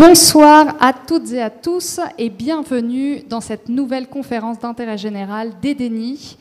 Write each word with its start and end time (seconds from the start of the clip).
Bonsoir 0.00 0.76
à 0.80 0.94
toutes 0.94 1.30
et 1.30 1.42
à 1.42 1.50
tous 1.50 2.00
et 2.16 2.30
bienvenue 2.30 3.20
dans 3.28 3.42
cette 3.42 3.68
nouvelle 3.68 4.06
conférence 4.06 4.58
d'intérêt 4.58 4.96
général 4.96 5.52
d'Edeni. 5.60 6.38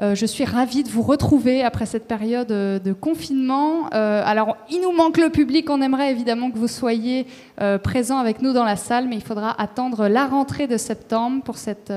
Euh, 0.00 0.14
je 0.14 0.24
suis 0.24 0.44
ravie 0.44 0.84
de 0.84 0.90
vous 0.90 1.02
retrouver 1.02 1.64
après 1.64 1.86
cette 1.86 2.06
période 2.06 2.52
euh, 2.52 2.78
de 2.78 2.92
confinement. 2.92 3.86
Euh, 3.94 4.22
alors, 4.24 4.56
il 4.70 4.80
nous 4.80 4.92
manque 4.92 5.18
le 5.18 5.28
public. 5.28 5.68
On 5.70 5.82
aimerait 5.82 6.12
évidemment 6.12 6.52
que 6.52 6.58
vous 6.58 6.68
soyez 6.68 7.26
présents 7.82 8.18
avec 8.18 8.42
nous 8.42 8.52
dans 8.52 8.62
la 8.62 8.76
salle, 8.76 9.08
mais 9.08 9.16
il 9.16 9.24
faudra 9.24 9.60
attendre 9.60 10.06
la 10.06 10.26
rentrée 10.26 10.68
de 10.68 10.76
septembre 10.76 11.42
pour, 11.42 11.58
cette, 11.58 11.92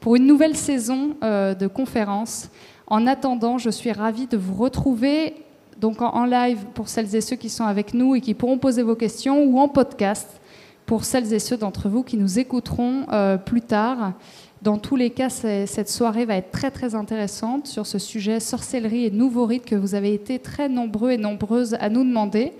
pour 0.00 0.16
une 0.16 0.26
nouvelle 0.26 0.54
saison 0.54 1.16
de 1.22 1.66
conférences. 1.66 2.50
En 2.88 3.06
attendant, 3.06 3.56
je 3.56 3.70
suis 3.70 3.90
ravie 3.90 4.26
de 4.26 4.36
vous 4.36 4.54
retrouver 4.54 5.34
donc 5.80 6.02
en, 6.02 6.26
live 6.26 6.58
pour 6.74 6.88
celles 6.88 7.16
et 7.16 7.22
ceux 7.22 7.36
qui 7.36 7.48
sont 7.48 7.64
avec 7.64 7.94
nous 7.94 8.14
et 8.14 8.20
qui 8.20 8.34
pourront 8.34 8.58
poser 8.58 8.82
vos 8.82 8.94
questions 8.94 9.42
ou 9.44 9.58
en 9.58 9.68
podcast 9.68 10.41
pour 10.92 11.06
celles 11.06 11.32
et 11.32 11.38
ceux 11.38 11.56
d'entre 11.56 11.88
vous 11.88 12.02
qui 12.02 12.18
nous 12.18 12.38
écouteront 12.38 13.06
plus 13.46 13.62
tard. 13.62 14.12
Dans 14.60 14.76
tous 14.76 14.94
les 14.94 15.08
cas, 15.08 15.30
cette 15.30 15.88
soirée 15.88 16.26
va 16.26 16.36
être 16.36 16.50
très 16.50 16.70
très 16.70 16.94
intéressante 16.94 17.66
sur 17.66 17.86
ce 17.86 17.98
sujet 17.98 18.40
sorcellerie 18.40 19.06
et 19.06 19.10
nouveaux 19.10 19.46
rites 19.46 19.64
que 19.64 19.74
vous 19.74 19.94
avez 19.94 20.12
été 20.12 20.38
très 20.38 20.68
nombreux 20.68 21.12
et 21.12 21.16
nombreuses 21.16 21.78
à 21.80 21.88
nous 21.88 22.04
demander. 22.04 22.52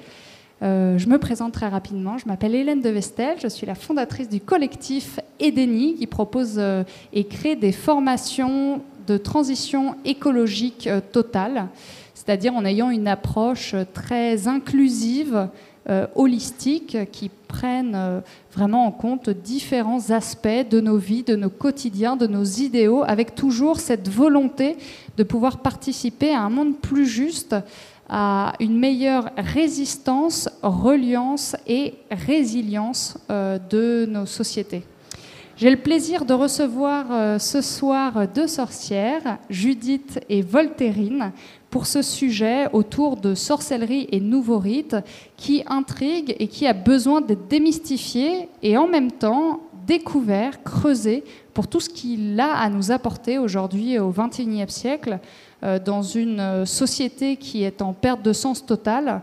Euh, 0.63 0.97
je 0.97 1.09
me 1.09 1.19
présente 1.19 1.53
très 1.53 1.69
rapidement. 1.69 2.17
Je 2.17 2.27
m'appelle 2.27 2.55
Hélène 2.55 2.81
de 2.81 2.89
Vestel. 2.89 3.37
Je 3.43 3.49
suis 3.49 3.67
la 3.67 3.75
fondatrice 3.75 4.31
du 4.31 4.41
collectif 4.41 5.21
Edeni 5.39 5.97
qui 5.97 6.07
propose 6.07 6.55
euh, 6.57 6.85
et 7.13 7.25
crée 7.25 7.55
des 7.55 7.73
formations 7.73 8.81
de 9.07 9.19
transition 9.19 9.97
écologique 10.07 10.87
euh, 10.87 11.03
totale, 11.13 11.67
c'est-à-dire 12.15 12.55
en 12.55 12.65
ayant 12.65 12.89
une 12.89 13.09
approche 13.09 13.75
très 13.93 14.49
inclusive 14.49 15.49
euh, 15.91 16.07
holistiques 16.15 16.97
qui 17.11 17.29
prennent 17.49 17.97
euh, 17.97 18.21
vraiment 18.53 18.87
en 18.87 18.93
compte 18.93 19.29
différents 19.31 20.11
aspects 20.11 20.69
de 20.71 20.81
nos 20.81 20.97
vies, 20.97 21.25
de 21.25 21.35
nos 21.35 21.51
quotidiens, 21.51 22.15
de 22.15 22.29
nos 22.29 22.45
idéaux, 22.45 23.03
avec 23.05 23.35
toujours 23.35 23.81
cette 23.81 24.09
volonté 24.09 24.77
de 25.17 25.25
pouvoir 25.25 25.59
participer 25.59 26.33
à 26.33 26.43
un 26.43 26.51
monde 26.51 26.79
plus 26.79 27.07
juste, 27.07 27.57
à 28.09 28.53
une 28.61 28.79
meilleure 28.79 29.31
résistance, 29.37 30.49
reliance 30.63 31.57
et 31.67 31.95
résilience 32.13 33.19
euh, 33.29 33.59
de 33.69 34.07
nos 34.09 34.27
sociétés. 34.27 34.85
J'ai 35.57 35.71
le 35.71 35.79
plaisir 35.79 36.25
de 36.25 36.33
recevoir 36.33 37.41
ce 37.41 37.61
soir 37.61 38.27
deux 38.27 38.49
sorcières, 38.49 39.39
Judith 39.51 40.19
et 40.29 40.43
Voltairine, 40.43 41.33
pour 41.73 41.87
ce 41.87 42.03
sujet 42.03 42.67
autour 42.75 43.17
de 43.17 43.35
sorcellerie 43.35 44.07
et 44.13 44.21
nouveaux 44.21 44.59
rites 44.59 44.95
qui 45.39 45.65
intrigue 45.67 46.37
et 46.39 46.47
qui 46.47 46.67
a 46.67 46.75
besoin 46.75 47.23
d'être 47.23 47.49
démystifié 47.49 48.51
et 48.63 48.77
en 48.77 48.87
même 48.87 49.11
temps 49.11 49.61
découvert, 49.87 50.63
creusé 50.63 51.25
pour 51.55 51.67
tout 51.67 51.81
ce 51.81 51.89
qu'il 51.89 52.39
a 52.39 52.53
à 52.53 52.69
nous 52.69 52.93
apporter 52.93 53.39
aujourd'hui 53.39 53.99
au 53.99 54.11
XXIe 54.11 54.69
siècle 54.69 55.19
euh, 55.65 55.79
dans 55.79 56.03
une 56.03 56.67
société 56.67 57.37
qui 57.37 57.65
est 57.65 57.81
en 57.81 57.95
perte 57.95 58.23
de 58.23 58.35
sens 58.35 58.65
totale 58.67 59.23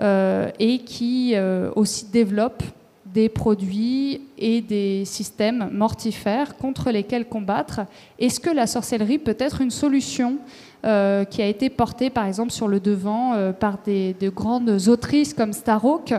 euh, 0.00 0.50
et 0.60 0.78
qui 0.78 1.32
euh, 1.34 1.72
aussi 1.74 2.06
développe 2.06 2.62
des 3.06 3.28
produits 3.28 4.20
et 4.38 4.60
des 4.60 5.04
systèmes 5.04 5.70
mortifères 5.72 6.56
contre 6.56 6.90
lesquels 6.90 7.26
combattre. 7.26 7.80
Est-ce 8.20 8.38
que 8.38 8.50
la 8.50 8.68
sorcellerie 8.68 9.18
peut 9.18 9.36
être 9.38 9.60
une 9.60 9.72
solution 9.72 10.38
euh, 10.84 11.24
qui 11.24 11.42
a 11.42 11.46
été 11.46 11.70
porté 11.70 12.08
par 12.08 12.24
exemple 12.24 12.52
sur 12.52 12.68
le 12.68 12.78
devant 12.78 13.34
euh, 13.34 13.50
par 13.52 13.78
des, 13.84 14.14
de 14.20 14.28
grandes 14.28 14.70
autrices 14.86 15.34
comme 15.34 15.52
Starhawk. 15.52 16.14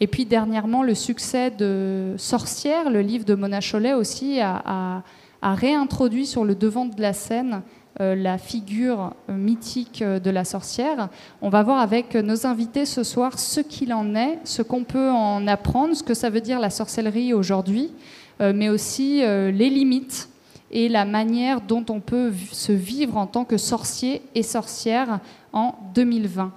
Et 0.00 0.06
puis 0.06 0.24
dernièrement, 0.24 0.82
le 0.82 0.94
succès 0.94 1.50
de 1.50 2.14
Sorcière, 2.16 2.88
le 2.88 3.02
livre 3.02 3.26
de 3.26 3.34
Mona 3.34 3.60
Chollet 3.60 3.92
aussi, 3.92 4.40
a, 4.40 5.02
réintroduit 5.42 6.24
sur 6.24 6.46
le 6.46 6.54
devant 6.54 6.86
de 6.86 7.02
la 7.02 7.12
scène 7.12 7.60
euh, 8.00 8.14
la 8.14 8.38
figure 8.38 9.12
mythique 9.28 10.02
de 10.02 10.30
la 10.30 10.46
sorcière. 10.46 11.10
On 11.42 11.50
va 11.50 11.62
voir 11.62 11.78
avec 11.78 12.14
nos 12.14 12.46
invités 12.46 12.86
ce 12.86 13.02
soir 13.02 13.38
ce 13.38 13.60
qu'il 13.60 13.92
en 13.92 14.14
est, 14.14 14.38
ce 14.44 14.62
qu'on 14.62 14.84
peut 14.84 15.10
en 15.10 15.46
apprendre, 15.46 15.94
ce 15.94 16.02
que 16.02 16.14
ça 16.14 16.30
veut 16.30 16.40
dire 16.40 16.60
la 16.60 16.70
sorcellerie 16.70 17.34
aujourd'hui, 17.34 17.92
mais 18.40 18.70
aussi 18.70 19.18
les 19.20 19.68
limites 19.68 20.28
et 20.70 20.88
la 20.88 21.04
manière 21.04 21.60
dont 21.60 21.84
on 21.88 22.00
peut 22.00 22.32
se 22.52 22.72
vivre 22.72 23.16
en 23.16 23.26
tant 23.26 23.44
que 23.44 23.56
sorcier 23.56 24.22
et 24.34 24.42
sorcière 24.42 25.20
en 25.52 25.74
2020. 25.94 26.52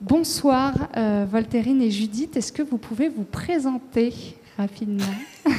Bonsoir 0.00 0.74
euh, 0.96 1.26
Voltairine 1.30 1.82
et 1.82 1.90
Judith, 1.90 2.36
est-ce 2.36 2.52
que 2.52 2.62
vous 2.62 2.78
pouvez 2.78 3.08
vous 3.08 3.24
présenter 3.24 4.14
rapidement? 4.56 5.04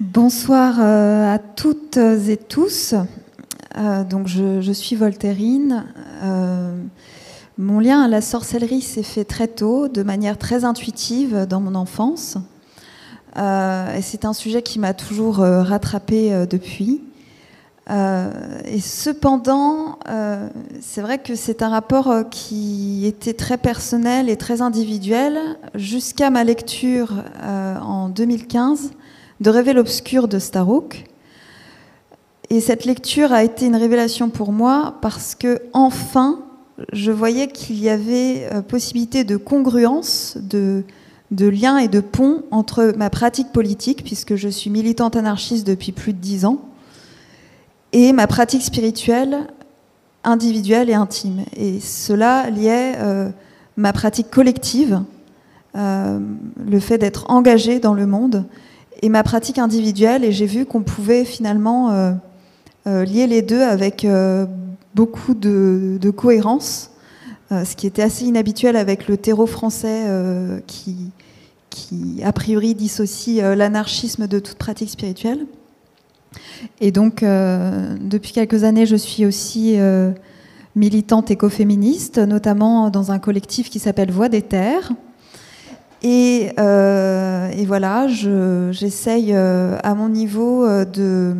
Bonsoir 0.00 0.76
euh, 0.80 1.34
à 1.34 1.38
toutes 1.38 1.96
et 1.96 2.36
tous. 2.36 2.94
Euh, 3.76 4.04
donc 4.04 4.28
je, 4.28 4.72
suis 4.72 4.96
Voltairine. 4.96 5.84
mon 7.58 7.80
lien 7.80 8.02
à 8.02 8.08
la 8.08 8.20
sorcellerie 8.20 8.82
s'est 8.82 9.02
fait 9.02 9.24
très 9.24 9.48
tôt, 9.48 9.88
de 9.88 10.02
manière 10.02 10.38
très 10.38 10.64
intuitive 10.64 11.46
dans 11.48 11.60
mon 11.60 11.74
enfance. 11.74 12.38
Euh, 13.38 13.96
et 13.96 14.02
c'est 14.02 14.24
un 14.24 14.32
sujet 14.32 14.62
qui 14.62 14.78
m'a 14.78 14.94
toujours 14.94 15.40
euh, 15.40 15.62
rattrapé 15.62 16.32
euh, 16.32 16.46
depuis. 16.46 17.02
et 17.90 18.80
cependant, 18.80 19.98
c'est 20.80 21.02
vrai 21.02 21.18
que 21.18 21.34
c'est 21.34 21.62
un 21.62 21.68
rapport 21.68 22.30
qui 22.30 23.04
était 23.04 23.34
très 23.34 23.58
personnel 23.58 24.30
et 24.30 24.36
très 24.36 24.62
individuel 24.62 25.36
jusqu'à 25.74 26.30
ma 26.30 26.44
lecture 26.44 27.12
en 27.42 28.08
2015 28.08 28.92
de 29.40 29.50
Révèle 29.50 29.78
obscur 29.78 30.28
de 30.28 30.38
Starhawk. 30.38 31.04
Et 32.50 32.60
cette 32.60 32.84
lecture 32.84 33.32
a 33.32 33.42
été 33.42 33.66
une 33.66 33.76
révélation 33.76 34.30
pour 34.30 34.52
moi 34.52 34.94
parce 35.02 35.34
que 35.34 35.60
enfin, 35.72 36.38
je 36.92 37.10
voyais 37.10 37.48
qu'il 37.48 37.80
y 37.82 37.90
avait 37.90 38.48
possibilité 38.68 39.24
de 39.24 39.36
congruence, 39.36 40.38
de, 40.40 40.84
de 41.32 41.48
lien 41.48 41.78
et 41.78 41.88
de 41.88 42.00
pont 42.00 42.42
entre 42.50 42.92
ma 42.96 43.10
pratique 43.10 43.52
politique, 43.52 44.04
puisque 44.04 44.36
je 44.36 44.48
suis 44.48 44.70
militante 44.70 45.16
anarchiste 45.16 45.66
depuis 45.66 45.90
plus 45.90 46.12
de 46.12 46.18
dix 46.18 46.44
ans, 46.44 46.60
et 47.92 48.12
ma 48.12 48.26
pratique 48.26 48.62
spirituelle, 48.62 49.46
individuelle 50.24 50.90
et 50.90 50.94
intime. 50.94 51.44
Et 51.56 51.80
cela 51.80 52.50
liait 52.50 52.94
euh, 52.98 53.30
ma 53.76 53.92
pratique 53.94 54.30
collective, 54.30 55.02
euh, 55.74 56.20
le 56.70 56.80
fait 56.80 56.98
d'être 56.98 57.30
engagée 57.30 57.80
dans 57.80 57.94
le 57.94 58.06
monde, 58.06 58.44
et 59.00 59.08
ma 59.08 59.22
pratique 59.22 59.58
individuelle. 59.58 60.24
Et 60.24 60.32
j'ai 60.32 60.46
vu 60.46 60.66
qu'on 60.66 60.82
pouvait 60.82 61.24
finalement 61.24 61.90
euh, 62.86 63.04
lier 63.04 63.26
les 63.26 63.40
deux 63.40 63.62
avec 63.62 64.06
beaucoup 64.94 65.34
de, 65.34 65.96
de 66.00 66.10
cohérence 66.10 66.90
ce 67.50 67.76
qui 67.76 67.86
était 67.86 68.00
assez 68.00 68.24
inhabituel 68.24 68.76
avec 68.76 69.08
le 69.08 69.18
terreau 69.18 69.46
français 69.46 70.06
qui, 70.66 71.10
qui, 71.72 72.22
a 72.22 72.32
priori, 72.32 72.74
dissocie 72.74 73.40
euh, 73.40 73.54
l'anarchisme 73.54 74.28
de 74.28 74.38
toute 74.38 74.58
pratique 74.58 74.90
spirituelle. 74.90 75.46
Et 76.80 76.92
donc, 76.92 77.22
euh, 77.22 77.96
depuis 78.00 78.32
quelques 78.32 78.64
années, 78.64 78.86
je 78.86 78.96
suis 78.96 79.26
aussi 79.26 79.78
euh, 79.78 80.12
militante 80.76 81.30
écoféministe, 81.30 82.18
notamment 82.18 82.90
dans 82.90 83.10
un 83.10 83.18
collectif 83.18 83.70
qui 83.70 83.78
s'appelle 83.78 84.10
Voix 84.10 84.28
des 84.28 84.42
Terres. 84.42 84.92
Et, 86.04 86.46
et 86.58 87.64
voilà, 87.66 88.08
j'essaye 88.08 89.32
à 89.32 89.94
mon 89.94 90.08
niveau 90.08 90.66
de 90.84 91.32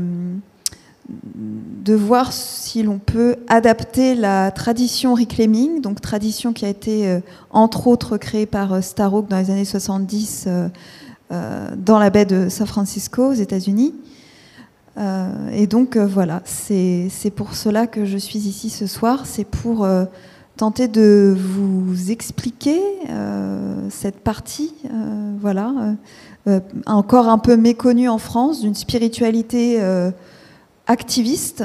de 1.12 1.94
voir 1.94 2.32
si 2.32 2.82
l'on 2.82 2.98
peut 2.98 3.36
adapter 3.48 4.14
la 4.14 4.50
tradition 4.50 5.14
reclaiming, 5.14 5.80
donc 5.80 6.00
tradition 6.00 6.52
qui 6.52 6.64
a 6.64 6.68
été 6.68 7.08
euh, 7.08 7.20
entre 7.50 7.86
autres 7.86 8.16
créée 8.16 8.46
par 8.46 8.72
euh, 8.72 8.80
Starhawk 8.80 9.28
dans 9.28 9.38
les 9.38 9.50
années 9.50 9.64
70 9.64 10.46
euh, 10.46 10.68
dans 11.76 11.98
la 11.98 12.10
baie 12.10 12.24
de 12.24 12.48
San 12.48 12.66
Francisco 12.66 13.30
aux 13.30 13.34
États-Unis. 13.34 13.94
et 15.50 15.66
donc 15.66 15.96
voilà, 15.96 16.42
c'est 16.44 17.32
pour 17.34 17.54
cela 17.54 17.86
que 17.86 18.04
je 18.04 18.18
suis 18.18 18.40
ici 18.40 18.68
ce 18.68 18.86
soir, 18.86 19.24
c'est 19.24 19.46
pour 19.46 19.88
tenter 20.58 20.88
de 20.88 21.34
vous 21.34 22.10
expliquer 22.10 22.78
cette 23.88 24.20
partie, 24.20 24.74
voilà, 25.40 25.72
encore 26.84 27.30
un 27.30 27.38
peu 27.38 27.56
méconnue 27.56 28.10
en 28.10 28.18
France, 28.18 28.60
d'une 28.60 28.74
spiritualité 28.74 29.80
activiste, 30.92 31.64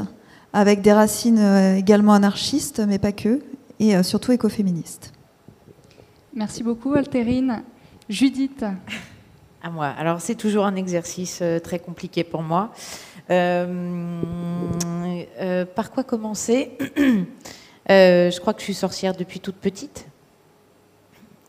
avec 0.54 0.82
des 0.82 0.94
racines 0.94 1.38
euh, 1.38 1.76
également 1.76 2.14
anarchistes, 2.14 2.80
mais 2.80 2.98
pas 2.98 3.12
que, 3.12 3.42
et 3.80 3.96
euh, 3.96 4.02
surtout 4.02 4.32
écoféministes. 4.32 5.12
Merci 6.34 6.64
beaucoup, 6.64 6.94
Altérine. 6.94 7.64
Judith. 8.10 8.64
À 9.62 9.70
moi. 9.70 9.88
Alors, 9.88 10.22
c'est 10.22 10.36
toujours 10.36 10.66
un 10.66 10.76
exercice 10.76 11.40
euh, 11.42 11.60
très 11.60 11.80
compliqué 11.80 12.24
pour 12.24 12.42
moi. 12.42 12.72
par 15.76 15.92
quoi 15.92 16.04
commencer 16.04 16.78
Je 17.90 18.40
crois 18.40 18.54
que 18.54 18.60
je 18.62 18.66
suis 18.66 18.74
sorcière 18.74 19.14
depuis 19.14 19.40
toute 19.40 19.58
petite. 19.58 20.08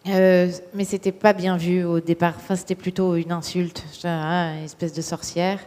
Euh, 0.08 0.50
mais 0.74 0.84
c'était 0.84 1.12
pas 1.12 1.32
bien 1.32 1.56
vu 1.56 1.84
au 1.84 2.00
départ. 2.00 2.34
Enfin, 2.36 2.56
c'était 2.56 2.74
plutôt 2.74 3.16
une 3.16 3.32
insulte, 3.32 3.84
ah, 4.04 4.52
une 4.56 4.64
espèce 4.64 4.92
de 4.92 5.02
sorcière. 5.02 5.58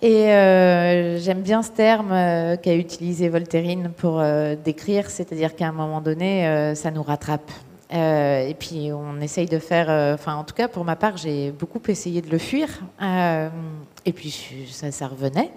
Et 0.00 0.32
euh, 0.32 1.18
j'aime 1.18 1.42
bien 1.42 1.62
ce 1.62 1.72
terme 1.72 2.12
euh, 2.12 2.56
qu'a 2.56 2.76
utilisé 2.76 3.28
Voltairine 3.28 3.90
pour 3.96 4.22
décrire, 4.64 5.10
c'est-à-dire 5.10 5.56
qu'à 5.56 5.68
un 5.68 5.72
moment 5.72 6.00
donné, 6.00 6.72
ça 6.74 6.90
nous 6.90 7.02
rattrape. 7.02 7.50
et 7.90 8.54
puis 8.58 8.92
on 8.92 9.20
essaye 9.20 9.46
de 9.46 9.58
faire, 9.58 9.88
enfin 10.14 10.36
en 10.36 10.44
tout 10.44 10.54
cas 10.54 10.68
pour 10.68 10.84
ma 10.84 10.94
part, 10.94 11.16
j'ai 11.16 11.50
beaucoup 11.50 11.80
essayé 11.88 12.22
de 12.22 12.30
le 12.30 12.38
fuir. 12.38 12.68
et 13.00 14.12
puis 14.12 14.66
ça 14.70 15.08
revenait. 15.08 15.50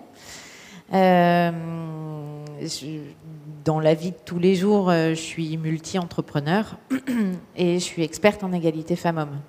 dans 3.64 3.80
la 3.80 3.94
vie 3.94 4.12
de 4.12 4.20
tous 4.26 4.40
les 4.40 4.56
jours, 4.56 4.92
je 4.92 5.14
suis 5.14 5.56
multi-entrepreneur 5.58 6.78
et 7.56 7.76
je 7.76 7.84
suis 7.84 8.04
experte 8.04 8.44
en 8.44 8.52
égalité 8.54 8.96
femmes-hommes. 8.96 9.40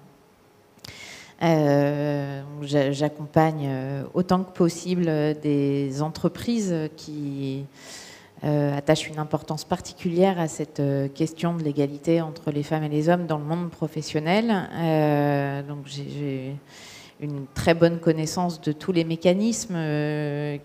Euh, 1.43 2.43
j'accompagne 2.63 3.67
euh, 3.67 4.05
autant 4.15 4.45
que 4.45 4.53
possible 4.53 5.07
des 5.43 6.01
entreprises 6.01 6.75
qui 6.97 7.65
euh, 8.45 8.77
attachent 8.77 9.09
une 9.09 9.19
importance 9.19 9.65
particulière 9.65 10.39
à 10.39 10.47
cette 10.47 10.83
question 11.15 11.55
de 11.57 11.63
l'égalité 11.63 12.21
entre 12.21 12.53
les 12.53 12.63
femmes 12.63 12.85
et 12.85 12.89
les 12.89 13.09
hommes 13.09 13.27
dans 13.27 13.39
le 13.39 13.45
monde 13.45 13.71
professionnel. 13.71 14.47
donc 15.67 15.87
j'ai 15.87 16.55
une 17.21 17.47
très 17.55 17.75
bonne 17.75 17.99
connaissance 17.99 18.61
de 18.61 18.73
tous 18.73 18.93
les 18.93 19.05
mécanismes 19.05 19.79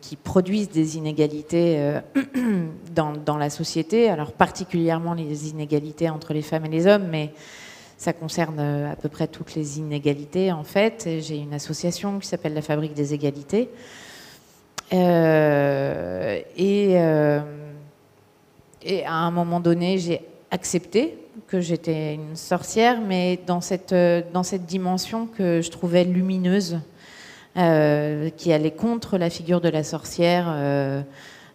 qui 0.01 0.15
produisent 0.15 0.69
des 0.69 0.97
inégalités 0.97 1.99
dans, 2.95 3.13
dans, 3.13 3.37
la 3.37 3.51
société, 3.51 4.09
alors 4.09 4.31
particulièrement 4.31 5.13
les 5.13 5.49
inégalités 5.49 6.09
entre 6.09 6.33
les 6.33 6.41
femmes 6.41 6.65
et 6.65 6.69
les 6.69 6.87
hommes, 6.87 7.07
mais 7.11 7.31
ça 7.97 8.13
concerne 8.13 8.59
euh, 8.59 8.91
à 8.91 8.95
peu 8.95 9.09
près 9.09 9.27
toutes 9.27 9.55
les 9.55 9.79
inégalités, 9.79 10.51
en 10.51 10.63
fait. 10.63 11.09
J'ai 11.19 11.37
une 11.37 11.53
association 11.53 12.19
qui 12.19 12.27
s'appelle 12.27 12.53
la 12.53 12.61
Fabrique 12.61 12.93
des 12.93 13.13
égalités. 13.13 13.69
Euh, 14.93 16.39
et, 16.55 16.93
euh, 16.95 17.41
et, 18.83 19.03
à 19.05 19.13
un 19.13 19.31
moment 19.31 19.59
donné, 19.59 19.97
j'ai 19.97 20.21
accepté 20.51 21.17
que 21.47 21.59
j'étais 21.59 22.13
une 22.13 22.35
sorcière, 22.35 23.01
mais 23.01 23.39
dans 23.47 23.61
cette, 23.61 23.93
dans 24.31 24.43
cette 24.43 24.65
dimension 24.65 25.25
que 25.25 25.61
je 25.61 25.71
trouvais 25.71 26.03
lumineuse, 26.03 26.79
qui 27.55 28.53
allait 28.53 28.75
contre 28.75 29.17
la 29.17 29.31
figure 29.31 29.61
de 29.61 29.69
la 29.69 29.83
sorcière, 29.83 30.55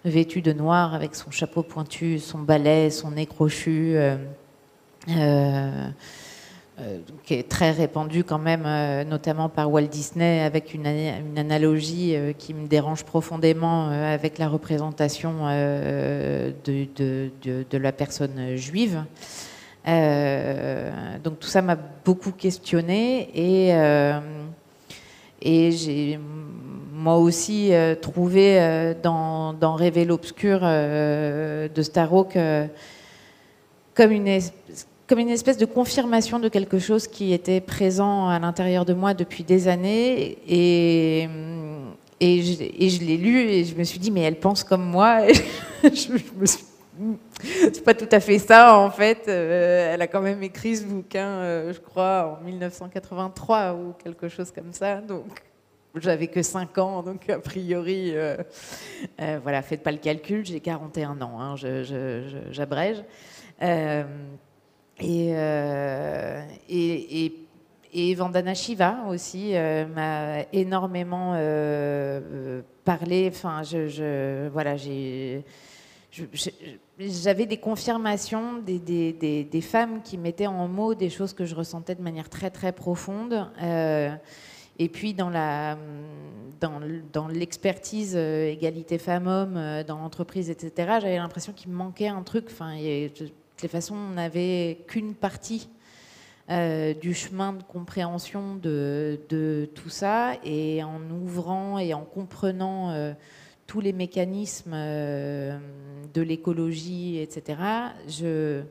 vêtue 0.04 0.42
de 0.42 0.52
noir, 0.52 0.94
avec 0.94 1.14
son 1.14 1.30
chapeau 1.30 1.62
pointu, 1.62 2.18
son 2.18 2.38
balai, 2.38 2.90
son 2.90 3.12
nez 3.12 3.26
crochu. 3.26 3.96
Qui 7.24 7.34
est 7.34 7.48
très 7.48 7.70
répandu 7.70 8.24
quand 8.24 8.38
même, 8.38 8.64
euh, 8.66 9.04
notamment 9.04 9.48
par 9.48 9.70
Walt 9.70 9.82
Disney, 9.82 10.40
avec 10.40 10.74
une, 10.74 10.86
analogie 11.36 12.16
euh, 12.16 12.32
qui 12.32 12.54
me 12.54 12.66
dérange 12.66 13.04
profondément 13.04 13.88
avec 13.88 14.38
la 14.38 14.48
représentation 14.48 15.46
de, 16.64 17.76
la 17.76 17.92
personne 17.92 18.56
juive. 18.56 19.04
donc 19.84 21.38
tout 21.40 21.48
ça 21.48 21.62
m'a 21.62 21.76
beaucoup 22.04 22.32
questionné 22.32 23.28
et, 23.34 23.70
et 25.42 25.72
j'ai 25.72 26.18
moi 26.92 27.16
aussi 27.16 27.72
trouvé 28.00 28.94
dans, 29.02 29.52
dans 29.52 29.74
Rêver 29.74 30.04
l'obscur 30.04 30.60
de 30.60 31.82
Starhawk 31.82 32.38
comme 33.94 34.12
une 34.12 34.28
espèce 34.28 34.86
comme 35.12 35.18
une 35.18 35.28
espèce 35.28 35.58
de 35.58 35.66
confirmation 35.66 36.38
de 36.38 36.48
quelque 36.48 36.78
chose 36.78 37.06
qui 37.06 37.34
était 37.34 37.60
présent 37.60 38.30
à 38.30 38.38
l'intérieur 38.38 38.86
de 38.86 38.94
moi 38.94 39.12
depuis 39.12 39.44
des 39.44 39.68
années. 39.68 40.38
Et, 40.48 41.28
et 42.18 42.40
je, 42.40 43.04
l'ai 43.04 43.18
lu 43.18 43.40
et 43.40 43.66
je 43.66 43.76
me 43.76 43.84
suis 43.84 43.98
dit, 43.98 44.10
mais 44.10 44.22
elle 44.22 44.40
pense 44.40 44.64
comme 44.64 44.86
moi. 44.86 45.18
C'est 47.52 47.84
pas 47.84 47.92
tout 47.92 48.08
à 48.10 48.20
fait 48.20 48.38
ça, 48.38 48.78
en 48.78 48.90
fait. 48.90 49.28
Euh, 49.28 49.92
elle 49.92 50.00
a 50.00 50.06
quand 50.06 50.22
même 50.22 50.42
écrit 50.42 50.76
ce 50.76 50.84
bouquin, 50.84 51.26
euh, 51.26 51.74
je 51.74 51.80
crois, 51.80 52.38
en 52.40 52.44
1983 52.46 53.74
ou 53.74 53.92
quelque 54.02 54.30
chose 54.30 54.50
comme 54.50 54.72
ça. 54.72 55.02
Donc, 55.02 55.26
j'avais 55.94 56.28
que 56.28 56.40
5 56.40 56.78
ans, 56.78 57.02
donc 57.02 57.28
a 57.28 57.38
priori, 57.38 58.12
euh, 58.14 58.38
voilà, 59.42 59.60
faites 59.60 59.82
pas 59.82 59.92
le 59.92 59.98
calcul, 59.98 60.46
j'ai 60.46 60.60
41 60.60 61.20
ans, 61.20 61.38
hein, 61.38 61.54
j'abrège. 62.50 63.04
Euh, 65.00 66.42
et, 66.68 67.24
et, 67.24 67.34
et, 67.92 68.14
Vandana 68.14 68.54
Shiva 68.54 69.04
aussi 69.08 69.54
euh, 69.54 69.86
m'a 69.86 70.44
énormément 70.52 71.32
euh, 71.34 72.62
parlé. 72.84 73.30
Enfin, 73.32 73.62
je, 73.62 74.48
voilà, 74.48 74.76
j'avais 76.98 77.46
des 77.46 77.56
confirmations 77.56 78.58
des, 78.58 78.78
des, 78.78 79.44
des, 79.44 79.60
femmes 79.60 80.02
qui 80.02 80.18
mettaient 80.18 80.46
en 80.46 80.68
mots 80.68 80.94
des 80.94 81.10
choses 81.10 81.32
que 81.32 81.44
je 81.44 81.54
ressentais 81.54 81.94
de 81.94 82.02
manière 82.02 82.28
très 82.28 82.50
très 82.50 82.72
profonde. 82.72 83.48
et 84.78 84.88
puis 84.88 85.14
dans 85.14 85.30
la 85.30 85.76
dans, 86.60 86.80
dans 87.12 87.26
l'expertise 87.26 88.14
égalité 88.14 88.98
femmes-hommes 88.98 89.82
dans 89.86 89.98
l'entreprise, 89.98 90.48
etc. 90.48 90.72
J'avais 91.00 91.16
l'impression 91.16 91.52
qu'il 91.52 91.70
me 91.72 91.76
manquait 91.76 92.08
un 92.08 92.22
truc. 92.22 92.46
Enfin, 92.50 92.76
de 93.62 93.68
toute 93.68 93.78
façon, 93.78 93.94
on 93.94 94.14
n'avait 94.14 94.78
qu'une 94.88 95.14
partie 95.14 95.68
euh, 96.50 96.94
du 96.94 97.14
chemin 97.14 97.52
de 97.52 97.62
compréhension 97.62 98.56
de, 98.56 99.70
tout 99.72 99.88
ça. 99.88 100.32
Et 100.44 100.82
en 100.82 101.00
ouvrant 101.10 101.78
et 101.78 101.94
en 101.94 102.04
comprenant 102.04 102.90
euh, 102.90 103.12
tous 103.68 103.80
les 103.80 103.92
mécanismes 103.92 104.72
euh, 104.74 105.56
de 106.12 106.22
l'écologie, 106.22 107.18
etc., 107.18 107.56
il 108.08 108.64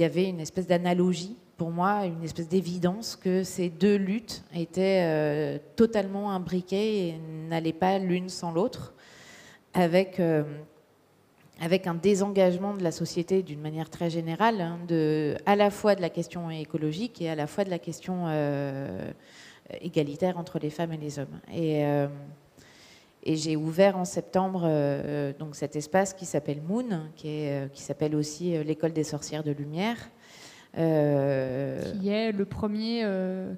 y 0.00 0.04
avait 0.04 0.28
une 0.28 0.38
espèce 0.38 0.68
d'analogie 0.68 1.36
pour 1.56 1.72
moi, 1.72 2.06
une 2.06 2.22
espèce 2.22 2.48
d'évidence 2.48 3.16
que 3.16 3.42
ces 3.42 3.70
deux 3.70 3.96
luttes 3.96 4.44
étaient 4.54 5.60
totalement 5.74 6.30
imbriquées 6.30 7.08
et 7.08 7.14
n'allaient 7.48 7.72
pas 7.72 7.98
l'une 7.98 8.28
sans 8.28 8.52
l'autre, 8.52 8.94
avec 9.74 10.20
avec 11.60 11.86
un 11.86 11.94
désengagement 11.94 12.74
de 12.74 12.82
la 12.82 12.90
société 12.90 13.42
d'une 13.42 13.60
manière 13.60 13.88
très 13.88 14.10
générale, 14.10 14.60
hein, 14.60 14.78
de, 14.86 15.36
à 15.46 15.56
la 15.56 15.70
fois 15.70 15.94
de 15.94 16.02
la 16.02 16.10
question 16.10 16.50
écologique 16.50 17.22
et 17.22 17.30
à 17.30 17.34
la 17.34 17.46
fois 17.46 17.64
de 17.64 17.70
la 17.70 17.78
question 17.78 18.24
euh, 18.26 19.10
égalitaire 19.80 20.38
entre 20.38 20.58
les 20.58 20.70
femmes 20.70 20.92
et 20.92 20.98
les 20.98 21.18
hommes. 21.18 21.40
Et, 21.52 21.84
euh, 21.86 22.08
et 23.22 23.36
j'ai 23.36 23.56
ouvert 23.56 23.96
en 23.96 24.04
septembre 24.04 24.62
euh, 24.64 25.32
donc 25.38 25.56
cet 25.56 25.76
espace 25.76 26.12
qui 26.12 26.26
s'appelle 26.26 26.60
Moon, 26.60 27.08
qui, 27.16 27.48
s'appelle 27.74 28.14
aussi 28.14 28.62
l'école 28.62 28.92
des 28.92 29.04
sorcières 29.04 29.42
de 29.42 29.52
lumière. 29.52 29.96
Qui 30.74 32.10
est 32.10 32.32
le 32.32 32.44
premier 32.44 33.02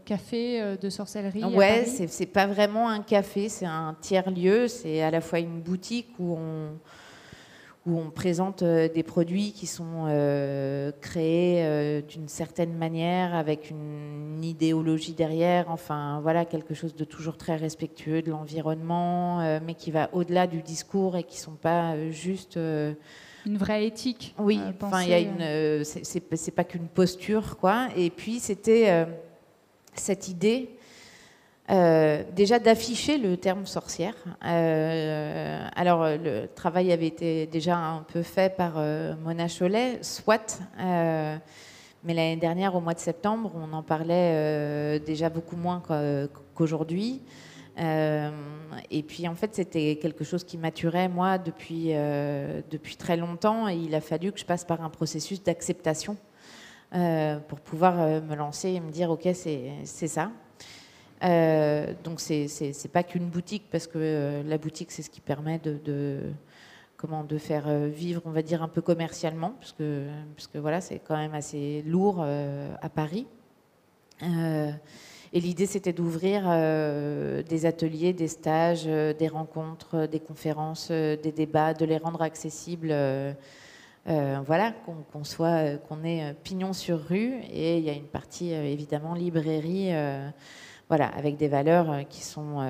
café 0.05 0.77
de 0.81 0.89
sorcellerie. 0.89 1.43
Ouais, 1.43 1.85
c'est, 1.85 2.07
c'est 2.07 2.27
pas 2.27 2.47
vraiment 2.47 2.89
un 2.89 3.03
café, 3.03 3.49
c'est 3.49 3.67
un 3.67 3.97
tiers 4.01 4.31
lieu. 4.31 4.69
C'est 4.69 5.03
à 5.03 5.11
la 5.11 5.21
fois 5.21 5.41
une 5.41 5.61
boutique 5.61 6.11
où 6.21 6.37
on 6.37 6.79
où 7.89 7.99
on 7.99 8.11
présente 8.11 8.63
euh, 8.63 8.89
des 8.89 9.03
produits 9.03 9.53
qui 9.53 9.67
sont 9.67 10.05
euh, 10.07 10.93
créés 11.01 11.65
euh, 11.65 12.03
d'une 12.03 12.29
certaine 12.29 12.75
manière, 12.75 13.35
avec 13.35 13.71
une 13.71 14.45
idéologie 14.45 15.15
derrière, 15.15 15.71
enfin 15.71 16.21
voilà, 16.21 16.45
quelque 16.45 16.75
chose 16.75 16.95
de 16.95 17.05
toujours 17.05 17.37
très 17.39 17.57
respectueux 17.57 18.21
de 18.21 18.31
l'environnement, 18.31 19.59
mais 19.65 19.75
qui 19.75 19.91
va 19.91 20.11
au-delà 20.13 20.47
du 20.47 20.63
discours 20.63 21.17
et 21.17 21.25
qui 21.25 21.39
ne 21.39 21.43
sont 21.43 21.57
pas 21.61 22.11
juste... 22.11 22.57
une 22.57 23.57
vraie 23.57 23.87
éthique. 23.87 24.35
Oui, 24.39 24.61
enfin 24.81 25.03
il 25.03 25.09
y 25.09 25.15
a 25.15 25.19
une... 25.19 25.85
c'est 25.85 26.55
pas 26.55 26.65
qu'une 26.65 26.87
posture, 26.87 27.57
quoi. 27.59 27.89
Et 27.97 28.11
puis 28.11 28.39
c'était 28.39 29.07
cette 29.95 30.29
idée 30.29 30.78
euh, 31.71 32.23
déjà 32.35 32.59
d'afficher 32.59 33.19
le 33.19 33.37
terme 33.37 33.67
sorcière. 33.67 34.15
Euh, 34.45 35.69
alors 35.77 36.07
le 36.07 36.47
travail 36.47 36.93
avait 36.93 37.07
été 37.07 37.47
déjà 37.47 37.77
un 37.77 38.05
peu 38.05 38.23
fait 38.23 38.57
par 38.57 38.75
euh, 38.77 39.15
Mona 39.23 39.49
Cholet, 39.49 39.99
soit, 40.01 40.61
mais 40.79 42.15
l'année 42.15 42.37
dernière, 42.37 42.75
au 42.75 42.81
mois 42.81 42.95
de 42.95 43.01
septembre, 43.01 43.53
on 43.55 43.73
en 43.75 43.83
parlait 43.83 44.99
déjà 45.01 45.29
beaucoup 45.29 45.57
moins 45.57 45.83
qu'aujourd'hui. 46.55 47.21
et 47.77 49.03
puis 49.07 49.29
en 49.29 49.35
fait, 49.35 49.55
c'était 49.55 49.97
quelque 49.97 50.25
chose 50.25 50.45
qui 50.45 50.57
maturait 50.57 51.09
moi 51.09 51.37
depuis, 51.37 51.93
depuis 52.71 52.97
très 52.97 53.19
longtemps 53.19 53.69
et 53.69 53.77
il 53.77 53.95
a 53.95 54.01
fallu 54.01 54.33
que 54.33 54.41
je 54.41 54.47
passe 54.47 54.65
par 54.65 54.83
un 54.83 54.89
processus 54.89 55.43
d'acceptation 55.43 56.17
pour 56.93 57.61
pouvoir 57.61 57.97
me 58.23 58.35
lancer 58.37 58.71
et 58.71 58.81
me 58.81 58.91
dire 58.91 59.11
ok, 59.11 59.29
c'est 59.35 60.09
ça. 60.09 60.31
Euh, 61.25 61.93
donc 62.05 62.21
c'est 62.21 62.93
pas 62.93 63.03
qu'une 63.03 63.29
boutique 63.29 63.65
parce 63.71 63.87
que 63.87 63.99
euh, 63.99 64.43
la 64.45 64.57
boutique 64.57 64.93
c'est 64.93 65.03
ce 65.03 65.11
qui 65.11 65.21
permet 65.21 65.59
de, 65.59 66.21
comment 66.97 67.25
de 67.25 67.39
faire 67.39 67.69
vivre, 67.89 68.23
on 68.25 68.31
va 68.31 68.43
dire 68.43 68.63
un 68.63 68.69
peu 68.69 68.83
commercialement, 68.83 69.55
parce 69.59 69.73
que, 69.73 70.59
voilà, 70.59 70.81
c'est 70.81 71.01
quand 71.01 71.17
même 71.17 71.35
assez 71.35 71.83
lourd 71.87 72.23
à 72.23 72.89
Paris. 72.89 73.27
et 74.23 75.41
l'idée, 75.41 75.67
c'était 75.67 75.93
d'ouvrir 75.93 76.43
des 77.45 77.67
ateliers, 77.67 78.13
des 78.13 78.29
stages, 78.29 78.85
des 78.85 79.29
rencontres, 79.29 80.07
des 80.07 80.21
conférences, 80.21 80.91
des 80.91 81.33
débats, 81.35 81.75
de 81.75 81.85
les 81.85 81.99
rendre 81.99 82.23
accessibles 82.23 82.93
euh, 84.09 84.39
voilà, 84.47 84.73
qu'on 85.13 85.25
soit, 85.25 85.75
euh, 85.75 85.77
qu'on 85.77 86.03
ait 86.03 86.31
euh, 86.31 86.33
pignon 86.33 86.73
sur 86.73 86.99
rue. 86.99 87.35
Et 87.53 87.77
il 87.77 87.85
y 87.85 87.91
a 87.91 87.93
une 87.93 88.07
partie 88.07 88.53
évidemment 88.53 89.15
librairie, 89.15 89.91
voilà, 90.89 91.07
avec 91.09 91.37
des 91.37 91.49
valeurs 91.49 92.09
qui 92.09 92.23
sont 92.23 92.67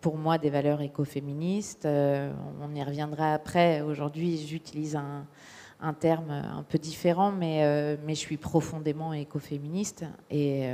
pour 0.00 0.16
moi 0.16 0.38
des 0.38 0.50
valeurs 0.50 0.80
écoféministes. 0.80 1.86
on 1.86 2.74
y 2.74 2.82
reviendra 2.82 3.34
après. 3.34 3.80
Aujourd'hui, 3.80 4.38
j'utilise 4.38 4.96
un, 4.96 5.92
terme 5.94 6.30
un 6.30 6.62
peu 6.62 6.78
différent, 6.78 7.32
mais, 7.32 7.96
mais 8.06 8.14
je 8.14 8.20
suis 8.20 8.36
profondément 8.36 9.12
écoféministe. 9.12 10.04
Et 10.30 10.68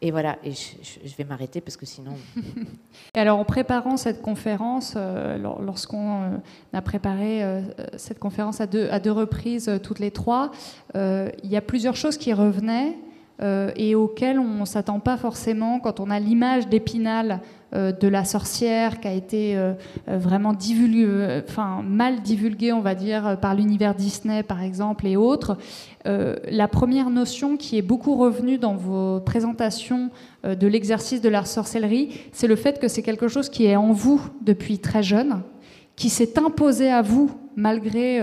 et 0.00 0.12
voilà, 0.12 0.38
et 0.44 0.52
je, 0.52 1.16
vais 1.16 1.24
m'arrêter 1.24 1.60
parce 1.60 1.76
que 1.76 1.84
sinon. 1.84 2.12
et 3.14 3.18
alors, 3.18 3.38
en 3.38 3.44
préparant 3.44 3.96
cette 3.96 4.22
conférence, 4.22 4.94
euh, 4.96 5.36
lorsqu'on 5.60 6.22
euh, 6.22 6.36
a 6.72 6.82
préparé 6.82 7.42
euh, 7.42 7.62
cette 7.96 8.20
conférence 8.20 8.60
à 8.60 8.66
deux, 8.66 8.88
à 8.90 9.00
deux 9.00 9.10
reprises, 9.10 9.70
toutes 9.82 9.98
les 9.98 10.12
trois, 10.12 10.52
il 10.94 11.50
y 11.50 11.56
a 11.56 11.60
plusieurs 11.60 11.96
choses 11.96 12.16
qui 12.16 12.32
revenaient 12.32 12.96
et 13.40 13.94
auxquelles 13.94 14.38
on 14.38 14.60
ne 14.60 14.64
s'attend 14.64 14.98
pas 14.98 15.16
forcément 15.16 15.78
quand 15.78 16.00
on 16.00 16.10
a 16.10 16.18
l'image 16.18 16.68
d'Épinal 16.68 17.40
euh, 17.74 17.92
de 17.92 18.08
la 18.08 18.24
sorcière 18.24 18.98
qui 18.98 19.08
a 19.08 19.12
été 19.12 19.54
euh, 19.54 19.74
euh, 20.08 20.16
vraiment 20.16 20.54
mal 21.84 22.22
divulguée, 22.22 22.72
on 22.72 22.80
va 22.80 22.94
dire, 22.94 23.36
par 23.42 23.54
l'univers 23.54 23.94
Disney, 23.94 24.42
par 24.42 24.62
exemple, 24.62 25.06
et 25.06 25.18
autres. 25.18 25.58
la 26.06 26.68
première 26.68 27.10
notion 27.10 27.58
qui 27.58 27.76
est 27.76 27.82
beaucoup 27.82 28.16
revenue 28.16 28.56
dans 28.56 28.74
vos 28.74 29.20
présentations 29.20 30.10
de 30.44 30.66
l'exercice 30.66 31.20
de 31.20 31.28
la 31.28 31.44
sorcellerie, 31.44 32.20
c'est 32.32 32.46
le 32.46 32.56
fait 32.56 32.80
que 32.80 32.88
c'est 32.88 33.02
quelque 33.02 33.28
chose 33.28 33.50
qui 33.50 33.66
est 33.66 33.76
en 33.76 33.92
vous 33.92 34.22
depuis 34.40 34.78
très 34.78 35.02
jeune, 35.02 35.42
qui 35.96 36.08
s'est 36.08 36.38
imposé 36.38 36.90
à 36.90 37.02
vous 37.02 37.30
malgré 37.56 38.20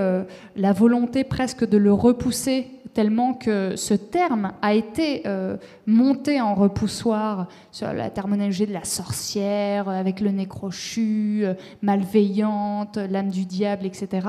la 0.55 0.73
volonté 0.73 1.23
presque 1.23 1.67
de 1.67 1.77
le 1.77 1.93
repousser 1.93 2.67
tellement 2.95 3.33
que 3.33 3.75
ce 3.75 3.93
terme 3.93 4.53
a 4.61 4.73
été 4.73 5.23
euh, 5.27 5.57
monté 5.85 6.39
en 6.39 6.55
repoussoir 6.55 7.49
sur 7.71 7.91
la 7.93 8.09
terminologie 8.09 8.65
de 8.65 8.73
la 8.73 8.85
sorcière, 8.85 9.89
avec 9.89 10.21
le 10.21 10.31
nez 10.31 10.47
crochu, 10.47 11.41
euh, 11.43 11.53
malveillante, 11.81 12.97
l'âme 12.97 13.29
du 13.29 13.45
diable, 13.45 13.85
etc. 13.85 14.27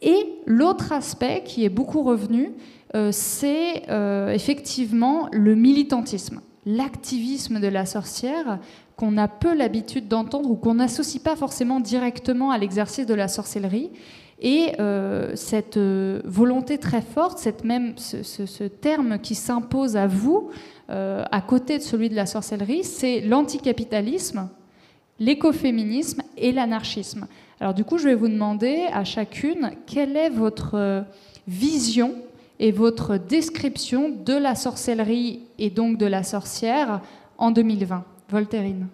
Et 0.00 0.28
l'autre 0.46 0.92
aspect 0.92 1.42
qui 1.44 1.64
est 1.64 1.68
beaucoup 1.68 2.04
revenu, 2.04 2.52
euh, 2.94 3.10
c'est 3.10 3.82
effectivement 4.32 5.28
le 5.32 5.56
militantisme, 5.56 6.40
l'activisme 6.66 7.60
de 7.60 7.68
la 7.68 7.84
sorcière 7.84 8.60
qu'on 8.94 9.18
a 9.18 9.26
peu 9.26 9.54
l'habitude 9.54 10.06
d'entendre 10.06 10.50
ou 10.50 10.54
qu'on 10.54 10.74
n'associe 10.74 11.22
pas 11.22 11.34
forcément 11.34 11.80
directement 11.80 12.52
à 12.52 12.58
l'exercice 12.58 13.06
de 13.06 13.14
la 13.14 13.26
sorcellerie 13.26 13.90
et 14.40 14.72
euh, 14.80 15.32
cette 15.34 15.78
euh, 15.78 16.20
volonté 16.24 16.78
très 16.78 17.00
forte, 17.00 17.38
cette 17.38 17.64
même, 17.64 17.94
ce, 17.96 18.64
terme 18.64 19.18
qui 19.18 19.34
s'impose 19.34 19.96
à 19.96 20.06
vous, 20.06 20.50
euh, 20.90 21.24
à 21.30 21.40
côté 21.40 21.78
de 21.78 21.82
celui 21.82 22.10
de 22.10 22.14
la 22.14 22.26
sorcellerie, 22.26 22.84
c'est 22.84 23.20
l'anticapitalisme, 23.20 24.48
l'écoféminisme 25.18 26.22
et 26.36 26.52
l'anarchisme. 26.52 27.26
Alors 27.60 27.72
du 27.72 27.84
coup, 27.84 27.96
je 27.96 28.08
vais 28.08 28.14
vous 28.14 28.28
demander 28.28 28.84
à 28.92 29.04
chacune 29.04 29.70
quelle 29.86 30.16
est 30.16 30.28
votre 30.28 31.04
vision 31.48 32.14
et 32.58 32.72
votre 32.72 33.16
description 33.16 34.10
de 34.10 34.34
la 34.34 34.54
sorcellerie 34.54 35.40
et 35.58 35.70
donc 35.70 35.96
de 35.96 36.06
la 36.06 36.22
sorcière 36.22 37.00
en 37.38 37.50
2020. 37.50 38.04
Voltairine 38.28 38.88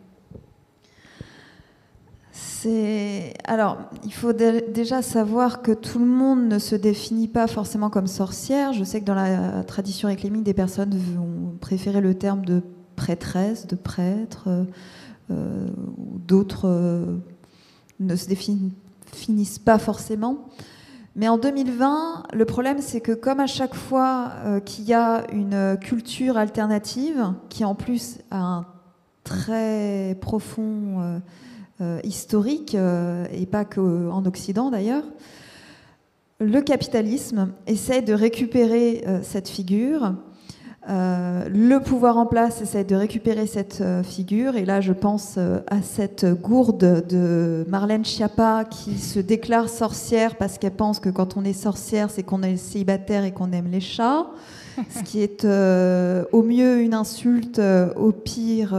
alors, 3.45 3.78
il 4.04 4.12
faut 4.12 4.33
déjà 4.33 5.02
savoir 5.02 5.62
que 5.62 5.73
tout 5.73 5.99
le 5.99 6.07
monde 6.07 6.47
ne 6.49 6.59
se 6.59 6.75
définit 6.75 7.28
pas 7.28 7.47
forcément 7.47 7.90
comme 7.90 8.07
sorcière. 8.07 8.73
Je 8.73 8.85
sais 8.85 9.00
que 9.00 9.04
dans 9.04 9.14
la 9.14 9.64
tradition 9.64 10.09
réclamique, 10.09 10.45
des 10.45 10.54
personnes 10.54 10.95
vont 10.97 11.54
préférer 11.61 12.00
le 12.00 12.14
terme 12.14 12.45
de 12.45 12.62
prêtresse, 12.97 13.66
de 13.66 13.76
prêtre, 13.76 14.49
euh, 15.31 15.69
ou 15.97 16.19
d'autres 16.19 16.69
euh, 16.69 17.19
ne 18.00 18.16
se 18.16 18.26
définissent 18.26 19.59
pas 19.59 19.78
forcément. 19.78 20.49
Mais 21.14 21.28
en 21.28 21.37
2020, 21.37 22.25
le 22.33 22.45
problème, 22.45 22.78
c'est 22.81 23.00
que 23.00 23.12
comme 23.12 23.40
à 23.40 23.47
chaque 23.47 23.75
fois 23.75 24.33
euh, 24.45 24.61
qu'il 24.61 24.85
y 24.85 24.95
a 24.95 25.25
une 25.33 25.76
culture 25.81 26.38
alternative, 26.38 27.33
qui 27.50 27.64
en 27.64 27.75
plus 27.75 28.19
a 28.31 28.38
un 28.38 28.66
très 29.25 30.16
profond 30.21 31.00
euh, 31.00 31.19
historique, 32.05 32.75
euh, 32.75 33.25
et 33.33 33.47
pas 33.47 33.64
qu'en 33.64 34.25
Occident 34.25 34.71
d'ailleurs, 34.71 35.05
le 36.41 36.61
capitalisme 36.61 37.52
essaie 37.67 38.02
de 38.02 38.12
récupérer 38.12 39.05
euh, 39.07 39.21
cette 39.23 39.49
figure. 39.49 40.14
le 40.88 41.79
pouvoir 41.79 42.19
en 42.19 42.26
place 42.26 42.61
essaie 42.61 42.85
de 42.85 42.97
récupérer 42.97 43.47
cette 43.47 43.83
figure. 44.02 44.57
Et 44.57 44.64
là, 44.64 44.81
je 44.81 44.93
pense 44.93 45.38
à 45.38 45.81
cette 45.81 46.26
gourde 46.26 47.07
de 47.09 47.64
Marlène 47.69 48.05
Schiappa 48.05 48.64
qui 48.64 48.99
se 48.99 49.21
déclare 49.21 49.69
sorcière 49.69 50.35
parce 50.37 50.59
qu'elle 50.59 50.75
pense 50.75 50.99
que 50.99 51.09
quand 51.09 51.37
on 51.37 51.45
est 51.45 51.52
sorcière, 51.52 52.11
c'est 52.11 52.25
qu'on 52.25 52.43
est 52.43 52.57
célibataire 52.57 53.23
et 53.25 53.31
qu'on 53.31 53.52
aime 53.52 53.71
les 53.71 53.81
chats. 53.81 54.26
Ce 54.91 55.02
qui 55.05 55.21
est 55.23 55.45
au 56.33 56.43
mieux 56.43 56.81
une 56.81 56.95
insulte, 56.95 57.61
au 57.95 58.11
pire 58.11 58.75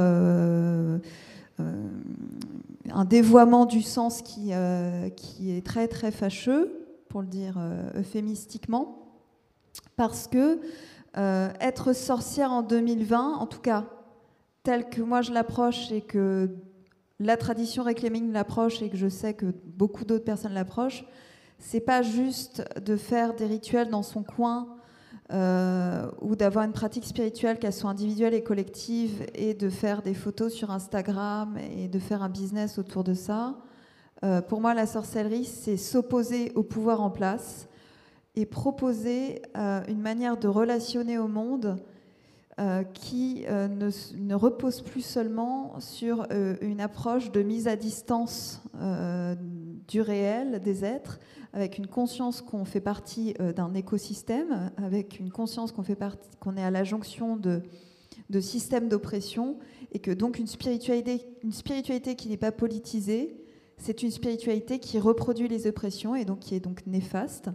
un 2.94 3.06
dévoiement 3.06 3.66
du 3.66 3.82
sens 3.82 4.22
qui, 4.22 4.50
euh, 4.54 5.10
qui 5.10 5.52
est 5.52 5.66
très 5.66 5.88
très 5.88 6.12
fâcheux, 6.12 6.80
pour 7.10 7.22
le 7.22 7.28
dire 7.28 7.56
euh, 7.58 7.90
euphémistiquement, 8.00 9.12
parce 9.96 10.28
que 10.28 10.60
euh, 11.18 11.50
être 11.60 11.94
sorcière 11.94 12.52
en 12.52 12.62
2020, 12.62 13.38
en 13.38 13.48
tout 13.48 13.60
cas 13.60 13.86
tel 14.64 14.90
que 14.90 15.02
moi 15.02 15.22
je 15.22 15.34
l'approche 15.34 15.92
et 15.92 16.02
que 16.02 16.50
la 17.20 17.36
tradition 17.36 17.84
réclaming 17.84 18.32
l'approche 18.32 18.82
et 18.82 18.90
que 18.90 18.98
je 18.98 19.10
sais 19.10 19.34
que 19.34 19.48
beaucoup 19.66 20.06
d'autres 20.06 20.24
personnes 20.24 20.54
l'approchent, 20.54 21.04
c'est 21.60 21.82
pas 21.82 22.02
juste 22.02 22.64
de 22.80 22.96
faire 22.96 23.34
des 23.34 23.46
rituels 23.46 23.90
dans 23.90 24.04
son 24.04 24.24
coin 24.24 24.78
euh, 25.32 26.12
ou 26.22 26.36
d'avoir 26.36 26.66
une 26.66 26.74
pratique 26.74 27.06
spirituelle, 27.06 27.58
qu'elle 27.58 27.74
soit 27.74 27.90
individuelle 27.90 28.34
et 28.34 28.44
collective, 28.44 29.26
et 29.34 29.54
de 29.54 29.70
faire 29.70 30.02
des 30.02 30.14
photos 30.14 30.54
sur 30.54 30.70
Instagram 30.70 31.58
et 31.58 31.88
de 31.88 32.00
faire 32.00 32.22
un 32.22 32.30
business 32.30 32.78
autour 32.78 33.04
de 33.04 33.14
ça. 33.14 33.56
Euh, 34.24 34.42
pour 34.42 34.60
moi, 34.60 34.74
la 34.74 34.86
sorcellerie, 34.86 35.46
c'est 35.46 35.78
s'opposer 35.78 36.52
au 36.56 36.64
pouvoir 36.64 37.02
en 37.02 37.10
place 37.10 37.68
et 38.36 38.46
proposer 38.46 39.42
euh, 39.56 39.82
une 39.88 40.02
manière 40.02 40.38
de 40.38 40.48
relationner 40.48 41.18
au 41.18 41.28
monde 41.28 41.78
qui 42.94 43.46
ne, 43.50 43.90
ne, 44.16 44.36
repose 44.36 44.82
plus 44.82 45.02
seulement 45.02 45.74
sur 45.80 46.28
une 46.62 46.82
approche 46.82 47.32
de 47.32 47.42
mise 47.42 47.68
à 47.68 47.76
distance 47.76 48.62
du 49.88 50.02
réel 50.02 50.60
des 50.60 50.86
êtres, 50.86 51.20
avec 51.54 51.78
une 51.78 51.88
conscience 51.88 52.42
qu'on 52.42 52.66
fait 52.66 52.82
partie 52.82 53.36
euh, 53.40 53.54
d'un 53.54 53.74
écosystème, 53.76 54.72
avec 54.78 55.20
une 55.20 55.32
conscience 55.32 55.72
qu'on 55.72 55.84
fait 55.84 55.96
partie, 55.96 56.28
qu'on 56.40 56.58
est 56.58 56.64
à 56.64 56.72
la 56.72 56.84
jonction 56.84 57.38
de, 57.38 57.62
de 58.30 58.40
systèmes 58.40 58.90
d'oppression, 58.90 59.60
et 59.92 60.00
que 60.00 60.12
donc 60.12 60.40
une 60.40 60.48
spiritualité, 60.48 61.22
une 61.44 61.52
spiritualité 61.52 62.16
qui 62.16 62.28
n'est 62.28 62.38
pas 62.38 62.52
politisée, 62.52 63.40
c'est 63.78 64.02
une 64.02 64.12
spiritualité 64.12 64.80
qui 64.80 65.00
reproduit 65.00 65.48
les 65.48 65.68
oppressions 65.68 66.16
et 66.16 66.26
donc 66.26 66.40
qui 66.40 66.56
est 66.56 66.60
donc 66.60 66.86
néfaste. 66.88 67.50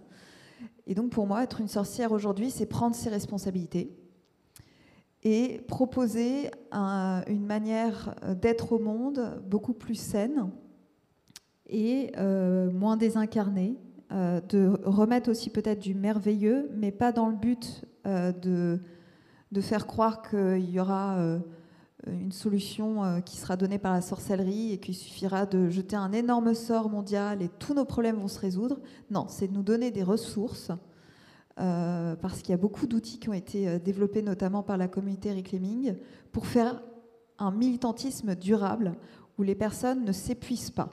Et 0.87 0.95
donc 0.95 1.11
pour 1.11 1.27
moi, 1.27 1.43
être 1.43 1.61
une 1.61 1.69
sorcière 1.69 2.13
aujourd'hui, 2.13 2.51
c'est 2.51 2.67
prendre 2.67 2.95
ses 2.95 3.09
responsabilités 3.09 3.97
et 5.25 5.61
proposer 5.67 6.51
une 6.73 7.45
manière 7.45 8.15
d'être 8.41 8.73
au 8.73 8.79
monde 8.79 9.43
beaucoup 9.47 9.75
plus 9.75 9.97
saine 9.97 10.51
et 11.67 12.13
euh, 12.17 12.71
moins 12.71 12.97
désincarnée, 12.97 13.77
euh, 14.11 14.41
de 14.49 14.81
remettre 14.85 15.31
aussi 15.31 15.51
peut-être 15.51 15.81
du 15.81 15.95
merveilleux, 15.95 16.71
mais 16.75 16.91
pas 16.91 17.13
dans 17.13 17.29
le 17.29 17.37
but 17.37 17.85
euh, 18.07 18.33
de, 18.33 18.81
de, 19.53 19.61
faire 19.61 19.87
croire 19.87 20.23
qu'il 20.23 20.71
y 20.71 20.81
aura 20.81 21.19
euh, 21.19 21.39
une 22.07 22.33
solution 22.33 23.21
qui 23.23 23.37
sera 23.37 23.59
donnée 23.59 23.79
par 23.79 23.93
la 23.93 24.01
sorcellerie 24.01 24.73
et 24.73 24.79
qu'il 24.79 24.95
suffira 24.95 25.45
de 25.45 25.69
jeter 25.69 25.95
un 25.95 26.13
énorme 26.13 26.55
sort 26.55 26.89
mondial 26.89 27.43
et 27.43 27.51
tous 27.59 27.75
nos 27.75 27.85
problèmes 27.85 28.17
vont 28.17 28.29
se 28.29 28.39
résoudre. 28.39 28.81
Non, 29.11 29.27
c'est 29.29 29.49
de 29.49 29.53
nous 29.53 29.63
donner 29.63 29.91
des 29.91 30.05
ressources. 30.05 30.71
parce 31.57 32.41
qu'il 32.41 32.51
y 32.51 32.55
a 32.55 32.59
beaucoup 32.59 32.87
d'outils 32.87 33.19
qui 33.19 33.29
ont 33.29 33.35
été 33.35 33.79
développés 33.81 34.23
notamment 34.23 34.63
par 34.63 34.79
la 34.79 34.89
communauté 34.89 35.35
Reclaiming 35.35 35.97
pour 36.33 36.47
faire 36.47 36.81
un 37.39 37.51
militantisme 37.51 38.37
durable 38.37 38.95
où 39.37 39.43
les 39.43 39.57
personnes 39.57 40.05
ne 40.05 40.13
s'épuisent 40.13 40.71
pas. 40.71 40.89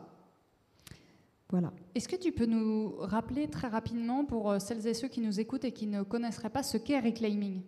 Voilà. 1.50 1.72
Est-ce 1.96 2.10
que 2.10 2.18
tu 2.18 2.34
peux 2.34 2.46
nous 2.46 2.94
rappeler 3.00 3.48
très 3.48 3.70
rapidement, 3.70 4.26
pour 4.26 4.52
euh, 4.52 4.60
celles 4.60 4.86
et 4.86 4.94
ceux 4.94 5.08
qui 5.08 5.22
nous 5.22 5.40
écoutent 5.40 5.64
et 5.64 5.72
qui 5.72 5.88
ne 5.88 6.04
connaisseraient 6.04 6.50
pas, 6.50 6.62
ce 6.62 6.76
qu'est 6.76 7.00
reclaiming? 7.00 7.62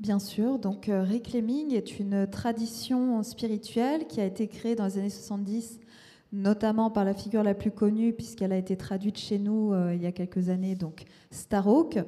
Bien 0.00 0.18
sûr, 0.18 0.58
donc 0.58 0.88
euh, 0.88 1.04
reclaiming 1.04 1.74
est 1.74 2.00
une 2.00 2.26
tradition 2.26 3.22
spirituelle 3.22 4.06
qui 4.06 4.22
a 4.22 4.24
été 4.24 4.48
créée 4.48 4.76
dans 4.76 4.86
les 4.86 4.96
années 4.96 5.10
70, 5.10 5.78
notamment 6.32 6.90
par 6.90 7.04
la 7.04 7.12
figure 7.12 7.42
la 7.42 7.52
plus 7.52 7.70
connue, 7.70 8.14
puisqu'elle 8.14 8.52
a 8.52 8.56
été 8.56 8.78
traduite 8.78 9.18
chez 9.18 9.38
nous 9.38 9.74
euh, 9.74 9.94
il 9.94 10.00
y 10.00 10.06
a 10.06 10.12
quelques 10.12 10.48
années, 10.48 10.74
donc 10.74 11.04
Starhawk, 11.30 11.98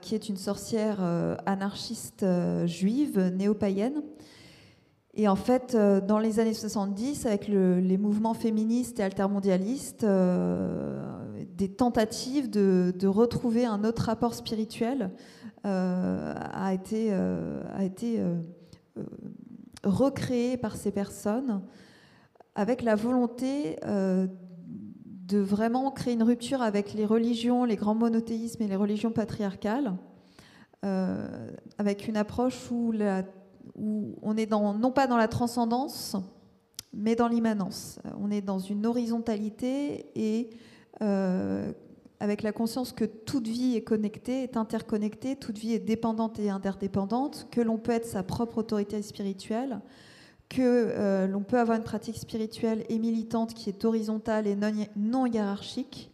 qui 0.00 0.14
est 0.14 0.28
une 0.28 0.38
sorcière 0.38 1.02
anarchiste 1.44 2.24
juive, 2.64 3.20
néo-païenne, 3.36 4.02
et 5.14 5.28
en 5.28 5.36
fait, 5.36 5.74
euh, 5.74 6.00
dans 6.00 6.18
les 6.18 6.40
années 6.40 6.54
70, 6.54 7.26
avec 7.26 7.46
les 7.48 7.98
mouvements 7.98 8.32
féministes 8.32 8.98
et 8.98 9.02
altermondialistes, 9.02 10.04
euh, 10.04 11.02
des 11.54 11.68
tentatives 11.68 12.48
de, 12.48 13.06
retrouver 13.06 13.66
un 13.66 13.84
autre 13.84 14.04
rapport 14.04 14.34
spirituel 14.34 15.10
euh, 15.66 16.34
a 16.36 16.72
été, 16.72 17.12
a 17.12 17.84
été 17.84 18.22
recréé 19.84 20.56
par 20.56 20.76
ces 20.76 20.92
personnes 20.92 21.62
avec 22.54 22.82
la 22.82 22.94
volonté 22.94 23.76
de 23.84 25.38
vraiment 25.38 25.90
créer 25.90 26.14
une 26.14 26.22
rupture 26.22 26.62
avec 26.62 26.94
les 26.94 27.04
religions, 27.04 27.64
les 27.64 27.76
grands 27.76 27.94
monothéismes 27.94 28.62
et 28.62 28.68
les 28.68 28.76
religions 28.76 29.12
patriarcales, 29.12 29.94
avec 30.82 32.08
une 32.08 32.16
approche 32.16 32.70
où 32.70 32.92
la 32.92 33.24
où 33.74 34.16
on 34.22 34.36
est 34.36 34.46
dans, 34.46 34.74
non 34.74 34.90
pas 34.90 35.06
dans 35.06 35.16
la 35.16 35.28
transcendance, 35.28 36.16
mais 36.92 37.14
dans 37.14 37.28
l'immanence. 37.28 37.98
On 38.20 38.30
est 38.30 38.42
dans 38.42 38.58
une 38.58 38.86
horizontalité 38.86 40.06
et 40.14 40.50
euh, 41.00 41.72
avec 42.20 42.42
la 42.42 42.52
conscience 42.52 42.92
que 42.92 43.04
toute 43.04 43.48
vie 43.48 43.74
est 43.74 43.82
connectée, 43.82 44.44
est 44.44 44.56
interconnectée, 44.56 45.34
toute 45.34 45.58
vie 45.58 45.72
est 45.72 45.80
dépendante 45.80 46.38
et 46.38 46.50
interdépendante, 46.50 47.48
que 47.50 47.60
l'on 47.60 47.78
peut 47.78 47.92
être 47.92 48.06
sa 48.06 48.22
propre 48.22 48.58
autorité 48.58 49.02
spirituelle, 49.02 49.80
que 50.48 50.60
euh, 50.60 51.26
l'on 51.26 51.42
peut 51.42 51.58
avoir 51.58 51.76
une 51.76 51.82
pratique 51.82 52.16
spirituelle 52.16 52.84
et 52.88 52.98
militante 52.98 53.54
qui 53.54 53.70
est 53.70 53.84
horizontale 53.84 54.46
et 54.46 54.56
non, 54.94 55.26
hiérarchique, 55.26 56.12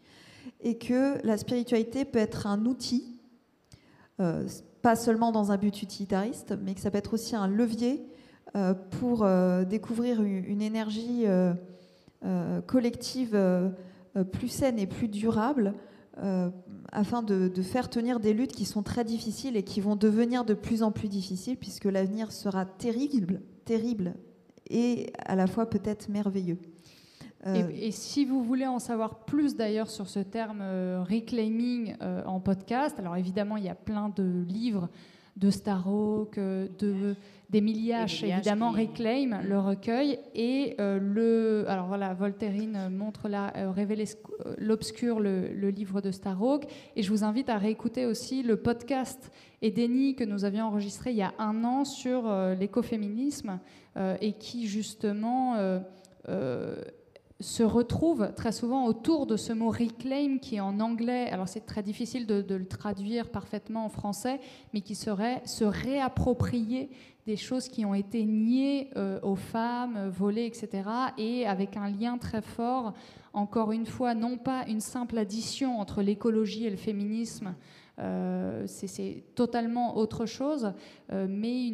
et 0.62 0.78
que 0.78 1.24
la 1.26 1.36
spiritualité 1.36 2.04
peut 2.04 2.18
être 2.18 2.46
un 2.46 2.64
outil. 2.64 3.20
Euh, 4.20 4.48
pas 4.82 4.96
seulement 4.96 5.32
dans 5.32 5.52
un 5.52 5.56
but 5.56 5.82
utilitariste, 5.82 6.54
mais 6.62 6.74
que 6.74 6.80
ça 6.80 6.90
peut 6.90 6.98
être 6.98 7.14
aussi 7.14 7.36
un 7.36 7.48
levier 7.48 8.06
euh, 8.56 8.74
pour 8.98 9.24
euh, 9.24 9.64
découvrir 9.64 10.22
une, 10.22 10.62
énergie 10.62 11.24
euh, 11.26 11.52
collective 12.66 13.38
plus 14.32 14.48
saine 14.48 14.78
et 14.78 14.86
plus 14.86 15.08
durable, 15.08 15.74
afin 16.90 17.22
de, 17.22 17.62
faire 17.62 17.88
tenir 17.88 18.18
des 18.18 18.32
luttes 18.32 18.52
qui 18.52 18.64
sont 18.64 18.82
très 18.82 19.04
difficiles 19.04 19.56
et 19.56 19.62
qui 19.62 19.80
vont 19.80 19.94
devenir 19.94 20.44
de 20.44 20.54
plus 20.54 20.82
en 20.82 20.90
plus 20.90 21.08
difficiles, 21.08 21.56
puisque 21.56 21.84
l'avenir 21.84 22.32
sera 22.32 22.64
terrible, 22.64 23.40
terrible, 23.64 24.14
et 24.68 25.12
à 25.24 25.36
la 25.36 25.46
fois 25.46 25.70
peut-être 25.70 26.08
merveilleux. 26.08 26.58
Euh, 27.46 27.68
et, 27.72 27.92
si 27.92 28.24
vous 28.24 28.42
voulez 28.42 28.66
en 28.66 28.78
savoir 28.78 29.20
plus 29.20 29.54
d'ailleurs 29.54 29.90
sur 29.90 30.08
ce 30.08 30.18
terme 30.18 30.60
euh, 30.60 31.04
reclaiming 31.08 31.94
euh, 32.02 32.24
en 32.24 32.40
podcast, 32.40 32.98
alors 32.98 33.16
évidemment 33.16 33.56
il 33.56 33.64
y 33.64 33.68
a 33.68 33.76
plein 33.76 34.08
de 34.08 34.44
livres 34.46 34.88
de 35.36 35.50
Starhawk, 35.50 36.34
de 36.36 37.14
d'Emilia 37.48 38.06
H, 38.06 38.26
évidemment 38.26 38.72
Reclaim, 38.72 39.40
le 39.42 39.58
recueil, 39.60 40.18
et 40.34 40.74
le 40.78 41.64
alors 41.68 41.86
voilà 41.86 42.12
Voltairine 42.12 42.88
montre 42.90 43.28
là 43.28 43.52
révéler 43.72 44.04
l'obscur 44.58 45.20
le, 45.20 45.54
le, 45.54 45.70
livre 45.70 46.00
de 46.00 46.10
Starhawk, 46.10 46.66
et 46.96 47.04
je 47.04 47.10
vous 47.10 47.22
invite 47.22 47.48
à 47.50 47.56
réécouter 47.56 48.04
aussi 48.04 48.42
le 48.42 48.56
podcast 48.56 49.30
Edeni 49.62 50.16
que 50.16 50.24
nous 50.24 50.44
avions 50.44 50.66
enregistré 50.66 51.12
il 51.12 51.18
y 51.18 51.22
a 51.22 51.32
un 51.38 51.62
an 51.62 51.84
sur 51.84 52.28
l'écoféminisme 52.58 53.60
et 54.20 54.32
qui 54.32 54.66
justement 54.66 55.54
se 57.40 57.62
retrouvent 57.62 58.32
très 58.34 58.50
souvent 58.50 58.86
autour 58.86 59.26
de 59.26 59.36
ce 59.36 59.52
mot 59.52 59.70
reclaim 59.70 60.38
qui 60.38 60.60
en 60.60 60.80
anglais, 60.80 61.30
alors 61.30 61.48
c'est 61.48 61.66
très 61.66 61.82
difficile 61.82 62.26
de, 62.26 62.54
le 62.54 62.66
traduire 62.66 63.30
parfaitement 63.30 63.84
en 63.84 63.88
français, 63.88 64.40
mais 64.74 64.80
qui 64.80 64.96
serait 64.96 65.40
se 65.44 65.64
réapproprier 65.64 66.90
des 67.26 67.36
choses 67.36 67.68
qui 67.68 67.84
ont 67.84 67.94
été 67.94 68.24
niées 68.24 68.90
euh, 68.96 69.20
aux 69.22 69.36
femmes, 69.36 70.08
volées, 70.08 70.46
etc. 70.46 70.88
Et 71.18 71.46
avec 71.46 71.76
un 71.76 71.90
lien 71.90 72.18
très 72.18 72.42
fort, 72.42 72.94
encore 73.32 73.70
une 73.70 73.86
fois, 73.86 74.14
non 74.14 74.38
pas 74.38 74.64
une 74.66 74.80
simple 74.80 75.18
addition 75.18 75.78
entre 75.78 76.02
l'écologie 76.02 76.64
et 76.64 76.70
le 76.70 76.76
féminisme, 76.76 77.48
euh, 77.48 77.52
c'est 78.66 79.24
totalement 79.34 79.96
autre 79.96 80.26
chose, 80.26 80.72
euh, 81.12 81.26
mais 81.28 81.72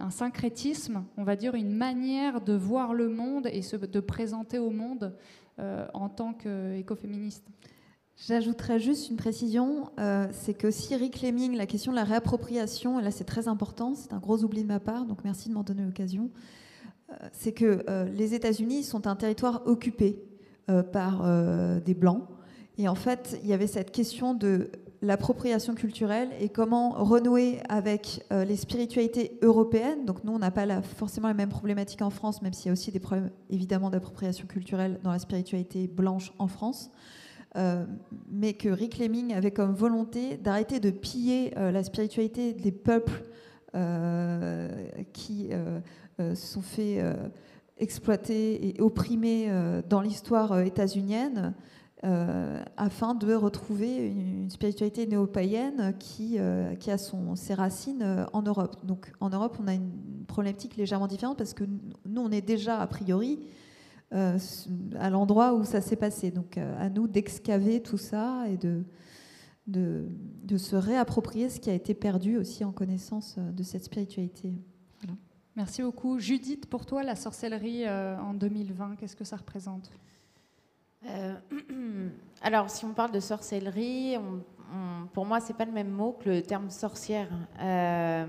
un 0.00 0.10
syncrétisme, 0.10 1.04
on 1.16 1.24
va 1.24 1.36
dire 1.36 1.54
une 1.54 1.72
manière 1.72 2.40
de 2.40 2.54
voir 2.54 2.94
le 2.94 3.08
monde 3.08 3.46
et 3.48 3.60
de 3.60 4.00
présenter 4.00 4.58
au 4.58 4.70
monde 4.70 5.14
euh, 5.58 5.86
en 5.92 6.08
tant 6.08 6.32
qu'écoféministe. 6.32 7.44
J'ajouterais 8.16 8.78
juste 8.78 9.08
une 9.08 9.16
précision, 9.16 9.90
c'est 10.30 10.52
que 10.52 10.70
si 10.70 10.94
reclaiming, 10.94 11.56
la 11.56 11.64
question 11.64 11.90
de 11.90 11.96
la 11.96 12.04
réappropriation, 12.04 13.00
et 13.00 13.02
là 13.02 13.10
c'est 13.10 13.24
très 13.24 13.48
important, 13.48 13.94
c'est 13.94 14.12
un 14.12 14.18
gros 14.18 14.44
oubli 14.44 14.62
de 14.62 14.68
ma 14.68 14.78
part, 14.78 15.06
donc 15.06 15.24
merci 15.24 15.48
de 15.48 15.54
m'en 15.54 15.62
donner 15.62 15.84
l'occasion, 15.84 16.30
c'est 17.32 17.52
que 17.52 17.82
les 18.14 18.34
États-Unis 18.34 18.82
sont 18.82 19.06
un 19.06 19.16
territoire 19.16 19.62
occupé 19.64 20.22
par 20.92 21.24
des 21.80 21.94
Blancs. 21.94 22.28
Et 22.76 22.88
en 22.88 22.94
fait, 22.94 23.40
il 23.42 23.48
y 23.48 23.54
avait 23.54 23.66
cette 23.66 23.90
question 23.90 24.34
de 24.34 24.70
l'appropriation 25.02 25.74
culturelle 25.74 26.28
et 26.40 26.50
comment 26.50 26.90
renouer 26.90 27.60
avec 27.68 28.22
euh, 28.32 28.44
les 28.44 28.56
spiritualités 28.56 29.38
européennes. 29.42 30.04
Donc 30.04 30.24
nous, 30.24 30.32
on 30.32 30.38
n'a 30.38 30.50
pas 30.50 30.82
forcément 30.82 31.28
la 31.28 31.34
même 31.34 31.48
problématique 31.48 32.02
en 32.02 32.10
France, 32.10 32.42
même 32.42 32.52
s'il 32.52 32.66
y 32.66 32.68
a 32.68 32.72
aussi 32.72 32.92
des 32.92 33.00
problèmes 33.00 33.30
évidemment 33.48 33.88
d'appropriation 33.88 34.46
culturelle 34.46 35.00
dans 35.02 35.12
la 35.12 35.18
spiritualité 35.18 35.86
blanche 35.88 36.32
en 36.38 36.48
France. 36.48 36.90
Euh, 37.56 37.84
mais 38.30 38.52
que 38.52 38.68
Rick 38.68 38.98
Lemming 38.98 39.34
avait 39.34 39.50
comme 39.50 39.72
volonté 39.72 40.36
d'arrêter 40.36 40.78
de 40.78 40.90
piller 40.90 41.52
euh, 41.56 41.72
la 41.72 41.82
spiritualité 41.82 42.52
des 42.52 42.72
peuples 42.72 43.24
qui 45.12 45.50
se 46.18 46.34
sont 46.34 46.60
fait 46.60 46.98
exploiter 47.78 48.66
et 48.66 48.80
opprimer 48.80 49.48
dans 49.88 50.00
l'histoire 50.00 50.58
états-unienne 50.58 51.54
euh, 52.02 52.64
afin 52.78 53.14
de 53.14 53.34
retrouver 53.34 54.08
une, 54.08 54.48
spiritualité 54.48 55.06
néo-païenne 55.06 55.94
qui, 55.98 56.36
euh, 56.38 56.74
a 56.86 57.36
ses 57.36 57.54
racines 57.54 58.02
euh, 58.02 58.24
en 58.32 58.40
Europe. 58.40 58.86
Donc 58.86 59.12
en 59.20 59.28
Europe, 59.28 59.58
on 59.62 59.66
a 59.66 59.74
une 59.74 60.24
problématique 60.26 60.76
légèrement 60.76 61.08
différente 61.08 61.36
parce 61.36 61.52
que 61.52 61.64
nous, 62.06 62.22
on 62.22 62.30
est 62.30 62.40
déjà 62.40 62.80
a 62.80 62.86
priori 62.86 63.40
à 64.12 65.08
l'endroit 65.08 65.54
où 65.54 65.62
ça 65.62 65.80
s'est 65.80 65.94
passé. 65.94 66.32
Donc 66.32 66.58
à 66.58 66.88
nous 66.88 67.06
d'excaver 67.06 67.80
tout 67.80 67.98
ça 67.98 68.46
et 68.48 68.56
de, 68.56 70.06
se 70.56 70.74
réapproprier 70.74 71.48
ce 71.48 71.60
qui 71.60 71.70
a 71.70 71.74
été 71.74 71.94
perdu 71.94 72.38
aussi 72.38 72.64
en 72.64 72.72
connaissance 72.72 73.38
de 73.38 73.62
cette 73.62 73.84
spiritualité. 73.84 74.54
Merci 75.54 75.82
beaucoup. 75.82 76.18
Judith, 76.18 76.66
pour 76.66 76.86
toi, 76.86 77.04
la 77.04 77.14
sorcellerie 77.14 77.88
en 77.88 78.34
2020, 78.34 78.96
qu'est-ce 78.96 79.14
que 79.14 79.24
ça 79.24 79.36
représente? 79.36 79.92
Euh, 81.06 81.34
alors, 82.42 82.70
si 82.70 82.84
on 82.84 82.92
parle 82.92 83.12
de 83.12 83.20
sorcellerie, 83.20 84.16
pour 85.12 85.26
moi, 85.26 85.40
c'est 85.40 85.56
pas 85.56 85.64
le 85.64 85.72
même 85.72 85.90
mot 85.90 86.12
que 86.12 86.30
le 86.30 86.42
terme 86.42 86.70
sorcière. 86.70 87.28
Euh, 87.60 88.26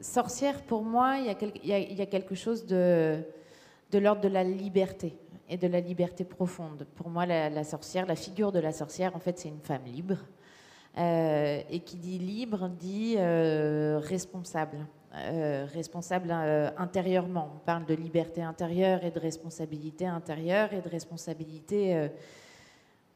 sorcière, 0.00 0.62
pour 0.62 0.82
moi, 0.82 1.16
il 1.18 1.26
y, 1.64 2.02
a 2.02 2.06
quelque 2.06 2.34
chose 2.34 2.66
de, 2.66 3.22
l'ordre 3.92 4.22
de 4.22 4.28
la 4.28 4.44
liberté 4.44 5.16
et 5.48 5.56
de 5.56 5.66
la 5.66 5.80
liberté 5.80 6.24
profonde. 6.24 6.86
Pour 6.94 7.10
moi, 7.10 7.26
la, 7.26 7.64
sorcière, 7.64 8.06
la 8.06 8.16
figure 8.16 8.52
de 8.52 8.60
la 8.60 8.72
sorcière, 8.72 9.14
en 9.16 9.20
fait, 9.20 9.38
c'est 9.38 9.48
une 9.48 9.60
femme 9.60 9.84
libre. 9.84 10.16
Euh, 10.98 11.62
et 11.70 11.80
qui 11.80 11.96
dit 11.96 12.18
libre 12.18 12.68
dit 12.68 13.16
responsable. 13.16 14.86
Euh, 15.12 15.66
responsable 15.74 16.28
euh, 16.30 16.70
intérieurement. 16.78 17.50
On 17.56 17.58
parle 17.58 17.84
de 17.84 17.94
liberté 17.94 18.42
intérieure 18.42 19.02
et 19.02 19.10
de 19.10 19.18
responsabilité 19.18 20.06
intérieure 20.06 20.72
et 20.72 20.80
de 20.80 20.88
responsabilité. 20.88 21.96
Euh, 21.96 22.08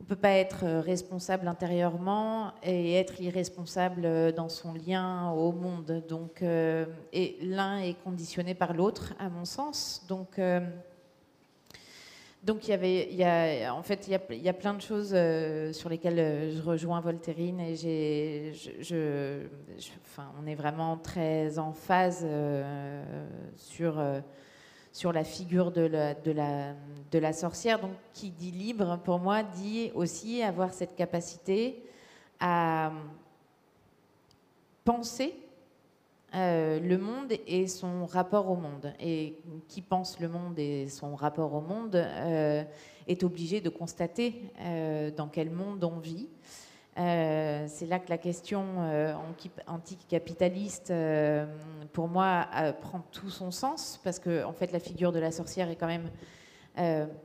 on 0.01 0.03
ne 0.03 0.09
peut 0.09 0.17
pas 0.17 0.33
être 0.33 0.67
responsable 0.81 1.47
intérieurement 1.47 2.53
et 2.65 2.95
être 2.95 3.21
irresponsable 3.21 4.33
dans 4.33 4.49
son 4.49 4.75
lien 4.75 5.31
au 5.31 5.53
monde. 5.53 6.03
Donc, 6.09 6.43
et 6.43 7.39
l'un 7.41 7.79
est 7.79 7.95
conditionné 8.03 8.55
par 8.55 8.75
l'autre, 8.75 9.15
à 9.21 9.31
mon 9.31 9.45
sens. 9.45 10.05
Donc, 10.09 10.41
donc 12.45 12.69
il 12.69 12.71
y 12.71 12.75
avait, 12.75 13.09
il 13.11 13.17
y 13.17 13.25
a, 13.25 13.75
en 13.75 13.83
fait, 13.83 14.07
il 14.07 14.43
y 14.43 14.49
a, 14.49 14.53
plein 14.53 14.75
de 14.75 14.83
choses 14.83 15.13
euh, 15.15 15.73
sur 15.73 15.89
lesquelles 15.89 16.19
euh, 16.19 16.55
je 16.55 16.63
rejoins 16.63 17.01
Voltairine 17.01 17.59
et 17.59 17.75
j'ai, 17.75 18.53
je, 18.81 19.47
enfin, 20.05 20.31
on 20.43 20.47
est 20.47 20.55
vraiment 20.55 20.99
très 20.99 21.59
en 21.59 21.73
phase 21.73 22.21
euh, 22.23 23.03
sur 23.57 24.03
sur 24.93 25.13
la 25.13 25.25
figure 25.25 25.73
de, 25.73 25.81
la, 25.81 26.15
de 26.15 27.19
la 27.19 27.33
sorcière. 27.33 27.81
Donc, 27.81 27.91
qui 28.13 28.31
dit 28.31 28.53
libre, 28.53 29.01
pour 29.05 29.19
moi, 29.19 29.43
dit 29.43 29.91
aussi 29.97 30.41
avoir 30.41 30.73
cette 30.73 30.95
capacité 30.95 31.83
à 32.39 32.93
penser 34.85 35.35
euh, 36.35 36.81
le 36.81 36.99
monde 36.99 37.33
et 37.47 37.69
son 37.69 38.07
rapport 38.07 38.51
au 38.51 38.57
monde. 38.57 38.93
Et 38.99 39.37
qui 39.69 39.83
pense 39.83 40.19
le 40.19 40.29
monde 40.29 40.59
et 40.59 40.89
son 40.89 41.15
rapport 41.15 41.55
au 41.55 41.61
monde 41.61 41.95
euh, 41.95 42.65
est 43.07 43.23
obligé 43.23 43.61
de 43.61 43.69
constater 43.69 44.51
euh, 44.61 45.11
dans 45.13 45.29
quel 45.29 45.51
monde 45.51 45.85
on 45.85 45.99
vit. 45.99 46.29
c'est 46.97 47.87
là 47.87 47.99
que 48.01 48.11
la 48.11 48.19
question 48.19 48.65
anticapitaliste, 49.67 50.93
pour 51.93 52.09
moi, 52.09 52.49
prend 52.81 53.01
tout 53.13 53.31
son 53.31 53.51
sens, 53.51 54.01
parce 54.03 54.19
que 54.19 54.45
fait, 54.53 54.73
la 54.73 54.81
figure 54.81 55.13
de 55.13 55.21
la 55.21 55.31
sorcière 55.31 55.71
est 55.71 55.77
quand 55.77 55.89
même, 55.89 56.11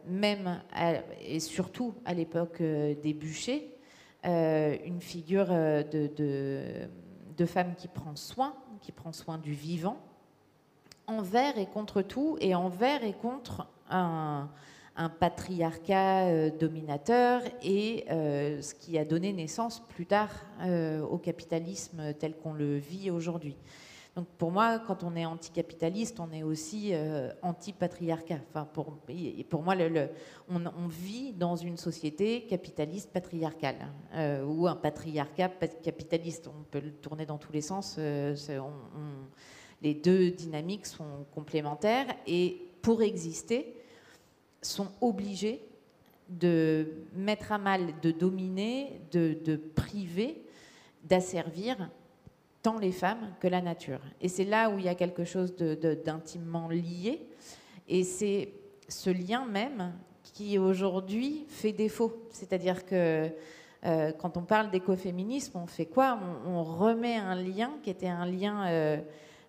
même 0.07 0.61
et 1.21 1.39
surtout 1.39 1.93
à 2.05 2.13
l'époque 2.13 2.61
des 2.61 3.13
bûchers, 3.13 3.71
une 4.23 5.01
figure 5.01 5.49
de, 5.49 6.89
femme 7.45 7.75
qui 7.75 7.87
prend 7.87 8.15
soin, 8.15 8.53
qui 8.81 8.91
prend 8.91 9.13
soin 9.13 9.37
du 9.37 9.53
vivant, 9.53 9.97
envers 11.07 11.57
et 11.57 11.65
contre 11.65 12.01
tout, 12.01 12.37
et 12.39 12.55
envers 12.55 13.03
et 13.03 13.13
contre 13.13 13.67
un, 13.89 14.49
patriarcat 15.19 16.25
euh, 16.25 16.49
dominateur 16.51 17.41
et 17.63 18.03
euh, 18.11 18.61
ce 18.61 18.75
qui 18.75 18.97
a 18.97 19.05
donné 19.05 19.31
naissance 19.31 19.81
plus 19.87 20.05
tard 20.05 20.29
euh, 20.61 21.01
au 21.01 21.17
capitalisme 21.17 22.13
tel 22.19 22.35
qu'on 22.35 22.51
le 22.51 22.75
vit 22.77 23.09
aujourd'hui. 23.09 23.55
Donc 24.15 24.27
pour 24.37 24.51
moi, 24.51 24.79
quand 24.79 25.03
on 25.03 25.15
est 25.15 25.25
anticapitaliste, 25.25 26.19
on 26.19 26.31
est 26.31 26.43
aussi 26.43 26.93
anti-patriarcat. 27.41 28.39
Enfin, 28.49 28.67
pour, 28.73 28.97
pour 29.49 29.63
moi, 29.63 29.75
on, 30.49 30.87
vit 30.87 31.31
dans 31.31 31.55
une 31.55 31.77
société 31.77 32.41
capitaliste 32.47 33.11
patriarcale 33.11 33.87
ou 34.45 34.67
un 34.67 34.75
patriarcat 34.75 35.49
capitaliste. 35.83 36.47
On 36.47 36.63
peut 36.63 36.81
le 36.81 36.91
tourner 36.91 37.25
dans 37.25 37.37
tous 37.37 37.53
les 37.53 37.61
sens. 37.61 37.97
les 39.81 39.93
deux 39.93 40.31
dynamiques 40.31 40.87
sont 40.87 41.25
complémentaires 41.33 42.07
et 42.27 42.69
pour 42.81 43.01
exister, 43.01 43.73
sont 44.61 44.89
obligés 45.01 45.61
de 46.29 46.87
mettre 47.15 47.51
à 47.51 47.57
mal, 47.57 47.99
de 48.01 48.11
dominer, 48.11 49.01
de, 49.11 49.55
priver, 49.75 50.43
d'asservir 51.03 51.89
tant 52.61 52.77
les 52.77 52.91
femmes 52.91 53.33
que 53.39 53.47
la 53.47 53.61
nature. 53.61 53.99
Et 54.21 54.27
c'est 54.27 54.45
là 54.45 54.69
où 54.69 54.79
il 54.79 54.85
y 54.85 54.89
a 54.89 54.95
quelque 54.95 55.23
chose 55.23 55.55
d'intimement 55.55 56.69
lié. 56.69 57.21
Et 57.87 58.03
c'est 58.03 58.53
ce 58.87 59.09
lien 59.09 59.45
même 59.45 59.93
qui 60.23 60.57
aujourd'hui 60.57 61.45
fait 61.47 61.71
défaut. 61.71 62.27
C'est-à-dire 62.31 62.85
que 62.85 63.29
euh, 63.85 64.11
quand 64.11 64.37
on 64.37 64.43
parle 64.43 64.71
d'écoféminisme, 64.71 65.57
on 65.57 65.67
fait 65.67 65.85
quoi? 65.85 66.19
On, 66.45 66.63
remet 66.63 67.15
un 67.15 67.35
lien 67.35 67.71
qui 67.83 67.89
était 67.89 68.07
un 68.07 68.25
lien... 68.25 68.67
Euh, 68.67 68.97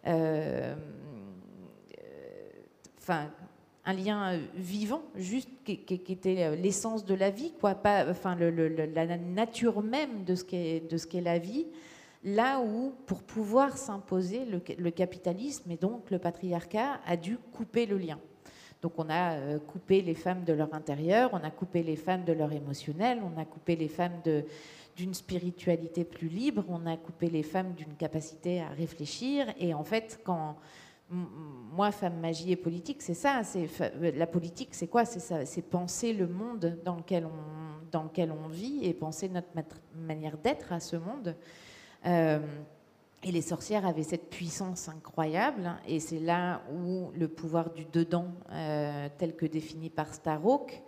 euh, 0.06 0.74
enfin, 2.98 3.30
un 3.84 3.92
lien 3.92 4.38
vivant, 4.54 5.02
juste 5.16 5.48
qui, 5.64 5.72
était 5.88 6.54
l'essence 6.56 7.04
de 7.04 7.14
la 7.14 7.30
vie, 7.30 7.52
quoi, 7.60 7.74
pas, 7.74 8.06
enfin 8.08 8.36
la 8.36 9.16
nature 9.16 9.82
même 9.82 10.24
de 10.24 10.34
ce 10.34 10.44
qu'est 11.06 11.20
la 11.20 11.38
vie. 11.38 11.66
Là 12.22 12.60
où, 12.60 12.92
pour 13.06 13.22
pouvoir 13.22 13.78
s'imposer, 13.78 14.44
le, 14.44 14.90
capitalisme 14.90 15.70
et 15.70 15.76
donc 15.76 16.10
le 16.10 16.18
patriarcat 16.18 17.00
a 17.06 17.16
dû 17.16 17.38
couper 17.38 17.86
le 17.86 17.96
lien. 17.96 18.18
Donc 18.82 18.92
on 18.98 19.08
a 19.08 19.32
euh, 19.32 19.58
coupé 19.58 20.02
les 20.02 20.14
femmes 20.14 20.44
de 20.44 20.52
leur 20.52 20.72
intérieur, 20.74 21.30
on 21.32 21.42
a 21.42 21.50
coupé 21.50 21.82
les 21.82 21.96
femmes 21.96 22.24
de 22.24 22.32
leur 22.32 22.52
émotionnel, 22.52 23.20
on 23.22 23.40
a 23.40 23.44
coupé 23.44 23.74
les 23.74 23.88
femmes 23.88 24.20
d'une 24.96 25.14
spiritualité 25.14 26.04
plus 26.04 26.28
libre, 26.28 26.64
on 26.68 26.86
a 26.86 26.96
coupé 26.98 27.30
les 27.30 27.42
femmes 27.42 27.72
d'une 27.72 27.94
capacité 27.94 28.60
à 28.60 28.68
réfléchir. 28.68 29.46
Et 29.58 29.72
en 29.72 29.84
fait, 29.84 30.20
quand 30.22 30.56
moi, 31.10 31.90
femme, 31.90 32.20
magie 32.20 32.52
et 32.52 32.56
politique, 32.56 33.02
c'est 33.02 33.14
ça. 33.14 33.42
C'est 33.44 33.68
la 34.14 34.26
politique, 34.26 34.68
c'est 34.72 34.86
quoi? 34.86 35.04
C'est 35.04 35.62
penser 35.62 36.12
le 36.12 36.28
monde 36.28 36.78
dans 36.84 36.96
lequel 36.96 38.32
on 38.32 38.48
vit 38.48 38.84
et 38.84 38.92
penser 38.92 39.28
notre 39.28 39.76
manière 39.94 40.36
d'être 40.38 40.72
à 40.72 40.80
ce 40.80 40.96
monde. 40.96 41.34
Euh, 42.06 42.38
et 43.22 43.32
les 43.32 43.42
sorcières 43.42 43.86
avaient 43.86 44.02
cette 44.02 44.30
puissance 44.30 44.88
incroyable, 44.88 45.74
et 45.86 46.00
c'est 46.00 46.20
là 46.20 46.62
où 46.72 47.10
le 47.14 47.28
pouvoir 47.28 47.70
du 47.70 47.84
dedans, 47.84 48.28
euh, 48.50 49.08
tel 49.18 49.36
que 49.36 49.44
défini 49.44 49.90
par 49.90 50.14
Starhawk, 50.14 50.82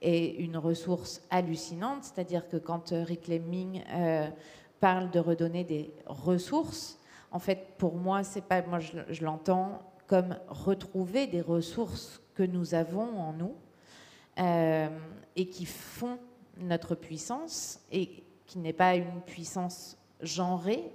est 0.00 0.36
une 0.36 0.56
ressource 0.56 1.20
hallucinante. 1.30 2.04
C'est-à-dire 2.04 2.48
que 2.48 2.58
quand 2.58 2.90
Rick 2.92 3.26
Lemming 3.26 3.82
euh, 3.90 4.28
parle 4.78 5.10
de 5.10 5.18
redonner 5.18 5.64
des 5.64 5.92
ressources, 6.06 6.98
en 7.32 7.40
fait, 7.40 7.74
pour 7.78 7.96
moi, 7.96 8.22
c'est 8.22 8.44
pas, 8.44 8.62
moi 8.62 8.78
je, 8.78 9.24
l'entends 9.24 9.82
comme 10.06 10.36
retrouver 10.48 11.26
des 11.26 11.40
ressources 11.40 12.22
que 12.34 12.44
nous 12.44 12.74
avons 12.74 13.18
en 13.18 13.32
nous 13.32 13.54
euh, 14.38 14.88
et 15.34 15.48
qui 15.48 15.66
font 15.66 16.18
notre 16.58 16.94
puissance 16.94 17.80
et 17.90 18.22
qui 18.46 18.58
n'est 18.60 18.72
pas 18.72 18.94
une 18.94 19.22
puissance 19.22 19.96
genrée, 20.20 20.90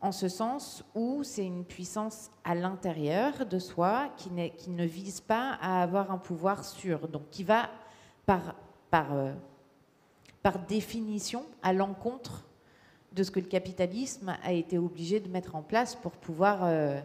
en 0.00 0.12
ce 0.12 0.28
sens 0.28 0.82
où 0.94 1.22
c'est 1.22 1.44
une 1.44 1.64
puissance 1.64 2.30
à 2.44 2.54
l'intérieur 2.54 3.46
de 3.46 3.58
soi 3.58 4.10
qui, 4.16 4.30
ne 4.70 4.84
vise 4.84 5.20
pas 5.20 5.58
à 5.60 5.82
avoir 5.82 6.10
un 6.10 6.18
pouvoir 6.18 6.64
sûr, 6.64 7.08
donc 7.08 7.28
qui 7.30 7.44
va 7.44 7.68
euh, 8.92 9.32
par 10.42 10.58
définition 10.66 11.44
à 11.62 11.72
l'encontre 11.72 12.46
de 13.12 13.22
ce 13.22 13.30
que 13.30 13.40
le 13.40 13.46
capitalisme 13.46 14.36
a 14.42 14.52
été 14.52 14.78
obligé 14.78 15.20
de 15.20 15.28
mettre 15.28 15.54
en 15.54 15.62
place 15.62 15.96
pour 15.96 16.12
pouvoir 16.12 16.64
euh, 16.64 16.98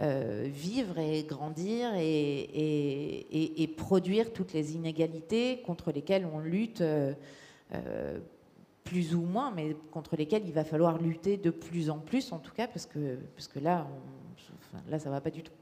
euh, 0.00 0.48
vivre 0.50 0.98
et 0.98 1.24
grandir 1.24 1.90
et, 1.96 3.74
produire 3.76 4.32
toutes 4.32 4.52
les 4.54 4.74
inégalités 4.74 5.60
contre 5.66 5.92
lesquelles 5.92 6.26
on 6.32 6.38
lutte 6.38 6.82
plus 8.84 9.14
ou 9.14 9.22
moins, 9.22 9.50
mais 9.50 9.76
contre 9.90 10.16
lesquelles 10.16 10.44
il 10.46 10.52
va 10.52 10.64
falloir 10.64 10.98
lutter 10.98 11.36
de 11.36 11.50
plus 11.50 11.90
en 11.90 11.98
plus, 11.98 12.32
en 12.32 12.38
tout 12.38 12.52
cas, 12.52 12.66
parce 12.66 12.86
que, 12.86 13.16
parce 13.36 13.48
que 13.48 13.58
là, 13.58 13.86
là, 14.88 14.98
ça 14.98 15.10
va 15.10 15.20
pas 15.20 15.30
du 15.30 15.42
tout. 15.42 15.52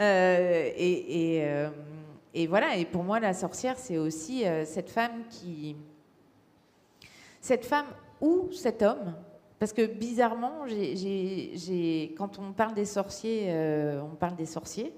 et, 0.00 1.42
et, 2.34 2.46
voilà, 2.46 2.76
et 2.76 2.84
pour 2.84 3.04
moi, 3.04 3.20
la 3.20 3.34
sorcière, 3.34 3.78
c'est 3.78 3.98
aussi 3.98 4.44
cette 4.64 4.90
femme 4.90 5.24
qui 5.30 5.76
cette 7.40 7.64
femme 7.64 7.86
ou 8.20 8.48
cet 8.52 8.82
homme 8.82 9.14
parce 9.62 9.72
que 9.72 9.86
bizarrement, 9.86 10.64
quand 12.16 12.40
on 12.40 12.52
parle 12.52 12.74
des 12.74 12.84
sorciers, 12.84 13.44
euh, 13.46 14.02
on 14.02 14.16
parle 14.16 14.34
des 14.34 14.44
sorciers. 14.44 14.92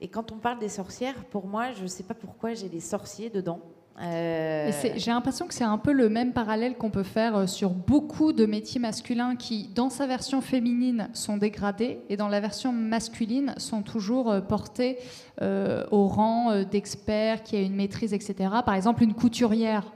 Et 0.00 0.08
quand 0.08 0.32
on 0.32 0.38
parle 0.38 0.58
des 0.58 0.68
sorcières, 0.68 1.14
pour 1.26 1.46
moi, 1.46 1.70
je 1.70 1.84
ne 1.84 1.86
sais 1.86 2.02
pas 2.02 2.14
pourquoi 2.14 2.54
j'ai 2.54 2.68
des 2.68 2.80
sorciers 2.80 3.30
dedans. 3.30 3.60
Euh, 4.02 4.72
j'ai 4.96 5.10
l'impression 5.10 5.46
que 5.46 5.54
c'est 5.54 5.64
un 5.64 5.78
peu 5.78 5.92
le 5.92 6.08
même 6.08 6.32
parallèle 6.32 6.76
qu'on 6.76 6.90
peut 6.90 7.02
faire 7.02 7.36
euh, 7.36 7.46
sur 7.46 7.70
beaucoup 7.70 8.32
de 8.32 8.46
métiers 8.46 8.80
masculins 8.80 9.36
qui, 9.36 9.68
dans 9.74 9.90
sa 9.90 10.06
version 10.06 10.40
féminine, 10.40 11.08
sont 11.12 11.36
dégradés 11.36 12.00
et 12.08 12.16
dans 12.16 12.28
la 12.28 12.40
version 12.40 12.72
masculine, 12.72 13.54
sont 13.58 13.82
toujours 13.82 14.34
portés 14.48 14.98
au 15.40 16.06
rang 16.06 16.64
d'experts, 16.64 17.42
qui 17.42 17.56
a 17.56 17.60
une 17.60 17.74
maîtrise, 17.74 18.12
etc. 18.12 18.50
Par 18.64 18.74
exemple, 18.74 19.02
une 19.02 19.14
couturière 19.14 19.90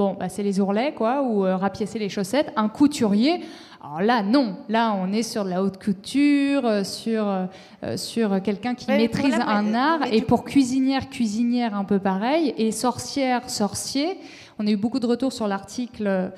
Bon, 0.00 0.16
bah, 0.18 0.30
c'est 0.30 0.42
les 0.42 0.60
ourlets, 0.60 0.94
quoi, 0.94 1.20
ou 1.20 1.44
euh, 1.44 1.58
rapiécer 1.58 1.98
les 1.98 2.08
chaussettes. 2.08 2.50
Un 2.56 2.70
couturier, 2.70 3.42
alors 3.84 4.00
là, 4.00 4.22
non. 4.22 4.56
Là, 4.70 4.96
on 4.98 5.12
est 5.12 5.22
sur 5.22 5.44
de 5.44 5.50
la 5.50 5.62
haute 5.62 5.76
couture, 5.76 6.64
euh, 6.64 6.84
sur, 6.84 7.28
euh, 7.28 7.98
sur 7.98 8.40
quelqu'un 8.40 8.74
qui 8.74 8.86
maîtrise 8.86 9.34
un 9.34 9.74
art. 9.74 10.00
Et 10.10 10.22
pour 10.22 10.44
cuisinière, 10.44 11.10
cuisinière, 11.10 11.74
un 11.74 11.84
peu 11.84 11.98
pareil. 11.98 12.54
Et 12.56 12.72
sorcière, 12.72 13.50
sorcier. 13.50 14.16
On 14.58 14.66
a 14.66 14.70
eu 14.70 14.76
beaucoup 14.78 15.00
de 15.00 15.06
retours 15.06 15.34
sur 15.34 15.46
l'article 15.46 16.32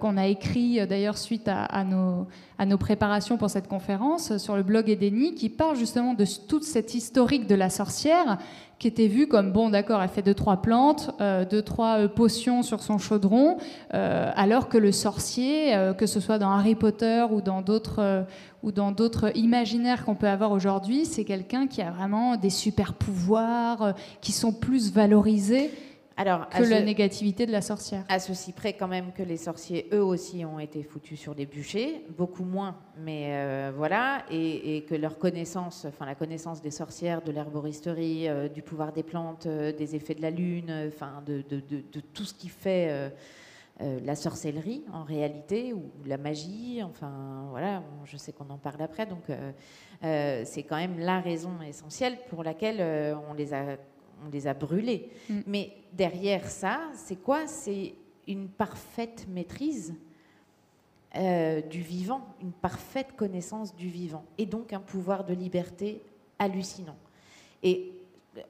qu'on 0.00 0.16
a 0.16 0.26
écrit 0.26 0.86
d'ailleurs 0.86 1.18
suite 1.18 1.48
à, 1.48 1.84
nos, 1.84 2.78
préparations 2.78 3.36
pour 3.36 3.50
cette 3.50 3.68
conférence 3.68 4.36
sur 4.38 4.56
le 4.56 4.62
blog 4.62 4.88
Edeni, 4.88 5.34
qui 5.34 5.48
parle 5.48 5.76
justement 5.76 6.14
de 6.14 6.24
toute 6.48 6.64
cette 6.64 6.94
historique 6.94 7.46
de 7.46 7.54
la 7.54 7.70
sorcière 7.70 8.38
qui 8.78 8.88
était 8.88 9.06
vue 9.06 9.26
comme 9.26 9.52
bon 9.52 9.70
d'accord 9.70 10.02
elle 10.02 10.08
fait 10.08 10.22
deux 10.22 10.34
trois 10.34 10.60
plantes 10.60 11.10
euh, 11.20 11.44
deux 11.44 11.62
trois 11.62 12.00
euh, 12.00 12.08
potions 12.08 12.62
sur 12.62 12.82
son 12.82 12.98
chaudron 12.98 13.56
euh, 13.94 14.30
alors 14.34 14.68
que 14.68 14.76
le 14.76 14.92
sorcier 14.92 15.74
que 15.96 16.06
ce 16.06 16.20
soit 16.20 16.38
dans 16.38 16.50
Harry 16.50 16.74
Potter 16.74 17.24
ou 17.30 17.40
dans 17.40 17.62
d'autres 17.62 18.26
ou 18.62 18.72
dans 18.72 18.92
d'autres 18.92 19.36
imaginaires 19.36 20.04
qu'on 20.04 20.14
peut 20.14 20.28
avoir 20.28 20.52
aujourd'hui 20.52 21.06
c'est 21.06 21.24
quelqu'un 21.24 21.66
qui 21.66 21.80
a 21.80 21.90
vraiment 21.90 22.36
des 22.36 22.50
super 22.50 22.94
pouvoirs 22.94 23.94
qui 24.20 24.32
sont 24.32 24.52
plus 24.52 24.92
valorisés 24.92 25.70
Alors, 26.18 26.48
que 26.48 26.62
la 26.62 26.80
négativité 26.80 27.44
de 27.44 27.52
la 27.52 27.60
sorcière. 27.60 28.04
À 28.08 28.18
ceci 28.18 28.52
près 28.52 28.72
quand 28.72 28.88
même 28.88 29.12
que 29.12 29.22
les 29.22 29.36
sorciers, 29.36 29.86
eux 29.92 30.02
aussi, 30.02 30.46
ont 30.46 30.58
été 30.58 30.82
foutus 30.82 31.20
sur 31.20 31.34
des 31.34 31.44
bûchers, 31.44 32.06
beaucoup 32.16 32.44
moins, 32.44 32.76
mais 32.98 33.28
euh, 33.32 33.70
voilà, 33.76 34.24
et, 34.30 34.84
que 34.88 34.94
leur 34.94 35.18
connaissance, 35.18 35.84
enfin 35.86 36.06
la 36.06 36.14
connaissance 36.14 36.62
des 36.62 36.70
sorcières, 36.70 37.20
de 37.20 37.32
l'herboristerie, 37.32 38.28
euh, 38.28 38.48
du 38.48 38.62
pouvoir 38.62 38.92
des 38.92 39.02
plantes, 39.02 39.44
euh, 39.44 39.72
des 39.72 39.94
effets 39.94 40.14
de 40.14 40.22
la 40.22 40.30
lune, 40.30 40.88
enfin 40.88 41.22
de, 41.26 41.42
tout 42.14 42.24
ce 42.24 42.32
qui 42.32 42.48
fait 42.48 43.12
la 43.78 44.16
sorcellerie 44.16 44.84
en 44.94 45.04
réalité, 45.04 45.74
ou 45.74 45.90
la 46.06 46.16
magie, 46.16 46.80
enfin 46.82 47.46
voilà, 47.50 47.82
je 48.04 48.16
sais 48.16 48.32
qu'on 48.32 48.48
en 48.48 48.56
parle 48.56 48.80
après, 48.80 49.04
donc 49.04 49.24
c'est 50.00 50.62
quand 50.62 50.76
même 50.76 50.98
la 50.98 51.20
raison 51.20 51.50
essentielle 51.66 52.16
pour 52.30 52.42
laquelle 52.42 52.80
on 53.28 53.34
les 53.34 53.52
a 53.52 53.76
on 54.26 54.30
les 54.30 54.46
a 54.46 54.54
brûlés. 54.54 55.10
Mm. 55.28 55.40
Mais 55.46 55.72
derrière 55.92 56.48
ça, 56.48 56.80
c'est 56.94 57.22
quoi? 57.22 57.46
C'est 57.46 57.94
une 58.26 58.48
parfaite 58.48 59.26
maîtrise 59.28 59.94
euh, 61.16 61.62
du 61.62 61.80
vivant, 61.80 62.26
une 62.42 62.52
parfaite 62.52 63.14
connaissance 63.16 63.74
du 63.74 63.88
vivant, 63.88 64.24
et 64.36 64.44
donc 64.44 64.72
un 64.72 64.80
pouvoir 64.80 65.24
de 65.24 65.32
liberté 65.32 66.02
hallucinant. 66.38 66.96
Et 67.62 67.92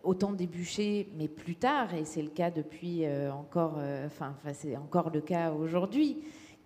autant 0.03 0.33
des 0.33 0.47
bûchers, 0.47 1.09
mais 1.17 1.29
plus 1.29 1.55
tard, 1.55 1.95
et 1.95 2.05
c'est 2.05 2.23
le 2.23 2.31
cas 2.31 2.51
depuis 2.51 3.05
euh, 3.05 3.33
encore, 3.33 3.75
euh, 3.79 4.07
enfin, 4.07 4.35
c'est 4.53 4.77
encore 4.77 5.11
le 5.11 5.21
cas 5.21 5.53
aujourd'hui, 5.53 6.19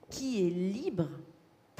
qui 0.08 0.46
est 0.46 0.50
libre 0.50 1.08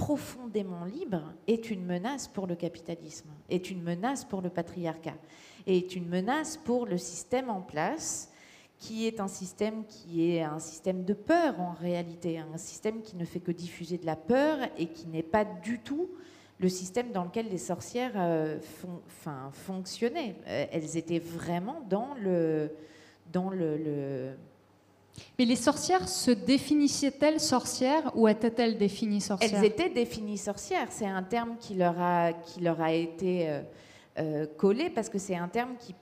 profondément 0.01 0.87
libre 0.87 1.35
est 1.47 1.71
une 1.71 1.85
menace 1.85 2.27
pour 2.27 2.47
le 2.47 2.57
capitalisme, 2.57 3.29
est 3.51 3.71
une 3.71 3.83
menace 3.83 4.25
pour 4.25 4.41
le 4.41 4.49
patriarcat, 4.49 5.19
est 5.67 5.95
une 5.95 6.09
menace 6.09 6.57
pour 6.57 6.87
le 6.87 6.97
système 6.97 7.51
en 7.51 7.61
place, 7.61 8.31
qui 8.79 9.07
est 9.07 9.21
un 9.21 9.29
système 9.29 9.85
qui 9.85 10.31
est 10.31 10.41
un 10.41 10.59
système 10.59 11.05
de 11.05 11.13
peur 11.13 11.61
en 11.61 11.73
réalité, 11.73 12.39
un 12.39 12.57
système 12.57 13.03
qui 13.03 13.15
ne 13.15 13.27
fait 13.27 13.41
que 13.41 13.53
diffuser 13.53 13.99
de 13.99 14.07
la 14.07 14.17
peur 14.17 14.57
et 14.79 14.87
qui 14.87 15.07
n'est 15.07 15.23
pas 15.23 15.45
du 15.45 15.81
tout 15.81 16.09
le 16.61 16.71
système 16.71 17.13
dans 17.13 17.25
lequel 17.25 17.51
les 17.51 17.59
sorcières 17.59 18.15
euh, 18.17 18.59
enfin, 19.07 19.51
fonctionnaient. 19.53 20.35
Euh, 20.47 20.65
elles 20.73 20.97
étaient 20.97 21.19
vraiment 21.19 21.83
dans 21.91 22.15
le, 22.15 22.73
dans 23.31 23.51
le 23.51 24.35
mais 25.41 25.47
les 25.47 25.57
sorcières 25.57 26.07
se 26.07 26.31
définissaient-elles 26.31 27.41
sorcières 27.41 28.13
ou 28.15 28.29
étaient-elles 28.29 28.77
définies 28.77 29.23
sorcières 29.23 29.51
Elles 29.55 29.65
étaient 29.65 29.89
définies 29.89 30.37
sorcières. 30.37 30.89
C'est 30.91 31.07
un 31.07 31.23
terme 31.23 31.57
qui 31.59 31.75
leur 31.75 31.99
a, 31.99 32.35
qui 32.35 32.61
leur 32.61 32.79
a 32.81 32.93
été 32.93 33.49
euh, 33.49 33.63
euh, 34.19 34.47
collé 34.59 34.91
parce 34.91 35.09
que 35.09 35.19
c'est 35.19 35.37
un 35.37 35.49
terme 35.49 35.77
qui, 35.79 35.95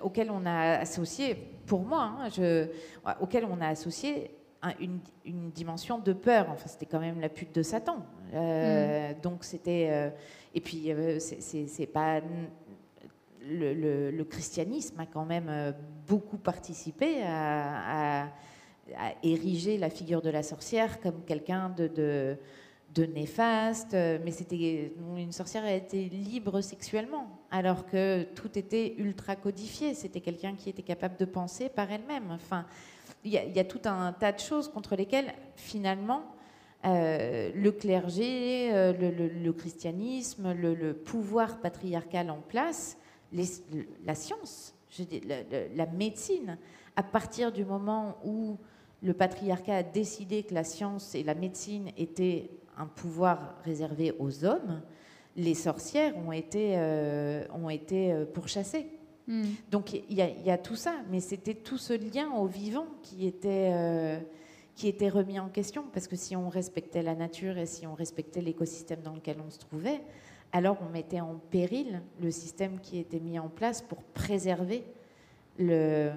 auquel 0.00 0.30
on 0.30 0.46
a 0.46 0.78
associé, 0.78 1.34
pour 1.66 1.82
moi, 1.82 2.12
hein, 2.20 2.28
je, 2.36 2.68
auquel 3.20 3.44
on 3.46 3.60
a 3.60 3.66
associé 3.66 4.30
une, 4.78 5.00
une, 5.24 5.50
dimension 5.50 5.98
de 5.98 6.12
peur. 6.12 6.46
Enfin, 6.50 6.68
c'était 6.68 6.86
quand 6.86 7.00
même 7.00 7.20
la 7.20 7.28
pute 7.28 7.52
de 7.52 7.62
Satan. 7.64 7.98
Euh, 8.32 9.10
mm. 9.10 9.20
Donc 9.22 9.42
c'était. 9.42 10.12
et 10.54 10.60
puis, 10.60 10.92
c'est 11.18 11.86
pas. 11.86 12.20
Le, 13.46 14.10
le, 14.10 14.24
christianisme 14.24 14.98
a 15.00 15.04
quand 15.06 15.26
même 15.26 15.74
beaucoup 16.06 16.38
participé 16.38 17.22
à 17.24 18.22
à 18.22 18.28
ériger 19.22 19.78
la 19.78 19.90
figure 19.90 20.22
de 20.22 20.30
la 20.30 20.42
sorcière 20.42 21.00
comme 21.00 21.24
quelqu'un 21.24 21.70
de, 21.70 22.36
de, 22.94 23.04
néfaste, 23.06 23.92
mais 23.92 24.30
c'était 24.30 24.92
une 25.16 25.32
sorcière 25.32 25.64
a 25.64 25.72
été 25.72 26.08
libre 26.08 26.60
sexuellement, 26.60 27.28
alors 27.50 27.86
que 27.86 28.22
tout 28.34 28.56
était 28.58 28.94
ultra 28.98 29.36
codifié. 29.36 29.94
C'était 29.94 30.20
quelqu'un 30.20 30.54
qui 30.54 30.70
était 30.70 30.82
capable 30.82 31.16
de 31.16 31.24
penser 31.24 31.68
par 31.68 31.90
elle-même. 31.90 32.30
Enfin, 32.30 32.66
il 33.24 33.32
y, 33.32 33.58
a 33.58 33.64
tout 33.64 33.80
un 33.86 34.12
tas 34.12 34.32
de 34.32 34.38
choses 34.38 34.68
contre 34.68 34.96
lesquelles 34.96 35.32
finalement 35.56 36.24
euh, 36.84 37.50
le 37.54 37.72
clergé, 37.72 38.68
euh, 38.72 38.92
le, 38.92 39.52
christianisme, 39.52 40.52
le, 40.52 40.92
pouvoir 40.92 41.60
patriarcal 41.60 42.30
en 42.30 42.40
place, 42.40 42.98
la 43.32 44.14
science, 44.14 44.74
la 45.74 45.86
médecine, 45.86 46.58
à 46.96 47.02
partir 47.02 47.50
du 47.50 47.64
moment 47.64 48.18
où 48.24 48.58
le 49.04 49.12
patriarcat 49.12 49.76
a 49.76 49.82
décidé 49.82 50.42
que 50.44 50.54
la 50.54 50.64
science 50.64 51.14
et 51.14 51.22
la 51.22 51.34
médecine 51.34 51.90
étaient 51.98 52.50
un 52.78 52.86
pouvoir 52.86 53.56
réservé 53.62 54.14
aux 54.18 54.44
hommes, 54.46 54.80
les 55.36 55.54
sorcières 55.54 56.16
ont 56.16 56.32
été, 56.32 56.74
euh, 56.78 57.44
ont 57.52 57.68
été 57.68 58.12
euh, 58.12 58.24
pourchassées. 58.24 58.86
Hmm. 59.28 59.44
Donc 59.70 59.92
il 59.92 60.16
y, 60.16 60.50
a 60.50 60.58
tout 60.58 60.76
ça, 60.76 60.94
mais 61.10 61.20
c'était 61.20 61.54
tout 61.54 61.78
ce 61.78 61.92
lien 61.92 62.30
au 62.32 62.46
vivant 62.46 62.86
qui 63.02 63.26
était, 63.26 63.70
euh, 63.72 64.18
qui 64.74 64.88
était 64.88 65.08
remis 65.08 65.38
en 65.38 65.48
question, 65.48 65.84
parce 65.92 66.08
que 66.08 66.16
si 66.16 66.34
on 66.34 66.48
respectait 66.48 67.02
la 67.02 67.14
nature 67.14 67.58
et 67.58 67.66
si 67.66 67.86
on 67.86 67.94
respectait 67.94 68.40
l'écosystème 68.40 69.00
dans 69.02 69.14
lequel 69.14 69.36
on 69.46 69.50
se 69.50 69.58
trouvait, 69.58 70.00
alors 70.52 70.78
on 70.86 70.90
mettait 70.90 71.20
en 71.20 71.40
péril 71.50 72.00
le 72.22 72.30
système 72.30 72.80
qui 72.80 72.98
était 72.98 73.20
mis 73.20 73.38
en 73.38 73.48
place 73.48 73.82
pour 73.82 74.02
préserver 74.02 74.84
le, 75.58 76.10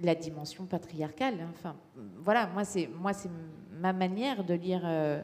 la 0.00 0.14
dimension 0.14 0.64
patriarcale. 0.64 1.40
Hein. 1.40 1.50
Enfin, 1.54 1.76
voilà, 2.18 2.46
moi 2.48 2.64
c'est 2.64 2.88
moi 3.00 3.12
c'est 3.12 3.30
ma 3.78 3.92
manière 3.92 4.44
de 4.44 4.54
lire 4.54 4.82
euh, 4.84 5.22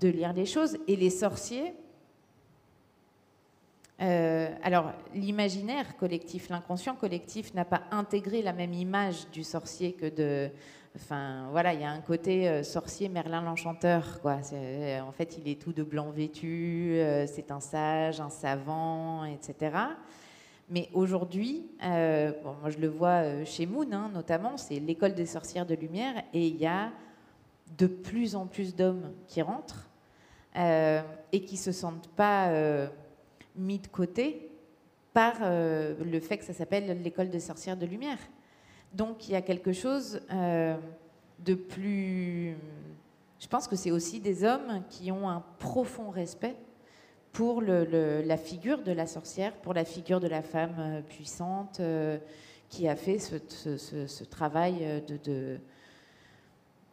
de 0.00 0.08
lire 0.08 0.32
les 0.32 0.46
choses 0.46 0.78
et 0.86 0.96
les 0.96 1.10
sorciers. 1.10 1.74
Euh, 4.00 4.48
alors 4.62 4.92
l'imaginaire 5.14 5.96
collectif, 5.96 6.48
l'inconscient 6.48 6.96
collectif 6.96 7.54
n'a 7.54 7.64
pas 7.64 7.82
intégré 7.92 8.42
la 8.42 8.52
même 8.52 8.72
image 8.72 9.30
du 9.30 9.44
sorcier 9.44 9.92
que 9.92 10.06
de. 10.06 10.50
Enfin 10.96 11.48
voilà, 11.50 11.74
il 11.74 11.80
y 11.80 11.84
a 11.84 11.90
un 11.90 12.00
côté 12.00 12.48
euh, 12.48 12.62
sorcier 12.62 13.08
Merlin 13.08 13.42
l'enchanteur 13.42 14.20
quoi. 14.20 14.38
En 15.02 15.12
fait, 15.12 15.38
il 15.38 15.48
est 15.48 15.60
tout 15.60 15.72
de 15.72 15.82
blanc 15.82 16.10
vêtu, 16.10 16.98
c'est 17.26 17.50
un 17.50 17.60
sage, 17.60 18.20
un 18.20 18.30
savant, 18.30 19.24
etc. 19.24 19.72
Mais 20.70 20.88
aujourd'hui, 20.94 21.66
euh, 21.82 22.32
moi 22.42 22.70
je 22.70 22.78
le 22.78 22.88
vois 22.88 23.22
euh, 23.22 23.44
chez 23.44 23.66
Moon 23.66 23.86
hein, 23.92 24.10
notamment, 24.14 24.56
c'est 24.56 24.80
l'école 24.80 25.14
des 25.14 25.26
sorcières 25.26 25.66
de 25.66 25.74
lumière 25.74 26.22
et 26.32 26.46
il 26.48 26.56
y 26.56 26.66
a 26.66 26.90
de 27.76 27.86
plus 27.86 28.34
en 28.34 28.46
plus 28.46 28.74
d'hommes 28.74 29.12
qui 29.26 29.42
rentrent 29.42 29.90
euh, 30.56 31.02
et 31.32 31.44
qui 31.44 31.56
se 31.56 31.72
sentent 31.72 32.08
pas 32.08 32.50
mis 33.56 33.78
de 33.78 33.88
côté 33.88 34.50
par 35.12 35.34
le 35.40 36.20
fait 36.20 36.38
que 36.38 36.44
ça 36.44 36.52
s'appelle 36.52 37.02
l'école 37.02 37.30
des 37.30 37.40
sorcières 37.40 37.76
de 37.76 37.86
lumière. 37.86 38.18
Donc 38.92 39.28
il 39.28 39.32
y 39.32 39.36
a 39.36 39.42
quelque 39.42 39.72
chose 39.72 40.20
de 40.30 41.54
plus... 41.54 42.56
Je 43.40 43.48
pense 43.48 43.68
que 43.68 43.76
c'est 43.76 43.90
aussi 43.90 44.20
des 44.20 44.44
hommes 44.44 44.82
qui 44.88 45.10
ont 45.12 45.28
un 45.28 45.42
profond 45.58 46.10
respect 46.10 46.56
pour 47.34 47.60
la 47.62 48.36
figure 48.36 48.82
de 48.82 48.92
la 48.92 49.06
sorcière, 49.06 49.52
pour 49.54 49.74
la 49.74 49.84
figure 49.84 50.20
de 50.20 50.28
la 50.28 50.40
femme 50.40 50.76
euh, 50.78 51.00
puissante 51.02 51.80
euh, 51.80 52.16
qui 52.70 52.88
a 52.88 52.94
fait 52.94 53.18
ce, 53.18 54.24
travail 54.24 54.76
euh, 54.82 55.58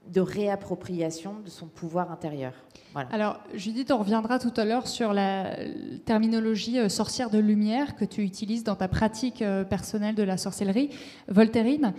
de, 0.08 0.19
réappropriation 0.19 1.36
de 1.45 1.49
son 1.49 1.67
pouvoir 1.67 2.12
intérieur. 2.12 2.54
Alors, 3.12 3.39
Judith, 3.54 3.91
on 3.91 3.99
reviendra 3.99 4.39
tout 4.39 4.51
à 4.58 4.65
l'heure 4.65 4.88
sur 4.88 5.13
la 5.13 5.56
terminologie 6.06 6.89
sorcière 6.89 7.30
de 7.30 7.38
lumière 7.38 7.95
que 7.95 8.04
tu 8.04 8.21
utilises 8.23 8.63
dans 8.63 8.75
ta 8.75 8.88
pratique 8.88 9.43
personnelle 9.69 10.15
de 10.15 10.23
la 10.23 10.38
sorcellerie. 10.38 10.89
Voltairine, 11.30 11.93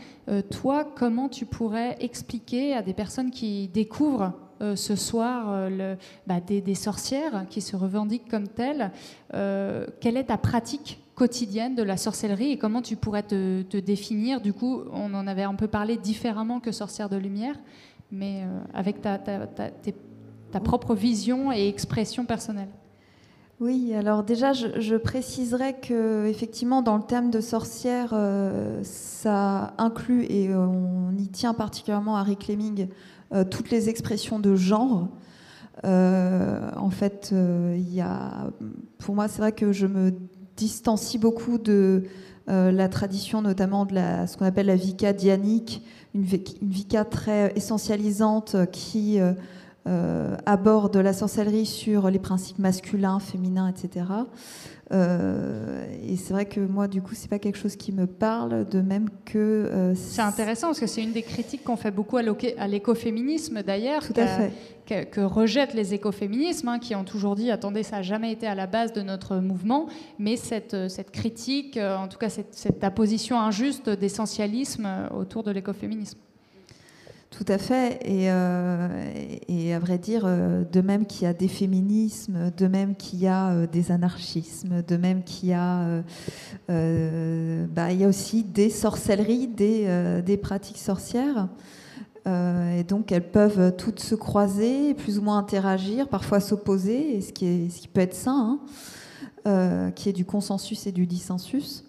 toi, 0.51 0.85
comment 0.85 1.31
tu 1.31 1.47
pourrais 1.47 1.97
expliquer 2.01 2.75
à 2.75 2.83
des 2.83 2.93
personnes 2.93 3.31
qui 3.31 3.69
découvrent 3.69 4.35
euh, 4.63 4.77
ce 4.77 4.95
soir 4.95 5.47
euh, 5.49 5.97
bah, 6.29 6.39
des, 6.41 6.75
sorcières 6.77 7.47
qui 7.51 7.61
se 7.61 7.75
revendiquent 7.75 8.29
comme 8.29 8.47
telles. 8.47 8.93
Euh, 9.35 9.87
quelle 10.01 10.17
est 10.17 10.25
ta 10.25 10.39
pratique 10.39 11.01
quotidienne 11.17 11.75
de 11.75 11.83
la 11.83 11.97
sorcellerie 11.97 12.53
et 12.53 12.59
comment 12.59 12.81
tu 12.81 12.95
pourrais 12.95 13.25
te, 13.25 13.81
définir? 13.81 14.41
Du 14.41 14.53
coup, 14.53 14.83
on 14.93 15.15
en 15.15 15.27
avait 15.27 15.43
un 15.43 15.57
peu 15.57 15.67
parlé 15.67 15.97
différemment 15.97 16.61
que 16.61 16.71
sorcière 16.71 17.09
de 17.09 17.17
lumière, 17.17 17.57
mais 18.13 18.43
avec 18.73 19.03
ta, 19.03 19.19
propre 20.61 20.95
vision 20.95 21.51
et 21.53 21.67
expression 21.67 22.25
personnelle. 22.25 22.71
Oui, 23.61 23.95
alors 23.95 24.23
déjà, 24.23 24.53
je, 24.53 24.97
préciserai 24.97 25.75
que 25.75 26.27
effectivement, 26.27 26.83
dans 26.83 26.97
le 26.97 27.03
thème 27.03 27.31
de 27.31 27.41
sorcière, 27.41 28.15
ça 28.83 29.75
inclut 29.79 30.25
et 30.31 30.55
on 30.55 31.13
y 31.19 31.29
tient 31.29 31.55
particulièrement 31.55 32.17
à 32.17 32.23
Rick 32.23 32.49
Lemming 32.49 32.89
toutes 33.51 33.71
les 33.71 33.89
expressions 33.89 34.39
de 34.39 34.55
genre. 34.55 35.09
Euh, 35.85 36.71
en 36.77 36.91
fait, 36.91 37.31
euh, 37.33 37.75
il 37.77 37.93
y 37.93 38.01
a, 38.01 38.51
pour 38.99 39.15
moi, 39.15 39.29
c'est 39.29 39.41
vrai 39.41 39.53
que 39.53 39.73
je 39.73 39.87
me 39.87 40.13
distancie 40.57 41.19
beaucoup 41.19 41.59
de 41.59 42.05
la 42.49 42.89
tradition, 42.89 43.41
notamment 43.41 43.87
de 43.87 43.95
la, 43.95 44.27
ce 44.27 44.37
qu'on 44.37 44.45
appelle 44.45 44.67
la 44.67 44.77
vika 44.77 45.15
dianique, 45.15 45.83
une 46.13 46.25
vika 46.25 47.05
très 47.05 47.53
essentialisante 47.57 48.57
qui 48.73 49.19
aborde 49.87 50.97
la 50.97 51.13
sorcellerie 51.15 51.65
sur 51.65 52.11
les 52.11 52.19
principes 52.19 52.59
masculins, 52.59 53.21
féminins, 53.21 53.69
etc. 53.69 54.05
Euh, 54.93 55.87
et 56.07 56.17
c'est 56.17 56.33
vrai 56.33 56.45
que 56.45 56.61
moi, 56.61 56.89
du 56.89 57.01
coup, 57.01 57.15
c'est 57.15 57.29
pas 57.29 57.39
quelque 57.39 57.59
chose 57.59 57.77
qui 57.77 57.93
me 57.93 58.07
parle, 58.07 58.67
de 58.69 58.81
même 58.81 59.09
que. 59.25 59.39
Euh, 59.39 59.95
c'est 59.95 60.23
intéressant 60.23 60.69
parce 60.69 60.81
que 60.81 60.87
c'est 60.87 61.03
une 61.03 61.13
des 61.13 61.23
critiques 61.23 61.65
qu'on 61.65 61.77
fait 61.77 61.91
beaucoup 61.91 62.19
à 62.19 62.69
l'écoféminisme 62.69 63.63
d'ailleurs. 63.63 64.03
Fait. 64.05 64.53
Que, 64.85 65.05
que, 65.05 65.21
rejettent 65.21 65.75
les 65.75 65.95
écoféminismes, 65.95 66.69
hein, 66.69 66.79
qui 66.81 66.97
ont 66.97 67.05
toujours 67.05 67.37
dit 67.37 67.53
attendez, 67.53 67.85
ça 67.85 67.97
n'a 67.97 68.03
jamais 68.03 68.33
été 68.33 68.49
à 68.49 68.57
la 68.57 68.67
base 68.67 68.93
de 68.93 69.01
notre 69.01 69.37
mouvement, 69.37 69.87
mais 70.19 70.37
cette, 70.37 70.75
euh, 70.75 70.89
cette 70.89 71.13
critique, 71.13 71.79
en 71.79 72.09
tout 72.09 72.19
cas 72.19 72.29
cette, 72.29 72.55
cette 72.55 72.83
apposition 72.83 73.41
injuste 73.41 73.89
d'essentialisme 73.89 74.89
autour 75.15 75.45
de 75.45 75.53
l'écoféminisme. 75.53 76.19
Tout 77.33 77.47
à 77.49 77.57
fait. 77.57 77.99
Et, 78.05 78.31
euh, 78.31 79.75
à 79.75 79.79
vrai 79.79 79.97
dire, 79.97 80.25
euh, 80.27 80.65
de 80.71 80.83
même 80.83 81.07
qu'il 81.07 81.23
y 81.23 81.27
a 81.27 81.33
des 81.33 81.49
féminismes, 81.49 82.53
de 82.55 82.67
même 82.67 82.95
qu'il 82.95 83.21
y 83.21 83.27
a 83.27 83.49
euh, 83.49 83.67
des 83.67 83.91
anarchismes, 83.91 84.83
de 84.83 84.97
même 84.99 85.25
qu'il 85.25 85.49
y 85.49 85.55
a, 85.55 86.03
bah, 86.69 87.89
aussi 88.07 88.45
des 88.45 88.69
sorcelleries, 88.69 89.49
des, 89.49 90.39
pratiques 90.43 90.79
sorcières. 90.79 91.49
et 92.27 92.85
donc 92.87 93.11
elles 93.13 93.31
peuvent 93.31 93.75
toutes 93.77 94.01
se 94.01 94.15
croiser, 94.15 94.93
plus 94.95 95.19
ou 95.19 95.23
moins 95.23 95.39
interagir, 95.39 96.09
parfois 96.09 96.39
s'opposer, 96.39 97.21
ce 97.23 97.33
qui, 97.33 97.69
qui 97.69 97.89
peut 97.89 98.03
être 98.03 98.15
sain, 98.15 98.61
hein, 99.47 99.91
qui 99.97 100.11
est 100.11 100.13
du 100.13 100.27
consensus 100.27 100.87
et 100.87 100.93
du 100.93 101.07
dissensus 101.07 101.85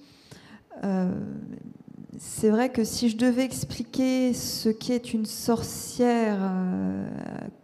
c'est 2.19 2.49
vrai 2.49 2.69
que 2.69 2.83
si 2.83 3.09
je 3.09 3.17
devais 3.17 3.43
expliquer 3.43 4.33
ce 4.33 4.69
qu'est 4.69 5.13
une 5.13 5.25
sorcière, 5.25 6.37
euh, 6.41 7.07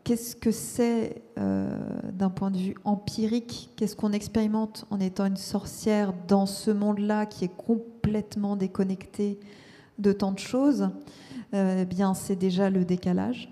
qu'est-ce 0.04 0.36
que 0.36 0.52
c'est 0.52 1.22
euh, 1.38 1.70
d'un 2.14 2.30
point 2.30 2.50
de 2.50 2.58
vue 2.58 2.76
empirique, 2.84 3.70
qu'est-ce 3.76 3.96
qu'on 3.96 4.12
expérimente 4.12 4.86
en 4.90 5.00
étant 5.00 5.26
une 5.26 5.38
sorcière 5.38 6.14
dans 6.28 6.46
ce 6.46 6.72
monde-là 6.72 7.26
qui 7.26 7.46
est 7.46 7.56
complètement 7.56 8.56
déconnecté 8.56 9.40
de 10.00 10.12
tant 10.12 10.32
de 10.32 10.40
choses, 10.40 10.90
euh, 11.54 11.82
eh 11.82 11.86
bien 11.86 12.14
c'est 12.14 12.38
déjà 12.38 12.70
le 12.70 12.86
décalage, 12.86 13.50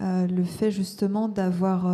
le 0.00 0.44
fait 0.44 0.70
justement 0.70 1.28
d'avoir 1.28 1.86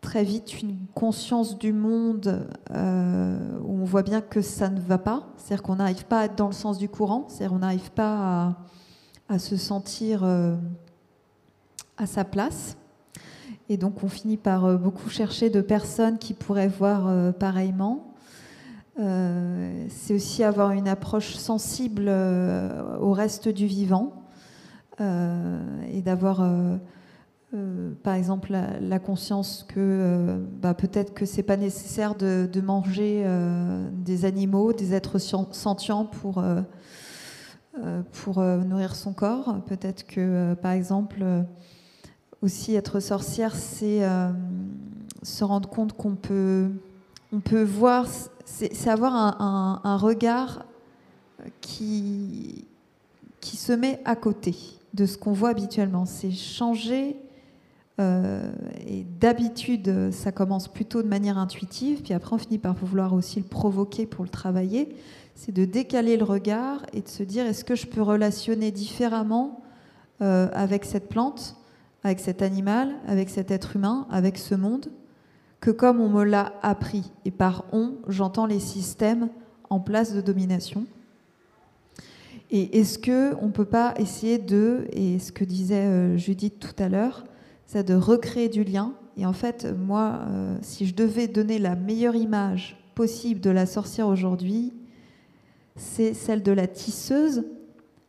très 0.00 0.24
vite 0.24 0.62
une 0.62 0.76
conscience 0.94 1.58
du 1.58 1.72
monde 1.72 2.46
euh, 2.70 3.58
où 3.62 3.80
on 3.80 3.84
voit 3.84 4.02
bien 4.02 4.20
que 4.20 4.40
ça 4.40 4.68
ne 4.68 4.80
va 4.80 4.98
pas. 4.98 5.28
C'est-à-dire 5.36 5.62
qu'on 5.62 5.76
n'arrive 5.76 6.04
pas 6.04 6.20
à 6.20 6.24
être 6.26 6.36
dans 6.36 6.46
le 6.46 6.52
sens 6.52 6.78
du 6.78 6.88
courant, 6.88 7.26
c'est-à-dire 7.28 7.50
qu'on 7.50 7.58
n'arrive 7.58 7.90
pas 7.90 8.56
à, 9.28 9.38
se 9.38 9.56
sentir 9.56 10.24
euh, 10.24 10.56
à 11.96 12.06
sa 12.06 12.24
place. 12.24 12.76
Et 13.68 13.76
donc 13.76 14.02
on 14.02 14.08
finit 14.08 14.36
par 14.36 14.64
euh, 14.64 14.76
beaucoup 14.76 15.10
chercher 15.10 15.50
de 15.50 15.60
personnes 15.60 16.18
qui 16.18 16.34
pourraient 16.34 16.68
voir 16.68 17.34
pareillement. 17.34 18.04
c'est 18.96 20.14
aussi 20.14 20.42
avoir 20.42 20.72
une 20.72 20.88
approche 20.88 21.34
sensible 21.34 22.08
au 23.00 23.12
reste 23.12 23.48
du 23.48 23.66
vivant 23.66 24.24
et 25.00 26.02
d'avoir 26.02 26.42
euh, 27.54 27.92
par 28.02 28.14
exemple, 28.14 28.52
la, 28.52 28.98
conscience 28.98 29.64
que 29.66 29.76
euh, 29.78 30.38
bah, 30.60 30.74
peut-être 30.74 31.14
que 31.14 31.24
c'est 31.24 31.42
pas 31.42 31.56
nécessaire 31.56 32.14
de, 32.14 32.60
manger 32.60 33.22
euh, 33.24 33.88
des 33.90 34.26
animaux, 34.26 34.74
des 34.74 34.92
êtres 34.92 35.18
sentients 35.18 36.04
pour, 36.04 36.44
pour 38.12 38.42
nourrir 38.42 38.94
son 38.94 39.14
corps. 39.14 39.62
Peut-être 39.66 40.06
que, 40.06 40.54
par 40.54 40.72
exemple, 40.72 41.24
aussi 42.42 42.74
être 42.74 43.00
sorcière, 43.00 43.54
c'est 43.56 44.02
se 45.22 45.44
rendre 45.44 45.68
compte 45.68 45.94
qu'on 45.94 46.16
peut, 46.16 46.68
on 47.32 47.40
peut 47.40 47.62
voir, 47.62 48.06
c'est 48.44 48.88
avoir 48.88 49.14
un, 49.14 49.80
un, 49.84 49.96
regard 49.96 50.66
qui, 51.62 52.66
qui 53.40 53.56
se 53.56 53.72
met 53.72 54.00
à 54.04 54.16
côté 54.16 54.54
de 54.92 55.06
ce 55.06 55.16
qu'on 55.16 55.32
voit 55.32 55.50
habituellement. 55.50 56.04
C'est 56.04 56.30
changer 56.30 57.16
euh, 58.00 58.52
et 58.86 59.04
d'habitude, 59.18 60.12
ça 60.12 60.30
commence 60.30 60.68
plutôt 60.68 61.02
de 61.02 61.08
manière 61.08 61.36
intuitive, 61.36 62.02
puis 62.02 62.14
après 62.14 62.34
on 62.34 62.38
finit 62.38 62.58
par 62.58 62.74
vouloir 62.74 63.12
aussi 63.12 63.40
le 63.40 63.46
provoquer 63.46 64.06
pour 64.06 64.24
le 64.24 64.30
travailler. 64.30 64.94
C'est 65.34 65.52
de 65.52 65.64
décaler 65.64 66.16
le 66.16 66.24
regard 66.24 66.82
et 66.92 67.00
de 67.00 67.08
se 67.08 67.22
dire 67.22 67.46
est-ce 67.46 67.64
que 67.64 67.74
je 67.74 67.86
peux 67.86 68.02
relationner 68.02 68.70
différemment 68.70 69.62
euh, 70.20 70.48
avec 70.52 70.84
cette 70.84 71.08
plante, 71.08 71.56
avec 72.04 72.20
cet 72.20 72.42
animal, 72.42 72.94
avec 73.06 73.30
cet 73.30 73.50
être 73.50 73.76
humain, 73.76 74.06
avec 74.10 74.38
ce 74.38 74.54
monde, 74.54 74.86
que 75.60 75.70
comme 75.70 76.00
on 76.00 76.08
me 76.08 76.24
l'a 76.24 76.52
appris. 76.62 77.10
Et 77.24 77.30
par 77.30 77.64
on, 77.72 77.94
j'entends 78.08 78.46
les 78.46 78.60
systèmes 78.60 79.28
en 79.70 79.80
place 79.80 80.12
de 80.14 80.20
domination? 80.20 80.86
Et 82.50 82.78
est-ce 82.78 82.98
que 82.98 83.34
on 83.42 83.50
peut 83.50 83.64
pas 83.64 83.94
essayer 83.98 84.38
de, 84.38 84.86
et 84.92 85.18
ce 85.18 85.32
que 85.32 85.44
disait 85.44 85.84
euh, 85.84 86.16
Judith 86.16 86.58
tout 86.58 86.82
à 86.82 86.88
l'heure, 86.88 87.24
c'est 87.68 87.86
de 87.86 87.94
recréer 87.94 88.48
du 88.48 88.64
lien. 88.64 88.94
Et 89.18 89.26
en 89.26 89.34
fait, 89.34 89.66
moi, 89.78 90.20
euh, 90.26 90.56
si 90.62 90.86
je 90.86 90.94
devais 90.94 91.28
donner 91.28 91.58
la 91.58 91.76
meilleure 91.76 92.16
image 92.16 92.76
possible 92.94 93.40
de 93.40 93.50
la 93.50 93.66
sorcière 93.66 94.08
aujourd'hui, 94.08 94.72
c'est 95.76 96.14
celle 96.14 96.42
de 96.42 96.50
la 96.50 96.66
tisseuse. 96.66 97.44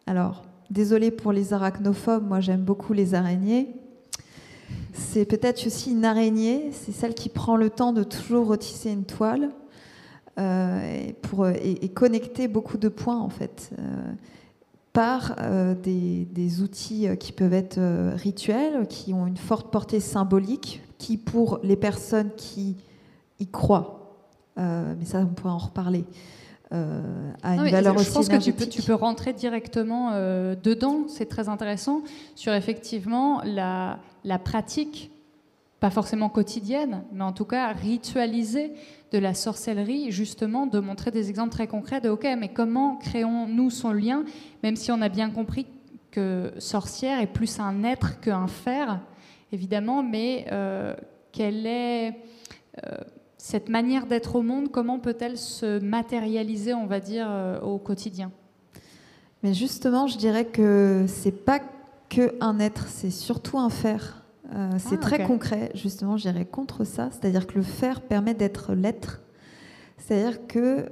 Alors, 0.08 0.44
désolé 0.72 1.12
pour 1.12 1.34
les 1.34 1.52
arachnophobes, 1.52 2.26
moi 2.26 2.40
j'aime 2.40 2.62
beaucoup 2.62 2.94
les 2.94 3.14
araignées. 3.14 3.76
C'est 4.94 5.26
peut-être 5.26 5.68
aussi 5.68 5.92
une 5.92 6.06
araignée, 6.06 6.72
c'est 6.72 6.94
celle 6.94 7.14
qui 7.14 7.28
prend 7.28 7.58
le 7.58 7.70
temps 7.70 7.92
de 7.92 8.04
toujours 8.04 8.48
retisser 8.48 8.92
une 8.92 9.06
toile 9.06 9.50
euh, 10.40 11.12
et, 11.62 11.90
connecter 11.90 12.48
beaucoup 12.48 12.78
de 12.78 12.88
points 12.88 13.20
en 13.20 13.30
fait. 13.30 13.72
Euh, 13.78 14.14
par 15.00 15.36
euh, 15.40 15.76
des, 15.76 16.62
outils 16.62 17.08
euh, 17.08 17.16
qui 17.16 17.32
peuvent 17.32 17.54
être 17.54 17.78
euh, 17.78 18.12
rituels, 18.18 18.86
qui 18.90 19.14
ont 19.14 19.28
une 19.28 19.38
forte 19.38 19.72
portée 19.72 20.02
symbolique, 20.02 20.82
qui 20.98 21.16
pour 21.16 21.62
les 21.64 21.78
personnes 21.78 22.32
qui 22.36 22.76
y 23.40 23.48
croient, 23.48 24.18
mais 24.58 25.06
ça 25.06 25.20
on 25.20 25.28
pourrait 25.28 25.54
en 25.54 25.58
reparler, 25.58 26.04
a 26.72 27.56
une 27.56 27.72
valeur 27.72 27.96
aussi 27.96 28.08
Je 28.08 28.12
pense 28.12 28.28
que 28.28 28.36
tu 28.36 28.52
peux, 28.52 28.68
tu 28.68 28.82
peux 28.82 28.94
rentrer 28.94 29.32
directement 29.32 30.12
dedans, 30.62 31.06
c'est 31.08 31.30
très 31.30 31.48
intéressant, 31.48 32.02
sur 32.36 32.54
effectivement 32.54 33.42
la, 33.46 34.00
la 34.26 34.38
pratique 34.38 35.12
pas 35.80 35.90
forcément 35.90 36.28
quotidienne, 36.28 37.04
mais 37.14 37.24
en 37.24 37.32
tout 37.32 37.46
cas 37.46 37.72
ritualisée 37.72 38.74
de 39.12 39.18
la 39.18 39.34
sorcellerie, 39.34 40.12
justement, 40.12 40.68
de 40.68 40.80
montrer 40.80 41.12
des 41.12 41.30
exemples 41.30 41.52
très 41.52 41.68
concrets 41.68 42.02
de 42.02 42.10
OK, 42.10 42.28
mais 42.38 42.50
comment 42.50 42.98
créons-nous 42.98 43.70
son 43.70 43.92
lien, 43.92 44.24
même 44.64 44.76
si 44.76 44.92
on 44.92 45.02
a 45.02 45.10
bien 45.10 45.30
compris 45.32 45.66
que 46.12 46.52
sorcière 46.58 47.20
est 47.20 47.28
plus 47.28 47.60
un 47.60 47.84
être 47.84 48.20
qu'un 48.20 48.48
faire, 48.48 49.00
évidemment, 49.52 50.04
mais 50.04 50.46
euh, 50.52 50.96
quelle 51.32 51.66
est 51.66 52.10
euh, 52.86 52.98
cette 53.38 53.70
manière 53.70 54.06
d'être 54.06 54.36
au 54.36 54.42
monde, 54.42 54.70
comment 54.72 55.00
peut-elle 55.00 55.38
se 55.38 55.80
matérialiser, 55.80 56.74
on 56.74 56.86
va 56.86 57.00
dire, 57.00 57.28
euh, 57.30 57.60
au 57.62 57.78
quotidien? 57.78 58.32
Mais 59.44 59.54
justement, 59.54 60.08
je 60.08 60.18
dirais 60.18 60.46
que 60.46 61.06
c'est 61.08 61.46
pas 61.46 61.60
que 62.10 62.36
un 62.42 62.60
être, 62.60 62.88
c'est 62.88 63.12
surtout 63.12 63.58
un 63.58 63.70
faire. 63.70 64.19
Euh, 64.54 64.72
c'est 64.78 64.96
ah, 64.96 64.98
très 64.98 65.24
concret, 65.24 65.72
justement, 65.76 66.18
j'irais 66.18 66.46
contre 66.46 66.84
ça. 66.84 67.10
C'est-à-dire 67.12 67.48
que 67.48 67.56
le 67.56 67.62
faire 67.62 68.02
permet 68.02 68.34
d'être 68.34 68.74
l'être. 68.74 69.22
C'est-à-dire 69.98 70.48
que 70.48 70.90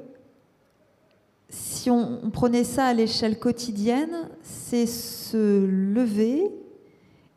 si 1.49 1.89
on, 1.89 2.29
prenait 2.31 2.63
ça 2.63 2.85
à 2.85 2.93
l'échelle 2.93 3.39
quotidienne, 3.39 4.29
c'est 4.41 4.85
se 4.85 5.65
lever 5.65 6.43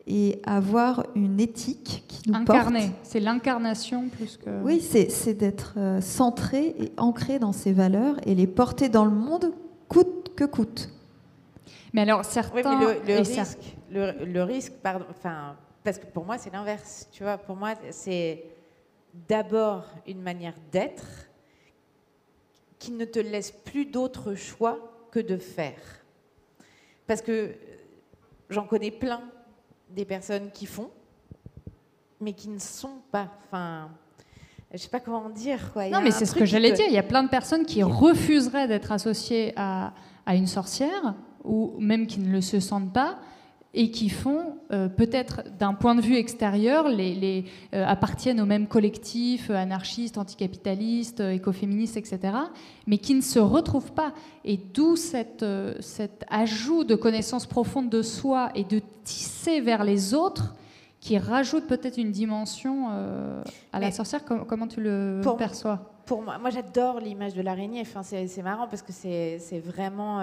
et 0.07 0.41
avoir 0.45 1.07
une 1.15 1.39
éthique 1.39 2.05
qui 2.09 2.29
nous 2.29 2.37
Incarner, 2.37 2.91
c'est 3.05 3.21
l'incarnation 3.21 4.09
plus 4.09 4.37
que... 4.37 4.51
Oui, 4.63 4.81
c'est 4.81 5.35
d'être 5.35 5.75
euh, 5.77 6.01
centré 6.01 6.75
et 6.79 6.93
ancré 6.97 7.39
dans 7.39 7.53
ses 7.53 7.73
valeurs 7.73 8.17
et 8.27 8.35
les 8.35 8.49
porter 8.49 8.89
dans 8.89 9.05
le 9.05 9.13
monde 9.13 9.53
coûte 9.89 10.33
que 10.35 10.45
coûte. 10.45 10.91
Mais 11.93 12.03
alors, 12.03 12.25
certains... 12.25 12.81
le, 12.81 13.19
risque, 13.19 13.77
le, 13.91 14.43
risque, 14.43 14.73
pardon, 14.83 15.05
enfin, 15.11 15.55
parce 15.83 15.99
que 15.99 16.07
pour 16.07 16.25
moi, 16.25 16.39
c'est 16.39 16.53
l'inverse. 16.53 17.09
Tu 17.13 17.23
vois, 17.23 17.39
pour 17.39 17.57
moi, 17.57 17.75
c'est 17.91 18.45
d'abord 19.29 19.85
une 20.07 20.21
manière 20.21 20.55
d'être 20.71 21.07
qui 22.79 22.93
ne 22.93 23.05
te 23.05 23.19
laisse 23.19 23.51
plus 23.51 23.87
d'autre 23.87 24.35
choix 24.35 25.07
que 25.11 25.21
de 25.21 25.37
faire. 25.37 25.81
Parce 27.07 27.23
que 27.23 27.55
j'en 28.49 28.67
connais 28.67 28.91
plein 28.91 29.23
des 29.91 30.05
personnes 30.05 30.51
qui 30.51 30.67
font, 30.67 30.91
mais 32.21 32.33
qui 32.33 32.49
ne 32.49 32.59
sont 32.59 33.01
pas. 33.11 33.29
Enfin, 33.47 33.91
je 34.73 34.79
sais 34.79 34.89
pas 34.89 35.01
comment 35.01 35.29
dire. 35.31 35.73
Quoi. 35.73 35.89
non, 35.89 36.01
mais 36.01 36.11
c'est 36.11 36.27
ce 36.27 36.35
que 36.35 36.45
j'allais 36.45 36.73
dire. 36.73 36.87
Il 36.87 36.95
y 36.95 36.99
a 36.99 37.03
plein 37.03 37.23
de 37.23 37.29
personnes 37.29 37.65
qui 37.65 37.83
refuseraient 37.83 38.69
d'être 38.69 38.93
associées 38.93 39.53
à, 39.57 39.93
à, 40.27 40.35
une 40.37 40.47
sorcière, 40.47 41.15
ou 41.45 41.75
même 41.79 42.07
qui 42.07 42.21
ne 42.21 42.31
le 42.31 42.41
se 42.41 42.61
sentent 42.61 42.93
pas, 42.93 43.19
et 43.73 43.91
qui 43.93 44.09
font, 44.09 44.57
euh, 44.73 44.89
peut-être 44.89 45.43
d'un 45.59 45.75
point 45.75 45.95
de 45.95 46.01
vue 46.01 46.17
extérieur, 46.17 46.89
les, 46.89 47.45
euh, 47.73 47.85
appartiennent 47.87 48.41
au 48.41 48.47
même 48.47 48.67
collectif 48.67 49.49
euh, 49.49 49.55
anarchistes, 49.55 50.19
anticapitalistes, 50.19 51.21
écoféministes, 51.21 51.97
etc., 51.97 52.19
mais 52.89 52.99
qui 52.99 53.15
ne 53.15 53.21
se 53.21 53.39
retrouvent 53.39 53.93
pas. 53.93 54.13
Et 54.45 54.57
d'où 54.57 54.97
cet 54.97 55.45
ajout 56.29 56.85
de 56.85 56.97
connaissances 56.97 57.47
profondes 57.47 57.91
de 57.91 58.03
soi 58.03 58.51
et 58.57 58.65
de 58.65 58.81
tisser 59.05 59.61
vers 59.61 59.85
les 59.85 60.15
autres 60.15 60.55
qui 60.99 61.17
rajoute 61.17 61.67
peut-être 61.67 61.97
une 61.97 62.11
dimension 62.11 62.89
à 63.73 63.81
la 63.81 63.91
sorcière. 63.91 64.25
comment 64.25 64.67
tu 64.67 64.81
le 64.81 65.21
perçois? 65.39 65.95
pour 66.07 66.23
moi, 66.23 66.39
moi 66.39 66.51
j'adore 66.51 66.99
l'image 66.99 67.35
de 67.35 67.41
l'araignée. 67.41 67.83
Enfin, 67.83 68.03
c'est 68.03 68.43
marrant 68.43 68.67
parce 68.67 68.83
que 68.83 68.93
c'est 68.93 69.63
vraiment. 69.65 70.21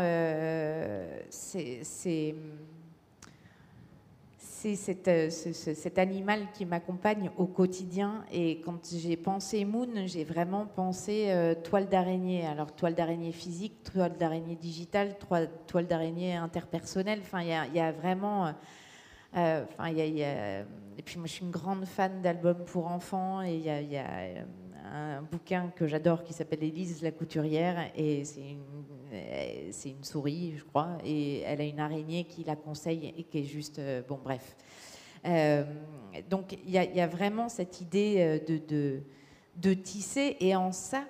c'est 1.29 2.35
c'est 4.59 5.07
euh, 5.07 5.29
cet 5.29 5.99
animal 5.99 6.47
qui 6.53 6.65
m'accompagne 6.65 7.29
au 7.37 7.45
quotidien. 7.45 8.25
Et 8.31 8.61
quand 8.61 8.79
j'ai 8.91 9.15
pensé 9.15 9.63
Moon, 9.65 9.87
j'ai 10.05 10.23
vraiment 10.23 10.65
pensé 10.65 11.27
euh, 11.29 11.53
toile 11.53 11.87
d'araignée. 11.87 12.45
Alors, 12.45 12.71
toile 12.71 12.95
d'araignée 12.95 13.31
physique, 13.31 13.83
toile 13.83 14.17
d'araignée 14.17 14.55
digitale, 14.55 15.15
toile 15.67 15.87
d'araignée 15.87 16.35
interpersonnelle. 16.35 17.19
Enfin, 17.21 17.41
il 17.41 17.75
y, 17.75 17.79
a 17.79 17.91
vraiment. 17.91 18.53
Euh, 19.35 19.63
enfin, 19.77 19.91
Et 19.95 21.03
puis, 21.05 21.17
moi, 21.17 21.27
je 21.27 21.33
suis 21.33 21.45
une 21.45 21.51
grande 21.51 21.85
fan 21.85 22.21
d'albums 22.23 22.65
pour 22.65 22.87
enfants. 22.87 23.43
Et 23.43 23.55
il 23.55 23.63
y 23.63 23.97
a 23.97 24.43
un 24.93 25.21
bouquin 25.21 25.71
que 25.75 25.87
j'adore 25.87 26.23
qui 26.23 26.33
s'appelle 26.33 26.63
Élise 26.63 27.01
la 27.01 27.11
couturière 27.11 27.91
et 27.95 28.23
c'est 28.23 28.41
une, 28.41 29.71
c'est 29.71 29.89
une 29.89 30.03
souris, 30.03 30.55
je 30.57 30.63
crois, 30.63 30.97
et 31.03 31.41
elle 31.41 31.61
a 31.61 31.63
une 31.63 31.79
araignée 31.79 32.25
qui 32.25 32.43
la 32.43 32.55
conseille 32.55 33.13
et 33.17 33.23
qui 33.23 33.39
est 33.39 33.43
juste, 33.43 33.79
euh, 33.79 34.01
bon, 34.07 34.19
bref. 34.23 34.55
Euh, 35.25 35.63
donc 36.29 36.57
il 36.65 36.71
y, 36.71 36.77
a 36.77 37.07
vraiment 37.07 37.49
cette 37.49 37.81
idée 37.81 38.15
euh, 38.19 38.59
de, 38.59 39.01
de, 39.55 39.73
tisser 39.73 40.37
et 40.39 40.55
en 40.55 40.71
ça, 40.71 41.03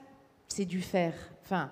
c'est 0.47 0.65
du 0.65 0.81
faire. 0.81 1.13
Enfin, 1.43 1.71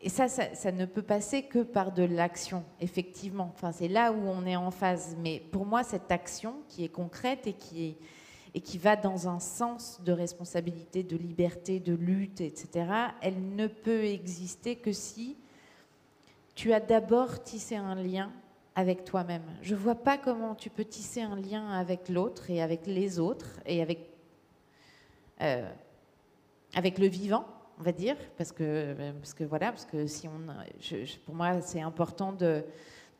et 0.00 0.08
ça, 0.08 0.28
ça, 0.28 0.54
ça, 0.54 0.72
ne 0.72 0.84
peut 0.84 1.02
passer 1.02 1.44
que 1.44 1.60
par 1.60 1.92
de 1.92 2.02
l'action, 2.02 2.64
effectivement. 2.80 3.50
Enfin, 3.54 3.72
c'est 3.72 3.88
là 3.88 4.12
où 4.12 4.28
on 4.28 4.44
est 4.44 4.56
en 4.56 4.70
phase. 4.70 5.16
Mais 5.20 5.40
pour 5.50 5.64
moi, 5.64 5.82
cette 5.82 6.10
action 6.10 6.56
qui 6.68 6.84
est 6.84 6.88
concrète 6.88 7.46
et 7.46 7.54
qui 7.54 7.86
est 7.86 7.96
et 8.56 8.60
qui 8.62 8.78
va 8.78 8.96
dans 8.96 9.28
un 9.28 9.38
sens 9.38 10.00
de 10.02 10.12
responsabilité, 10.12 11.02
de 11.02 11.18
liberté, 11.18 11.78
de 11.78 11.92
lutte, 11.92 12.40
etc., 12.40 12.88
elle 13.20 13.54
ne 13.54 13.66
peut 13.66 14.04
exister 14.04 14.76
que 14.76 14.92
si 14.92 15.36
tu 16.54 16.72
as 16.72 16.80
d'abord 16.80 17.42
tissé 17.42 17.76
un 17.76 17.94
lien 17.94 18.32
avec 18.74 19.04
toi-même. 19.04 19.42
Je 19.60 19.74
ne 19.74 19.78
vois 19.78 19.94
pas 19.94 20.16
comment 20.16 20.54
tu 20.54 20.70
peux 20.70 20.86
tisser 20.86 21.20
un 21.20 21.36
lien 21.36 21.70
avec 21.70 22.08
l'autre 22.08 22.50
et 22.50 22.62
avec 22.62 22.86
les 22.86 23.18
autres 23.18 23.60
et 23.66 23.82
avec, 23.82 24.08
euh, 25.42 25.70
avec 26.74 26.98
le 26.98 27.08
vivant, 27.08 27.44
on 27.78 27.82
va 27.82 27.92
dire, 27.92 28.16
parce 28.38 28.52
que, 28.52 28.94
parce 29.20 29.34
que 29.34 29.44
voilà, 29.44 29.70
parce 29.70 29.84
que 29.84 30.06
si 30.06 30.28
on, 30.28 30.40
pour 31.26 31.34
moi, 31.34 31.60
c'est 31.60 31.82
important 31.82 32.34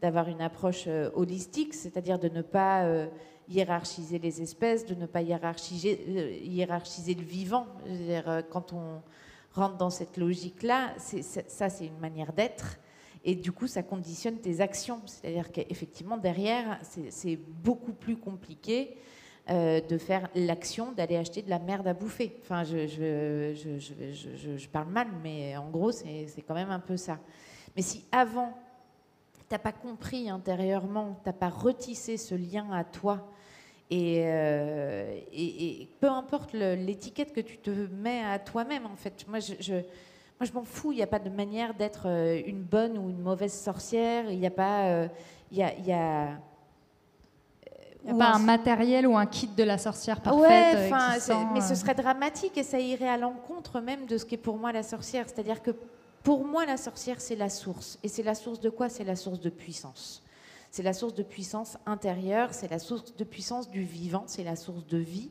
d'avoir 0.00 0.28
une 0.28 0.40
approche 0.40 0.84
euh, 0.86 1.10
holistique, 1.12 1.74
c'est-à-dire 1.74 2.18
de 2.18 2.30
ne 2.30 2.40
pas 2.40 2.84
euh, 2.84 3.06
hiérarchiser 3.48 4.18
les 4.18 4.42
espèces, 4.42 4.86
de 4.86 4.94
ne 4.94 5.06
pas 5.06 5.22
hiérarchiser, 5.22 6.04
euh, 6.08 7.14
le 7.14 7.24
vivant. 7.24 7.66
quand 8.50 8.72
on 8.72 9.02
rentre 9.52 9.76
dans 9.76 9.90
cette 9.90 10.16
logique-là, 10.16 10.94
ça 10.98 11.68
c'est 11.68 11.86
une 11.86 11.98
manière 11.98 12.32
d'être. 12.32 12.78
Et 13.24 13.34
du 13.34 13.50
coup, 13.50 13.66
ça 13.66 13.82
conditionne 13.82 14.38
tes 14.38 14.60
actions. 14.60 15.00
C'est-à-dire 15.06 15.50
qu'effectivement, 15.50 16.16
derrière, 16.16 16.78
c'est 16.82 17.36
beaucoup 17.36 17.92
plus 17.92 18.16
compliqué 18.16 18.96
de 19.48 19.98
faire 19.98 20.28
l'action 20.34 20.92
d'aller 20.92 21.16
acheter 21.16 21.42
de 21.42 21.50
la 21.50 21.58
merde 21.58 21.88
à 21.88 21.94
bouffer. 21.94 22.38
Enfin, 22.42 22.62
je, 22.62 22.86
je 23.56 24.68
parle 24.68 24.88
mal, 24.90 25.08
mais 25.22 25.56
en 25.56 25.70
gros, 25.70 25.90
c'est 25.90 26.42
quand 26.46 26.54
même 26.54 26.70
un 26.70 26.78
peu 26.78 26.96
ça. 26.96 27.18
Mais 27.74 27.82
si 27.82 28.04
avant, 28.12 28.54
t'as 29.48 29.58
pas 29.58 29.72
compris 29.72 30.28
intérieurement, 30.28 31.20
t'as 31.24 31.32
pas 31.32 31.48
retissé 31.48 32.16
ce 32.16 32.34
lien 32.34 32.70
à 32.72 32.84
toi. 32.84 33.28
Et, 33.90 34.22
euh, 34.24 35.20
et, 35.32 35.88
peu 36.00 36.08
importe 36.08 36.52
l'étiquette 36.52 37.32
que 37.32 37.40
tu 37.40 37.58
te 37.58 37.70
mets 37.70 38.24
à 38.24 38.38
toi-même, 38.38 38.84
en 38.86 38.96
fait. 38.96 39.24
Moi, 39.28 39.38
je, 39.38 39.54
je 39.60 39.74
moi, 39.74 40.46
je 40.46 40.52
m'en 40.52 40.64
fous. 40.64 40.92
Il 40.92 40.96
n'y 40.96 41.02
a 41.02 41.06
pas 41.06 41.18
de 41.18 41.30
manière 41.30 41.72
d'être 41.72 42.06
euh, 42.06 42.42
une 42.46 42.62
bonne 42.62 42.98
ou 42.98 43.08
une 43.08 43.20
mauvaise 43.20 43.54
sorcière. 43.54 44.30
Il 44.30 44.38
n'y 44.38 44.46
a 44.46 44.50
pas. 44.50 44.86
Euh, 44.86 45.08
il 45.50 45.58
y 45.58 45.62
a, 45.62 45.74
y 45.78 45.92
a 45.92 46.30
il 48.04 48.14
n'y 48.14 48.22
a 48.22 48.24
pas 48.24 48.36
un 48.36 48.38
matériel 48.38 49.06
ou 49.06 49.16
un 49.16 49.26
kit 49.26 49.48
de 49.48 49.64
la 49.64 49.78
sorcière 49.78 50.20
parfaite. 50.20 50.90
Ouais, 50.90 51.46
mais 51.52 51.60
ce 51.60 51.74
serait 51.74 51.94
dramatique 51.94 52.56
et 52.56 52.62
ça 52.62 52.78
irait 52.78 53.08
à 53.08 53.16
l'encontre 53.16 53.80
même 53.80 54.06
de 54.06 54.16
ce 54.16 54.24
qu'est 54.24 54.36
pour 54.36 54.58
moi 54.58 54.70
la 54.70 54.84
sorcière. 54.84 55.24
C'est-à-dire 55.26 55.60
que 55.60 55.72
pour 56.26 56.44
moi, 56.44 56.66
la 56.66 56.76
sorcière, 56.76 57.20
c'est 57.20 57.36
la 57.36 57.48
source. 57.48 58.00
Et 58.02 58.08
c'est 58.08 58.24
la 58.24 58.34
source 58.34 58.58
de 58.58 58.68
quoi? 58.68 58.88
C'est 58.88 59.04
la 59.04 59.14
source 59.14 59.38
de 59.38 59.48
puissance. 59.48 60.24
C'est 60.72 60.82
la 60.82 60.92
source 60.92 61.14
de 61.14 61.22
puissance 61.22 61.78
intérieure, 61.86 62.52
c'est 62.52 62.68
la 62.68 62.80
source 62.80 63.14
de 63.14 63.22
puissance 63.22 63.70
du 63.70 63.84
vivant, 63.84 64.24
c'est 64.26 64.42
la 64.42 64.56
source 64.56 64.84
de 64.88 64.98
vie. 64.98 65.30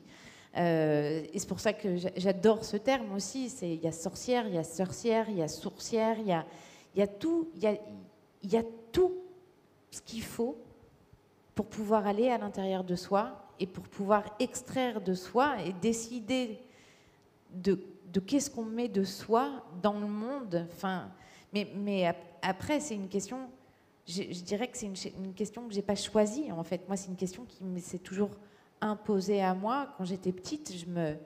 Euh, 0.56 1.22
et 1.34 1.38
c'est 1.38 1.48
pour 1.48 1.60
ça 1.60 1.74
que 1.74 1.98
j'adore 2.16 2.64
ce 2.64 2.78
terme 2.78 3.12
aussi. 3.12 3.54
Il 3.60 3.74
y 3.84 3.86
a 3.86 3.92
sorcière, 3.92 4.48
il 4.48 4.54
y 4.54 4.58
a 4.58 4.64
sorcière, 4.64 5.28
il 5.28 5.36
y 5.36 5.42
a 5.42 5.48
sourcière, 5.48 6.18
il 6.18 6.28
y 6.28 6.32
a, 6.32 6.46
y 6.94 7.02
a 7.66 7.76
y 8.42 8.56
a 8.56 8.62
tout 8.90 9.12
ce 9.90 10.00
qu'il 10.00 10.22
faut 10.22 10.56
pour 11.54 11.66
pouvoir 11.66 12.06
aller 12.06 12.30
à 12.30 12.38
l'intérieur 12.38 12.84
de 12.84 12.96
soi 12.96 13.50
et 13.60 13.66
pour 13.66 13.84
pouvoir 13.84 14.24
extraire 14.38 15.02
de 15.02 15.12
soi 15.12 15.56
et 15.62 15.74
décider 15.74 16.58
de 17.52 17.78
de 18.12 18.20
qu'est-ce 18.20 18.50
qu'on 18.50 18.64
met 18.64 18.88
de 18.88 19.04
soi 19.04 19.64
dans 19.82 19.98
le 19.98 20.06
monde. 20.06 20.66
Enfin, 20.72 21.10
mais, 21.52 21.70
mais 21.74 22.14
après, 22.42 22.80
c'est 22.80 22.94
une 22.94 23.08
question, 23.08 23.48
je, 24.06 24.22
dirais 24.42 24.68
que 24.68 24.76
c'est 24.76 24.86
une, 24.86 25.34
question 25.34 25.66
que 25.66 25.74
j'ai 25.74 25.82
pas 25.82 25.94
choisie, 25.94 26.50
en 26.52 26.62
fait. 26.62 26.86
Moi, 26.86 26.96
c'est 26.96 27.08
une 27.08 27.16
question 27.16 27.44
qui 27.44 27.80
s'est 27.80 27.98
toujours 27.98 28.30
imposée 28.80 29.42
à 29.42 29.54
moi. 29.54 29.88
Quand 29.96 30.04
j'étais 30.04 30.32
petite, 30.32 30.72
je 30.74 30.86
me, 30.86 31.16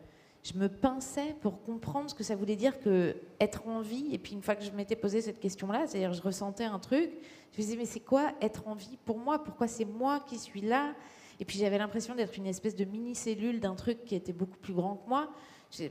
je 0.42 0.54
me 0.54 0.68
pinçais 0.68 1.34
pour 1.40 1.62
comprendre 1.62 2.08
ce 2.10 2.14
que 2.14 2.24
ça 2.24 2.36
voulait 2.36 2.56
dire 2.56 2.80
que 2.80 3.16
être 3.40 3.66
en 3.66 3.80
vie. 3.80 4.08
Et 4.12 4.18
puis, 4.18 4.32
une 4.32 4.42
fois 4.42 4.54
que 4.54 4.64
je 4.64 4.70
m'étais 4.70 4.96
posé 4.96 5.20
cette 5.20 5.40
question-là, 5.40 5.86
c'est-à-dire 5.86 6.12
je 6.12 6.22
ressentais 6.22 6.64
un 6.64 6.78
truc, 6.78 7.10
je 7.52 7.58
me 7.58 7.62
disais, 7.62 7.76
mais 7.76 7.86
c'est 7.86 8.00
quoi 8.00 8.32
être 8.40 8.66
en 8.68 8.74
vie 8.74 8.98
pour 9.04 9.18
moi? 9.18 9.42
Pourquoi 9.42 9.68
c'est 9.68 9.84
moi 9.84 10.20
qui 10.20 10.38
suis 10.38 10.60
là? 10.60 10.94
Et 11.38 11.44
puis, 11.44 11.58
j'avais 11.58 11.78
l'impression 11.78 12.14
d'être 12.14 12.36
une 12.36 12.46
espèce 12.46 12.76
de 12.76 12.84
mini-cellule 12.84 13.60
d'un 13.60 13.74
truc 13.74 14.04
qui 14.04 14.14
était 14.14 14.32
beaucoup 14.32 14.58
plus 14.58 14.74
grand 14.74 14.96
que 14.96 15.08
moi. 15.08 15.30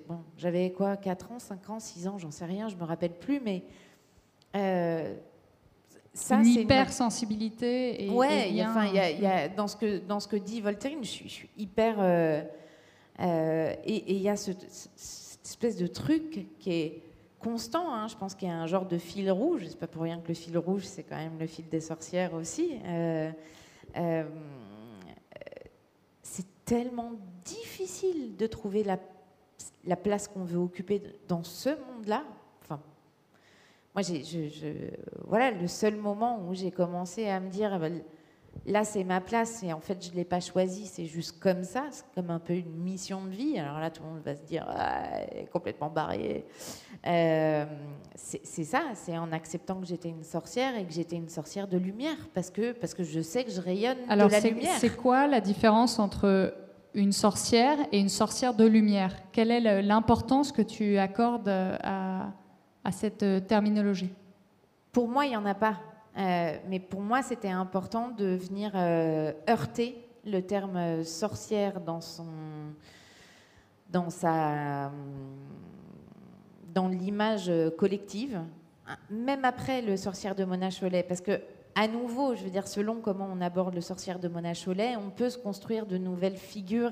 Bon, 0.07 0.19
j'avais 0.37 0.71
quoi, 0.71 0.97
4 0.97 1.31
ans, 1.31 1.39
5 1.39 1.69
ans, 1.69 1.79
6 1.79 2.07
ans, 2.07 2.17
j'en 2.17 2.31
sais 2.31 2.45
rien, 2.45 2.67
je 2.67 2.75
me 2.75 2.83
rappelle 2.83 3.13
plus, 3.13 3.39
mais. 3.39 3.63
Euh, 4.55 5.15
ça, 6.11 6.37
une 6.37 6.47
hypersensibilité 6.47 8.03
et 8.05 8.09
ouais 8.09 8.51
enfin 8.61 8.87
il 8.87 9.21
y, 9.21 9.25
a, 9.27 9.47
dans 9.47 9.67
ce 9.67 9.77
que 9.77 9.99
dans 9.99 10.19
ce 10.19 10.27
que 10.27 10.35
dit 10.35 10.59
Voltaire 10.59 10.91
je 11.01 11.07
suis, 11.07 11.49
hyper 11.55 11.97
euh, 11.99 12.41
euh, 13.19 13.75
et 13.85 14.15
il 14.15 14.21
y 14.21 14.27
a 14.27 14.35
cette 14.35 14.65
espèce 15.45 15.77
de 15.77 15.85
truc 15.85 16.47
qui 16.57 16.71
est 16.71 17.03
constant 17.39 17.93
hein. 17.93 18.07
je 18.07 18.15
pense 18.15 18.33
qu'il 18.33 18.47
y 18.47 18.51
a 18.51 18.55
un 18.55 18.65
genre 18.65 18.87
de 18.87 18.97
fil 18.97 19.31
rouge 19.31 19.61
c'est 19.69 19.79
pas 19.79 19.87
pour 19.87 20.01
rien 20.01 20.19
que 20.19 20.29
le 20.29 20.33
fil 20.33 20.57
rouge 20.57 20.83
c'est 20.83 21.03
quand 21.03 21.15
même 21.15 21.37
le 21.39 21.45
fil 21.45 21.69
des 21.69 21.79
sorcières 21.79 22.33
aussi 22.33 22.79
c'est 26.23 26.65
tellement 26.65 27.11
difficile 27.45 28.35
de 28.35 28.47
trouver 28.47 28.83
la 28.83 28.97
la 29.85 29.95
place 29.95 30.27
qu'on 30.27 30.43
veut 30.43 30.59
occuper 30.59 31.01
dans 31.27 31.43
ce 31.43 31.69
monde-là. 31.69 32.23
Enfin, 32.63 32.79
moi, 33.95 34.03
j'ai, 34.03 34.23
je, 34.23 34.67
voilà, 35.27 35.51
le 35.51 35.67
seul 35.67 35.95
moment 35.95 36.43
où 36.47 36.53
j'ai 36.53 36.71
commencé 36.71 37.27
à 37.27 37.39
me 37.39 37.49
dire, 37.49 37.79
bah, 37.79 37.87
là, 38.65 38.83
c'est 38.83 39.03
ma 39.03 39.21
place, 39.21 39.63
et 39.63 39.73
en 39.73 39.79
fait, 39.79 40.03
je 40.03 40.11
ne 40.11 40.15
l'ai 40.15 40.25
pas 40.25 40.39
choisi, 40.39 40.85
c'est 40.85 41.05
juste 41.05 41.39
comme 41.39 41.63
ça, 41.63 41.85
c'est 41.91 42.05
comme 42.13 42.29
un 42.29 42.39
peu 42.39 42.53
une 42.53 42.75
mission 42.75 43.23
de 43.23 43.29
vie. 43.29 43.57
Alors 43.57 43.79
là, 43.79 43.89
tout 43.89 44.03
le 44.03 44.09
monde 44.09 44.21
va 44.23 44.35
se 44.35 44.41
dire, 44.41 44.65
ah, 44.67 45.03
complètement 45.51 45.89
barré. 45.89 46.45
Euh, 47.07 47.65
c'est, 48.15 48.63
ça, 48.63 48.81
c'est 48.95 49.17
en 49.17 49.31
acceptant 49.31 49.79
que 49.79 49.87
j'étais 49.87 50.09
une 50.09 50.23
sorcière 50.23 50.77
et 50.77 50.85
que 50.85 50.93
j'étais 50.93 51.15
une 51.15 51.29
sorcière 51.29 51.67
de 51.67 51.77
lumière, 51.77 52.17
parce 52.33 52.49
que, 52.49 52.73
parce 52.73 52.93
que 52.93 53.03
je 53.03 53.21
sais 53.21 53.43
que 53.43 53.51
je 53.51 53.61
rayonne 53.61 53.97
Alors, 54.09 54.27
de 54.27 54.33
la 54.33 54.39
lumière. 54.41 54.77
C'est 54.77 54.95
quoi 54.95 55.27
la 55.27 55.41
différence 55.41 55.99
entre 55.99 56.53
une 56.93 57.11
sorcière 57.11 57.77
et 57.91 57.99
une 57.99 58.09
sorcière 58.09 58.53
de 58.53 58.65
lumière. 58.65 59.15
Quelle 59.31 59.51
est 59.51 59.81
l'importance 59.81 60.51
que 60.51 60.61
tu 60.61 60.97
accordes 60.97 61.49
à, 61.49 62.31
cette 62.91 63.21
euh, 63.21 63.39
terminologie? 63.39 64.11
Pour 64.91 65.07
moi, 65.07 65.25
il 65.25 65.29
n'y 65.29 65.37
en 65.37 65.45
a 65.45 65.53
pas. 65.53 65.77
Euh, 66.17 66.57
mais 66.67 66.79
pour 66.79 67.01
moi, 67.01 67.21
c'était 67.21 67.49
important 67.49 68.09
de 68.09 68.25
venir 68.25 68.71
euh, 68.73 69.31
heurter 69.47 69.95
le 70.25 70.41
terme 70.41 71.03
sorcière 71.03 71.79
dans 71.79 72.01
son, 72.01 72.25
dans 73.89 74.09
sa, 74.09 74.91
dans 76.73 76.87
l'image 76.87 77.51
collective, 77.77 78.41
même 79.09 79.45
après 79.45 79.81
le 79.81 79.95
sorcière 79.95 80.35
de 80.35 80.43
Mona 80.43 80.69
Cholet, 80.71 81.03
parce 81.03 81.21
que 81.21 81.39
à 81.79 81.87
nouveau, 81.87 82.35
je 82.35 82.43
veux 82.43 82.49
dire, 82.49 82.67
selon 82.67 82.95
comment 82.95 83.29
on 83.31 83.39
aborde 83.39 83.73
le 83.73 83.81
sorcière 83.81 84.19
de 84.19 84.27
Mona 84.27 84.53
Cholet, 84.53 84.95
on 84.97 85.09
peut 85.11 85.29
se 85.29 85.37
construire 85.37 85.85
de 85.85 85.97
nouvelles 85.97 86.35
figures 86.35 86.91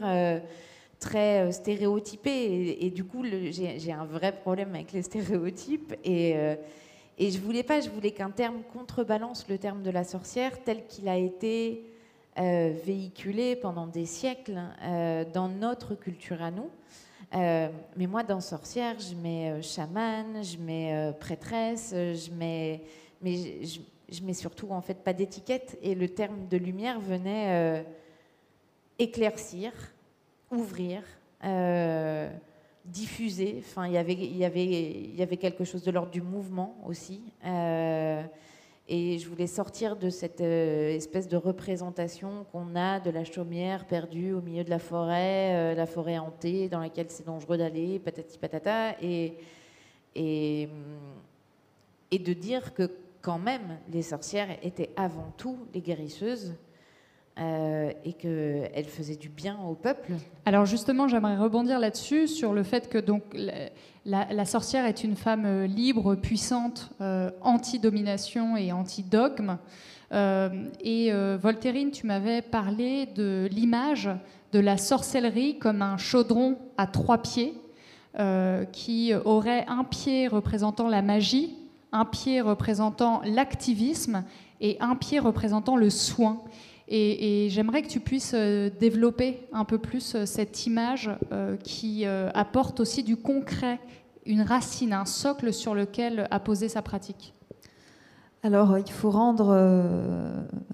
très 1.00 1.52
stéréotypées. 1.52 2.86
Et, 2.86 2.90
du 2.90 3.04
coup, 3.04 3.26
j'ai 3.26 3.92
un 3.92 4.06
vrai 4.06 4.32
problème 4.32 4.74
avec 4.76 4.94
les 4.94 5.02
stéréotypes. 5.02 5.94
Et, 6.06 6.38
et 7.18 7.32
je 7.32 7.40
voulais 7.40 7.64
pas, 7.64 7.82
je 7.82 7.90
voulais 7.90 8.12
qu'un 8.12 8.30
terme 8.30 8.62
contrebalance 8.72 9.48
le 9.50 9.58
terme 9.58 9.82
de 9.82 9.90
la 9.90 10.04
sorcière 10.04 10.64
tel 10.64 10.86
qu'il 10.86 11.10
a 11.10 11.18
été 11.18 11.84
euh, 12.40 12.72
véhiculé 12.86 13.56
pendant 13.56 13.88
des 13.88 14.06
siècles 14.06 14.62
euh, 14.84 15.26
dans 15.34 15.50
notre 15.50 15.96
culture 15.96 16.40
à 16.44 16.52
nous. 16.52 16.70
Euh, 17.34 17.70
mais 17.96 18.06
moi, 18.06 18.22
dans 18.22 18.40
sorcière, 18.40 19.00
je 19.00 19.16
mets 19.16 19.60
chamane, 19.64 20.44
je 20.44 20.58
mets 20.58 21.12
prêtresse, 21.20 21.90
je 21.92 22.32
mets, 22.32 22.84
mais 23.24 23.64
je, 23.64 23.80
mets 24.24 24.34
surtout 24.34 24.70
en 24.72 24.82
fait 24.82 25.04
pas 25.04 25.14
d'étiquette. 25.14 25.78
Et 25.82 25.96
le 25.96 26.10
terme 26.10 26.48
de 26.48 26.58
lumière 26.58 27.00
venait 27.00 27.86
éclaircir, 29.00 29.72
ouvrir 30.52 31.04
diffuser. 32.88 33.58
Enfin, 33.60 33.86
il 33.88 33.94
y 33.94 33.98
avait, 33.98 34.14
il 34.14 34.38
y 34.38 34.46
avait, 34.46 34.66
y 34.66 35.22
avait 35.22 35.38
quelque 35.38 35.64
chose 35.64 35.84
de 35.84 35.92
l'ordre 35.92 36.12
du 36.12 36.22
mouvement 36.22 36.78
aussi. 36.86 37.22
Euh, 37.46 38.24
et 38.90 39.20
je 39.20 39.28
voulais 39.28 39.48
sortir 39.48 39.98
de 39.98 40.10
cette 40.10 40.40
euh, 40.40 40.96
espèce 40.96 41.28
de 41.28 41.36
représentation 41.36 42.46
qu'on 42.52 42.76
a 42.76 43.02
de 43.02 43.10
la 43.10 43.26
chaumière 43.26 43.86
perdue 43.86 44.32
au 44.32 44.42
milieu 44.42 44.64
de 44.64 44.70
la 44.70 44.80
forêt, 44.80 45.54
euh, 45.54 45.76
la 45.76 45.86
forêt 45.86 46.18
hantée 46.18 46.70
dans 46.70 46.80
laquelle 46.80 47.08
c'est 47.10 47.26
dangereux 47.26 47.58
d'aller, 47.58 48.00
patati 48.00 48.38
patata, 48.38 48.96
et, 49.02 49.34
et, 50.16 50.70
et 52.12 52.20
de 52.20 52.34
dire 52.34 52.74
que 52.74 52.90
quand 53.28 53.40
même 53.40 53.78
les 53.92 54.04
sorcières 54.04 54.48
étaient 54.64 54.92
avant 54.96 55.34
tout 55.36 55.58
les 55.74 55.82
guérisseuses 55.82 56.56
euh, 57.38 57.92
et 58.06 58.14
qu'elle 58.14 58.86
faisait 58.86 59.18
du 59.18 59.28
bien 59.28 59.60
au 59.68 59.76
peuple. 59.76 60.14
Alors 60.46 60.66
justement, 60.66 61.10
j'aimerais 61.10 61.36
rebondir 61.36 61.78
là-dessus, 61.78 62.30
sur 62.30 62.54
le 62.54 62.64
fait 62.64 62.88
que 62.88 62.98
donc, 62.98 63.24
la, 64.06 64.46
sorcière 64.46 64.86
est 64.86 65.04
une 65.04 65.18
femme 65.18 65.44
euh, 65.46 65.68
libre, 65.68 66.16
puissante, 66.16 66.92
euh, 67.02 67.30
anti-domination 67.42 68.56
et 68.56 68.72
anti-dogme. 68.72 69.58
et 70.14 71.12
Voltairine, 71.38 71.92
tu 71.92 72.08
m'avais 72.08 72.42
parlé 72.42 73.08
de 73.08 73.50
l'image 73.52 74.10
de 74.54 74.60
la 74.60 74.78
sorcellerie 74.78 75.60
comme 75.60 75.82
un 75.82 75.98
chaudron 75.98 76.58
à 76.78 76.88
trois 76.88 77.18
pieds, 77.18 77.56
qui 78.72 79.14
aurait 79.26 79.66
un 79.68 79.84
pied 79.84 80.30
représentant 80.30 80.88
la 80.88 81.02
magie, 81.02 81.67
un 81.92 82.06
pied 82.06 82.42
représentant 82.42 83.22
l'activisme 83.24 84.24
et 84.62 84.78
un 84.80 84.96
pied 84.96 85.20
représentant 85.20 85.76
le 85.76 85.90
soin. 85.90 86.42
Et, 86.90 87.48
j'aimerais 87.50 87.82
que 87.82 87.90
tu 87.90 88.00
puisses 88.00 88.32
euh, 88.34 88.70
développer 88.80 89.42
un 89.52 89.66
peu 89.66 89.78
plus 89.78 90.16
euh, 90.16 90.26
cette 90.26 90.66
image 90.66 91.12
euh, 91.34 91.58
qui 91.58 92.06
apporte 92.06 92.80
aussi 92.80 93.04
du 93.04 93.18
concret, 93.18 93.80
une 94.26 94.42
racine, 94.42 94.94
un 94.94 95.06
socle 95.06 95.52
sur 95.52 95.76
lequel 95.76 96.28
apposer 96.32 96.70
sa 96.70 96.82
pratique. 96.82 97.34
Alors, 98.44 98.78
il 98.78 98.92
faut 98.92 99.10
rendre 99.10 99.54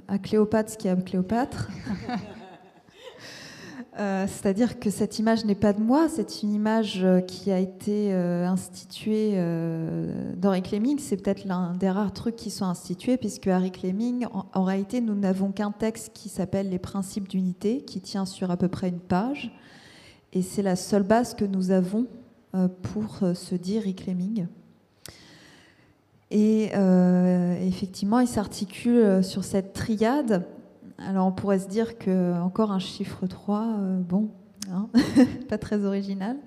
à 0.08 0.20
Cléopâtre 0.20 0.72
ce 0.72 0.78
qui 0.78 0.88
est 0.88 0.92
à 0.92 0.96
Cléopâtre. 0.96 1.70
Euh, 4.00 4.26
c'est-à-dire 4.28 4.80
que 4.80 4.90
cette 4.90 5.20
image 5.20 5.46
n'est 5.46 5.54
pas 5.54 5.72
de 5.72 5.80
moi, 5.80 6.10
c'est 6.10 6.42
une 6.42 6.52
image 6.52 7.04
euh, 7.04 7.20
qui 7.22 7.52
a 7.52 7.60
été 7.60 8.12
euh, 8.12 8.48
instituée 8.48 9.34
d'Henri 10.36 10.64
Clemming. 10.64 10.98
C'est 10.98 11.18
peut-être 11.18 11.46
l'un 11.46 11.76
des 11.76 11.90
rares 11.90 12.14
trucs 12.14 12.36
qui 12.36 12.50
sont 12.50 12.66
institués, 12.66 13.18
puisque 13.18 13.48
Harry 13.48 13.72
Clemming, 13.72 14.26
en, 14.32 14.64
réalité, 14.64 15.00
nous 15.00 15.14
n'avons 15.14 15.52
qu'un 15.52 15.72
texte 15.72 16.12
qui 16.14 16.30
s'appelle 16.30 16.70
Les 16.70 16.80
principes 16.80 17.28
d'unité, 17.28 17.82
qui 17.82 18.02
tient 18.02 18.26
sur 18.26 18.50
à 18.50 18.58
peu 18.58 18.68
près 18.68 18.90
une 18.90 19.00
page. 19.00 19.52
Et 20.32 20.42
c'est 20.42 20.64
la 20.64 20.76
seule 20.76 21.04
base 21.04 21.36
que 21.36 21.46
nous 21.46 21.70
avons 21.70 22.08
pour 22.82 23.20
se 23.36 23.56
dire 23.56 23.82
Harry 23.82 23.94
Clemming. 23.94 24.48
Et 26.32 26.72
effectivement, 27.62 28.20
il 28.20 28.28
s'articule 28.28 29.24
sur 29.24 29.44
cette 29.44 29.74
triade 29.74 30.44
alors 31.08 31.28
on 31.28 31.32
pourrait 31.32 31.60
se 31.60 31.68
dire 31.68 31.98
que 31.98 32.40
encore 32.40 32.72
un 32.72 32.80
chiffre 32.80 33.28
3, 33.28 33.60
euh, 33.62 34.00
bon, 34.00 34.30
hein, 34.72 34.88
pas 35.50 35.58
très 35.58 35.86
original. 35.86 36.38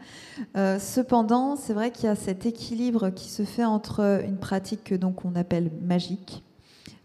Euh, 0.57 0.79
cependant, 0.79 1.57
c'est 1.57 1.75
vrai 1.75 1.91
qu'il 1.91 2.05
y 2.05 2.09
a 2.09 2.17
cet 2.17 2.47
équilibre 2.47 3.11
qui 3.11 3.29
se 3.29 3.45
fait 3.45 3.65
entre 3.65 4.23
une 4.27 4.39
pratique 4.39 4.85
que 4.85 4.95
donc 4.95 5.25
on 5.25 5.35
appelle 5.35 5.71
magique. 5.83 6.43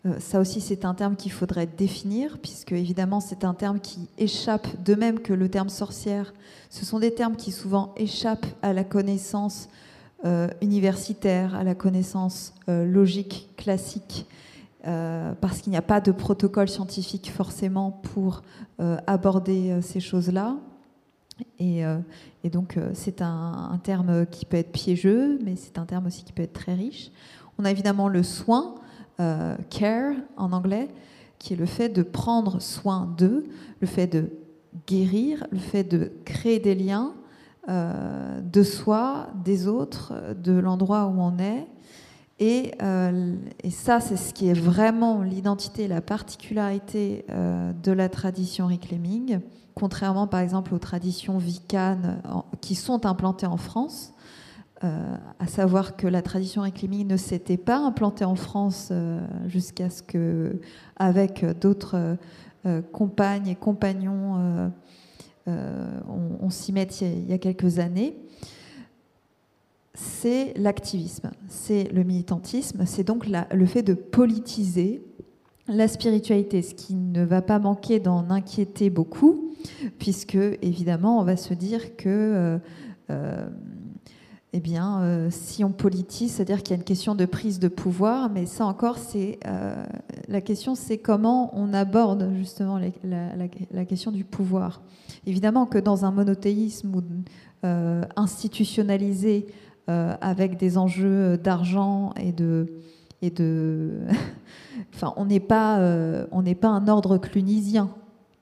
Euh, 0.05 0.15
ça 0.19 0.39
aussi, 0.39 0.61
c'est 0.61 0.85
un 0.85 0.95
terme 0.95 1.15
qu'il 1.15 1.31
faudrait 1.31 1.67
définir, 1.67 2.39
puisque 2.39 2.71
évidemment, 2.71 3.19
c'est 3.19 3.43
un 3.43 3.53
terme 3.53 3.79
qui 3.79 4.07
échappe, 4.17 4.67
de 4.83 4.95
même 4.95 5.19
que 5.19 5.33
le 5.33 5.47
terme 5.47 5.69
sorcière. 5.69 6.33
Ce 6.69 6.85
sont 6.85 6.99
des 6.99 7.13
termes 7.13 7.35
qui 7.35 7.51
souvent 7.51 7.93
échappent 7.97 8.47
à 8.61 8.73
la 8.73 8.83
connaissance 8.83 9.69
universitaire, 10.61 11.55
à 11.55 11.63
la 11.63 11.73
connaissance 11.73 12.53
logique 12.67 13.49
classique 13.57 14.27
euh, 14.87 15.33
parce 15.39 15.61
qu'il 15.61 15.69
n'y 15.69 15.77
a 15.77 15.83
pas 15.83 16.01
de 16.01 16.11
protocole 16.11 16.67
scientifique 16.67 17.31
forcément 17.31 17.91
pour 17.91 18.41
euh, 18.79 18.97
aborder 19.05 19.69
euh, 19.69 19.81
ces 19.81 19.99
choses-là. 19.99 20.57
Et, 21.59 21.83
donc 22.51 22.77
c'est 22.93 23.21
un, 23.21 23.79
terme 23.83 24.27
qui 24.27 24.45
peut 24.45 24.57
être 24.57 24.71
piégeux, 24.71 25.39
mais 25.43 25.55
c'est 25.55 25.79
un 25.79 25.85
terme 25.85 26.05
aussi 26.05 26.23
qui 26.23 26.33
peut 26.33 26.43
être 26.43 26.53
très 26.53 26.75
riche. 26.75 27.11
On 27.57 27.65
a 27.65 27.71
évidemment 27.71 28.07
le 28.07 28.21
soin, 28.21 28.75
care 29.71 30.13
en 30.37 30.51
anglais, 30.51 30.87
qui 31.39 31.53
est 31.53 31.55
le 31.55 31.65
fait 31.65 31.89
de 31.89 32.03
prendre 32.03 32.61
soin 32.61 33.11
d'eux, 33.17 33.45
le 33.79 33.87
fait 33.87 34.05
de 34.05 34.29
guérir, 34.85 35.47
le 35.51 35.57
fait 35.57 35.83
de 35.83 36.11
créer 36.25 36.59
des 36.59 36.75
liens 36.75 37.13
de 37.67 38.63
soi, 38.63 39.29
des 39.43 39.67
autres, 39.67 40.13
de 40.35 40.53
l'endroit 40.53 41.07
où 41.07 41.19
on 41.21 41.39
est, 41.39 41.65
euh, 42.41 43.35
et, 43.63 43.69
ça, 43.69 43.99
c'est 43.99 44.17
ce 44.17 44.33
qui 44.33 44.47
est 44.49 44.59
vraiment 44.59 45.21
l'identité, 45.21 45.87
la 45.87 46.01
particularité 46.01 47.25
euh, 47.29 47.71
de 47.83 47.91
la 47.91 48.09
tradition 48.09 48.67
reclaiming, 48.67 49.39
contrairement 49.75 50.27
par 50.27 50.39
exemple 50.39 50.73
aux 50.73 50.79
traditions 50.79 51.37
vicanes 51.37 52.21
qui 52.59 52.75
sont 52.75 53.05
implantées 53.05 53.45
en 53.45 53.57
France. 53.57 54.13
Euh, 54.83 55.15
à 55.37 55.45
savoir 55.45 55.95
que 55.95 56.07
la 56.07 56.23
tradition 56.23 56.63
reclaiming 56.63 57.07
ne 57.07 57.17
s'était 57.17 57.57
pas 57.57 57.77
implantée 57.77 58.25
en 58.25 58.35
France 58.35 58.91
jusqu'à 59.45 59.91
ce 59.91 60.01
que, 60.01 60.59
avec 60.97 61.45
d'autres 61.59 62.17
compagnes 62.91 63.47
et 63.47 63.55
compagnons, 63.55 64.71
on, 65.45 66.49
s'y 66.49 66.73
mette 66.73 66.99
il 67.01 67.29
y 67.29 67.33
a 67.33 67.37
quelques 67.37 67.77
années 67.77 68.15
c'est 70.01 70.53
l'activisme, 70.57 71.31
c'est 71.47 71.91
le 71.93 72.03
militantisme, 72.03 72.85
c'est 72.85 73.03
donc 73.03 73.27
le 73.27 73.65
fait 73.65 73.83
de 73.83 73.93
politiser 73.93 75.03
la 75.67 75.87
spiritualité, 75.87 76.61
ce 76.61 76.73
qui 76.73 76.95
ne 76.95 77.23
va 77.23 77.41
pas 77.41 77.59
manquer 77.59 77.99
d'en 77.99 78.29
inquiéter 78.29 78.89
beaucoup, 78.89 79.51
puisque 79.99 80.37
évidemment 80.61 81.19
on 81.19 81.23
va 81.23 81.37
se 81.37 81.53
dire 81.53 81.95
que 81.95 82.09
euh, 82.09 82.57
euh, 83.11 83.47
eh 84.53 84.59
bien, 84.59 85.01
euh, 85.01 85.27
si 85.29 85.63
on 85.63 85.71
politise, 85.71 86.33
c'est-à-dire 86.33 86.63
qu'il 86.63 86.71
y 86.71 86.73
a 86.73 86.77
une 86.77 86.83
question 86.83 87.15
de 87.15 87.25
prise 87.25 87.59
de 87.59 87.69
pouvoir, 87.69 88.29
mais 88.29 88.45
ça 88.45 88.65
encore, 88.65 88.97
c'est 88.97 89.39
la 90.27 90.41
question, 90.41 90.75
c'est 90.75 90.97
comment 90.97 91.51
on 91.57 91.73
aborde 91.73 92.31
justement 92.37 92.79
la, 92.79 93.85
question 93.85 94.11
du 94.11 94.25
pouvoir. 94.25 94.81
Évidemment 95.25 95.67
que 95.67 95.77
dans 95.77 96.03
un 96.05 96.11
monothéisme 96.11 97.01
institutionnalisé, 98.17 99.47
avec 99.87 100.57
des 100.57 100.77
enjeux 100.77 101.37
d'argent 101.37 102.13
et 102.15 102.31
de 102.31 102.67
et 103.21 103.29
de 103.29 103.91
enfin 104.93 105.13
on 105.17 105.25
n'est 105.25 105.39
pas 105.39 105.79
euh, 105.79 106.25
pas 106.59 106.69
un 106.69 106.87
ordre 106.87 107.17
clunisien. 107.17 107.89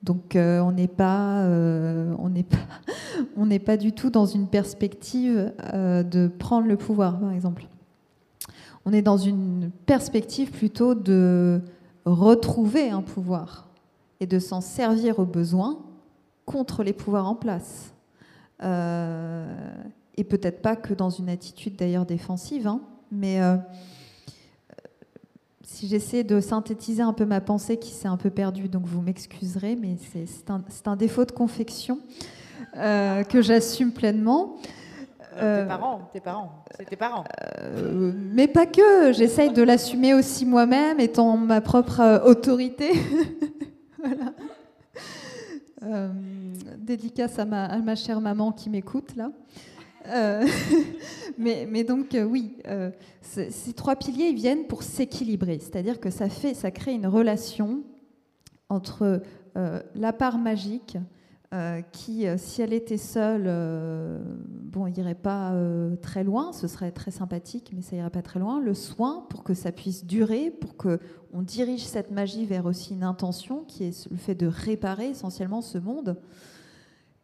Donc 0.02 0.34
euh, 0.34 0.60
on 0.60 0.72
n'est 0.72 0.88
pas 0.88 1.44
pas 1.44 2.58
on 3.36 3.46
n'est 3.46 3.58
pas 3.58 3.76
du 3.76 3.92
tout 3.92 4.10
dans 4.10 4.26
une 4.26 4.46
perspective 4.46 5.52
de 5.74 6.30
prendre 6.38 6.66
le 6.66 6.76
pouvoir 6.76 7.18
par 7.18 7.32
exemple. 7.32 7.66
On 8.86 8.92
est 8.92 9.02
dans 9.02 9.18
une 9.18 9.70
perspective 9.84 10.50
plutôt 10.50 10.94
de 10.94 11.60
retrouver 12.06 12.90
un 12.90 13.02
pouvoir 13.02 13.68
et 14.20 14.26
de 14.26 14.38
s'en 14.38 14.62
servir 14.62 15.18
au 15.18 15.26
besoin 15.26 15.78
contre 16.46 16.82
les 16.82 16.94
pouvoirs 16.94 17.28
en 17.28 17.34
place 17.34 17.92
et 20.16 20.24
peut-être 20.24 20.62
pas 20.62 20.76
que 20.76 20.94
dans 20.94 21.10
une 21.10 21.28
attitude 21.28 21.76
d'ailleurs 21.76 22.06
défensive, 22.06 22.66
hein, 22.66 22.80
mais 23.10 23.40
euh, 23.40 23.56
si 25.62 25.88
j'essaie 25.88 26.24
de 26.24 26.40
synthétiser 26.40 27.02
un 27.02 27.12
peu 27.12 27.24
ma 27.24 27.40
pensée 27.40 27.76
qui 27.76 27.90
s'est 27.90 28.08
un 28.08 28.16
peu 28.16 28.30
perdue, 28.30 28.68
donc 28.68 28.86
vous 28.86 29.00
m'excuserez, 29.00 29.76
mais 29.76 29.96
c'est 29.98 30.50
un, 30.50 30.62
un, 30.86 30.96
défaut 30.96 31.24
de 31.24 31.32
confection 31.32 31.98
euh, 32.76 33.24
que 33.24 33.40
j'assume 33.40 33.92
pleinement. 33.92 34.56
tes 35.38 35.66
parents, 35.66 36.10
tes 36.12 36.20
parents, 36.20 36.64
c'est 36.76 36.84
tes 36.84 36.96
parents. 36.96 37.24
mais 38.14 38.48
pas 38.48 38.66
que, 38.66 39.12
j'essaye 39.12 39.52
de 39.52 39.62
l'assumer 39.62 40.12
aussi 40.12 40.44
moi-même, 40.44 41.00
étant 41.00 41.36
ma 41.36 41.60
propre 41.60 42.22
autorité. 42.26 42.92
voilà. 43.98 44.32
dédicace 46.78 47.38
à 47.38 47.44
ma, 47.44 47.66
à 47.66 47.78
ma, 47.78 47.94
chère 47.94 48.20
maman 48.20 48.52
qui 48.52 48.70
m'écoute 48.70 49.16
là. 49.16 49.30
mais, 51.38 51.66
mais, 51.70 51.84
donc 51.84 52.16
oui, 52.26 52.56
ces 53.22 53.72
trois 53.74 53.96
piliers 53.96 54.32
viennent 54.32 54.66
pour 54.66 54.82
s'équilibrer, 54.82 55.58
c'est-à-dire 55.58 56.00
que 56.00 56.10
ça 56.10 56.28
fait, 56.28 56.54
ça 56.54 56.70
crée 56.70 56.92
une 56.92 57.06
relation 57.06 57.82
entre 58.68 59.22
la 59.54 60.12
part 60.12 60.38
magique 60.38 60.96
euh, 61.52 61.82
qui, 61.90 62.28
euh, 62.28 62.36
si 62.38 62.62
elle 62.62 62.72
était 62.72 62.96
seule, 62.96 63.46
euh, 63.48 64.22
bon, 64.46 64.86
irait 64.86 65.16
pas 65.16 65.52
très 66.00 66.22
loin, 66.22 66.52
ce 66.52 66.68
serait 66.68 66.92
très 66.92 67.10
sympathique, 67.10 67.72
mais 67.74 67.82
ça 67.82 67.96
irait 67.96 68.10
pas 68.10 68.22
très 68.22 68.38
loin. 68.38 68.60
Le 68.60 68.72
soin 68.72 69.26
pour 69.28 69.42
que 69.42 69.52
ça 69.52 69.72
puisse 69.72 70.04
durer, 70.04 70.52
pour 70.52 70.76
que 70.76 71.00
on 71.32 71.42
dirige 71.42 71.84
cette 71.84 72.12
magie 72.12 72.46
vers 72.46 72.66
aussi 72.66 72.94
une 72.94 73.02
intention 73.02 73.64
qui 73.64 73.82
est 73.82 74.08
le 74.10 74.16
fait 74.16 74.36
de 74.36 74.46
réparer 74.46 75.08
essentiellement 75.08 75.60
ce 75.60 75.78
monde. 75.78 76.16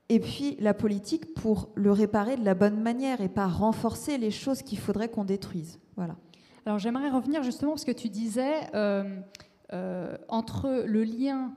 Et 0.08 0.20
puis 0.20 0.56
la 0.60 0.74
politique 0.74 1.34
pour 1.34 1.70
le 1.74 1.90
réparer 1.90 2.36
de 2.36 2.44
la 2.44 2.54
bonne 2.54 2.80
manière 2.80 3.20
et 3.20 3.28
pas 3.28 3.46
renforcer 3.46 4.18
les 4.18 4.30
choses 4.30 4.62
qu'il 4.62 4.78
faudrait 4.78 5.08
qu'on 5.08 5.24
détruise. 5.24 5.80
Voilà. 5.96 6.16
Alors 6.64 6.78
j'aimerais 6.78 7.10
revenir 7.10 7.42
justement 7.42 7.72
parce 7.72 7.84
que 7.84 7.92
tu 7.92 8.08
disais 8.08 8.54
entre 10.28 10.84
le 10.86 11.02
lien, 11.02 11.52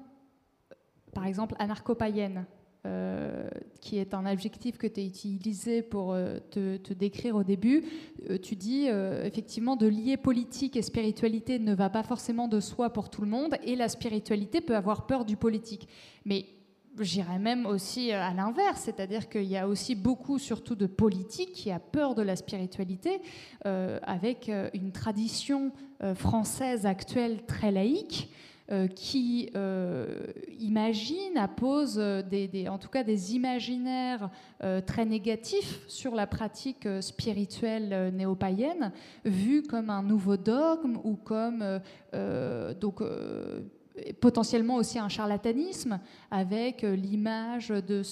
par 1.14 1.26
exemple, 1.26 1.56
anarcho-païenne 1.60 2.46
euh, 2.86 3.50
qui 3.82 3.98
est 3.98 4.14
un 4.14 4.26
adjectif 4.26 4.78
que 4.78 4.88
tu 4.88 5.02
as 5.02 5.04
utilisé 5.04 5.82
pour 5.82 6.14
euh, 6.14 6.38
te, 6.50 6.94
décrire 6.94 7.36
au 7.36 7.44
début, 7.44 7.84
euh, 8.30 8.38
tu 8.38 8.56
dis 8.56 8.88
effectivement 8.88 9.76
de 9.76 9.86
lier 9.86 10.16
politique 10.16 10.78
et 10.78 10.82
spiritualité 10.82 11.60
ne 11.60 11.76
va 11.76 11.90
pas 11.90 12.04
forcément 12.04 12.48
de 12.48 12.62
soi 12.62 12.92
pour 12.92 13.10
tout 13.10 13.22
le 13.22 13.28
monde, 13.28 13.56
et 13.66 13.76
la 13.76 13.90
spiritualité 13.90 14.62
peut 14.62 14.78
avoir 14.78 15.08
peur 15.08 15.26
du 15.26 15.36
politique. 15.36 15.90
Mais 16.24 16.46
j'irais 17.00 17.40
même 17.40 17.66
aussi 17.66 18.12
à 18.12 18.34
l'inverse, 18.34 18.82
c'est-à-dire 18.82 19.30
qu'il 19.30 19.46
y 19.46 19.58
a 19.58 19.68
aussi 19.68 19.96
beaucoup, 19.96 20.40
surtout 20.40 20.76
de 20.76 20.88
politique, 20.88 21.54
qui 21.54 21.72
a 21.72 21.80
peur 21.80 22.16
de 22.16 22.22
la 22.22 22.36
spiritualité, 22.36 23.22
avec 23.64 24.52
une 24.74 24.92
tradition 24.92 25.72
française 26.16 26.86
actuelle 26.86 27.46
très 27.46 27.72
laïque. 27.72 28.30
Euh, 28.72 28.86
qui 28.86 29.50
euh, 29.56 30.28
imagine, 30.60 31.38
appose 31.38 31.98
des, 31.98 32.68
en 32.70 32.78
tout 32.78 32.90
cas 32.90 33.04
des 33.04 33.34
imaginaires 33.34 34.30
euh, 34.64 34.80
très 34.80 35.06
négatifs 35.06 35.80
sur 35.88 36.14
la 36.14 36.28
pratique 36.28 36.88
spirituelle 37.02 38.14
néo-païenne, 38.14 38.92
vue 39.26 39.64
comme 39.64 39.90
un 39.90 40.04
nouveau 40.04 40.38
dogme 40.38 41.00
ou 41.04 41.16
comme 41.16 41.80
donc 42.80 43.02
potentiellement 44.20 44.76
aussi 44.76 45.00
un 45.00 45.10
charlatanisme 45.10 46.00
avec 46.32 46.84
euh, 46.84 46.96
l'image 46.96 47.70
de 47.70 48.04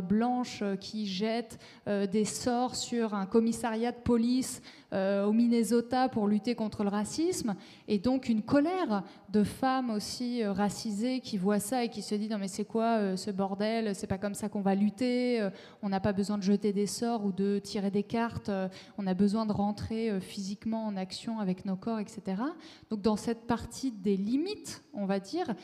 blanches 0.00 0.62
qui 0.80 1.06
jettent 1.06 1.58
euh, 1.86 2.06
des 2.06 2.24
sorts 2.24 2.76
sur 2.76 3.14
un 3.14 3.26
commissariat 3.26 3.92
de 3.92 3.96
police 3.96 4.60
euh, 4.60 4.77
au 4.92 5.32
Minnesota 5.32 6.08
pour 6.08 6.26
lutter 6.28 6.54
contre 6.54 6.82
le 6.82 6.88
racisme, 6.88 7.54
et 7.88 7.98
donc 7.98 8.28
une 8.28 8.42
colère 8.42 9.02
de 9.28 9.44
femmes 9.44 9.90
aussi 9.90 10.44
racisées 10.44 11.20
qui 11.20 11.36
voient 11.36 11.60
ça 11.60 11.84
et 11.84 11.90
qui 11.90 12.02
se 12.02 12.14
disent 12.14 12.30
non 12.30 12.38
mais 12.38 12.48
c'est 12.48 12.64
quoi 12.64 13.16
ce 13.16 13.30
bordel, 13.30 13.94
c'est 13.94 14.06
pas 14.06 14.18
comme 14.18 14.34
ça 14.34 14.48
qu'on 14.48 14.62
va 14.62 14.74
lutter, 14.74 15.46
on 15.82 15.88
n'a 15.88 16.00
pas 16.00 16.12
besoin 16.12 16.38
de 16.38 16.42
jeter 16.42 16.72
des 16.72 16.86
sorts 16.86 17.24
ou 17.24 17.32
de 17.32 17.58
tirer 17.58 17.90
des 17.90 18.02
cartes, 18.02 18.50
on 18.96 19.06
a 19.06 19.14
besoin 19.14 19.44
de 19.44 19.52
rentrer 19.52 20.20
physiquement 20.20 20.86
en 20.86 20.96
action 20.96 21.38
avec 21.38 21.64
nos 21.64 21.76
corps, 21.76 21.98
etc. 21.98 22.42
Donc 22.90 23.02
dans 23.02 23.16
cette 23.16 23.46
partie 23.46 23.92
des 23.92 24.16
limites, 24.16 24.82
on 24.94 25.04
va 25.04 25.20
dire, 25.20 25.54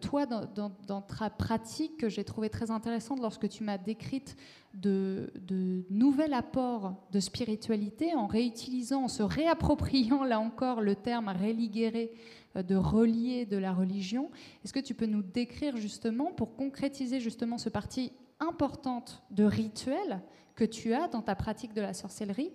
toi 0.00 0.26
dans, 0.26 0.46
dans, 0.54 0.72
dans 0.86 1.02
pratique 1.36 1.98
que 1.98 2.08
j'ai 2.08 2.24
trouvé 2.24 2.48
très 2.48 2.70
intéressante 2.70 3.20
lorsque 3.20 3.48
tu 3.48 3.64
m'as 3.64 3.78
décrite 3.78 4.36
de, 4.74 5.84
nouvel 5.90 6.34
apport 6.34 6.94
de 7.12 7.20
spiritualité 7.20 8.14
en 8.14 8.26
réutilisant, 8.26 9.04
en 9.04 9.08
se 9.08 9.22
réappropriant 9.22 10.24
là 10.24 10.40
encore 10.40 10.80
le 10.80 10.96
terme 10.96 11.28
religere 11.28 12.08
euh, 12.56 12.62
de 12.62 12.76
relier 12.76 13.46
de 13.46 13.56
la 13.56 13.72
religion. 13.72 14.30
Est-ce 14.64 14.72
que 14.72 14.80
tu 14.80 14.94
peux 14.94 15.06
nous 15.06 15.22
décrire 15.22 15.76
justement, 15.76 16.32
pour 16.32 16.54
concrétiser 16.56 17.20
justement 17.20 17.58
ce 17.58 17.68
parti 17.68 18.12
importante 18.40 19.22
de 19.30 19.44
rituel 19.44 20.20
que 20.54 20.64
tu 20.64 20.92
as 20.92 21.08
dans 21.08 21.22
ta 21.22 21.34
pratique 21.34 21.72
de 21.72 21.80
la 21.80 21.94
sorcellerie, 21.94 22.52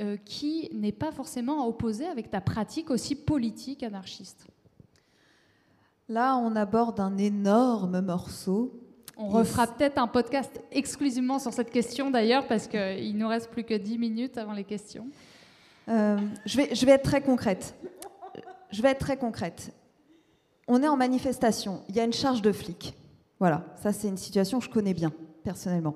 euh, 0.00 0.16
qui 0.16 0.68
n'est 0.72 0.92
pas 0.92 1.12
forcément 1.12 1.62
à 1.62 1.66
opposer 1.66 2.06
avec 2.06 2.30
ta 2.30 2.40
pratique 2.40 2.90
aussi 2.90 3.14
politique 3.14 3.82
anarchiste? 3.82 4.46
Là, 6.08 6.36
on 6.36 6.54
aborde 6.54 7.00
un 7.00 7.18
énorme 7.18 8.00
morceau. 8.00 8.85
On 9.18 9.28
refera 9.28 9.66
peut-être 9.66 9.96
un 9.96 10.06
podcast 10.06 10.60
exclusivement 10.72 11.38
sur 11.38 11.52
cette 11.52 11.70
question 11.70 12.10
d'ailleurs, 12.10 12.46
parce 12.46 12.66
qu'il 12.66 13.16
nous 13.16 13.28
reste 13.28 13.50
plus 13.50 13.64
que 13.64 13.74
10 13.74 13.98
minutes 13.98 14.36
avant 14.36 14.52
les 14.52 14.64
questions. 14.64 15.06
Euh, 15.88 16.18
je, 16.44 16.56
vais, 16.58 16.74
je 16.74 16.84
vais 16.84 16.92
être 16.92 17.04
très 17.04 17.22
concrète. 17.22 17.74
Je 18.70 18.82
vais 18.82 18.90
être 18.90 18.98
très 18.98 19.16
concrète. 19.16 19.72
On 20.68 20.82
est 20.82 20.88
en 20.88 20.96
manifestation, 20.96 21.82
il 21.88 21.96
y 21.96 22.00
a 22.00 22.04
une 22.04 22.12
charge 22.12 22.42
de 22.42 22.52
flics. 22.52 22.94
Voilà, 23.38 23.64
ça 23.82 23.92
c'est 23.92 24.08
une 24.08 24.16
situation 24.16 24.58
que 24.58 24.64
je 24.64 24.70
connais 24.70 24.94
bien, 24.94 25.12
personnellement. 25.44 25.94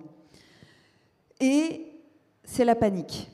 Et 1.41 1.93
c'est 2.45 2.65
la 2.65 2.75
panique. 2.75 3.31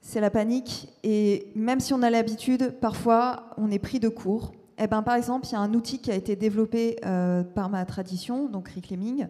C'est 0.00 0.20
la 0.20 0.30
panique, 0.30 0.88
et 1.04 1.52
même 1.54 1.78
si 1.78 1.94
on 1.94 2.02
a 2.02 2.10
l'habitude, 2.10 2.74
parfois 2.80 3.50
on 3.56 3.70
est 3.70 3.78
pris 3.78 4.00
de 4.00 4.08
court 4.08 4.52
eh 4.82 4.88
ben, 4.88 5.02
par 5.02 5.14
exemple, 5.14 5.46
il 5.46 5.52
y 5.52 5.54
a 5.54 5.60
un 5.60 5.74
outil 5.74 6.00
qui 6.00 6.10
a 6.10 6.16
été 6.16 6.34
développé 6.34 6.96
euh, 7.04 7.44
par 7.44 7.68
ma 7.70 7.84
tradition, 7.84 8.48
donc 8.48 8.68
reclaiming, 8.70 9.28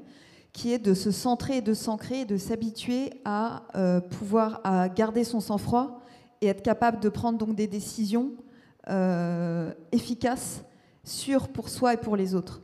qui 0.52 0.72
est 0.72 0.78
de 0.78 0.94
se 0.94 1.10
centrer 1.10 1.60
de 1.60 1.74
s'ancrer 1.74 2.24
de 2.24 2.38
s'habituer 2.38 3.10
à 3.26 3.64
euh, 3.74 4.00
pouvoir 4.00 4.62
garder 4.94 5.24
son 5.24 5.40
sang-froid 5.40 6.00
et 6.40 6.46
être 6.46 6.62
capable 6.62 7.00
de 7.00 7.08
prendre 7.10 7.38
donc 7.38 7.54
des 7.54 7.66
décisions 7.66 8.32
euh, 8.88 9.72
efficaces, 9.92 10.64
sûres 11.04 11.48
pour 11.48 11.68
soi 11.68 11.94
et 11.94 11.98
pour 11.98 12.16
les 12.16 12.34
autres. 12.34 12.62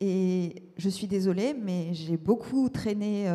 Et 0.00 0.64
je 0.76 0.88
suis 0.88 1.06
désolée, 1.06 1.54
mais 1.54 1.94
j'ai 1.94 2.16
beaucoup 2.16 2.68
traîné 2.68 3.30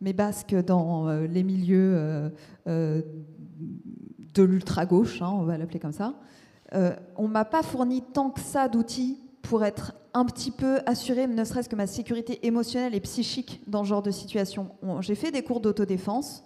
mes 0.00 0.12
basques 0.12 0.54
dans 0.54 1.08
les 1.08 1.42
milieux 1.44 2.32
de 2.66 4.42
l'ultra-gauche, 4.42 5.22
hein, 5.22 5.30
on 5.32 5.42
va 5.42 5.58
l'appeler 5.58 5.78
comme 5.78 5.92
ça. 5.92 6.14
Euh, 6.74 6.94
on 7.16 7.28
m'a 7.28 7.44
pas 7.44 7.62
fourni 7.62 8.02
tant 8.02 8.30
que 8.30 8.40
ça 8.40 8.68
d'outils 8.68 9.18
pour 9.42 9.64
être 9.64 9.94
un 10.12 10.24
petit 10.24 10.50
peu 10.50 10.80
assuré, 10.86 11.26
ne 11.26 11.44
serait-ce 11.44 11.68
que 11.68 11.76
ma 11.76 11.86
sécurité 11.86 12.46
émotionnelle 12.46 12.94
et 12.94 13.00
psychique 13.00 13.62
dans 13.66 13.84
ce 13.84 13.88
genre 13.88 14.02
de 14.02 14.10
situation. 14.10 14.70
J'ai 15.00 15.14
fait 15.14 15.30
des 15.30 15.42
cours 15.42 15.60
d'autodéfense 15.60 16.44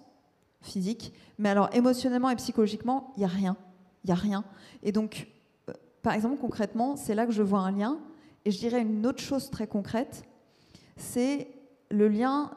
physique, 0.60 1.12
mais 1.38 1.48
alors 1.48 1.68
émotionnellement 1.72 2.30
et 2.30 2.36
psychologiquement, 2.36 3.12
il 3.16 3.20
n'y 3.20 3.24
a 3.24 3.28
rien. 3.28 3.56
Il 4.04 4.08
n'y 4.08 4.12
a 4.12 4.16
rien. 4.16 4.44
Et 4.82 4.92
donc, 4.92 5.28
euh, 5.68 5.72
par 6.02 6.12
exemple, 6.12 6.36
concrètement, 6.40 6.96
c'est 6.96 7.14
là 7.14 7.26
que 7.26 7.32
je 7.32 7.42
vois 7.42 7.60
un 7.60 7.72
lien. 7.72 7.98
Et 8.44 8.50
je 8.50 8.58
dirais 8.58 8.82
une 8.82 9.06
autre 9.06 9.22
chose 9.22 9.50
très 9.50 9.66
concrète, 9.66 10.24
c'est 10.96 11.48
le 11.90 12.08
lien 12.08 12.50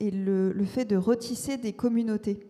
et 0.00 0.10
le, 0.10 0.52
fait 0.64 0.84
de 0.84 0.96
retisser 0.96 1.56
des 1.56 1.72
communautés. 1.72 2.46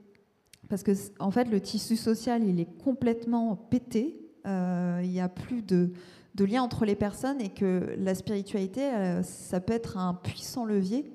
Parce 0.68 0.82
que, 0.82 0.92
en 1.20 1.30
fait, 1.30 1.44
le 1.44 1.60
tissu 1.60 1.96
social, 1.96 2.44
il 2.44 2.60
est 2.60 2.78
complètement 2.82 3.56
pété 3.56 4.25
il 4.46 5.10
n'y 5.10 5.20
a 5.20 5.28
plus 5.28 5.62
de, 5.62 5.92
lien 6.38 6.62
entre 6.62 6.84
les 6.84 6.94
personnes 6.94 7.40
et 7.40 7.48
que 7.48 7.94
la 7.98 8.14
spiritualité, 8.14 8.82
euh, 8.82 9.22
ça 9.22 9.60
peut 9.60 9.72
être 9.72 9.96
un 9.96 10.14
puissant 10.14 10.64
levier 10.64 11.10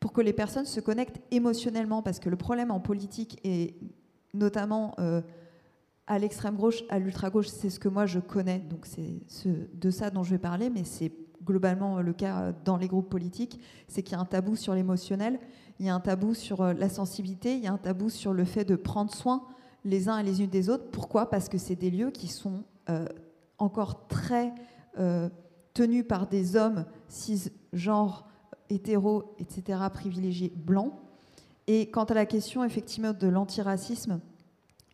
pour 0.00 0.12
que 0.12 0.20
les 0.20 0.32
personnes 0.32 0.66
se 0.66 0.80
connectent 0.80 1.20
émotionnellement. 1.30 2.02
Parce 2.02 2.18
que 2.18 2.28
le 2.28 2.36
problème 2.36 2.70
en 2.70 2.80
politique, 2.80 3.38
et 3.44 3.74
notamment 4.34 4.94
euh, 4.98 5.22
à 6.06 6.18
l'extrême 6.18 6.56
gauche, 6.56 6.84
à 6.88 6.98
l'ultra 6.98 7.30
gauche, 7.30 7.48
c'est 7.48 7.70
ce 7.70 7.80
que 7.80 7.88
moi 7.88 8.06
je 8.06 8.20
connais, 8.20 8.58
donc 8.58 8.86
c'est 8.86 9.20
de 9.74 9.90
ça 9.90 10.10
dont 10.10 10.22
je 10.22 10.30
vais 10.30 10.38
parler, 10.38 10.70
mais 10.70 10.84
c'est 10.84 11.12
globalement 11.44 12.00
le 12.00 12.12
cas 12.12 12.52
dans 12.64 12.76
les 12.76 12.88
groupes 12.88 13.08
politiques, 13.08 13.58
c'est 13.86 14.02
qu'il 14.02 14.12
y 14.12 14.16
a 14.16 14.20
un 14.20 14.26
tabou 14.26 14.54
sur 14.54 14.74
l'émotionnel, 14.74 15.40
il 15.80 15.86
y 15.86 15.88
a 15.88 15.94
un 15.94 16.00
tabou 16.00 16.34
sur 16.34 16.62
la 16.62 16.88
sensibilité, 16.88 17.54
il 17.54 17.64
y 17.64 17.66
a 17.66 17.72
un 17.72 17.78
tabou 17.78 18.10
sur 18.10 18.32
le 18.32 18.44
fait 18.44 18.64
de 18.64 18.76
prendre 18.76 19.14
soin 19.14 19.44
les 19.84 20.08
uns 20.08 20.18
et 20.18 20.22
les 20.22 20.42
unes 20.42 20.50
des 20.50 20.68
autres. 20.70 20.90
Pourquoi? 20.90 21.30
Parce 21.30 21.48
que 21.48 21.58
c'est 21.58 21.76
des 21.76 21.90
lieux 21.90 22.10
qui 22.10 22.28
sont 22.28 22.64
euh, 22.90 23.06
encore 23.58 24.06
très 24.08 24.52
euh, 24.98 25.28
tenus 25.74 26.04
par 26.06 26.26
des 26.26 26.56
hommes 26.56 26.84
cisgenres, 27.08 28.26
hétéros, 28.70 29.34
etc., 29.38 29.80
privilégiés, 29.92 30.52
blancs. 30.54 30.92
Et 31.66 31.90
quant 31.90 32.04
à 32.04 32.14
la 32.14 32.26
question 32.26 32.64
effectivement 32.64 33.12
de 33.12 33.28
l'antiracisme, 33.28 34.20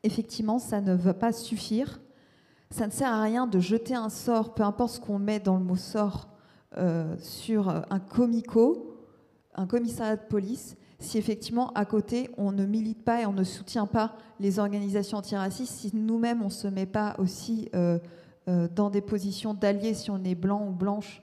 effectivement, 0.02 0.58
ça 0.58 0.80
ne 0.80 0.94
va 0.94 1.14
pas 1.14 1.32
suffire. 1.32 2.00
Ça 2.70 2.86
ne 2.86 2.92
sert 2.92 3.12
à 3.12 3.22
rien 3.22 3.46
de 3.46 3.60
jeter 3.60 3.94
un 3.94 4.08
sort, 4.08 4.54
peu 4.54 4.64
importe 4.64 4.94
ce 4.94 5.00
qu'on 5.00 5.18
met 5.18 5.38
dans 5.38 5.56
le 5.56 5.64
mot 5.64 5.76
sort, 5.76 6.28
euh, 6.76 7.16
sur 7.20 7.68
un 7.68 8.00
comico. 8.00 8.90
un 9.54 9.66
commissariat 9.66 10.16
de 10.16 10.26
police 10.28 10.76
si 11.04 11.18
effectivement 11.18 11.72
à 11.74 11.84
côté 11.84 12.30
on 12.36 12.50
ne 12.50 12.64
milite 12.64 13.04
pas 13.04 13.22
et 13.22 13.26
on 13.26 13.32
ne 13.32 13.44
soutient 13.44 13.86
pas 13.86 14.16
les 14.40 14.58
organisations 14.58 15.18
antiracistes, 15.18 15.72
si 15.72 15.90
nous-mêmes 15.94 16.42
on 16.42 16.46
ne 16.46 16.50
se 16.50 16.66
met 16.66 16.86
pas 16.86 17.14
aussi 17.18 17.68
euh, 17.74 17.98
euh, 18.48 18.68
dans 18.74 18.90
des 18.90 19.00
positions 19.00 19.54
d'alliés 19.54 19.94
si 19.94 20.10
on 20.10 20.22
est 20.24 20.34
blanc 20.34 20.66
ou 20.66 20.72
blanche. 20.72 21.22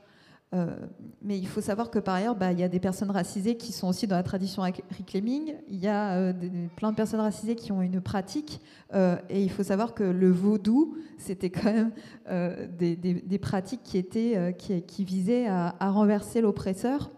Euh, 0.54 0.76
mais 1.22 1.38
il 1.38 1.48
faut 1.48 1.62
savoir 1.62 1.90
que 1.90 2.00
par 2.00 2.16
ailleurs, 2.16 2.36
bah, 2.36 2.52
il 2.52 2.60
y 2.60 2.64
a 2.64 2.68
des 2.68 2.82
personnes 2.82 3.10
racisées 3.10 3.56
qui 3.56 3.72
sont 3.72 3.88
aussi 3.88 4.06
dans 4.06 4.18
la 4.18 4.24
tradition 4.24 4.64
reclaiming. 4.64 5.56
Il 5.70 5.80
y 5.80 5.88
a 5.88 6.34
plein 6.76 6.92
de 6.92 6.96
personnes 6.96 7.22
racisées 7.22 7.56
qui 7.56 7.72
ont 7.72 7.82
une 7.82 8.02
pratique. 8.02 8.60
et 8.94 9.42
il 9.42 9.50
faut 9.50 9.64
savoir 9.64 9.94
que 9.94 10.04
le 10.04 10.30
vaudou, 10.30 10.98
c'était 11.18 11.50
quand 11.50 11.72
même 11.72 11.92
des, 12.78 13.40
pratiques 13.42 13.84
qui, 13.84 13.98
étaient, 13.98 14.54
qui, 14.58 15.06
visaient 15.06 15.48
à, 15.48 15.74
à 15.80 15.90
renverser 15.90 16.42
l'oppresseur 16.42 17.12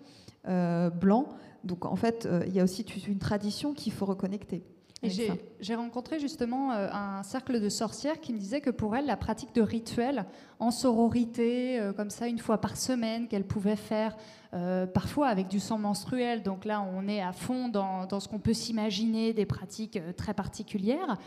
blanc. 0.45 1.28
Donc 1.64 1.86
en 1.86 1.95
fait, 1.95 2.26
euh, 2.26 2.43
il 2.47 2.53
y 2.53 2.59
a 2.59 2.64
aussi 2.64 2.86
une 3.07 3.20
tradition 3.20 3.74
qu'il 3.74 3.93
faut 3.93 4.05
reconnecter. 4.05 4.64
J'ai 5.01 5.32
rencontré 5.72 6.20
justement 6.20 6.74
euh, 6.74 6.89
un 6.91 7.24
cercle 7.24 7.61
de 7.61 7.70
sorcières 7.70 8.20
qui 8.20 8.34
me 8.34 8.38
disait 8.38 8.61
que 8.61 8.70
pour 8.70 8.95
elles, 8.95 9.05
la 9.05 9.16
pratique 9.16 9.55
de 9.55 9.61
rituels 9.61 10.26
en 10.59 10.72
sororité, 10.72 11.80
euh, 11.80 11.93
comme 11.93 12.09
ça, 12.09 12.28
une 12.28 12.39
fois 12.39 12.59
par 12.59 12.76
semaine, 12.78 13.28
qu'elles 13.28 13.47
pouvaient 13.47 13.78
faire 13.78 14.16
euh, 14.53 14.86
parfois 14.86 15.28
avec 15.28 15.47
du 15.47 15.59
sang 15.59 15.78
menstruel. 15.78 16.43
Donc 16.43 16.66
là, 16.66 16.86
on 16.95 17.07
est 17.07 17.22
à 17.22 17.32
fond 17.32 17.70
dans, 17.70 18.20
ce 18.20 18.28
qu'on 18.28 18.39
peut 18.39 18.53
s'imaginer, 18.53 19.34
des 19.34 19.45
pratiques 19.45 19.99
très 20.16 20.34
particulières, 20.34 21.18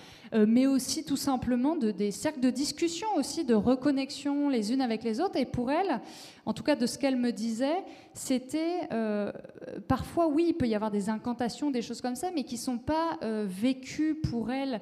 mais 0.47 0.66
aussi 0.66 1.05
tout 1.05 1.16
simplement 1.16 1.74
de, 1.74 1.91
des 1.91 2.12
cercles 2.12 2.39
de 2.39 2.51
discussion 2.51 3.09
aussi, 3.16 3.45
de 3.45 3.55
reconnexion 3.55 4.49
les 4.49 4.72
unes 4.72 4.80
avec 4.80 5.03
les 5.03 5.20
autres. 5.20 5.37
Et 5.37 5.45
pour 5.45 5.72
elle, 5.72 6.01
en 6.45 6.53
tout 6.53 6.62
cas 6.62 6.76
de 6.76 6.87
ce 6.87 6.99
qu'elle 6.99 7.16
me 7.16 7.32
disait, 7.32 7.84
c'était 8.14 8.89
parfois, 9.89 10.28
oui, 10.28 10.47
il 10.51 10.55
peut 10.55 10.68
y 10.68 10.76
avoir 10.76 10.93
des 10.93 11.11
incantations, 11.11 11.72
des 11.72 11.82
choses 11.82 12.01
comme 12.01 12.14
ça, 12.14 12.30
mais 12.32 12.45
qui 12.45 12.55
ne 12.55 12.61
sont 12.61 12.78
pas 12.78 13.18
vécues 13.45 14.14
pour 14.30 14.50
elle 14.50 14.80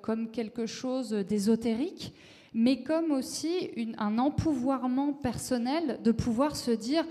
comme 0.00 0.30
quelque 0.30 0.66
chose 0.66 1.10
d'ésotérique 1.10 2.14
mais 2.54 2.82
comme 2.82 3.12
aussi 3.12 3.70
un 3.98 4.18
empouvoirment 4.18 5.12
personnel 5.12 6.00
de 6.02 6.12
pouvoir 6.12 6.56
se 6.56 6.70
dire 6.70 7.04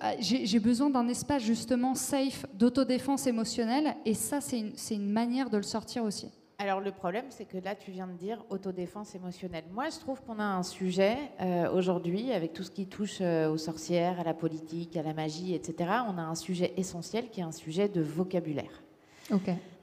ah, 0.00 0.12
j'ai 0.20 0.60
besoin 0.60 0.90
d'un 0.90 1.08
espace 1.08 1.42
justement 1.42 1.94
safe 1.94 2.46
d'autodéfense 2.54 3.26
émotionnelle 3.26 3.96
et 4.04 4.14
ça 4.14 4.40
c'est 4.40 4.60
une, 4.60 4.72
une, 4.90 5.10
manière 5.10 5.50
de 5.50 5.56
le 5.56 5.62
sortir 5.62 6.04
aussi. 6.04 6.30
Alors 6.58 6.80
le 6.80 6.92
problème 6.92 7.26
c'est 7.30 7.44
que 7.44 7.58
là 7.58 7.74
tu 7.74 7.90
viens 7.90 8.06
de 8.06 8.12
dire 8.12 8.44
autodéfense 8.48 9.14
émotionnelle. 9.14 9.64
Moi 9.72 9.88
je 9.90 9.98
trouve 9.98 10.22
qu'on 10.22 10.38
a 10.38 10.44
un 10.44 10.62
sujet 10.62 11.16
euh, 11.40 11.70
aujourd'hui 11.72 12.32
avec 12.32 12.52
tout 12.52 12.62
ce 12.62 12.70
qui 12.70 12.86
touche 12.86 13.18
euh, 13.20 13.50
aux 13.50 13.58
sorcières, 13.58 14.20
à 14.20 14.24
la 14.24 14.34
politique, 14.34 14.96
à 14.96 15.02
la 15.02 15.14
magie, 15.14 15.54
etc. 15.54 15.90
On 16.08 16.16
a 16.16 16.22
un 16.22 16.36
sujet 16.36 16.72
essentiel 16.76 17.28
qui 17.30 17.40
est 17.40 17.44
un 17.44 17.52
sujet 17.52 17.88
de 17.88 18.00
vocabulaire. 18.00 18.82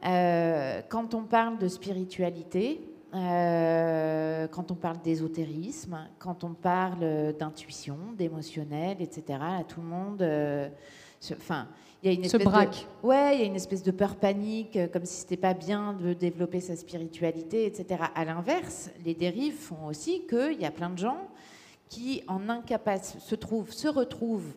Euh, 0.06 0.82
quand 0.89 1.14
on 1.14 1.24
parle 1.24 1.58
de 1.58 1.68
spiritualité, 1.68 2.82
euh, 3.14 4.48
quand 4.48 4.72
on 4.72 4.76
parle 4.76 5.00
d'ésotérisme, 5.02 6.08
quand 6.18 6.44
on 6.44 6.54
parle 6.54 7.34
d'intuition, 7.38 7.98
d'émotionnel, 8.18 8.98
etc. 9.02 9.39
tout 9.68 9.82
le 9.82 9.88
monde, 9.88 10.22
euh, 10.22 10.68
enfin, 11.32 11.68
il 12.02 12.08
y 12.08 12.10
a 12.10 12.16
une 12.16 12.26
espèce 12.26 12.44
braque. 12.44 12.88
De, 13.02 13.08
ouais, 13.08 13.36
il 13.36 13.39
y 13.39 13.44
a 13.44 13.46
une 13.46 13.56
espèce 13.56 13.84
de 13.84 13.91
peur 13.91 14.16
panique, 14.16 14.76
euh, 14.76 14.88
comme 14.88 15.06
si 15.06 15.22
c'était 15.22 15.38
pas 15.38 15.54
bien 15.54 15.94
de 15.94 16.14
développer 16.14 16.60
sa 16.60 16.76
spiritualité, 16.76 17.66
etc. 17.66 18.02
À 18.16 18.26
l'inverse, 18.26 18.89
les 19.06 19.14
dérives 19.14 19.56
font 19.56 19.86
aussi 19.86 20.26
qu'il 20.28 20.60
y 20.60 20.66
a 20.66 20.72
plein 20.72 20.89
de 20.89 20.98
gens 20.98 21.30
qui, 21.88 22.24
en 22.28 22.50
incapacité, 22.50 23.20
se 23.20 23.36
trouvent, 23.36 23.72
se 23.72 23.88
retrouvent 23.88 24.54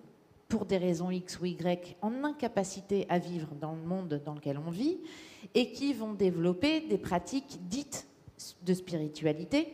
pour 0.49 0.65
des 0.65 0.79
raisons 0.79 1.11
X 1.11 1.41
ou 1.41 1.47
Y, 1.47 1.97
en 2.03 2.25
incapacité 2.25 3.07
à 3.09 3.19
vivre 3.19 3.55
dans 3.61 3.73
le 3.73 3.83
monde 3.83 4.21
dans 4.25 4.35
lequel 4.35 4.59
on 4.59 4.71
vit, 4.71 4.99
et 5.55 5.73
qui 5.73 5.93
vont 5.93 6.13
développer 6.13 6.81
des 6.83 6.99
pratiques 6.99 7.59
dites 7.69 8.07
de 8.63 8.75
spiritualité, 8.75 9.73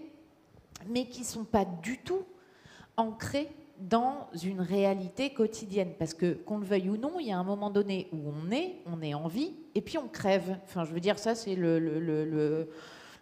mais 0.88 1.06
qui 1.06 1.20
ne 1.20 1.26
sont 1.26 1.44
pas 1.44 1.64
du 1.64 1.98
tout 1.98 2.24
ancrés 2.96 3.48
dans 3.78 4.28
une 4.42 4.60
réalité 4.60 5.30
quotidienne. 5.30 5.92
Parce 5.98 6.14
que, 6.14 6.34
qu'on 6.34 6.58
le 6.58 6.64
veuille 6.64 6.90
ou 6.90 6.96
non, 6.96 7.18
il 7.18 7.26
y 7.26 7.32
a 7.32 7.38
un 7.38 7.44
moment 7.44 7.70
donné 7.70 8.08
où 8.12 8.18
on 8.30 8.50
est, 8.50 8.76
on 8.86 9.02
est 9.02 9.14
en 9.14 9.28
vie, 9.28 9.52
et 9.74 9.80
puis 9.80 9.98
on 9.98 10.08
crève. 10.08 10.56
Enfin, 10.64 10.84
je 10.84 10.92
veux 10.92 11.00
dire, 11.00 11.18
ça, 11.18 11.34
c'est 11.34 11.54
le, 11.54 11.78
le, 11.78 11.98
le, 11.98 12.68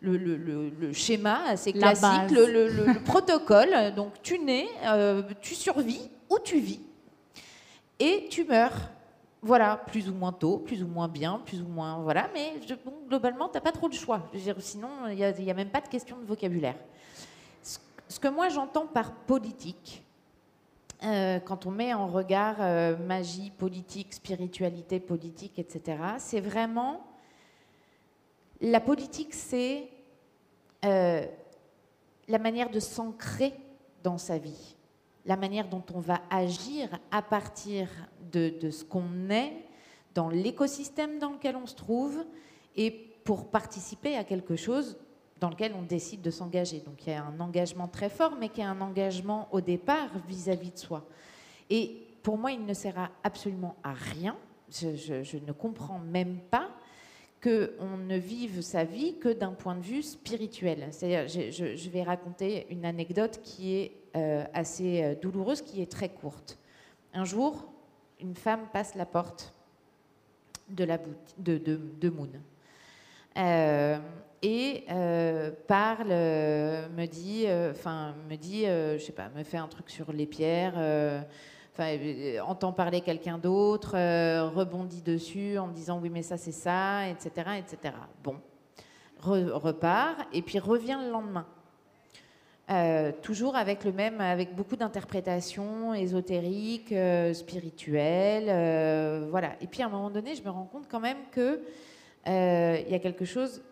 le, 0.01 0.93
schéma 0.93 1.45
assez 1.47 1.73
classique, 1.73 2.31
le, 2.31 3.03
protocole. 3.05 3.95
Donc, 3.95 4.23
tu 4.23 4.39
nais, 4.39 4.69
euh, 4.85 5.23
tu 5.41 5.55
survis 5.55 6.11
ou 6.29 6.39
tu 6.43 6.59
vis, 6.59 6.81
et 8.01 8.27
tu 8.29 8.45
meurs. 8.45 8.91
Voilà, 9.43 9.77
plus 9.77 10.11
ou 10.11 10.15
moins 10.15 10.33
tôt, 10.33 10.59
plus 10.59 10.83
ou 10.83 10.87
moins 10.87 11.09
bien, 11.09 11.41
plus 11.45 11.63
ou 11.63 11.67
moins. 11.67 11.99
Voilà, 12.03 12.29
mais 12.35 12.61
globalement, 13.09 13.49
tu 13.49 13.55
n'as 13.55 13.61
pas 13.61 13.73
trop 13.73 13.89
de 13.89 13.95
choix. 13.95 14.29
sinon, 14.59 14.89
il 15.09 15.17
n'y 15.17 15.51
a, 15.51 15.55
même 15.55 15.71
pas 15.71 15.81
de 15.81 15.89
question 15.89 16.19
de 16.19 16.25
vocabulaire. 16.25 16.77
Ce, 17.63 18.19
que 18.19 18.29
moi 18.29 18.49
j'entends 18.49 18.87
par 18.87 19.13
politique, 19.13 20.03
euh, 21.05 21.39
quand 21.41 21.65
on 21.65 21.71
met 21.71 21.95
en 21.95 22.07
regard 22.07 22.57
euh, 22.59 22.97
magie, 22.99 23.51
politique, 23.57 24.13
spiritualité, 24.13 25.01
politique, 25.01 25.59
etc., 25.59 25.97
c'est 26.19 26.41
vraiment. 26.41 27.07
La 28.61 28.81
politique, 28.81 29.33
c'est 29.33 29.89
euh, 30.85 31.25
la 32.29 32.39
manière 32.39 32.69
de 32.69 32.81
s'ancrer 32.81 33.55
dans 34.03 34.19
sa 34.19 34.37
vie 34.37 34.77
la 35.27 35.37
manière 35.37 35.69
dont 35.69 35.85
on 35.95 36.01
va 36.01 36.23
agir 36.31 36.89
à 37.11 37.23
partir 37.23 37.89
de, 38.33 38.71
ce 38.71 38.85
qu'on 38.85 39.31
est 39.31 39.53
dans 40.15 40.29
l'écosystème 40.29 41.19
dans 41.19 41.33
lequel 41.33 41.57
on 41.57 41.67
se 41.67 41.75
trouve 41.75 42.25
et 42.77 42.91
pour 43.25 43.51
participer 43.51 44.17
à 44.17 44.25
quelque 44.25 44.57
chose 44.57 44.99
dans 45.39 45.51
lequel 45.51 45.73
on 45.75 45.83
décide 45.83 46.21
de 46.23 46.31
s'engager. 46.31 46.81
Donc 46.81 47.07
il 47.07 47.11
y 47.11 47.13
a 47.15 47.25
un 47.25 47.41
engagement 47.41 47.89
très 47.89 48.09
fort, 48.09 48.37
mais 48.39 48.49
qui 48.49 48.61
est 48.61 48.65
un 48.65 48.81
engagement 48.81 49.49
au 49.53 49.61
départ 49.61 50.11
vis-à-vis 50.29 50.73
de 50.73 50.79
soi. 50.79 51.07
Et 51.69 52.07
pour 52.23 52.37
moi, 52.37 52.53
il 52.53 52.65
ne 52.65 52.75
sert 52.75 53.11
absolument 53.23 53.77
à 53.83 53.93
rien. 53.93 54.37
je 54.71 55.39
ne 55.39 55.53
comprends 55.53 55.99
même 55.99 56.39
pas 56.51 56.69
qu'on 57.43 57.97
ne 57.97 58.17
vive 58.17 58.61
sa 58.61 58.85
vie 58.85 59.17
que 59.19 59.31
d'un 59.31 59.53
point 59.53 59.75
de 59.75 59.83
vue 59.83 60.03
spirituel. 60.03 60.89
C'est-à-dire, 60.91 61.27
je, 61.29 61.91
vais 61.91 62.03
raconter 62.03 62.67
une 62.71 62.85
anecdote 62.85 63.41
qui 63.43 63.75
est 63.77 63.93
euh, 64.17 64.45
assez 64.53 65.03
euh, 65.03 65.15
douloureuse, 65.15 65.63
qui 65.63 65.81
est 65.81 65.91
très 65.91 66.11
courte. 66.11 66.59
Un 67.15 67.25
jour, 67.25 67.73
une 68.21 68.35
femme 68.35 68.67
passe 68.73 68.95
la 68.95 69.07
porte 69.07 69.55
de, 70.69 70.85
la 70.85 70.99
de, 71.39 72.09
Moon 72.11 72.29
euh, 73.39 73.99
et 74.43 74.85
parle, 75.67 76.09
me 76.09 77.07
dit, 77.07 77.47
enfin, 77.71 78.15
me 78.29 78.37
dit, 78.37 78.65
je 78.65 78.99
sais 78.99 79.13
pas, 79.13 79.31
me 79.35 79.43
fait 79.43 79.57
un 79.57 79.69
truc 79.69 79.91
sur 79.91 80.13
les 80.13 80.27
pierres 80.27 81.25
enfin, 81.73 81.97
euh, 81.97 82.41
entend 82.41 82.73
parler 82.73 83.01
quelqu'un 83.01 83.39
d'autre, 83.39 83.97
euh, 83.97 84.49
rebondit 84.49 85.03
dessus 85.03 85.59
en 85.59 85.69
disant 85.69 85.99
oui 86.01 86.11
mais 86.11 86.23
ça 86.23 86.37
c'est 86.37 86.53
ça, 86.53 87.09
etc., 87.09 87.31
etc. 87.59 87.95
Bon, 88.23 88.37
repart 89.21 90.27
et 90.33 90.43
puis 90.43 90.59
revient 90.59 90.99
le 91.03 91.11
lendemain. 91.11 91.47
Euh, 92.71 93.11
toujours 93.23 93.57
avec 93.57 93.85
le 93.85 93.91
même, 93.91 94.21
avec 94.21 94.55
beaucoup 94.55 94.77
d'interprétations 94.77 95.93
ésotériques, 95.93 96.95
spirituelles, 97.35 99.29
voilà. 99.29 99.57
Et 99.61 99.67
puis 99.67 99.83
à 99.83 99.87
un 99.87 99.89
moment 99.89 100.11
donné, 100.11 100.37
je 100.37 100.43
me 100.43 100.51
rends 100.51 100.67
compte 100.67 100.87
quand 100.89 101.01
même 101.01 101.19
que 101.33 101.61
il 102.27 102.91
y 102.91 102.95
a 102.95 102.99
quelque 103.01 103.25
chose 103.25 103.63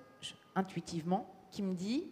intuitivement 0.56 1.32
qui 1.52 1.62
me 1.62 1.74
dit 1.74 2.08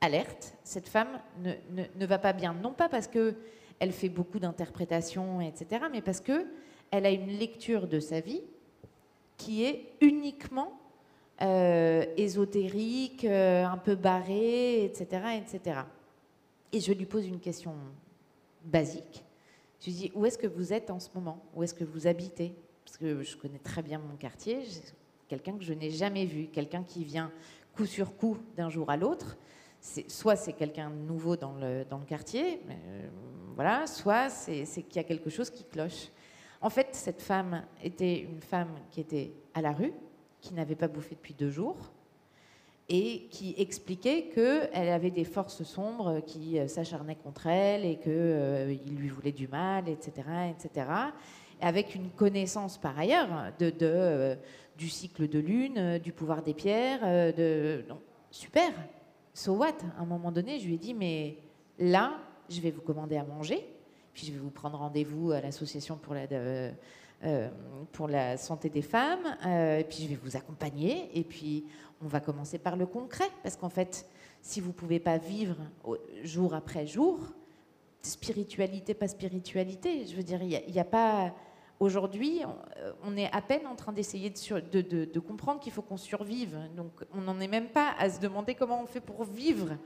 alerte, 0.00 0.54
cette 0.64 0.88
femme 0.88 1.20
ne, 1.42 1.52
ne 1.94 2.06
va 2.06 2.18
pas 2.18 2.32
bien. 2.32 2.54
Non 2.54 2.72
pas 2.72 2.88
parce 2.88 3.06
que 3.06 3.36
elle 3.80 3.92
fait 3.92 4.10
beaucoup 4.10 4.38
d'interprétations, 4.38 5.40
etc., 5.40 5.86
mais 5.90 6.02
parce 6.02 6.20
que 6.20 6.46
elle 6.90 7.06
a 7.06 7.10
une 7.10 7.38
lecture 7.38 7.88
de 7.88 7.98
sa 7.98 8.20
vie 8.20 8.42
qui 9.36 9.64
est 9.64 9.92
uniquement 10.00 10.78
euh, 11.40 12.04
ésotérique, 12.16 13.24
euh, 13.24 13.64
un 13.64 13.78
peu 13.78 13.94
barrée, 13.94 14.84
etc., 14.84 15.38
etc. 15.38 15.80
Et 16.72 16.80
je 16.80 16.92
lui 16.92 17.06
pose 17.06 17.26
une 17.26 17.40
question 17.40 17.72
basique. 18.64 19.24
Je 19.80 19.86
lui 19.86 19.92
dis 19.92 20.12
où 20.14 20.26
est-ce 20.26 20.36
que 20.36 20.46
vous 20.46 20.72
êtes 20.72 20.90
en 20.90 21.00
ce 21.00 21.08
moment? 21.14 21.42
Où 21.56 21.62
est-ce 21.62 21.74
que 21.74 21.84
vous 21.84 22.06
habitez? 22.06 22.52
Parce 22.84 22.98
que 22.98 23.22
je 23.22 23.36
connais 23.36 23.58
très 23.58 23.82
bien 23.82 23.98
mon 23.98 24.16
quartier. 24.16 24.60
Quelqu'un 25.26 25.56
que 25.56 25.64
je 25.64 25.72
n'ai 25.72 25.90
jamais 25.90 26.26
vu, 26.26 26.48
quelqu'un 26.48 26.82
qui 26.82 27.02
vient 27.02 27.32
coup 27.74 27.86
sur 27.86 28.14
coup 28.16 28.36
d'un 28.56 28.68
jour 28.68 28.90
à 28.90 28.98
l'autre 28.98 29.38
soit 29.80 30.36
c'est 30.36 30.52
quelqu'un 30.52 30.90
de 30.90 30.96
nouveau 30.96 31.36
dans 31.36 31.54
le, 31.54 31.84
quartier, 32.06 32.60
euh, 32.68 33.08
voilà, 33.54 33.86
soit 33.86 34.28
c'est 34.28 34.64
qu'il 34.64 34.96
y 34.96 34.98
a 34.98 35.04
quelque 35.04 35.30
chose 35.30 35.50
qui 35.50 35.64
cloche. 35.64 36.08
En 36.60 36.70
fait, 36.70 36.88
cette 36.92 37.22
femme 37.22 37.64
était 37.82 38.20
une 38.20 38.42
femme 38.42 38.74
qui 38.90 39.00
était 39.00 39.32
à 39.54 39.62
la 39.62 39.72
rue, 39.72 39.92
qui 40.40 40.54
n'avait 40.54 40.74
pas 40.74 40.88
bouffé 40.88 41.14
depuis 41.14 41.34
deux 41.34 41.50
jours, 41.50 41.76
et 42.88 43.28
qui 43.30 43.54
expliquait 43.56 44.24
qu'elle 44.34 44.88
avait 44.88 45.10
des 45.10 45.24
forces 45.24 45.62
sombres 45.62 46.20
qui 46.26 46.58
euh, 46.58 46.66
s'acharnaient 46.66 47.16
contre 47.16 47.46
elle 47.46 47.84
et 47.84 47.96
qu'il 47.96 48.12
euh, 48.12 48.74
lui 48.86 49.08
voulait 49.08 49.32
du 49.32 49.48
mal, 49.48 49.88
etc., 49.88 50.12
etc. 50.50 50.86
avec 51.60 51.94
une 51.94 52.10
connaissance 52.10 52.78
par 52.78 52.98
ailleurs 52.98 53.52
de 53.58 54.36
du 54.76 54.88
cycle 54.88 55.28
de 55.28 55.38
lune, 55.38 55.98
du 55.98 56.10
pouvoir 56.10 56.42
des 56.42 56.54
pierres, 56.54 57.34
de 57.34 57.84
super. 58.30 58.72
So 59.32 59.54
what? 59.54 59.74
À 59.98 60.02
un 60.02 60.06
moment 60.06 60.32
donné, 60.32 60.58
je 60.58 60.66
lui 60.66 60.74
ai 60.74 60.78
dit 60.78 60.94
mais 60.94 61.36
là, 61.78 62.18
je 62.48 62.60
vais 62.60 62.70
vous 62.70 62.82
commander 62.82 63.16
à 63.16 63.24
manger, 63.24 63.66
puis 64.12 64.26
je 64.26 64.32
vais 64.32 64.38
vous 64.38 64.50
prendre 64.50 64.78
rendez-vous 64.78 65.32
à 65.32 65.40
l'association 65.40 65.96
pour 65.96 66.14
la 66.14 66.26
pour 67.92 68.08
la 68.08 68.38
santé 68.38 68.70
des 68.70 68.80
femmes, 68.80 69.36
et 69.44 69.84
puis 69.84 70.04
je 70.04 70.08
vais 70.08 70.18
vous 70.22 70.36
accompagner, 70.36 71.10
et 71.12 71.22
puis 71.22 71.66
on 72.02 72.06
va 72.06 72.18
commencer 72.18 72.58
par 72.58 72.76
le 72.76 72.86
concret, 72.86 73.28
parce 73.42 73.56
qu'en 73.56 73.68
fait, 73.68 74.06
si 74.40 74.60
vous 74.60 74.68
ne 74.68 74.72
pouvez 74.72 75.00
pas 75.00 75.18
vivre 75.18 75.56
jour 76.24 76.54
après 76.54 76.86
jour, 76.86 77.18
spiritualité, 78.02 78.94
pas 78.94 79.08
spiritualité, 79.08 80.06
je 80.06 80.16
veux 80.16 80.22
dire, 80.22 80.42
il 80.42 80.72
n'y 80.72 80.80
a, 80.80 80.84
pas... 80.84 81.34
Aujourd'hui, 81.80 82.42
on 83.02 83.16
est 83.16 83.30
à 83.32 83.40
peine 83.40 83.66
en 83.66 83.74
train 83.74 83.92
d'essayer 83.92 84.30
de, 84.30 85.18
comprendre 85.18 85.60
qu'il 85.60 85.72
faut 85.72 85.82
qu'on 85.82 85.96
survive. 85.96 86.58
Donc, 86.76 86.92
on 87.14 87.22
n'en 87.22 87.40
est 87.40 87.48
même 87.48 87.68
pas 87.68 87.94
à 87.98 88.10
se 88.10 88.20
demander 88.20 88.54
comment 88.54 88.82
on 88.82 88.86
fait 88.86 89.00
pour 89.00 89.24
vivre. 89.24 89.76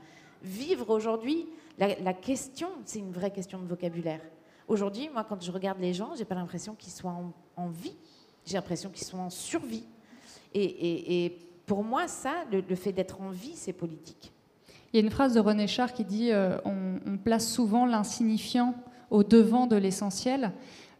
Vivre 0.43 0.89
aujourd'hui, 0.89 1.47
la, 1.77 2.13
question, 2.13 2.67
c'est 2.83 2.99
une 2.99 3.11
vraie 3.11 3.31
question 3.31 3.59
de 3.59 3.65
vocabulaire. 3.65 4.21
Aujourd'hui, 4.67 5.09
moi, 5.13 5.25
quand 5.27 5.41
je 5.41 5.51
regarde 5.51 5.79
les 5.79 5.93
gens, 5.93 6.11
j'ai 6.17 6.25
pas 6.25 6.35
l'impression 6.35 6.75
qu'ils 6.75 6.91
soient 6.91 7.15
en, 7.55 7.67
vie. 7.69 7.95
J'ai 8.45 8.55
l'impression 8.55 8.89
qu'ils 8.89 9.07
sont 9.07 9.19
en 9.19 9.29
survie. 9.29 9.85
Et, 10.53 11.25
et, 11.25 11.39
pour 11.65 11.83
moi, 11.83 12.07
ça, 12.07 12.43
le 12.51 12.75
fait 12.75 12.91
d'être 12.91 13.21
en 13.21 13.29
vie, 13.29 13.55
c'est 13.55 13.73
politique. 13.73 14.33
Il 14.95 14.99
y 14.99 15.01
a 15.01 15.03
une 15.03 15.11
phrase 15.11 15.33
de 15.33 15.41
René 15.41 15.67
Char 15.67 15.91
qui 15.91 16.05
dit 16.05 16.31
euh, 16.31 16.57
on, 16.63 17.17
place 17.17 17.51
souvent 17.51 17.85
l'insignifiant 17.85 18.75
au 19.09 19.25
devant 19.25 19.67
de 19.67 19.75
l'essentiel. 19.75 20.53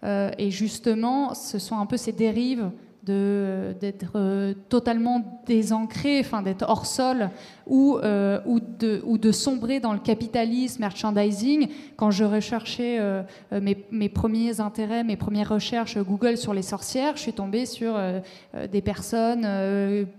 Euh, 0.06 0.30
et 0.38 0.52
justement, 0.52 1.34
ce 1.34 1.60
sont 1.60 1.78
un 1.78 1.86
peu 1.86 1.98
ces 1.98 2.12
dérives 2.12 2.70
d'être 3.06 4.14
euh, 4.16 4.54
totalement 4.70 5.42
désancré, 5.46 6.20
enfin 6.20 6.42
d'être 6.42 6.66
hors 6.68 6.86
sol, 6.86 7.30
ou, 7.68 7.98
euh, 7.98 8.40
ou, 8.46 8.60
de, 8.60 9.02
ou, 9.06 9.18
de, 9.18 9.32
sombrer 9.32 9.80
dans 9.80 9.94
le 9.94 10.00
capitalisme, 10.00 10.82
merchandising. 10.82 11.70
Quand 11.96 12.12
je 12.12 12.24
recherchais 12.24 12.98
euh, 13.00 13.24
mes, 13.52 13.78
mes, 13.92 14.10
premiers 14.10 14.60
intérêts, 14.60 15.04
mes 15.04 15.18
premières 15.18 15.50
recherches 15.50 15.98
Google 15.98 16.38
sur 16.38 16.54
les 16.54 16.62
sorcières, 16.62 17.16
je 17.16 17.22
suis 17.22 17.34
tombée 17.34 17.66
sur 17.66 18.00
des 18.72 18.82
personnes, 18.82 19.48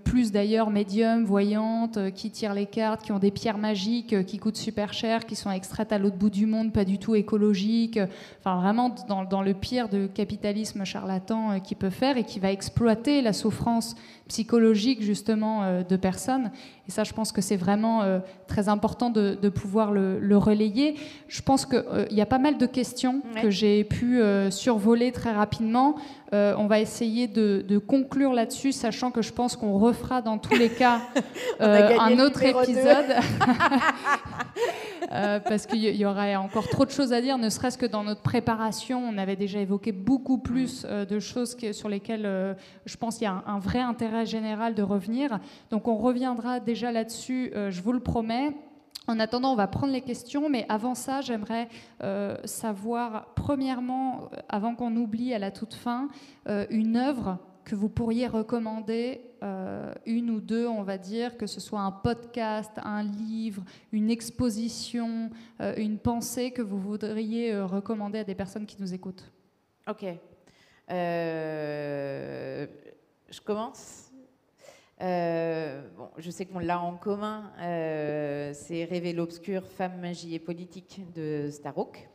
plus 0.04 0.32
d'ailleurs 0.32 0.70
médiums, 0.70 1.24
voyantes, 1.24 2.12
qui 2.14 2.30
tirent 2.30 2.54
les 2.54 2.66
cartes, 2.66 3.02
qui 3.02 3.12
ont 3.12 3.18
des 3.18 3.30
pierres 3.30 3.58
magiques, 3.58 4.24
qui 4.26 4.38
coûtent 4.38 4.56
super 4.56 4.92
cher, 4.92 5.26
qui 5.26 5.36
sont 5.36 5.50
extraites 5.50 5.92
à 5.92 5.98
l'autre 5.98 6.16
bout 6.16 6.30
du 6.30 6.46
monde, 6.46 6.72
pas 6.72 6.84
du 6.84 6.98
tout 6.98 7.14
écologiques. 7.14 8.00
Enfin, 8.40 8.60
vraiment 8.60 8.94
dans, 9.08 9.24
dans 9.24 9.42
le 9.42 9.54
pire 9.54 9.88
de 9.88 10.06
capitalisme 10.06 10.84
charlatan 10.84 11.60
qui 11.60 11.74
peut 11.74 11.90
faire 11.90 12.16
et 12.16 12.24
qui 12.24 12.40
va 12.40 12.50
exploser 12.50 12.75
exploiter 12.76 13.22
la 13.22 13.32
souffrance 13.32 13.94
psychologique 14.28 15.02
justement 15.02 15.62
euh, 15.62 15.82
de 15.82 15.96
personnes. 15.96 16.50
Et 16.88 16.90
ça, 16.90 17.04
je 17.04 17.12
pense 17.12 17.32
que 17.32 17.40
c'est 17.40 17.56
vraiment 17.56 18.02
euh, 18.02 18.18
très 18.46 18.68
important 18.68 19.10
de, 19.10 19.48
pouvoir 19.48 19.92
le, 19.92 20.36
relayer. 20.36 20.96
Je 21.28 21.42
pense 21.42 21.66
qu'il 21.66 21.82
euh, 21.92 22.06
y 22.10 22.20
a 22.20 22.26
pas 22.26 22.38
mal 22.38 22.58
de 22.58 22.66
questions 22.66 23.22
que 23.40 23.50
j'ai 23.50 23.84
pu 23.84 24.20
survoler 24.50 25.12
très 25.12 25.32
rapidement. 25.32 25.96
on 26.32 26.66
va 26.66 26.80
essayer 26.80 27.26
de, 27.28 27.78
conclure 27.78 28.32
là-dessus, 28.32 28.72
sachant 28.72 29.10
que 29.10 29.22
je 29.22 29.32
pense 29.32 29.56
qu'on 29.56 29.78
refera 29.78 30.22
dans 30.22 30.38
tous 30.38 30.56
les 30.56 30.68
cas 30.68 31.00
un 31.60 32.18
autre 32.18 32.42
épisode. 32.42 33.06
Euh, 35.12 35.40
parce 35.40 35.66
qu'il 35.66 35.78
y, 35.78 36.04
aurait 36.04 36.36
encore 36.36 36.68
trop 36.68 36.84
de 36.84 36.90
choses 36.90 37.12
à 37.12 37.20
dire, 37.20 37.38
ne 37.38 37.48
serait-ce 37.48 37.78
que 37.78 37.86
dans 37.86 38.02
notre 38.02 38.22
préparation, 38.22 39.02
on 39.08 39.18
avait 39.18 39.36
déjà 39.36 39.60
évoqué 39.60 39.92
beaucoup 39.92 40.38
plus 40.38 40.84
euh, 40.88 41.04
de 41.04 41.20
choses 41.20 41.56
sur 41.72 41.88
lesquelles 41.88 42.26
euh, 42.26 42.54
je 42.86 42.96
pense 42.96 43.16
qu'il 43.16 43.24
y 43.24 43.28
a 43.28 43.42
un, 43.46 43.58
vrai 43.58 43.78
intérêt 43.78 44.15
général 44.24 44.74
de 44.74 44.82
revenir. 44.82 45.38
Donc 45.70 45.88
on 45.88 45.96
reviendra 45.96 46.60
déjà 46.60 46.92
là-dessus, 46.92 47.52
je 47.54 47.82
vous 47.82 47.92
le 47.92 48.00
promets. 48.00 48.56
En 49.08 49.20
attendant, 49.20 49.52
on 49.52 49.56
va 49.56 49.68
prendre 49.68 49.92
les 49.92 50.00
questions, 50.00 50.48
mais 50.48 50.66
avant 50.68 50.94
ça, 50.94 51.20
j'aimerais 51.20 51.68
savoir, 52.44 53.26
premièrement, 53.34 54.30
avant 54.48 54.74
qu'on 54.74 54.96
oublie 54.96 55.32
à 55.32 55.38
la 55.38 55.50
toute 55.50 55.74
fin, 55.74 56.08
une 56.70 56.96
œuvre 56.96 57.38
que 57.66 57.74
vous 57.74 57.88
pourriez 57.88 58.28
recommander 58.28 59.20
euh, 59.42 59.92
une 60.06 60.30
ou 60.30 60.40
deux, 60.40 60.66
on 60.66 60.82
va 60.84 60.96
dire, 60.96 61.36
que 61.36 61.46
ce 61.46 61.60
soit 61.60 61.80
un 61.80 61.90
podcast, 61.90 62.70
un 62.76 63.02
livre, 63.02 63.64
une 63.92 64.08
exposition, 64.08 65.30
euh, 65.60 65.74
une 65.76 65.98
pensée 65.98 66.52
que 66.52 66.62
vous 66.62 66.80
voudriez 66.80 67.52
euh, 67.52 67.66
recommander 67.66 68.20
à 68.20 68.24
des 68.24 68.36
personnes 68.36 68.66
qui 68.66 68.80
nous 68.80 68.94
écoutent? 68.94 69.30
Ok. 69.88 70.04
je 70.88 72.66
commence? 73.44 74.05
Bon, 75.00 76.08
je 76.18 76.30
sais 76.30 76.46
qu'on 76.46 76.58
l'a 76.58 76.80
en 76.80 76.96
commun. 76.96 77.50
C'est 77.58 78.84
Rêver 78.84 79.12
l'obscur, 79.12 79.66
femme, 79.66 80.00
magie 80.00 80.34
et 80.34 80.38
politique 80.38 81.00
de 81.14 81.48
Starhawk. 81.50 82.08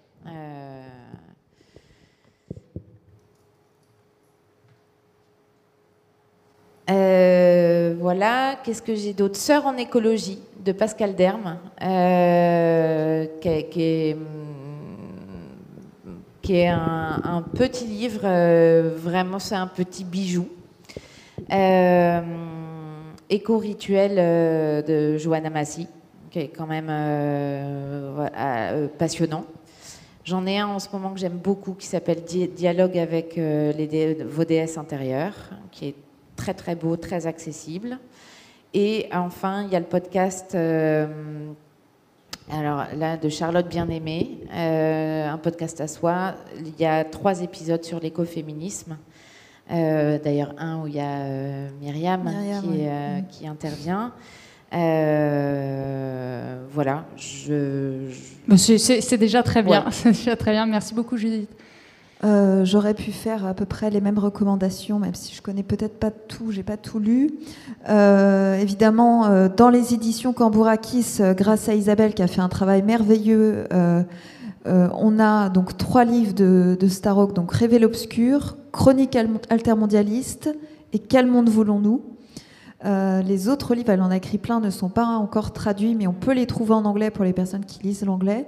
Euh, 6.92 7.96
voilà, 8.00 8.58
qu'est-ce 8.64 8.82
que 8.82 8.96
j'ai 8.96 9.14
d'autre? 9.14 9.38
Sœur 9.38 9.66
en 9.66 9.78
écologie 9.78 10.40
de 10.66 10.72
Pascal 10.72 11.16
Derme, 11.16 11.58
euh, 11.82 13.28
qui, 13.40 13.48
est, 16.54 16.68
un, 16.68 17.44
petit 17.56 17.86
livre, 17.86 18.22
euh, 18.24 18.96
vraiment 18.98 19.40
c'est 19.40 19.56
un 19.56 19.68
petit 19.68 20.04
bijou. 20.04 20.50
Éco-rituel 23.32 24.86
de 24.86 25.18
Joanna 25.18 25.50
Massy, 25.50 25.88
qui 26.30 26.40
est 26.40 26.50
quand 26.50 26.68
même 26.68 26.92
passionnant. 29.00 29.46
J'en 30.24 30.46
ai 30.46 30.60
un 30.60 30.68
en 30.68 30.78
ce 30.78 30.90
moment 30.94 31.14
que 31.14 31.20
j'aime 31.20 31.38
beaucoup 31.38 31.74
qui 31.74 31.88
s'appelle 31.88 32.24
Dialogue 32.24 32.98
avec 32.98 33.38
les, 33.38 34.18
vos 34.24 34.44
déesses 34.44 34.78
intérieures, 34.78 35.50
qui 35.72 35.88
est 35.88 35.96
très 36.36 36.54
très 36.54 36.76
beau, 36.76 36.96
très 36.98 37.26
accessible. 37.26 37.98
Et 38.74 39.10
enfin, 39.12 39.64
il 39.64 39.74
y 39.74 39.76
a 39.76 39.80
le 39.80 39.86
podcast, 39.86 40.56
euh, 40.56 41.06
alors 42.50 42.86
là, 42.96 43.18
de 43.18 43.28
Charlotte 43.28 43.68
Bien-Aimée, 43.68 44.40
euh, 44.54 45.28
un 45.28 45.38
podcast 45.38 45.82
à 45.82 45.88
soi. 45.88 46.36
Il 46.58 46.80
y 46.80 46.86
a 46.86 47.04
trois 47.04 47.42
épisodes 47.42 47.84
sur 47.84 48.00
l'écoféminisme. 48.00 48.98
Euh, 49.72 50.20
d'ailleurs, 50.24 50.54
un 50.58 50.82
où 50.82 50.88
il 50.88 50.96
y 50.96 51.00
a 51.00 51.70
Myriam, 51.82 52.30
qui, 52.62 52.68
mm. 52.68 53.26
qui, 53.30 53.48
intervient. 53.48 54.12
voilà, 56.72 57.06
je. 57.16 58.10
C'est 58.58 59.18
déjà 59.18 59.44
très 59.44 59.64
bien. 59.64 59.86
C'est 59.92 60.12
déjà 60.12 60.36
très 60.36 60.52
bien. 60.52 60.66
Merci 60.66 60.94
beaucoup, 60.94 61.18
Judith. 61.18 61.50
Euh, 62.24 62.66
j'aurais 62.66 62.94
pu 62.94 63.12
faire 63.12 63.48
à 63.48 63.54
peu 63.56 63.66
près 63.66 63.90
les 63.90 64.00
mêmes 64.00 64.20
recommandations, 64.20 65.00
même 65.00 65.16
si 65.16 65.34
je 65.34 65.42
connais 65.42 65.64
peut-être 65.64 65.98
pas 66.00 66.12
tout, 66.12 66.52
j'ai 66.52 66.62
pas 66.62 66.78
tout 66.78 67.00
lu. 67.00 67.32
Euh, 67.90 68.58
évidemment, 68.58 69.26
euh, 69.26 69.50
dans 69.50 69.70
les 69.70 69.96
éditions 69.96 70.32
Cambourakis, 70.32 71.18
grâce 71.36 71.68
à 71.68 71.74
Isabelle 71.74 72.14
qui 72.14 72.22
a 72.22 72.28
fait 72.28 72.42
un 72.42 72.50
travail 72.50 72.84
merveilleux, 72.84 73.66
on 74.66 75.20
a 75.20 75.50
donc 75.50 75.78
trois 75.78 76.04
livres 76.04 76.34
de, 76.34 76.78
de 76.80 76.88
Starhawk, 76.88 77.34
donc 77.34 77.52
Rêver 77.52 77.80
l'obscur, 77.80 78.58
Chronique 78.72 79.18
altermondialiste 79.50 80.56
et 80.94 81.00
Quel 81.00 81.28
monde 81.28 81.50
voulons-nous 81.50 82.02
les 82.84 83.48
autres 83.48 83.76
livres, 83.76 83.92
elle 83.92 84.02
en 84.02 84.10
a 84.10 84.18
écrit 84.18 84.40
plein, 84.40 84.60
ne 84.60 84.72
sont 84.72 84.90
pas 84.90 85.06
encore 85.06 85.54
traduits, 85.54 85.94
mais 85.94 86.08
on 86.08 86.14
peut 86.14 86.34
les 86.34 86.48
trouver 86.48 86.74
en 86.74 86.84
anglais 86.86 87.12
pour 87.12 87.24
les 87.24 87.32
personnes 87.32 87.64
qui 87.64 87.84
lisent 87.84 88.04
l'anglais. 88.04 88.48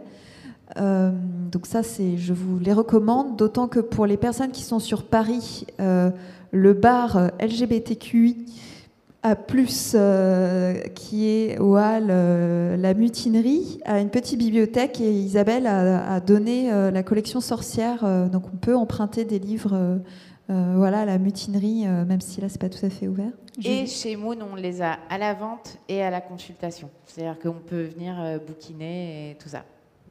Euh, 0.77 1.11
donc 1.51 1.65
ça, 1.65 1.83
c'est, 1.83 2.17
je 2.17 2.33
vous 2.33 2.59
les 2.59 2.73
recommande, 2.73 3.35
d'autant 3.35 3.67
que 3.67 3.79
pour 3.79 4.05
les 4.05 4.17
personnes 4.17 4.51
qui 4.51 4.63
sont 4.63 4.79
sur 4.79 5.03
Paris, 5.03 5.65
euh, 5.79 6.09
le 6.51 6.73
bar 6.73 7.17
euh, 7.17 7.27
LGBTQI 7.39 8.45
a 9.23 9.35
plus 9.35 9.95
qui 10.95 11.27
est 11.27 11.57
au 11.59 11.75
hall 11.77 12.07
La 12.07 12.93
Mutinerie 12.93 13.79
a 13.85 13.99
une 13.99 14.09
petite 14.09 14.37
bibliothèque 14.37 15.01
et 15.01 15.11
Isabelle 15.11 15.65
a, 15.67 16.19
donné 16.19 16.69
la 16.69 17.03
collection 17.03 17.41
sorcière, 17.41 18.29
donc 18.29 18.43
on 18.53 18.57
peut 18.57 18.75
emprunter 18.75 19.25
des 19.25 19.39
livres. 19.39 20.01
voilà, 20.49 21.05
la 21.05 21.17
mutinerie, 21.17 21.85
même 21.85 22.21
si 22.21 22.41
là, 22.41 22.49
c'est 22.49 22.61
pas 22.61 22.69
tout 22.69 22.85
à 22.85 22.89
fait 22.89 23.07
ouvert. 23.07 23.31
Et 23.63 23.85
chez 23.85 24.15
Moon, 24.15 24.37
on 24.51 24.55
les 24.55 24.81
a 24.81 24.97
à 25.09 25.17
la 25.17 25.33
vente 25.33 25.77
et 25.87 26.03
à 26.03 26.09
la 26.09 26.21
consultation. 26.21 26.89
C'est-à-dire 27.05 27.39
qu'on 27.39 27.59
peut 27.65 27.83
venir 27.83 28.15
bouquiner 28.45 29.31
et 29.31 29.35
tout 29.35 29.49
ça. 29.49 29.63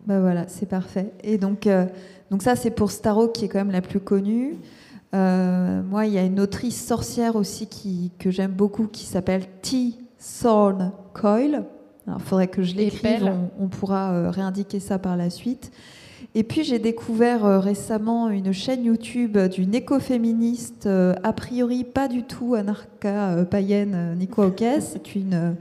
Bah 0.06 0.20
voilà, 0.20 0.46
c'est 0.48 0.66
parfait. 0.66 1.12
Et 1.22 1.38
donc, 1.38 1.66
euh, 1.66 1.86
donc 2.30 2.42
ça, 2.42 2.56
c'est 2.56 2.72
pour 2.72 2.90
Starro, 2.90 3.28
qui 3.28 3.44
est 3.44 3.48
quand 3.48 3.58
même 3.58 3.70
la 3.70 3.82
plus 3.82 4.00
connue. 4.00 4.56
Euh, 5.14 5.82
moi, 5.82 6.06
il 6.06 6.14
y 6.14 6.18
a 6.18 6.22
une 6.22 6.40
autrice 6.40 6.84
sorcière 6.84 7.36
aussi 7.36 7.66
qui, 7.66 8.12
que 8.18 8.30
j'aime 8.30 8.52
beaucoup 8.52 8.86
qui 8.86 9.04
s'appelle 9.04 9.44
T. 9.60 9.94
Thorn 10.40 10.92
Coyle. 11.14 11.64
Il 12.06 12.14
faudrait 12.20 12.48
que 12.48 12.62
je 12.62 12.74
l'écrive, 12.74 13.32
on, 13.58 13.68
pourra 13.68 14.12
euh, 14.12 14.30
réindiquer 14.30 14.80
ça 14.80 14.98
par 14.98 15.16
la 15.16 15.30
suite. 15.30 15.70
Et 16.34 16.44
puis 16.44 16.64
j'ai 16.64 16.78
découvert 16.78 17.44
euh, 17.44 17.58
récemment 17.58 18.30
une 18.30 18.52
chaîne 18.52 18.84
YouTube 18.84 19.36
d'une 19.36 19.74
écoféministe, 19.74 20.86
a 20.86 21.32
priori 21.32 21.84
pas 21.84 22.08
du 22.08 22.22
tout 22.22 22.54
anarcha 22.54 23.44
païenne, 23.50 24.16
Nico 24.16 24.42
Hawkes. 24.42 24.80
C'est 24.80 25.14
une, 25.14 25.56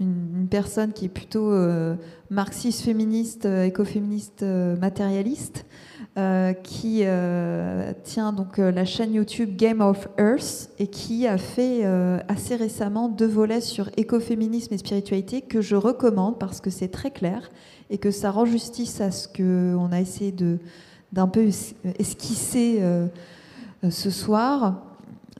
une, 0.00 0.46
personne 0.50 0.92
qui 0.92 1.06
est 1.06 1.08
plutôt 1.08 1.52
marxiste 2.30 2.82
féministe, 2.82 3.46
écoféministe 3.46 4.44
matérialiste. 4.80 5.64
Euh, 6.18 6.52
qui 6.52 7.04
euh, 7.04 7.94
tient 8.04 8.34
donc 8.34 8.58
euh, 8.58 8.70
la 8.70 8.84
chaîne 8.84 9.14
YouTube 9.14 9.56
Game 9.56 9.80
of 9.80 10.08
Earth 10.18 10.68
et 10.78 10.86
qui 10.86 11.26
a 11.26 11.38
fait 11.38 11.86
assez 12.28 12.54
récemment 12.54 13.08
deux 13.08 13.26
volets 13.26 13.62
sur 13.62 13.88
écoféminisme 13.96 14.74
et 14.74 14.76
spiritualité 14.76 15.40
que 15.40 15.62
je 15.62 15.74
recommande 15.74 16.38
parce 16.38 16.60
que 16.60 16.68
c'est 16.68 16.88
très 16.88 17.10
clair 17.10 17.50
et 17.88 17.96
que 17.96 18.10
ça 18.10 18.30
rend 18.30 18.44
justice 18.44 19.00
à 19.00 19.10
ce 19.10 19.26
qu'on 19.26 19.90
a 19.90 20.00
essayé 20.00 20.32
de 20.32 20.58
d'un 21.12 21.28
peu 21.28 21.48
esquisser 21.98 22.82
ce 23.88 24.10
soir. 24.10 24.82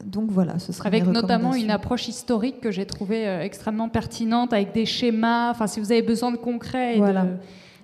Donc 0.04 0.30
voilà, 0.30 0.58
ce 0.58 0.72
serait 0.72 0.86
Avec 0.86 1.06
notamment 1.06 1.54
une 1.54 1.70
approche 1.70 2.08
historique 2.08 2.60
que 2.60 2.70
j'ai 2.70 2.86
trouvée 2.86 3.26
extrêmement 3.42 3.90
pertinente, 3.90 4.54
avec 4.54 4.72
des 4.72 4.86
schémas. 4.86 5.50
Enfin, 5.50 5.66
si 5.66 5.80
vous 5.80 5.92
avez 5.92 6.02
besoin 6.02 6.30
de 6.30 6.36
concret 6.36 6.96
et 6.96 7.00
de, 7.00 7.14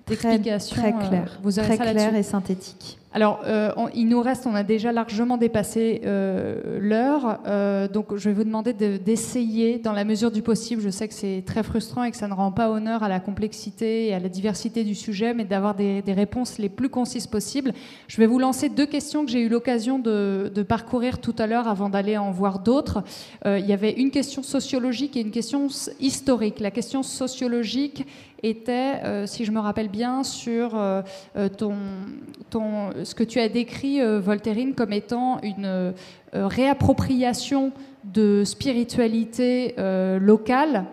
d'explication. 0.09 0.75
Très, 0.75 0.91
clair, 0.91 1.37
euh, 1.37 1.39
vous 1.43 1.51
très 1.51 1.77
clair 1.77 2.15
et 2.15 2.23
synthétique. 2.23 2.99
Alors, 3.11 3.41
euh, 3.47 3.71
il 3.95 4.07
nous 4.07 4.21
reste, 4.21 4.45
on 4.45 4.53
a 4.53 4.61
déjà 4.61 4.91
largement 4.91 5.37
dépassé 5.37 6.01
euh, 6.05 6.77
l'heure, 6.79 7.39
euh, 7.47 7.87
donc 7.87 8.15
je 8.15 8.29
vais 8.29 8.35
vous 8.35 8.43
demander 8.43 8.71
d'essayer, 8.73 9.79
dans 9.79 9.93
la 9.93 10.03
mesure 10.03 10.29
du 10.29 10.43
possible, 10.43 10.79
je 10.83 10.89
sais 10.89 11.07
que 11.07 11.15
c'est 11.15 11.41
très 11.43 11.63
frustrant 11.63 12.03
et 12.03 12.11
que 12.11 12.17
ça 12.17 12.27
ne 12.27 12.35
rend 12.35 12.51
pas 12.51 12.69
honneur 12.69 13.01
à 13.01 13.09
la 13.09 13.19
complexité 13.19 14.07
et 14.07 14.13
à 14.13 14.19
la 14.19 14.29
diversité 14.29 14.83
du 14.83 14.93
sujet, 14.93 15.33
mais 15.33 15.43
d'avoir 15.43 15.73
des, 15.73 16.03
réponses 16.09 16.59
les 16.59 16.69
plus 16.69 16.89
concises 16.89 17.25
possibles. 17.25 17.73
Je 18.07 18.17
vais 18.17 18.27
vous 18.27 18.37
lancer 18.37 18.69
deux 18.69 18.85
questions 18.85 19.25
que 19.25 19.31
j'ai 19.31 19.41
eu 19.41 19.49
l'occasion 19.49 19.97
de, 19.97 20.51
de, 20.53 20.63
parcourir 20.63 21.19
tout 21.19 21.35
à 21.39 21.47
l'heure 21.47 21.67
avant 21.67 21.89
d'aller 21.89 22.17
en 22.17 22.31
voir 22.31 22.59
d'autres. 22.59 23.03
il 23.45 23.65
y 23.65 23.73
avait 23.73 23.91
une 23.91 24.11
question 24.11 24.43
sociologique 24.43 25.15
et 25.17 25.21
une 25.21 25.31
question 25.31 25.67
historique. 25.99 26.59
La 26.59 26.71
question 26.71 27.03
sociologique 27.03 28.05
était, 28.43 29.25
si 29.27 29.45
je 29.45 29.51
me 29.51 29.59
rappelle 29.59 29.89
bien, 29.89 30.23
sur 30.23 30.77
ton, 31.57 31.75
ton 32.49 32.89
ce 33.03 33.15
que 33.15 33.23
tu 33.23 33.39
as 33.39 33.49
décrit, 33.49 34.01
euh, 34.01 34.19
Voltairine, 34.19 34.73
comme 34.73 34.93
étant 34.93 35.39
une 35.41 35.65
euh, 35.65 35.91
réappropriation 36.33 37.71
de 38.03 38.43
spiritualité 38.43 39.75
euh, 39.77 40.19
locale 40.19 40.85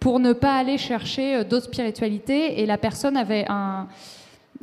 pour 0.00 0.20
ne 0.20 0.32
pas 0.32 0.54
aller 0.54 0.78
chercher 0.78 1.44
d'autres 1.44 1.66
spiritualités. 1.66 2.60
Et 2.60 2.66
la 2.66 2.78
personne 2.78 3.16
avait 3.16 3.46
un, 3.48 3.88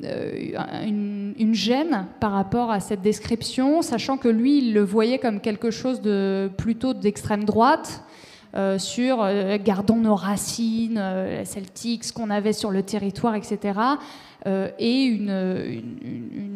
une, 0.01 1.53
gêne 1.53 2.05
par 2.19 2.31
rapport 2.31 2.71
à 2.71 2.79
cette 2.79 3.01
description, 3.01 3.81
sachant 3.81 4.17
que 4.17 4.27
lui, 4.27 4.59
il 4.59 4.73
le 4.73 4.83
voyait 4.83 5.17
comme 5.17 5.39
quelque 5.39 5.71
chose 5.71 6.01
de 6.01 6.51
plutôt 6.55 6.93
d'extrême 6.93 7.45
droite. 7.45 8.03
Sur 8.77 9.27
gardons 9.63 9.97
nos 9.97 10.15
racines 10.15 11.01
celtiques, 11.43 12.03
ce 12.03 12.13
qu'on 12.13 12.29
avait 12.29 12.53
sur 12.53 12.71
le 12.71 12.83
territoire, 12.83 13.35
etc. 13.35 13.73
Euh, 14.45 14.69
et 14.77 15.03
une, 15.03 15.81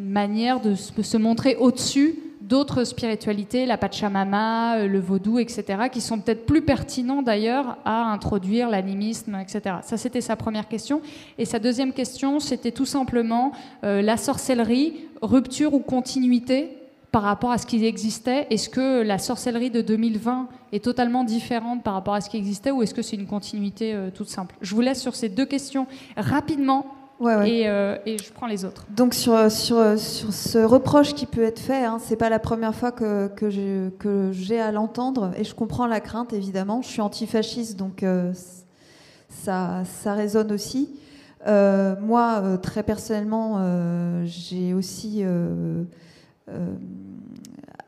manière 0.10 0.60
de 0.60 0.74
se 0.74 1.18
montrer 1.18 1.56
au-dessus 1.58 2.16
d'autres 2.42 2.86
spiritualités, 2.86 3.66
la 3.66 3.78
Pachamama, 3.78 4.78
euh, 4.78 4.88
le 4.88 5.00
vaudou, 5.00 5.38
etc., 5.38 5.90
qui 5.92 6.02
sont 6.02 6.20
peut-être 6.20 6.46
plus 6.46 6.62
pertinents 6.62 7.22
d'ailleurs 7.22 7.78
à 7.86 8.12
introduire 8.12 8.70
l'animisme, 8.70 9.36
etc. 9.36 9.76
Ça, 9.84 9.98
c'était 9.98 10.22
sa 10.22 10.36
première 10.36 10.68
question. 10.68 11.02
Et 11.38 11.46
sa 11.46 11.60
deuxième 11.60 11.94
question, 11.94 12.40
c'était 12.40 12.72
tout 12.72 12.86
simplement 12.86 13.52
euh, 13.84 14.02
la 14.02 14.18
sorcellerie, 14.18 14.94
rupture 15.22 15.74
ou 15.74 15.80
continuité 15.80 16.70
par 17.12 17.24
rapport 17.24 17.52
à 17.52 17.58
ce 17.58 17.66
qui 17.66 17.86
existait? 17.86 18.48
Est-ce 18.50 18.70
que 18.70 19.02
la 19.02 19.18
sorcellerie 19.18 19.72
de 19.72 19.82
2020 19.82 20.48
est 20.72 20.84
totalement 20.84 21.24
différente 21.24 21.84
par 21.84 21.94
rapport 21.94 22.14
à 22.14 22.22
ce 22.22 22.30
qui 22.30 22.38
existait 22.38 22.72
ou 22.72 22.84
est-ce 22.84 22.94
que 22.94 23.02
c'est 23.02 23.16
une 23.16 23.28
continuité 23.28 23.96
toute 24.14 24.30
simple? 24.30 24.56
Je 24.62 24.76
vous 24.76 24.82
laisse 24.82 25.02
sur 25.02 25.16
ces 25.16 25.30
deux 25.30 25.46
questions 25.46 25.88
rapidement 26.16 26.98
euh, 27.22 27.98
et, 28.06 28.18
je 28.18 28.32
prends 28.32 28.48
les 28.48 28.64
autres. 28.64 28.86
Donc 28.96 29.14
sur, 29.14 29.52
sur, 29.52 30.00
sur 30.00 30.34
ce 30.34 30.60
reproche 30.60 31.14
qui 31.14 31.26
peut 31.26 31.44
être 31.44 31.60
fait, 31.60 31.84
hein, 31.84 31.98
c'est 32.00 32.16
pas 32.16 32.30
la 32.30 32.40
première 32.40 32.76
fois 32.76 32.92
que, 32.92 33.28
que 33.28 34.32
j'ai 34.32 34.60
à 34.60 34.72
l'entendre 34.72 35.32
et 35.38 35.44
je 35.44 35.56
comprends 35.56 35.88
la 35.88 36.00
crainte 36.00 36.34
évidemment. 36.34 36.82
Je 36.82 36.88
suis 36.88 37.02
antifasciste 37.02 37.78
donc 37.78 38.04
euh, 38.04 38.32
ça, 39.30 39.84
ça 39.86 40.14
résonne 40.14 40.52
aussi. 40.52 41.00
Euh, 41.48 41.96
moi, 42.02 42.58
très 42.62 42.84
personnellement, 42.84 43.62
j'ai 44.26 44.74
aussi 44.74 45.24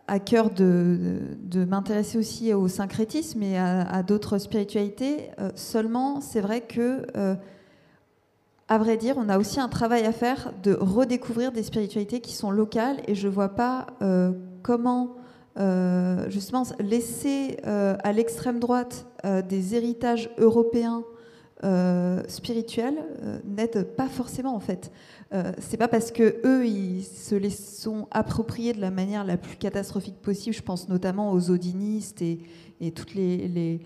à 0.10 0.20
cœur 0.20 0.50
de, 0.50 1.20
m'intéresser 1.68 2.18
aussi 2.18 2.54
au 2.54 2.68
syncrétisme 2.68 3.44
et 3.44 3.58
à, 3.58 4.04
d'autres 4.04 4.38
spiritualités. 4.38 5.30
seulement, 5.56 6.20
c'est 6.22 6.42
vrai 6.42 6.62
que 6.62 7.06
à 8.70 8.78
vrai 8.78 8.98
dire, 8.98 9.16
on 9.18 9.30
a 9.30 9.40
aussi 9.40 9.60
un 9.60 9.68
travail 9.68 10.06
à 10.06 10.12
faire 10.12 10.54
de 10.62 10.78
redécouvrir 10.80 11.52
des 11.52 11.64
spiritualités 11.64 12.22
qui 12.22 12.34
sont 12.34 12.52
locales 12.52 12.98
et 13.08 13.16
je 13.16 13.28
ne 13.28 13.34
vois 13.34 13.50
pas 13.50 13.88
euh, 14.04 14.32
comment 14.62 15.16
euh, 15.58 16.30
justement 16.30 16.64
laisser 16.80 17.58
euh, 17.66 17.98
à 18.04 18.14
l'extrême 18.14 18.60
droite 18.60 19.08
des 19.50 19.76
héritages 19.76 20.30
européens 20.38 21.04
spirituels 22.30 23.04
n'aide 23.44 23.84
pas 23.98 24.08
forcément 24.08 24.56
en 24.56 24.62
fait. 24.62 24.94
C'est 25.60 25.78
pas 25.78 25.88
parce 25.88 26.12
que 26.12 26.42
eux 26.44 26.66
ils 26.66 27.04
se 27.04 27.36
les 27.36 27.52
sont 27.52 28.08
appropriés 28.10 28.74
de 28.74 28.82
la 28.82 28.90
manière 28.90 29.24
la 29.24 29.38
plus 29.38 29.58
catastrophique 29.58 30.20
possible. 30.22 30.56
Je 30.56 30.64
pense 30.64 30.90
notamment 30.90 31.32
aux 31.32 31.52
odinistes 31.52 32.22
et, 32.22 32.40
toutes 32.96 33.14
les 33.14 33.82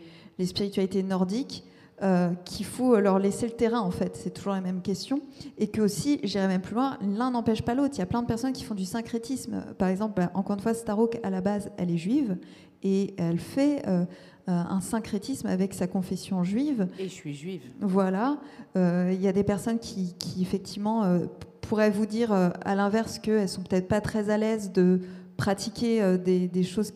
spiritualités 0.45 1.03
nordiques 1.03 1.65
euh, 2.03 2.31
qu'il 2.43 2.65
faut 2.65 2.99
leur 2.99 3.17
laisser 3.17 3.45
le 3.45 3.53
terrain, 3.53 3.79
en 3.79 3.91
fait. 3.91 4.17
C'est 4.17 4.31
toujours 4.31 4.51
la 4.51 4.59
même 4.59 4.81
question. 4.81 5.21
Et 5.57 5.67
que 5.67 5.79
aussi, 5.79 6.19
j'irai 6.23 6.47
même 6.47 6.61
plus 6.61 6.73
loin, 6.75 6.97
l'un 7.01 7.31
n'empêche 7.31 7.61
pas 7.61 7.75
l'autre. 7.75 7.93
Il 7.95 7.99
y 7.99 8.01
a 8.01 8.05
plein 8.07 8.21
de 8.21 8.27
personnes 8.27 8.51
qui 8.51 8.65
font 8.65 8.75
du 8.75 8.83
syncrétisme. 8.83 9.63
Par 9.77 9.87
exemple, 9.87 10.15
bah, 10.17 10.29
encore 10.33 10.55
une 10.55 10.61
fois, 10.61 10.73
Starok, 10.73 11.19
à 11.23 11.29
la 11.29 11.39
base, 11.39 11.71
elle 11.77 11.91
est 11.91 11.97
juive 11.97 12.37
et 12.81 13.13
elle 13.17 13.39
fait 13.39 13.87
euh, 13.87 14.03
un 14.47 14.81
syncrétisme 14.81 15.47
avec 15.47 15.73
sa 15.73 15.87
confession 15.87 16.43
juive. 16.43 16.87
Et 16.99 17.05
je 17.05 17.13
suis 17.13 17.33
juive. 17.33 17.61
Voilà. 17.79 18.39
Euh, 18.75 19.11
il 19.13 19.21
y 19.21 19.27
a 19.27 19.33
des 19.33 19.43
personnes 19.43 19.79
qui, 19.79 20.15
effectivement, 20.41 21.19
pourraient 21.61 21.91
vous 21.91 22.05
dire, 22.05 22.31
à 22.31 22.75
l'inverse, 22.75 23.19
qu'elles 23.19 23.49
sont 23.49 23.61
peut-être 23.61 23.87
pas 23.87 24.01
très 24.01 24.29
à 24.29 24.37
l'aise 24.37 24.71
de 24.71 25.01
pratiquer 25.37 26.17
des, 26.17 26.47
des, 26.47 26.63
choses 26.63 26.93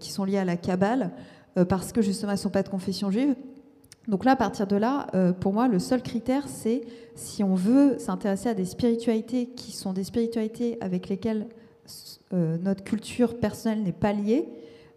qui 0.00 0.10
sont 0.10 0.24
liées 0.24 0.38
à 0.38 0.44
la 0.44 0.56
Kabbale 0.56 1.12
parce 1.68 1.92
que 1.92 2.02
justement 2.02 2.32
elles 2.32 2.38
ne 2.38 2.42
sont 2.42 2.50
pas 2.50 2.62
de 2.62 2.68
confession 2.68 3.10
juive. 3.10 3.34
Donc 4.08 4.24
là, 4.24 4.32
à 4.32 4.36
partir 4.36 4.66
de 4.66 4.74
là, 4.74 5.06
euh, 5.14 5.32
pour 5.34 5.52
moi, 5.52 5.68
le 5.68 5.78
seul 5.78 6.02
critère, 6.02 6.48
c'est 6.48 6.80
si 7.14 7.44
on 7.44 7.54
veut 7.54 7.98
s'intéresser 7.98 8.48
à 8.48 8.54
des 8.54 8.64
spiritualités 8.64 9.46
qui 9.50 9.72
sont 9.72 9.92
des 9.92 10.04
spiritualités 10.04 10.78
avec 10.80 11.10
lesquelles 11.10 11.46
euh, 12.32 12.56
notre 12.56 12.82
culture 12.82 13.38
personnelle 13.38 13.82
n'est 13.82 13.92
pas 13.92 14.14
liée, 14.14 14.48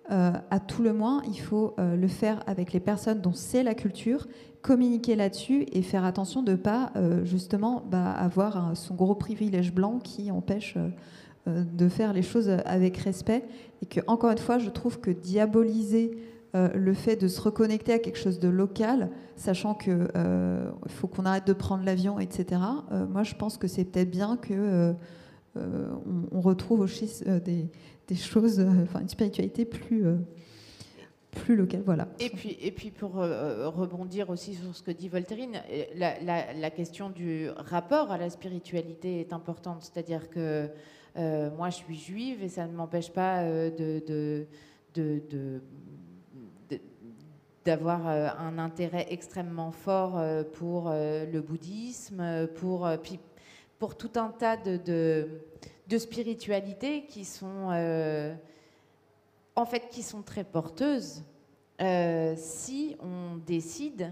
euh, 0.09 0.31
à 0.49 0.59
tout 0.59 0.81
le 0.81 0.93
moins, 0.93 1.21
il 1.27 1.39
faut 1.39 1.75
le 1.77 2.07
faire 2.07 2.43
avec 2.47 2.73
les 2.73 2.79
personnes 2.79 3.21
dont 3.21 3.33
c'est 3.33 3.63
la 3.63 3.75
culture, 3.75 4.27
communiquer 4.61 5.15
là-dessus 5.15 5.65
et 5.71 5.81
faire 5.81 6.05
attention 6.05 6.43
de 6.43 6.51
ne 6.51 6.57
pas 6.57 6.91
justement 7.23 7.83
bah, 7.89 8.11
avoir 8.11 8.75
son 8.75 8.95
gros 8.95 9.15
privilège 9.15 9.73
blanc 9.73 9.99
qui 9.99 10.31
empêche 10.31 10.77
de 11.47 11.87
faire 11.89 12.13
les 12.13 12.21
choses 12.21 12.49
avec 12.65 12.97
respect. 12.97 13.43
Et 13.81 13.85
que, 13.85 14.01
encore 14.07 14.31
une 14.31 14.37
fois, 14.37 14.57
je 14.59 14.69
trouve 14.69 14.99
que 14.99 15.11
diaboliser 15.11 16.17
euh, 16.53 16.67
le 16.75 16.93
fait 16.93 17.15
de 17.15 17.29
se 17.29 17.39
reconnecter 17.39 17.93
à 17.93 17.99
quelque 17.99 18.17
chose 18.17 18.37
de 18.37 18.49
local, 18.49 19.09
sachant 19.37 19.73
qu'il 19.73 20.05
euh, 20.17 20.69
faut 20.87 21.07
qu'on 21.07 21.25
arrête 21.25 21.47
de 21.47 21.53
prendre 21.53 21.85
l'avion, 21.85 22.19
etc. 22.19 22.61
Euh, 22.91 23.07
moi, 23.07 23.23
je 23.23 23.35
pense 23.35 23.57
que 23.57 23.67
c'est 23.67 23.85
peut-être 23.85 24.11
bien 24.11 24.35
que 24.35 24.93
on, 25.55 26.41
retrouve 26.41 26.81
aussi 26.81 27.23
des, 27.45 27.69
choses, 28.15 28.59
enfin 28.59 29.01
une 29.01 29.09
spiritualité 29.09 29.65
plus 29.65 30.05
plus 31.31 31.55
locale. 31.55 31.81
Voilà. 31.85 32.07
Et 32.19 32.29
puis, 32.29 32.57
et 32.61 32.71
puis 32.71 32.91
pour 32.91 33.13
rebondir 33.13 34.29
aussi 34.29 34.55
sur 34.55 34.75
ce 34.75 34.83
que 34.83 34.91
dit 34.91 35.07
Voltairine, 35.07 35.61
la, 35.95 36.69
question 36.71 37.09
du 37.09 37.49
rapport 37.55 38.11
à 38.11 38.17
la 38.17 38.29
spiritualité 38.29 39.21
est 39.21 39.31
importante. 39.31 39.81
C'est-à-dire 39.83 40.29
que 40.29 40.69
moi, 41.15 41.69
je 41.69 41.75
suis 41.75 41.95
juive 41.95 42.43
et 42.43 42.49
ça 42.49 42.67
ne 42.67 42.73
m'empêche 42.73 43.11
pas 43.11 43.45
de, 43.45 44.45
d'avoir 47.65 48.07
euh, 48.07 48.27
un 48.39 48.57
intérêt 48.57 49.07
extrêmement 49.09 49.71
fort 49.71 50.17
euh, 50.17 50.43
pour 50.43 50.89
euh, 50.89 51.25
le 51.31 51.41
bouddhisme, 51.41 52.47
pour, 52.55 52.89
pour 53.79 53.95
tout 53.95 54.11
un 54.15 54.29
tas 54.29 54.57
de, 54.57 55.27
spiritualités 55.97 57.05
qui 57.05 57.25
sont 57.25 57.69
en 59.55 59.65
fait 59.65 59.89
qui 59.89 60.03
sont 60.03 60.21
très 60.21 60.43
porteuses 60.43 61.23
si 62.35 62.95
on 62.99 63.37
décide 63.37 64.11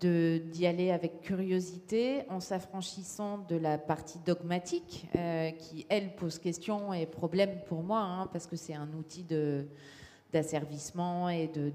d'y 0.00 0.66
aller 0.66 0.90
avec 0.90 1.22
curiosité 1.22 2.24
en 2.28 2.40
s'affranchissant 2.40 3.38
de 3.48 3.56
la 3.56 3.78
partie 3.78 4.18
dogmatique 4.18 5.08
euh, 5.16 5.50
qui, 5.52 5.86
elle, 5.88 6.14
pose 6.16 6.38
question 6.38 6.92
et 6.92 7.06
problème 7.06 7.60
pour 7.66 7.82
moi, 7.82 8.00
hein, 8.00 8.28
parce 8.32 8.46
que 8.46 8.56
c'est 8.56 8.74
un 8.74 8.88
outil 8.92 9.24
d'asservissement 10.32 11.28
et 11.28 11.48
de, 11.48 11.72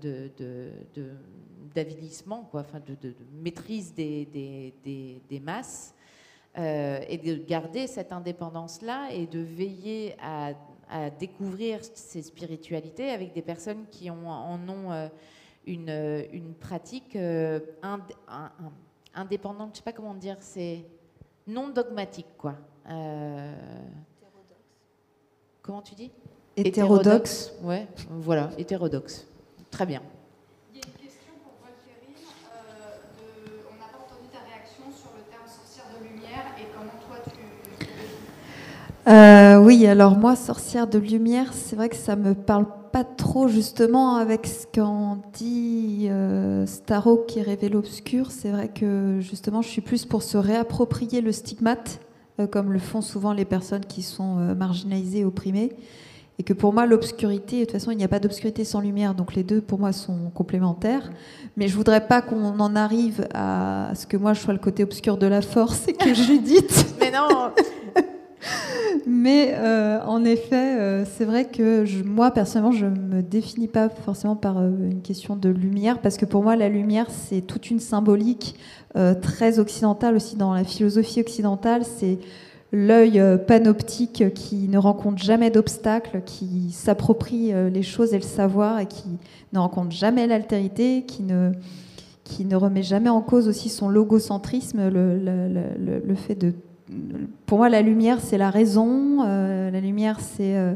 d'avilissement, 1.74 2.48
quoi, 2.52 2.62
enfin 2.62 2.80
de, 2.80 3.14
maîtrise 3.42 3.94
des, 3.94 5.42
masses, 5.42 5.96
euh, 6.58 7.00
et 7.08 7.18
de 7.18 7.36
garder 7.36 7.88
cette 7.88 8.12
indépendance-là 8.12 9.10
et 9.12 9.26
de 9.26 9.40
veiller 9.40 10.16
à, 10.22 10.52
à, 10.90 11.10
découvrir 11.10 11.80
ces 11.84 12.22
spiritualités 12.22 13.10
avec 13.12 13.34
des 13.34 13.42
personnes 13.42 13.86
qui 13.92 14.10
ont, 14.10 14.30
en 14.30 14.60
ont... 14.68 14.92
Euh, 14.92 15.08
une, 15.66 15.90
euh, 15.90 16.24
une 16.32 16.54
pratique 16.54 17.16
euh, 17.16 17.60
indépendante, 19.14 19.70
je 19.70 19.72
ne 19.72 19.76
sais 19.78 19.84
pas 19.84 19.94
comment 19.94 20.16
dire, 20.16 20.38
c'est 20.40 20.86
non 21.48 21.70
dogmatique, 21.70 22.38
quoi. 22.38 22.56
Euh, 22.90 23.54
comment 25.62 25.82
tu 25.82 25.96
dis? 25.96 26.12
Hétérodoxe. 26.56 27.54
Ouais, 27.62 27.88
voilà, 28.10 28.50
hétérodoxe. 28.58 29.28
Très 29.70 29.86
bien. 29.86 30.02
Il 30.74 30.78
y 30.78 30.82
a 30.82 30.88
une 30.88 30.94
question 30.94 31.34
pour 31.44 31.54
Valkyrie. 31.64 32.26
on 33.70 33.78
n'a 33.80 33.88
pas 33.88 34.00
entendu 34.00 34.28
ta 34.32 34.40
réaction 34.40 34.84
sur 34.92 35.12
le 35.16 35.24
terme 35.32 35.48
sorcière 35.48 35.86
de 35.98 36.04
lumière 36.04 36.46
et 36.60 36.66
comment 36.76 37.00
toi 37.08 37.18
tu. 39.06 39.66
oui, 39.66 39.86
alors 39.88 40.18
moi, 40.18 40.36
sorcière 40.36 40.88
de 40.88 41.00
lumière, 41.00 41.54
c'est 41.54 41.76
vrai 41.76 41.90
que 41.90 41.96
ça 41.96 42.16
me 42.16 42.34
parle 42.34 42.66
pas 42.92 43.04
trop 43.04 43.48
justement 43.48 44.18
avec 44.18 44.46
ce 44.46 44.66
qu'en 44.74 45.22
dit 45.34 46.08
euh, 46.10 46.66
qui 47.28 47.42
révèle 47.42 47.72
l'obscur. 47.72 48.32
C'est 48.32 48.50
vrai 48.50 48.68
que 48.68 49.20
justement, 49.22 49.62
je 49.62 49.70
suis 49.70 49.82
plus 49.82 50.06
pour 50.06 50.24
se 50.24 50.38
réapproprier 50.38 51.22
le 51.22 51.32
stigmate, 51.32 52.00
euh, 52.40 52.48
comme 52.48 52.72
le 52.72 52.80
font 52.80 53.02
souvent 53.02 53.34
les 53.34 53.46
personnes 53.46 53.86
qui 53.86 54.02
sont 54.02 54.40
euh, 54.40 54.56
marginalisées, 54.56 55.24
opprimées. 55.24 55.72
Et 56.40 56.44
que 56.44 56.54
pour 56.54 56.74
moi, 56.74 56.86
l'obscurité, 56.86 57.60
de 57.60 57.66
toute 57.66 57.74
façon, 57.74 57.92
il 57.92 57.98
n'y 57.98 58.04
a 58.04 58.08
pas 58.08 58.20
d'obscurité 58.20 58.64
sans 58.64 58.82
lumière, 58.82 59.14
donc 59.14 59.36
les 59.36 59.44
deux, 59.44 59.62
pour 59.62 59.80
moi, 59.80 59.94
sont 59.94 60.32
complémentaires. 60.34 61.12
Mais 61.56 61.68
je 61.68 61.76
voudrais 61.76 62.08
pas 62.08 62.22
qu'on 62.22 62.60
en 62.60 62.76
arrive 62.76 63.28
à 63.34 63.92
ce 63.94 64.08
que 64.08 64.18
moi, 64.18 64.34
je 64.34 64.42
sois 64.42 64.54
le 64.54 64.60
côté 64.60 64.84
obscur 64.84 65.18
de 65.18 65.28
la 65.28 65.42
force 65.42 65.88
et 65.88 65.94
que 65.94 66.14
Judith. 66.14 66.96
Mais 67.00 67.12
non 67.12 67.52
mais 69.08 69.54
euh, 69.56 70.00
en 70.06 70.24
effet, 70.24 70.80
euh, 70.80 71.06
c'est 71.06 71.26
vrai 71.26 71.46
que 71.46 71.86
moi, 72.04 72.32
personnellement, 72.32 72.72
je 72.72 72.86
ne 72.86 73.00
me 73.00 73.22
définis 73.22 73.68
pas 73.68 73.90
forcément 73.90 74.36
par 74.36 74.58
euh, 74.58 74.70
une 74.90 75.02
question 75.02 75.36
de 75.36 75.50
lumière, 75.50 76.00
parce 76.00 76.18
que 76.18 76.26
pour 76.26 76.44
moi, 76.44 76.56
la 76.56 76.70
lumière, 76.70 77.08
c'est 77.10 77.42
toute 77.42 77.70
une 77.70 77.80
symbolique 77.80 78.56
très 79.22 79.60
occidentale 79.60 80.18
aussi 80.18 80.36
dans 80.36 80.54
la 80.54 80.66
philosophie 80.66 81.22
occidentale. 81.22 81.84
C'est 81.86 82.20
l'œil 82.74 83.24
panoptique 83.48 84.34
qui 84.34 84.68
ne 84.68 84.78
rencontre 84.78 85.24
jamais 85.24 85.50
d'obstacles, 85.50 86.22
qui 86.26 86.72
s'approprie 86.72 87.54
les 87.72 87.84
choses 87.84 88.14
et 88.14 88.18
le 88.18 88.24
savoir, 88.24 88.80
et 88.80 88.88
qui 88.88 89.08
ne 89.54 89.60
rencontre 89.60 89.92
jamais 89.92 90.28
l'altérité, 90.28 91.06
qui 91.06 91.24
ne 91.24 92.56
remet 92.58 92.84
jamais 92.84 93.10
en 93.10 93.22
cause 93.22 93.48
aussi 93.48 93.70
son 93.70 93.88
logocentrisme, 93.88 94.90
le 94.90 96.16
fait 96.16 96.36
de 96.36 96.54
pour 97.46 97.58
moi, 97.58 97.70
la 97.70 97.82
lumière, 97.82 98.20
c'est 98.22 98.38
la 98.38 98.50
raison. 98.50 99.24
Euh, 99.24 99.72
la 99.72 99.80
lumière, 99.80 100.20
c'est 100.20 100.56
euh, 100.56 100.74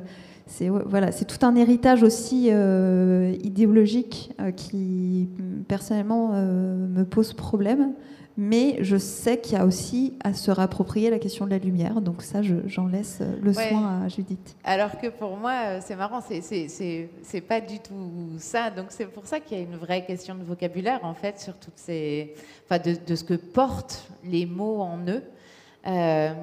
voilà, 0.85 1.11
c'est 1.11 1.25
tout 1.25 1.43
un 1.45 1.55
héritage 1.55 2.03
aussi 2.03 2.49
euh, 2.51 3.33
idéologique 3.43 4.33
qui 4.55 5.29
personnellement 5.67 6.33
me 6.33 7.03
pose 7.03 7.33
problème. 7.33 7.93
Mais 8.37 8.75
je 8.81 8.97
sais 8.97 9.39
qu'il 9.39 9.53
y 9.53 9.61
a 9.61 9.65
aussi 9.65 10.17
à 10.21 10.33
se 10.33 10.51
réapproprier 10.51 11.09
la 11.09 11.19
question 11.19 11.45
de 11.45 11.51
la 11.51 11.57
lumière. 11.57 12.01
Donc 12.01 12.21
ça, 12.21 12.41
j'en 12.41 12.85
laisse 12.85 13.21
le 13.41 13.53
soin 13.53 14.01
à 14.03 14.09
Judith. 14.09 14.57
Alors 14.65 14.99
que 14.99 15.07
pour 15.07 15.37
moi, 15.37 15.79
c'est 15.79 15.95
marrant, 15.95 16.19
c'est 16.21 17.41
pas 17.47 17.61
du 17.61 17.79
tout 17.79 17.93
ça. 18.37 18.71
Donc 18.71 18.87
c'est 18.89 19.05
pour 19.05 19.25
ça 19.25 19.39
qu'il 19.39 19.57
y 19.57 19.61
a 19.61 19.63
une 19.63 19.77
vraie 19.77 20.05
question 20.05 20.35
de 20.35 20.43
vocabulaire, 20.43 20.99
en 21.03 21.13
fait, 21.13 21.39
sur 21.39 21.53
toutes 21.53 21.77
ces... 21.77 22.33
Enfin, 22.65 22.81
de, 22.83 22.97
de 23.07 23.15
ce 23.15 23.23
que 23.23 23.35
portent 23.35 24.05
les 24.25 24.45
mots 24.45 24.81
en 24.81 24.97
eux. 25.07 25.23
Euh, 25.87 26.33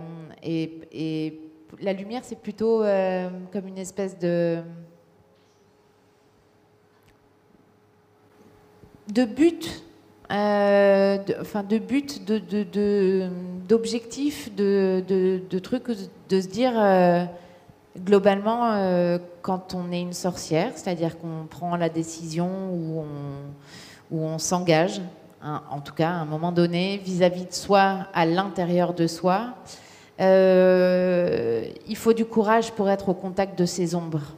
et, 0.43 1.39
la 1.81 1.95
lumière, 1.95 2.21
c'est 2.23 2.39
plutôt 2.39 2.83
euh, 2.85 3.31
comme 3.51 3.67
une 3.67 3.79
espèce 3.79 4.19
de 4.19 4.59
de 9.09 9.25
but, 9.25 9.83
euh, 10.31 11.19
de, 11.19 11.35
enfin 11.41 11.63
de 11.63 11.79
but, 11.79 12.25
de, 12.25 12.41
d'objectif, 13.67 14.55
de, 14.55 15.03
de, 15.09 15.59
trucs, 15.59 15.89
de 16.29 16.41
se 16.41 16.47
dire 16.47 16.75
globalement 17.99 19.19
quand 19.41 19.75
on 19.75 19.91
est 19.93 20.01
une 20.01 20.13
sorcière, 20.13 20.73
c'est-à-dire 20.77 21.19
qu'on 21.19 21.47
prend 21.49 21.77
la 21.77 21.89
décision 21.89 22.71
où 22.71 23.03
on, 24.13 24.17
on 24.17 24.39
s'engage 24.39 25.01
en 25.43 25.81
tout 25.81 25.95
cas 25.95 26.11
à 26.11 26.15
un 26.15 26.25
moment 26.25 26.53
donné, 26.53 26.99
vis-à-vis 26.99 27.47
de 27.47 27.53
soi, 27.53 28.07
à 28.15 28.27
l'intérieur 28.27 28.95
de 28.95 29.07
soi. 29.07 29.55
Euh, 30.21 31.65
il 31.89 31.97
faut 31.97 32.13
du 32.13 32.25
courage 32.25 32.73
pour 32.73 32.89
être 32.89 33.09
au 33.09 33.15
contact 33.15 33.59
de 33.59 33.67
ces 33.67 33.95
ombres. 33.95 34.35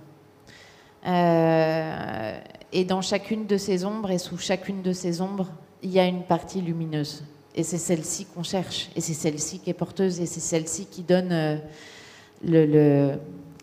Euh, 1.07 2.39
et 2.73 2.85
dans 2.85 3.03
chacune 3.03 3.47
de 3.47 3.57
ces 3.59 3.85
ombres 3.85 4.11
et 4.11 4.19
sous 4.19 4.39
chacune 4.39 4.83
de 4.83 4.93
ces 4.93 5.21
ombres, 5.21 5.49
il 5.83 5.91
y 5.91 6.01
a 6.01 6.07
une 6.07 6.23
partie 6.23 6.63
lumineuse. 6.63 7.25
Et 7.55 7.63
c'est 7.63 7.79
celle-ci 7.79 8.27
qu'on 8.27 8.43
cherche. 8.43 8.91
Et 8.97 9.01
c'est 9.01 9.15
celle-ci 9.15 9.59
qui 9.61 9.71
est 9.71 9.75
porteuse. 9.75 10.21
Et 10.21 10.27
c'est 10.27 10.41
celle-ci 10.41 10.87
qui 10.87 11.03
donne 11.03 11.61
euh, 12.47 13.17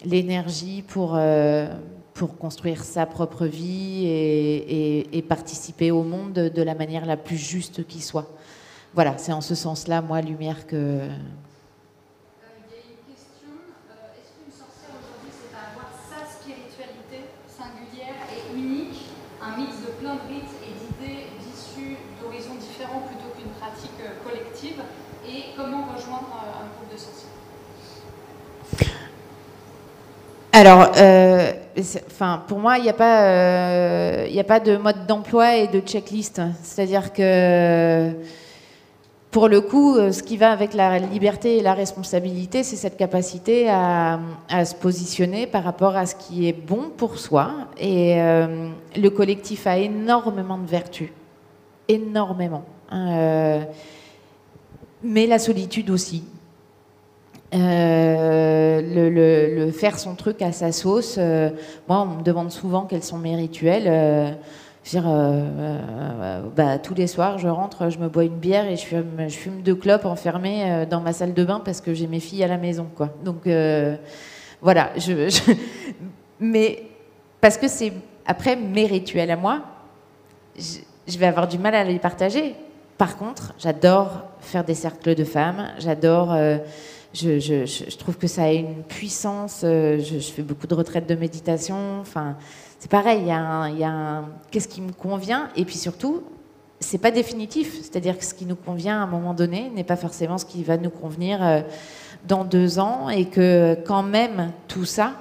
l'énergie 0.06 0.84
pour, 0.84 1.18
pour 2.22 2.38
construire 2.38 2.84
sa 2.84 3.07
propre 3.07 3.47
vie 3.47 4.05
et, 4.05 5.26
participer 5.28 5.89
au 5.89 6.03
monde 6.03 6.34
de 6.34 6.61
la 6.61 6.76
manière 6.76 7.07
la 7.07 7.17
plus 7.17 7.38
juste 7.38 7.88
qui 7.88 7.99
soit. 7.99 8.30
Voilà, 8.93 9.17
c'est 9.17 9.34
en 9.34 9.41
ce 9.41 9.55
sens-là, 9.55 10.03
moi, 10.03 10.22
lumière 10.22 10.67
que. 10.67 10.76
Euh, 10.76 11.07
il 11.07 11.09
y 11.09 12.78
a 12.78 12.86
une 12.93 13.01
question. 13.09 13.49
Euh, 13.89 14.13
est-ce 14.22 14.38
qu'une 14.38 14.53
sorcière 14.53 14.93
aujourd'hui, 15.01 15.34
c'est 15.34 15.49
avoir 15.49 15.89
sa 15.97 16.22
spiritualité 16.30 17.26
singulière 17.49 18.22
et 18.30 18.53
unique, 18.53 19.01
un 19.41 19.57
mix 19.57 19.82
de 19.82 19.89
plein 19.97 20.13
de 20.22 20.26
rites 20.30 20.55
et 20.61 20.78
d'idées 20.78 21.26
issues 21.41 21.97
d'horizons 22.22 22.61
différents 22.61 23.01
plutôt 23.09 23.34
qu'une 23.34 23.49
pratique 23.57 23.97
euh, 24.05 24.22
collective 24.22 24.78
Et 25.26 25.57
comment 25.57 25.89
rejoindre 25.89 26.38
un 26.38 26.69
groupe 26.69 26.93
de 26.93 26.99
sorcières? 27.01 27.41
Alors, 30.53 30.91
euh, 30.97 31.53
enfin, 31.78 32.43
pour 32.47 32.59
moi, 32.59 32.78
il 32.78 32.84
n'y 32.84 32.89
a, 32.89 32.93
pas, 32.93 33.24
euh, 33.24 34.39
a 34.39 34.43
pas 34.43 34.59
de 34.59 34.78
mode 34.78 35.05
d'emploi 35.07 35.57
et 35.57 35.67
de 35.67 35.80
checklist. 35.80 36.41
C'est-à-dire 36.63 37.13
que, 37.13 38.11
pour 39.32 39.47
le 39.47 39.61
coup, 39.61 39.95
euh, 39.95 40.11
ce 40.11 40.24
qui 40.24 40.38
va 40.38 40.51
avec 40.51 40.74
la 40.74 40.99
liberté 40.99 41.57
et 41.57 41.61
la 41.61 41.74
responsabilité, 41.74 42.63
c'est 42.63 42.76
cette 42.76 42.97
capacité 42.97 43.69
à, 43.69 44.19
se 44.65 44.76
positionner 44.76 45.47
par 45.47 45.63
rapport 45.63 45.95
à 45.95 46.05
ce 46.05 46.15
qui 46.15 46.47
est 46.47 46.53
bon 46.53 46.89
pour 46.95 47.17
soi. 47.17 47.51
Et 47.80 48.15
le 48.17 49.09
collectif 49.09 49.67
a 49.67 49.78
énormément 49.78 50.57
de 50.57 50.67
vertus. 50.67 51.09
Énormément. 51.88 52.63
Hein, 52.89 53.65
mais 55.03 55.26
la 55.26 55.39
solitude 55.39 55.89
aussi. 55.89 56.24
Euh, 57.54 58.82
le, 58.82 59.72
faire 59.72 59.99
son 59.99 60.16
truc 60.16 60.41
à 60.41 60.52
sa 60.52 60.72
sauce. 60.72 61.16
Euh, 61.18 61.49
moi, 61.88 62.02
on 62.02 62.18
me 62.18 62.24
demande 62.24 62.49
souvent 62.49 62.86
quels 62.86 63.04
sont 63.04 63.18
mes 63.18 63.36
rituels. 63.36 63.86
Euh, 63.88 64.32
dire, 64.86 65.04
bah, 66.55 66.80
tous 66.80 66.96
les 66.96 67.08
soirs, 67.08 67.38
je 67.38 67.47
rentre, 67.47 67.89
je 67.89 68.00
me 68.00 68.09
bois 68.09 68.24
une 68.24 68.38
bière 68.38 68.66
et 68.66 68.75
je 68.78 68.86
fume, 68.86 69.28
je 69.28 69.50
deux 69.63 69.75
clopes 69.75 70.05
enfermées 70.05 70.88
dans 70.89 71.01
ma 71.01 71.13
salle 71.13 71.36
de 71.36 71.43
bain 71.43 71.62
parce 71.63 71.82
que 71.82 71.93
j'ai 71.93 72.08
mes 72.08 72.20
filles 72.20 72.43
à 72.43 72.47
la 72.47 72.58
maison. 72.58 72.88
Quoi. 72.96 73.09
Donc 73.24 73.47
voilà, 74.59 74.89
je, 74.97 75.30
mais 76.39 76.82
parce 77.42 77.58
que 77.58 77.67
c'est 77.67 77.93
après 78.25 78.55
mes 78.55 78.88
rituels 78.88 79.30
à 79.30 79.36
moi, 79.36 79.62
je, 80.58 80.80
je 81.08 81.17
vais 81.20 81.28
avoir 81.28 81.47
du 81.47 81.59
mal 81.59 81.75
à 81.75 81.84
les 81.84 82.00
partager. 82.00 82.55
Par 82.97 83.17
contre, 83.17 83.54
j'adore 83.59 84.24
faire 84.39 84.63
des 84.63 84.74
cercles 84.74 85.13
de 85.13 85.24
femmes, 85.24 85.74
j'adore 85.78 86.36
je, 87.13 87.97
trouve 87.97 88.17
que 88.17 88.28
ça 88.28 88.43
a 88.43 88.51
une 88.51 88.83
puissance. 88.83 89.62
Euh, 89.63 90.00
je, 90.00 90.20
fais 90.20 90.43
beaucoup 90.43 90.67
de 90.67 90.74
retraites 90.74 91.08
de 91.08 91.16
méditation. 91.16 92.00
Enfin, 92.00 92.38
c'est 92.79 92.89
pareil. 92.89 93.21
Il 93.21 93.28
y 93.28 93.32
a 93.32 93.89
un, 93.89 94.25
qu'est-ce 94.50 94.67
qui 94.67 94.82
me 94.82 94.92
convient 94.92 95.50
Et 95.55 95.66
puis 95.66 95.78
surtout, 95.78 96.24
c'est 96.79 96.97
pas 96.97 97.12
définitif. 97.12 97.79
C'est-à-dire 97.82 98.17
que 98.17 98.25
ce 98.25 98.33
qui 98.33 98.46
nous 98.46 98.55
convient 98.55 99.00
à 99.00 99.04
un 99.04 99.08
moment 99.08 99.33
donné 99.33 99.70
n'est 99.75 99.83
pas 99.83 99.97
forcément 99.97 100.38
ce 100.38 100.46
qui 100.46 100.63
va 100.63 100.78
nous 100.78 100.89
convenir 100.89 101.43
euh, 101.43 101.62
dans 102.28 102.46
deux 102.46 102.79
ans, 102.79 103.09
et 103.09 103.25
que 103.25 103.78
quand 103.86 104.04
même 104.04 104.51
tout 104.67 104.86
ça 104.86 105.13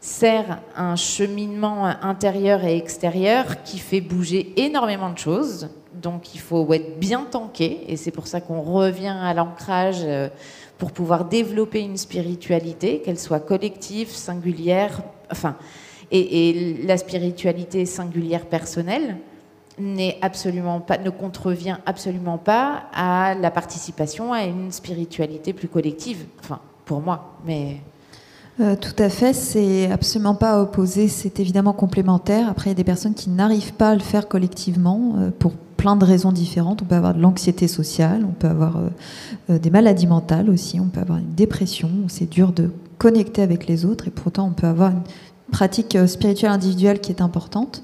sert 0.00 0.60
un 0.76 0.96
cheminement 0.96 1.84
intérieur 1.84 2.64
et 2.64 2.76
extérieur 2.76 3.62
qui 3.62 3.78
fait 3.78 4.00
bouger 4.00 4.52
énormément 4.56 5.10
de 5.10 5.18
choses 5.18 5.68
Donc 5.92 6.34
il 6.34 6.40
faut 6.40 6.72
être 6.72 6.98
bien 6.98 7.26
tanké, 7.30 7.84
et 7.86 7.96
c'est 7.96 8.10
pour 8.10 8.26
ça 8.26 8.40
qu'on 8.40 8.62
revient 8.62 9.14
à 9.22 9.34
l'ancrage 9.34 10.00
euh, 10.02 10.28
pour 10.80 10.92
pouvoir 10.92 11.26
développer 11.26 11.82
une 11.82 11.98
spiritualité, 11.98 13.02
qu'elle 13.04 13.18
soit 13.18 13.38
collective, 13.38 14.08
singulière, 14.08 15.02
enfin, 15.30 15.56
et, 16.10 16.82
la 16.84 16.96
spiritualité 16.96 17.84
singulière 17.84 18.46
personnelle 18.46 19.18
n'est 19.78 20.18
absolument 20.22 20.80
pas, 20.80 20.96
ne 20.96 21.10
contrevient 21.10 21.76
absolument 21.84 22.38
pas 22.38 22.84
à 22.94 23.34
la 23.34 23.50
participation 23.50 24.32
à 24.32 24.44
une 24.44 24.72
spiritualité 24.72 25.52
plus 25.52 25.68
collective. 25.68 26.24
Enfin, 26.40 26.60
pour 26.86 27.00
moi, 27.00 27.36
mais. 27.44 27.76
Euh, 28.58 28.74
tout 28.74 28.96
à 28.98 29.10
fait, 29.10 29.34
c'est 29.34 29.90
absolument 29.90 30.34
pas 30.34 30.62
opposé, 30.62 31.08
c'est 31.08 31.40
évidemment 31.40 31.74
complémentaire. 31.74 32.48
Après, 32.48 32.68
il 32.68 32.70
y 32.70 32.72
a 32.72 32.74
des 32.74 32.84
personnes 32.84 33.14
qui 33.14 33.28
n'arrivent 33.28 33.74
pas 33.74 33.90
à 33.90 33.94
le 33.94 34.00
faire 34.00 34.28
collectivement 34.28 35.14
euh, 35.18 35.30
pour 35.30 35.52
plein 35.80 35.96
de 35.96 36.04
raisons 36.04 36.30
différentes. 36.30 36.82
On 36.82 36.84
peut 36.84 36.94
avoir 36.94 37.14
de 37.14 37.20
l'anxiété 37.20 37.66
sociale, 37.66 38.26
on 38.28 38.32
peut 38.32 38.48
avoir 38.48 38.76
euh, 39.48 39.58
des 39.58 39.70
maladies 39.70 40.06
mentales 40.06 40.50
aussi, 40.50 40.78
on 40.78 40.88
peut 40.88 41.00
avoir 41.00 41.18
une 41.18 41.34
dépression, 41.34 41.88
c'est 42.08 42.28
dur 42.28 42.52
de 42.52 42.70
connecter 42.98 43.40
avec 43.40 43.66
les 43.66 43.86
autres 43.86 44.06
et 44.06 44.10
pourtant 44.10 44.46
on 44.48 44.52
peut 44.52 44.66
avoir 44.66 44.90
une 44.90 45.00
pratique 45.50 45.96
spirituelle 46.06 46.50
individuelle 46.50 47.00
qui 47.00 47.10
est 47.12 47.22
importante. 47.22 47.82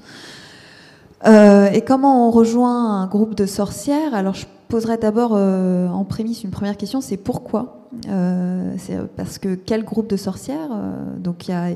et 1.25 1.81
comment 1.87 2.27
on 2.27 2.31
rejoint 2.31 3.01
un 3.01 3.07
groupe 3.07 3.33
de 3.33 3.47
sorcières? 3.47 4.13
Alors 4.13 4.35
je 4.35 4.45
poserais 4.67 4.99
d'abord 4.99 5.31
en 5.31 6.05
prémisse 6.05 6.43
une 6.43 6.51
première 6.51 6.77
question, 6.77 7.01
c'est 7.01 7.17
pourquoi? 7.17 7.77
Euh, 8.09 8.73
c'est 8.77 8.97
parce 9.15 9.37
que 9.37 9.55
quel 9.55 9.83
groupe 9.83 10.09
de 10.09 10.17
sorcières? 10.17 10.69
Euh, 10.71 11.17
Donc 11.17 11.47
il 11.47 11.51
y 11.51 11.53
a, 11.53 11.65
euh, 11.65 11.75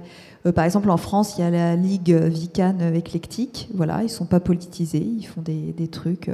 par 0.56 0.66
exemple 0.66 0.90
en 0.90 0.98
France, 0.98 1.38
il 1.38 1.42
y 1.42 1.44
a 1.44 1.52
la 1.52 1.76
Ligue 1.76 2.12
Vicane 2.12 2.96
éclectique. 2.96 3.70
Voilà, 3.74 4.04
ils 4.04 4.10
sont 4.10 4.26
pas 4.26 4.40
politisés, 4.40 5.04
ils 5.04 5.26
font 5.26 5.42
des, 5.42 5.88
trucs 5.88 6.32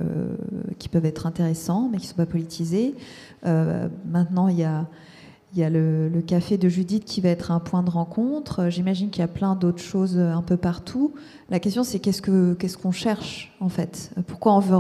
qui 0.80 0.90
peuvent 0.90 1.06
être 1.06 1.26
intéressants, 1.26 1.90
mais 1.92 1.98
qui 1.98 2.08
sont 2.08 2.16
pas 2.16 2.26
politisés. 2.26 2.96
maintenant, 3.44 4.48
il 4.48 4.60
y 4.60 4.64
a 4.64 5.70
le, 5.70 6.22
café 6.26 6.58
de 6.58 6.70
Judith 6.70 7.04
qui 7.06 7.20
va 7.20 7.30
être 7.30 7.52
un 7.52 7.60
point 7.60 7.84
de 7.84 7.90
rencontre. 7.90 8.70
J'imagine 8.70 9.10
qu'il 9.10 9.22
y 9.22 9.26
a 9.26 9.28
plein 9.28 9.56
d'autres 9.56 9.84
choses 9.84 10.18
un 10.18 10.42
peu 10.42 10.56
partout. 10.56 11.14
La 11.50 11.60
question, 11.60 11.84
c'est 11.84 12.00
qu'est-ce 12.00 12.78
qu'on 12.78 12.92
cherche 12.92 13.54
en 13.60 13.70
fait? 13.70 14.12
Pourquoi 14.28 14.54
on 14.56 14.60
veut 14.60 14.80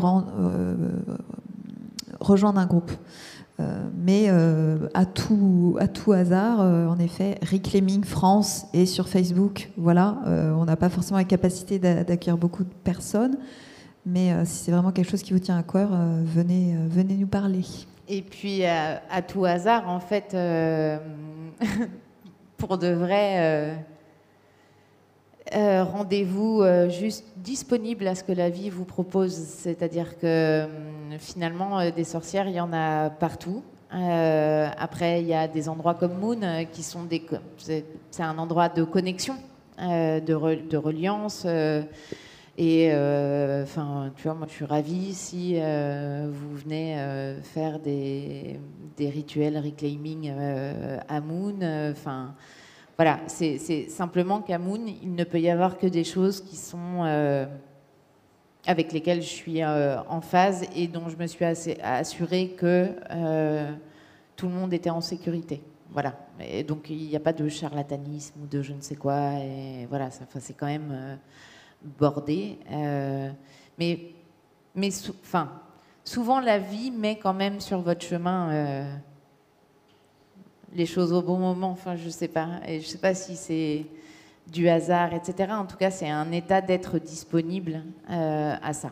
rejoindre 2.19 2.59
un 2.59 2.65
groupe? 2.65 2.91
euh, 2.91 3.36
mais 3.95 4.27
euh, 4.29 4.87
à, 4.93 5.05
tout, 5.05 5.77
à 5.79 5.87
tout 5.87 6.11
hasard, 6.11 6.61
euh, 6.61 6.87
en 6.87 6.99
effet, 6.99 7.39
Reclaiming 7.41 8.03
France 8.03 8.67
est 8.73 8.85
sur 8.85 9.09
Facebook. 9.09 9.71
Voilà, 9.77 10.17
on 10.55 10.65
n'a 10.65 10.75
pas 10.75 10.89
forcément 10.89 11.17
la 11.17 11.23
capacité 11.23 11.79
d'accueillir 11.79 12.37
beaucoup 12.37 12.63
de 12.63 12.73
personnes, 12.83 13.37
mais 14.05 14.33
si 14.45 14.65
c'est 14.65 14.71
vraiment 14.71 14.91
quelque 14.91 15.09
chose 15.09 15.23
qui 15.23 15.33
vous 15.33 15.39
tient 15.39 15.57
à 15.57 15.63
cœur, 15.63 15.89
venez, 16.23 16.75
venez 16.87 17.15
nous 17.15 17.27
parler. 17.27 17.65
Et 18.07 18.21
puis, 18.21 18.63
à 18.63 19.21
tout 19.27 19.45
hasard, 19.45 19.89
en 19.89 19.99
fait, 19.99 20.31
pour 22.57 22.77
de 22.77 22.87
vrai 22.87 23.75
euh, 25.55 25.83
rendez-vous 25.83 26.61
euh, 26.61 26.89
juste 26.89 27.25
disponible 27.37 28.07
à 28.07 28.15
ce 28.15 28.23
que 28.23 28.31
la 28.31 28.49
vie 28.49 28.69
vous 28.69 28.85
propose. 28.85 29.33
C'est-à-dire 29.33 30.17
que 30.17 30.65
hum, 30.65 31.19
finalement, 31.19 31.79
euh, 31.79 31.91
des 31.91 32.03
sorcières, 32.03 32.47
il 32.47 32.55
y 32.55 32.59
en 32.59 32.73
a 32.73 33.09
partout. 33.09 33.63
après, 33.89 35.21
il 35.21 35.27
y 35.27 35.33
a 35.33 35.47
des 35.47 35.69
endroits 35.69 35.93
comme 35.93 36.19
Moon 36.19 36.65
qui 36.71 36.83
sont 36.83 37.03
des. 37.03 37.23
C'est 37.57 38.23
un 38.23 38.37
endroit 38.37 38.67
de 38.69 38.83
connexion, 38.83 39.35
de, 39.79 40.67
de, 40.67 40.77
reliance. 40.77 41.45
et 42.57 42.91
enfin, 43.63 44.11
tu 44.17 44.23
vois, 44.23 44.33
moi, 44.33 44.47
je 44.49 44.53
suis 44.53 44.65
ravie 44.65 45.13
si 45.13 45.55
vous 45.55 46.57
venez 46.57 46.97
faire 47.43 47.79
des, 47.79 48.59
des, 48.97 49.09
rituels 49.09 49.57
reclaiming 49.57 50.33
à 51.07 51.21
Moon. 51.21 51.59
Enfin 51.91 52.35
voilà, 52.97 53.19
c'est 53.27 53.89
simplement 53.89 54.41
qu'à 54.41 54.57
Moon, 54.57 54.83
il 55.03 55.13
ne 55.13 55.23
peut 55.23 55.39
y 55.39 55.51
avoir 55.51 55.77
que 55.77 55.85
des 55.85 56.03
choses 56.03 56.41
qui 56.41 56.55
sont 56.55 57.03
euh, 57.03 57.45
avec 58.65 58.91
lesquelles 58.91 59.21
je 59.21 59.27
suis 59.27 59.61
euh, 59.61 60.01
en 60.09 60.19
phase 60.19 60.65
et 60.75 60.87
dont 60.87 61.07
je 61.07 61.15
me 61.15 61.27
suis 61.27 61.45
assurée 61.45 62.55
que 62.57 62.89
euh, 63.11 63.71
tout 64.35 64.47
le 64.47 64.53
monde 64.53 64.73
était 64.73 64.89
en 64.89 65.01
sécurité. 65.01 65.61
Voilà. 65.91 66.15
Et 66.39 66.63
donc 66.63 66.89
il 66.89 67.07
n'y 67.07 67.15
a 67.15 67.19
pas 67.19 67.33
de 67.33 67.47
charlatanisme 67.47 68.41
ou 68.41 68.47
de 68.47 68.63
je 68.63 68.73
ne 68.73 68.81
sais 68.81 68.95
quoi. 68.95 69.33
Et 69.41 69.85
voilà, 69.87 70.09
c'est 70.09 70.57
quand 70.57 70.65
même 70.65 71.19
bordé. 71.99 72.57
mais 73.77 73.99
mais 74.73 74.89
souvent 76.03 76.39
la 76.39 76.57
vie 76.57 76.89
met 76.89 77.17
quand 77.19 77.33
même 77.33 77.59
sur 77.59 77.79
votre 77.81 78.03
chemin 78.03 78.99
les 80.77 80.85
choses 80.85 81.11
au 81.11 81.21
bon 81.21 81.37
moment. 81.37 81.71
Enfin, 81.71 81.95
je 81.95 82.07
sais 82.07 82.27
pas. 82.27 82.47
Et 82.67 82.79
je 82.79 82.85
sais 82.85 82.99
pas 82.99 83.15
si 83.15 83.35
c'est 83.35 83.85
du 84.49 84.69
hasard, 84.69 85.13
etc. 85.13 85.51
En 85.51 85.65
tout 85.65 85.75
cas, 85.75 85.89
c'est 85.89 86.09
un 86.09 86.31
état 86.31 86.61
d'être 86.61 86.99
disponible 86.99 87.81
euh, 88.09 88.53
à 88.61 88.73
ça. 88.73 88.91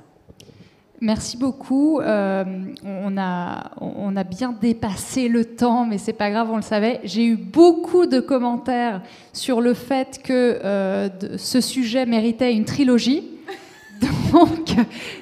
Merci 0.99 1.37
beaucoup. 1.37 1.99
Euh, 1.99 2.43
on, 2.83 3.17
a, 3.17 3.71
on 3.79 4.15
a 4.15 4.23
bien 4.23 4.51
dépassé 4.53 5.27
le 5.27 5.45
temps, 5.45 5.85
mais 5.85 5.97
c'est 5.97 6.13
pas 6.13 6.31
grave, 6.31 6.49
on 6.51 6.55
le 6.55 6.61
savait. 6.61 7.01
J'ai 7.03 7.25
eu 7.25 7.35
beaucoup 7.35 8.07
de 8.07 8.19
commentaires 8.19 9.01
sur 9.31 9.61
le 9.61 9.73
fait 9.73 10.21
que 10.23 10.59
euh, 10.63 11.09
ce 11.37 11.61
sujet 11.61 12.05
méritait 12.05 12.53
une 12.53 12.65
trilogie. 12.65 13.34
Donc, 14.31 14.75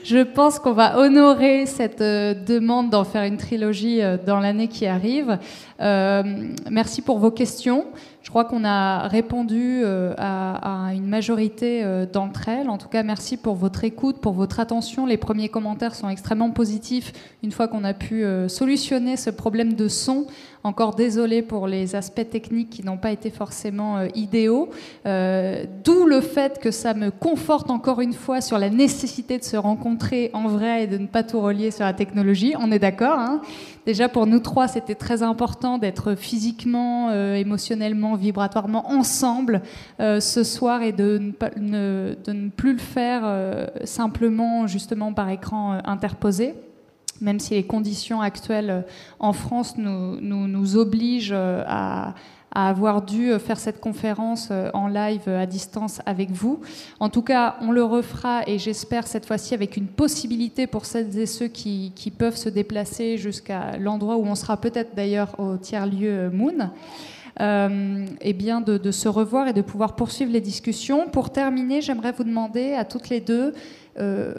je 0.04 0.24
pense 0.24 0.60
qu'on 0.60 0.74
va 0.74 0.98
honorer 0.98 1.66
cette 1.66 2.02
demande 2.02 2.90
d'en 2.90 3.04
faire 3.04 3.24
une 3.24 3.38
trilogie 3.38 4.02
dans 4.26 4.40
l'année 4.40 4.68
qui 4.68 4.86
arrive. 4.88 5.38
Euh, 5.80 6.24
merci 6.70 7.02
pour 7.02 7.20
vos 7.20 7.32
questions. 7.32 7.86
Crois 8.34 8.46
qu'on 8.46 8.66
a 8.66 9.08
répondu 9.10 9.82
euh, 9.84 10.16
à, 10.18 10.90
une 10.96 11.06
majorité 11.06 11.84
euh, 11.84 12.08
d'entre 12.08 12.50
elles. 12.50 12.68
En 12.68 12.80
tout 12.80 12.88
cas, 12.88 13.04
merci 13.04 13.38
pour 13.38 13.54
votre 13.54 13.84
écoute, 13.84 14.18
pour 14.22 14.34
votre 14.34 14.60
attention. 14.60 15.06
Les 15.06 15.18
premiers 15.18 15.50
commentaires 15.50 15.94
sont 15.94 16.10
extrêmement 16.10 16.50
positifs 16.50 17.14
une 17.44 17.52
fois 17.52 17.68
qu'on 17.68 17.84
a 17.84 17.94
pu 17.94 18.26
solutionner 18.48 19.18
ce 19.18 19.30
problème 19.30 19.74
de 19.74 19.88
son. 19.88 20.26
Encore 20.64 20.96
désolé 20.96 21.44
pour 21.44 21.68
les 21.68 21.94
aspects 21.94 22.28
techniques 22.28 22.72
qui 22.72 22.84
n'ont 22.84 22.98
pas 22.98 23.12
été 23.12 23.30
forcément 23.30 24.02
idéaux. 24.16 24.70
D'où 25.04 26.06
le 26.06 26.22
fait 26.22 26.60
que 26.60 26.72
ça 26.72 26.94
me 26.94 27.12
conforte 27.12 27.70
encore 27.70 28.00
une 28.00 28.14
fois 28.14 28.40
sur 28.40 28.58
la 28.58 28.70
nécessité 28.70 29.38
de 29.38 29.44
se 29.44 29.58
rencontrer 29.58 30.32
en 30.34 30.48
vrai 30.48 30.86
et 30.86 30.88
de 30.88 30.98
ne 30.98 31.08
pas 31.08 31.22
tout 31.22 31.42
relier 31.42 31.70
sur 31.70 31.84
la 31.84 31.94
technologie. 31.94 32.54
On 32.58 32.72
est 32.72 32.80
d'accord 32.80 33.20
hein 33.20 33.42
Déjà 33.86 34.08
pour 34.08 34.28
nous 34.28 34.40
trois, 34.40 34.70
c'était 34.70 34.96
très 34.96 35.24
important 35.24 35.78
d'être 35.78 36.16
physiquement, 36.16 37.10
euh, 37.10 37.36
émotionnellement, 37.36 38.16
vibratoirement 38.24 38.90
ensemble 38.90 39.62
euh, 40.00 40.20
ce 40.20 40.44
soir 40.44 40.82
et 40.82 40.92
de 40.92 41.34
ne, 41.58 42.16
de 42.24 42.32
ne 42.32 42.50
plus 42.50 42.74
le 42.74 42.80
faire 42.80 43.22
euh, 43.26 43.68
simplement 43.84 44.66
justement 44.66 45.14
par 45.14 45.30
écran 45.30 45.80
interposé 45.84 46.56
même 47.22 47.40
si 47.40 47.54
les 47.54 47.64
conditions 47.64 48.22
actuelles 48.22 48.86
en 49.20 49.34
France 49.34 49.78
nous, 49.78 50.20
nous, 50.20 50.48
nous 50.48 50.78
obligent 50.78 51.32
à, 51.34 52.16
à 52.54 52.70
avoir 52.70 53.02
dû 53.02 53.32
faire 53.40 53.60
cette 53.60 53.80
conférence 53.80 54.50
euh, 54.52 54.70
en 54.74 54.88
live 54.88 55.28
à 55.28 55.46
distance 55.46 56.02
avec 56.06 56.32
vous. 56.32 56.62
En 57.00 57.10
tout 57.10 57.24
cas, 57.24 57.56
on 57.62 57.72
le 57.72 57.84
refera 57.84 58.42
et 58.48 58.60
j'espère 58.60 59.08
cette 59.08 59.26
fois-ci 59.26 59.54
avec 59.54 59.76
une 59.76 59.88
possibilité 59.88 60.68
pour 60.68 60.86
celles 60.86 61.18
et 61.18 61.26
ceux 61.26 61.48
qui, 61.48 61.92
peuvent 62.18 62.38
se 62.38 62.50
déplacer 62.50 63.18
jusqu'à 63.18 63.78
l'endroit 63.80 64.18
où 64.18 64.26
on 64.26 64.36
sera 64.36 64.58
peut-être 64.58 64.96
d'ailleurs 64.96 65.40
au 65.40 65.58
tiers-lieu 65.58 66.30
Moon. 66.30 66.70
Euh, 67.42 68.06
et 68.22 68.34
bien 68.34 68.62
de, 68.62 68.92
se 68.92 69.08
revoir 69.08 69.48
et 69.48 69.54
de 69.54 69.62
pouvoir 69.62 69.96
poursuivre 69.96 70.32
les 70.32 70.42
discussions. 70.42 71.08
Pour 71.08 71.32
terminer, 71.32 71.82
j'aimerais 71.82 72.12
vous 72.12 72.24
demander 72.24 72.74
à 72.74 72.86
toutes 72.86 73.10
les 73.10 73.22
deux 73.22 73.54
euh, 74.00 74.34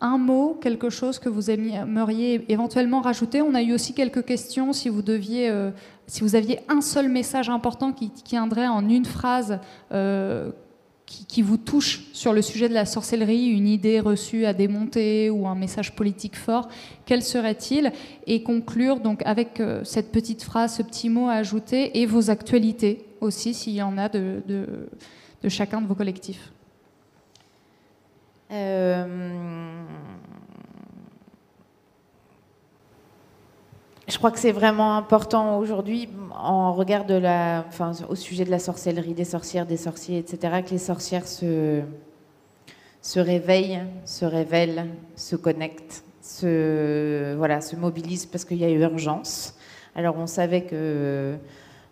un 0.00 0.18
mot, 0.18 0.58
quelque 0.60 0.90
chose 0.90 1.20
que 1.20 1.28
vous 1.28 1.50
aimeriez 1.50 2.44
éventuellement 2.48 3.00
rajouter. 3.00 3.42
On 3.42 3.54
a 3.54 3.62
eu 3.62 3.72
aussi 3.72 3.94
quelques 3.94 4.24
questions 4.24 4.72
si 4.72 4.88
vous 4.88 5.02
deviez 5.02 5.48
euh, 5.48 5.70
si 6.08 6.22
vous 6.22 6.34
aviez 6.34 6.58
un 6.68 6.80
seul 6.80 7.08
message 7.08 7.48
important 7.48 7.92
qui 7.92 8.10
tiendrait 8.10 8.66
en 8.66 8.88
une 8.88 9.04
phrase 9.04 9.60
qui, 11.28 11.42
vous 11.42 11.56
touche 11.56 12.02
sur 12.12 12.32
le 12.32 12.42
sujet 12.42 12.68
de 12.68 12.74
la 12.74 12.86
sorcellerie, 12.86 13.46
une 13.46 13.68
idée 13.68 14.00
reçue 14.00 14.46
à 14.46 14.52
démonter 14.52 15.30
ou 15.30 15.46
un 15.46 15.54
message 15.54 15.94
politique 15.94 16.36
fort, 16.36 16.68
quel 17.06 17.22
serait-il? 17.22 17.92
Et 18.26 18.42
conclure 18.42 19.00
donc 19.00 19.22
avec 19.24 19.60
euh, 19.60 19.84
cette 19.84 20.12
petite 20.12 20.42
phrase, 20.42 20.76
ce 20.76 20.82
petit 20.82 21.08
mot 21.08 21.28
à 21.28 21.34
ajouter 21.34 22.00
et 22.00 22.06
vos 22.06 22.30
actualités 22.30 23.04
aussi, 23.20 23.54
s'il 23.54 23.74
y 23.74 23.82
en 23.82 23.98
a 23.98 24.08
de, 24.08 24.42
chacun 25.48 25.80
de 25.80 25.86
vos 25.86 25.94
collectifs. 25.94 26.52
Euh, 28.50 29.84
Je 34.12 34.18
crois 34.18 34.30
que 34.30 34.38
c'est 34.38 34.52
vraiment 34.52 34.98
important 34.98 35.56
aujourd'hui, 35.56 36.10
en 36.34 36.74
regard 36.74 37.06
de 37.06 37.14
la, 37.14 37.64
enfin, 37.66 37.92
au 38.10 38.14
sujet 38.14 38.44
de 38.44 38.50
la 38.50 38.58
sorcellerie, 38.58 39.14
des 39.14 39.24
sorcières, 39.24 39.64
des 39.64 39.78
sorciers, 39.78 40.18
etc., 40.18 40.62
que 40.62 40.70
les 40.70 40.78
sorcières 40.78 41.26
se, 41.26 41.80
se 43.00 43.20
réveillent, 43.20 43.80
se 44.04 44.26
révèlent, 44.26 44.86
se 45.16 45.34
connectent 45.34 46.04
se, 46.22 47.34
voilà, 47.36 47.60
se 47.60 47.74
mobilisent 47.74 48.26
parce 48.26 48.44
qu'il 48.44 48.58
y 48.58 48.64
a 48.64 48.70
urgence. 48.70 49.54
Alors 49.94 50.16
on 50.16 50.26
savait 50.26 50.62
que, 50.62 51.36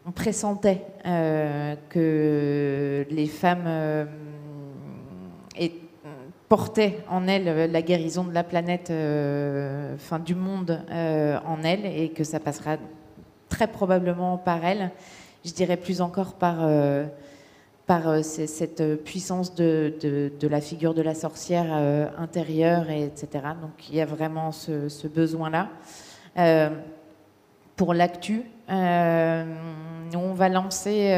on 0.06 0.12
pressentait 0.12 0.82
que 1.04 3.06
les 3.10 3.26
femmes 3.26 4.08
portaient 6.50 6.98
en 7.08 7.26
elles 7.26 7.70
la 7.70 7.80
guérison 7.82 8.24
de 8.24 8.34
la 8.34 8.44
planète, 8.44 8.92
enfin 9.94 10.18
du 10.18 10.34
monde 10.34 10.84
en 10.90 11.62
elles, 11.62 11.86
et 11.86 12.10
que 12.10 12.24
ça 12.24 12.40
passera 12.40 12.76
très 13.48 13.68
probablement 13.68 14.36
par 14.36 14.62
elles. 14.64 14.90
Je 15.44 15.52
dirais 15.52 15.78
plus 15.78 16.02
encore 16.02 16.34
par 16.34 16.58
par 17.90 18.08
euh, 18.08 18.22
cette 18.22 19.02
puissance 19.02 19.52
de, 19.56 19.92
de, 20.00 20.46
la 20.46 20.60
figure 20.60 20.94
de 20.94 21.02
la 21.02 21.12
sorcière 21.12 21.66
euh, 21.72 22.06
intérieure, 22.18 22.88
et 22.88 23.02
etc. 23.02 23.28
Donc 23.60 23.88
il 23.88 23.96
y 23.96 24.00
a 24.00 24.06
vraiment 24.06 24.52
ce, 24.52 25.08
besoin-là. 25.08 25.70
Euh, 26.38 26.70
pour 27.74 27.92
l'actu, 27.92 28.44
on 28.68 30.34
va 30.36 30.48
lancer, 30.48 31.12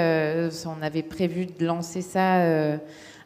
on 0.64 0.82
avait 0.82 1.02
prévu 1.02 1.44
de 1.44 1.66
lancer 1.66 2.00
ça 2.00 2.78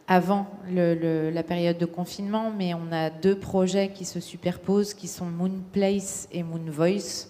avant 0.09 0.47
la 0.71 1.43
période 1.43 1.79
de 1.79 1.87
confinement, 1.87 2.53
mais 2.57 2.75
on 2.75 2.93
a 2.93 3.11
deux 3.11 3.39
projets 3.39 3.89
qui 3.89 4.05
se 4.05 4.21
superposent, 4.21 4.95
qui 4.95 5.09
sont 5.09 5.27
Moon 5.27 5.63
Place 5.73 6.29
et 6.33 6.43
Moon 6.43 6.65
Voice. 6.69 7.29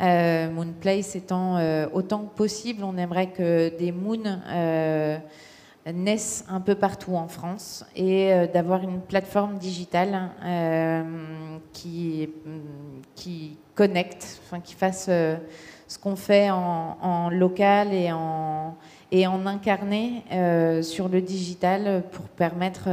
Euh, 0.00 0.50
moon 0.50 0.72
Place 0.80 1.16
étant 1.16 1.58
autant 1.92 2.24
que 2.24 2.36
possible, 2.36 2.84
on 2.84 2.96
aimerait 2.96 3.30
que 3.30 3.76
des 3.78 3.92
moons 3.92 4.38
naissent 5.92 6.44
un 6.48 6.60
peu 6.60 6.74
partout 6.74 7.14
en 7.14 7.28
France 7.28 7.84
et 7.94 8.32
euh, 8.32 8.46
d'avoir 8.46 8.82
une 8.82 9.00
plateforme 9.00 9.58
digitale 9.58 10.30
euh, 10.42 11.58
qui, 11.72 12.28
connecte, 13.74 14.40
qui 14.62 14.74
fasse 14.74 15.06
euh, 15.08 15.36
ce 15.86 15.98
qu'on 15.98 16.16
fait 16.16 16.50
en, 16.50 17.28
local 17.30 17.92
et 17.92 18.10
en, 18.12 18.76
et 19.16 19.26
en 19.26 19.46
incarné 19.46 20.22
sur 20.82 21.08
le 21.08 21.20
digital 21.20 22.02
pour 22.10 22.24
permettre 22.26 22.88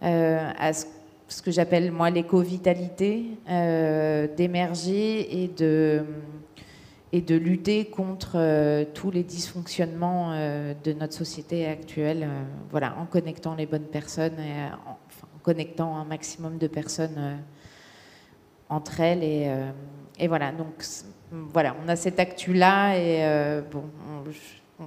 à 0.00 0.72
ce, 0.72 1.42
que 1.42 1.50
j'appelle 1.50 1.90
moi 1.90 2.10
l'éco-vitalité 2.10 3.24
d'émerger 4.36 5.42
et 5.42 5.48
de 5.48 6.04
et 7.12 7.20
de 7.20 7.36
lutter 7.36 7.86
contre 7.86 8.32
euh, 8.34 8.84
tous 8.92 9.10
les 9.10 9.22
dysfonctionnements 9.22 10.32
euh, 10.32 10.74
de 10.84 10.92
notre 10.92 11.14
société 11.14 11.66
actuelle, 11.66 12.24
euh, 12.24 12.42
voilà, 12.70 12.96
en 12.98 13.06
connectant 13.06 13.54
les 13.54 13.64
bonnes 13.64 13.86
personnes 13.86 14.38
et 14.38 14.64
en, 14.86 14.98
connectant 15.42 15.96
un 15.96 16.04
maximum 16.04 16.58
de 16.58 16.66
personnes 16.66 17.38
entre 18.68 18.98
elles 18.98 19.22
et, 19.22 20.26
voilà. 20.26 20.50
Donc 20.50 20.84
voilà, 21.30 21.76
on 21.84 21.88
a 21.88 21.94
cette 21.94 22.18
actu 22.18 22.52
là 22.52 22.98
et 22.98 23.62
bon, 23.70 23.84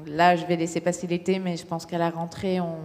là 0.07 0.35
je 0.35 0.45
vais 0.45 0.55
laisser 0.55 0.81
passer 0.81 1.07
l'été, 1.07 1.39
mais 1.39 1.57
je 1.57 1.65
pense 1.65 1.85
qu'à 1.85 1.97
la 1.97 2.09
rentrée 2.09 2.59
on, 2.59 2.77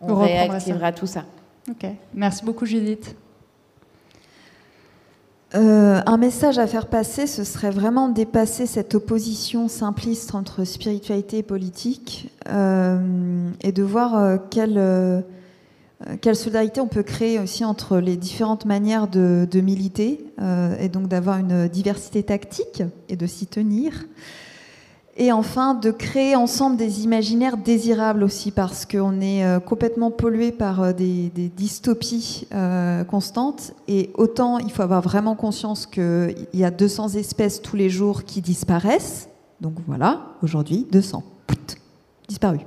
on 0.00 0.14
réactivera 0.16 0.92
tout 0.92 1.06
ça. 1.06 1.24
Ok, 1.68 1.86
merci 2.14 2.44
beaucoup 2.44 2.66
Judith. 2.66 3.16
Euh, 5.54 6.00
un 6.04 6.16
message 6.16 6.58
à 6.58 6.66
faire 6.66 6.86
passer, 6.86 7.26
ce 7.26 7.44
serait 7.44 7.70
vraiment 7.70 8.08
dépasser 8.08 8.66
cette 8.66 8.94
opposition 8.94 9.68
simpliste 9.68 10.34
entre 10.34 10.64
spiritualité 10.64 11.38
et 11.38 11.42
politique 11.42 12.30
euh, 12.48 13.50
et 13.62 13.70
de 13.70 13.82
voir 13.82 14.16
euh, 14.16 14.36
quelle, 14.50 15.24
quelle, 16.20 16.36
solidarité 16.36 16.80
on 16.80 16.88
peut 16.88 17.04
créer 17.04 17.38
aussi 17.38 17.64
entre 17.64 17.98
les 17.98 18.16
différentes 18.16 18.64
manières 18.64 19.06
de, 19.06 19.46
de 19.48 19.60
militer 19.60 20.24
et 20.80 20.88
donc 20.88 21.08
d'avoir 21.08 21.38
une 21.38 21.68
diversité 21.68 22.22
tactique 22.22 22.82
et 23.08 23.16
de 23.16 23.26
s'y 23.26 23.46
tenir. 23.46 24.04
Et 25.18 25.32
enfin, 25.32 25.72
de 25.72 25.90
créer 25.90 26.36
ensemble 26.36 26.76
des 26.76 27.04
imaginaires 27.04 27.56
désirables 27.56 28.22
aussi, 28.22 28.50
parce 28.50 28.84
qu'on 28.84 29.22
est 29.22 29.44
euh, 29.44 29.60
complètement 29.60 30.10
pollué 30.10 30.52
par 30.52 30.82
euh, 30.82 30.92
des, 30.92 31.30
dystopies 31.56 32.46
euh, 32.52 33.02
constantes. 33.02 33.72
Et 33.88 34.10
autant 34.14 34.58
il 34.58 34.70
faut 34.70 34.82
avoir 34.82 35.00
vraiment 35.00 35.34
conscience 35.34 35.86
qu'il 35.86 36.34
y 36.52 36.64
a 36.64 36.70
200 36.70 37.14
espèces 37.14 37.62
tous 37.62 37.76
les 37.76 37.88
jours 37.88 38.24
qui 38.24 38.42
disparaissent. 38.42 39.30
Donc 39.62 39.74
voilà, 39.86 40.20
aujourd'hui, 40.42 40.86
200. 40.92 41.22
disparus. 42.28 42.60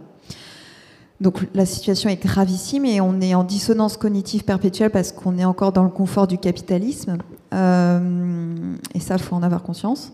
Donc 1.21 1.45
la 1.53 1.67
situation 1.67 2.09
est 2.09 2.23
gravissime 2.23 2.85
et 2.85 2.99
on 2.99 3.21
est 3.21 3.35
en 3.35 3.43
dissonance 3.43 3.95
cognitive 3.95 4.43
perpétuelle 4.43 4.89
parce 4.89 5.11
qu'on 5.11 5.37
est 5.37 5.45
encore 5.45 5.71
dans 5.71 5.83
le 5.83 5.89
confort 5.89 6.25
du 6.25 6.39
capitalisme. 6.39 7.17
et 7.51 8.99
ça, 8.99 9.15
il 9.15 9.21
faut 9.21 9.35
en 9.35 9.43
avoir 9.43 9.61
conscience. 9.61 10.13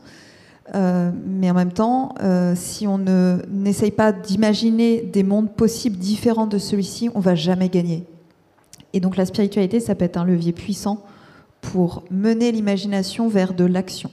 Euh, 0.74 1.12
mais 1.26 1.52
en 1.52 1.54
même 1.54 1.72
temps, 1.72 2.16
euh, 2.24 2.54
si 2.56 2.88
on 2.88 2.98
n'essaye 2.98 3.92
pas 3.92 4.12
d'imaginer 4.12 5.02
des 5.02 5.24
mondes 5.24 5.52
possibles 5.52 5.98
différents 5.98 6.48
de 6.48 6.58
celui-ci, 6.58 7.10
on 7.14 7.20
va 7.20 7.36
jamais 7.36 7.70
gagner. 7.70 8.04
Et 8.94 9.00
donc 9.00 9.18
la 9.18 9.26
spiritualité, 9.26 9.80
ça 9.80 9.94
peut 9.94 10.06
être 10.06 10.18
un 10.18 10.26
levier 10.26 10.54
puissant 10.54 11.04
pour 11.62 12.04
mener 12.10 12.52
l'imagination 12.52 13.28
vers 13.28 13.54
de 13.54 13.66
l'action. 13.66 14.10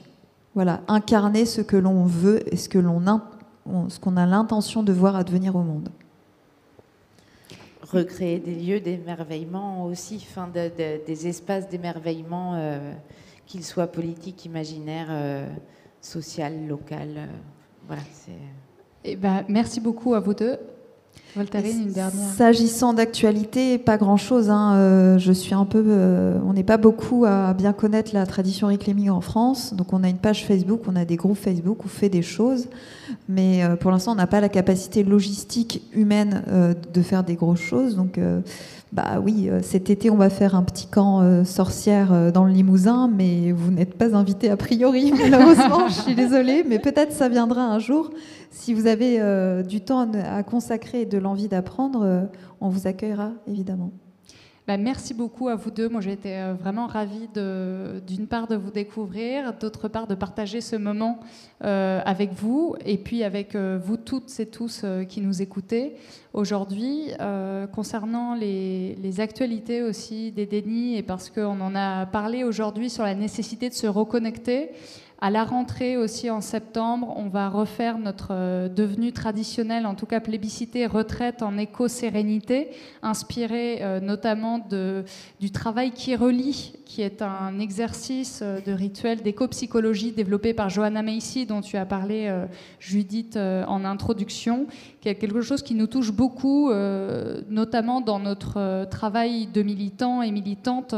Voilà, 0.55 0.81
incarner 0.87 1.45
ce 1.45 1.61
que 1.61 1.77
l'on 1.77 2.05
veut 2.05 2.41
et 2.53 2.57
ce 2.57 2.69
que 2.69 2.77
l'on 2.77 3.01
ce 3.89 3.99
qu'on 3.99 4.17
a 4.17 4.25
l'intention 4.25 4.83
de 4.83 4.93
voir 4.93 5.15
advenir 5.15 5.55
au 5.55 5.63
monde. 5.63 5.89
Recréer 7.81 8.39
des 8.39 8.55
lieux 8.55 8.79
d'émerveillement 8.79 9.85
aussi, 9.85 10.19
fin 10.19 10.47
des 10.47 11.27
espaces 11.27 11.69
d'émerveillement, 11.69 12.53
euh, 12.55 12.93
qu'ils 13.47 13.63
soient 13.63 13.87
politiques, 13.87 14.45
imaginaires 14.45 15.09
social, 16.03 16.67
local. 16.67 17.09
Euh, 17.17 17.25
voilà, 17.87 18.01
eh 19.03 19.15
ben, 19.15 19.43
merci 19.49 19.79
beaucoup 19.79 20.13
à 20.13 20.19
vous 20.19 20.33
deux. 20.33 20.57
Voltaire, 21.35 21.63
une 21.65 21.91
dernière. 21.91 22.29
S'agissant 22.29 22.93
d'actualité, 22.93 23.77
pas 23.77 23.97
grand-chose. 23.97 24.49
Hein. 24.49 24.75
Euh, 24.75 25.17
je 25.17 25.31
suis 25.31 25.53
un 25.53 25.65
peu, 25.65 25.83
euh, 25.85 26.39
on 26.45 26.53
n'est 26.53 26.63
pas 26.63 26.77
beaucoup 26.77 27.25
à 27.25 27.53
bien 27.53 27.73
connaître 27.73 28.11
la 28.13 28.25
tradition 28.25 28.67
réclaming 28.67 29.09
en 29.09 29.21
France. 29.21 29.73
Donc 29.73 29.93
on 29.93 30.03
a 30.03 30.09
une 30.09 30.17
page 30.17 30.45
Facebook, 30.45 30.81
on 30.87 30.95
a 30.95 31.05
des 31.05 31.15
groupes 31.15 31.37
Facebook, 31.37 31.79
on 31.85 31.87
fait 31.87 32.09
des 32.09 32.21
choses, 32.21 32.67
mais 33.27 33.63
pour 33.79 33.91
l'instant 33.91 34.13
on 34.13 34.15
n'a 34.15 34.27
pas 34.27 34.41
la 34.41 34.49
capacité 34.49 35.03
logistique 35.03 35.83
humaine 35.93 36.43
de 36.93 37.01
faire 37.01 37.23
des 37.23 37.35
grosses 37.35 37.61
choses. 37.61 37.95
Donc 37.95 38.19
bah 38.93 39.19
oui, 39.19 39.49
euh, 39.49 39.59
cet 39.63 39.89
été, 39.89 40.11
on 40.11 40.17
va 40.17 40.29
faire 40.29 40.53
un 40.53 40.61
petit 40.61 40.85
camp 40.85 41.21
euh, 41.21 41.43
sorcière 41.43 42.13
euh, 42.13 42.29
dans 42.29 42.43
le 42.43 42.51
Limousin, 42.51 43.07
mais 43.11 43.51
vous 43.51 43.71
n'êtes 43.71 43.95
pas 43.95 44.15
invité 44.15 44.51
a 44.51 44.55
priori, 44.55 45.11
malheureusement, 45.17 45.87
je 45.87 45.99
suis 45.99 46.13
désolée, 46.13 46.63
mais 46.63 46.77
peut-être 46.77 47.11
ça 47.11 47.27
viendra 47.27 47.65
un 47.65 47.79
jour. 47.79 48.11
Si 48.51 48.71
vous 48.71 48.85
avez 48.85 49.19
du 49.63 49.81
temps 49.81 50.11
à 50.13 50.43
consacrer 50.43 51.01
et 51.01 51.05
de 51.07 51.17
l'envie 51.17 51.47
d'apprendre, 51.47 52.29
on 52.61 52.69
vous 52.69 52.85
accueillera, 52.85 53.31
évidemment. 53.47 53.91
Bah, 54.65 54.77
merci 54.77 55.13
beaucoup 55.13 55.49
à 55.49 55.55
vous 55.55 55.71
deux. 55.71 55.89
Moi, 55.89 55.99
j'ai 55.99 56.13
été 56.13 56.37
euh, 56.37 56.53
vraiment 56.53 56.87
ravie 56.87 57.27
d'une 58.07 58.27
part 58.27 58.47
de 58.47 58.55
vous 58.55 58.71
découvrir, 58.71 59.53
d'autre 59.59 59.89
part 59.89 60.07
de 60.07 60.15
partager 60.15 60.61
ce 60.61 60.77
moment 60.77 61.19
euh, 61.65 61.99
avec 62.05 62.31
vous 62.31 62.77
et 62.85 62.97
puis 62.97 63.25
avec 63.25 63.55
euh, 63.55 63.77
vous 63.83 63.97
toutes 63.97 64.39
et 64.39 64.45
tous 64.45 64.85
qui 65.09 65.19
nous 65.19 65.41
écoutez 65.41 65.95
aujourd'hui. 66.31 67.11
concernant 67.73 68.35
les, 68.35 69.19
actualités 69.19 69.83
aussi 69.83 70.31
des 70.31 70.45
dénis 70.45 70.95
et 70.97 71.03
parce 71.03 71.29
qu'on 71.29 71.59
en 71.59 71.75
a 71.75 72.05
parlé 72.05 72.43
aujourd'hui 72.43 72.89
sur 72.89 73.03
la 73.03 73.15
nécessité 73.15 73.69
de 73.69 73.73
se 73.73 73.85
reconnecter, 73.85 74.71
à 75.23 75.29
la 75.29 75.45
rentrée 75.45 75.95
aussi 75.95 76.29
en 76.29 76.41
septembre, 76.41 77.13
on 77.15 77.29
va 77.29 77.47
refaire 77.47 77.97
notre 77.97 78.31
euh, 78.31 78.67
devenu 78.67 79.13
traditionnel, 79.13 79.85
en 79.85 79.95
tout 79.95 80.05
cas 80.05 80.19
plébiscité, 80.19 80.85
retraite 80.85 81.41
en 81.41 81.57
éco-sérénité, 81.57 82.71
inspiré 83.01 83.77
euh, 83.81 84.01
notamment 84.01 84.59
de, 84.59 85.05
du 85.39 85.49
travail 85.49 85.91
qui 85.91 86.17
relie 86.17 86.73
qui 86.85 87.01
est 87.01 87.21
un 87.21 87.57
exercice 87.59 88.41
euh, 88.43 88.59
de 88.59 88.73
rituel 88.73 89.21
d'éco-psychologie 89.21 90.11
développé 90.11 90.53
par 90.53 90.69
Johanna 90.69 91.01
Macy, 91.01 91.45
dont 91.45 91.61
tu 91.61 91.77
as 91.77 91.85
parlé, 91.85 92.29
Judith, 92.79 93.37
en 93.37 93.85
introduction, 93.85 94.67
qui 94.99 95.07
est 95.07 95.15
quelque 95.15 95.41
chose 95.41 95.63
qui 95.63 95.73
nous 95.73 95.87
touche 95.87 96.11
beaucoup, 96.11 96.71
notamment 97.49 98.01
dans 98.01 98.19
notre 98.19 98.85
travail 98.89 99.47
de 99.47 99.61
militants 99.61 100.21
et 100.21 100.31
militantes 100.31 100.95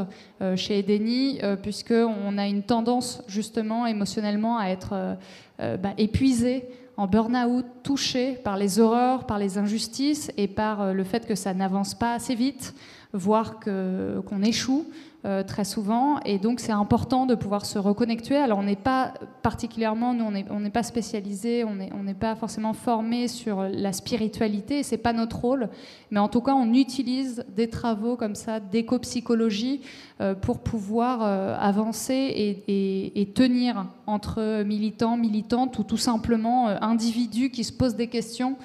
chez 0.56 0.80
Edeni, 0.80 1.40
puisqu'on 1.62 2.38
a 2.38 2.48
une 2.48 2.64
tendance 2.64 3.22
justement 3.28 3.86
à 4.24 4.70
être 4.70 5.18
bah, 5.60 5.94
épuisé 5.98 6.68
en 6.98 7.08
burn-out, 7.08 7.66
touché 7.84 8.34
par 8.34 8.58
les 8.58 8.80
horreurs, 8.80 9.26
par 9.26 9.38
les 9.38 9.58
injustices 9.58 10.32
et 10.38 10.48
par 10.48 10.94
le 10.94 11.04
fait 11.04 11.26
que 11.26 11.36
ça 11.36 11.54
n'avance 11.54 11.94
pas 11.94 12.14
assez 12.14 12.36
vite, 12.36 12.74
voire 13.16 13.60
qu'on 13.60 14.42
échoue. 14.44 14.86
Euh, 15.26 15.42
très 15.42 15.64
souvent. 15.64 16.20
Et 16.24 16.38
donc, 16.38 16.60
c'est 16.60 16.72
important 16.72 17.26
de 17.26 17.34
pouvoir 17.34 17.66
se 17.66 17.80
reconnecter. 17.80 18.36
Alors, 18.36 18.60
on 18.60 18.64
n'est 18.64 18.76
pas 18.76 19.16
particulièrement, 19.42 20.14
nous, 20.14 20.24
on 20.52 20.60
n'est 20.60 20.70
pas 20.70 20.84
spécialisé, 20.84 21.64
on 21.64 21.74
n'est 21.74 22.14
pas 22.14 22.36
forcément 22.36 22.74
formé 22.74 23.28
sur 23.28 23.64
la 23.64 23.92
spiritualité, 23.92 24.84
c'est 24.84 25.00
pas 25.00 25.14
notre 25.14 25.40
rôle. 25.40 25.70
Mais 26.12 26.20
en 26.20 26.28
tout 26.28 26.42
cas, 26.42 26.54
on 26.54 26.72
utilise 26.76 27.44
des 27.56 27.72
travaux 27.72 28.18
comme 28.18 28.36
ça 28.36 28.60
d'éco-psychologie 28.60 29.82
euh, 30.22 30.36
pour 30.36 30.60
pouvoir 30.60 31.24
euh, 31.24 31.58
avancer 31.60 32.62
et, 32.68 33.32
tenir 33.34 33.88
entre 34.06 34.62
militants, 34.62 35.18
militantes 35.18 35.80
ou 35.80 35.84
tout 35.84 35.98
simplement 35.98 36.68
individus 36.68 37.50
qui 37.50 37.64
se 37.64 37.74
posent 37.74 37.96
des 37.96 38.08
questions 38.08 38.58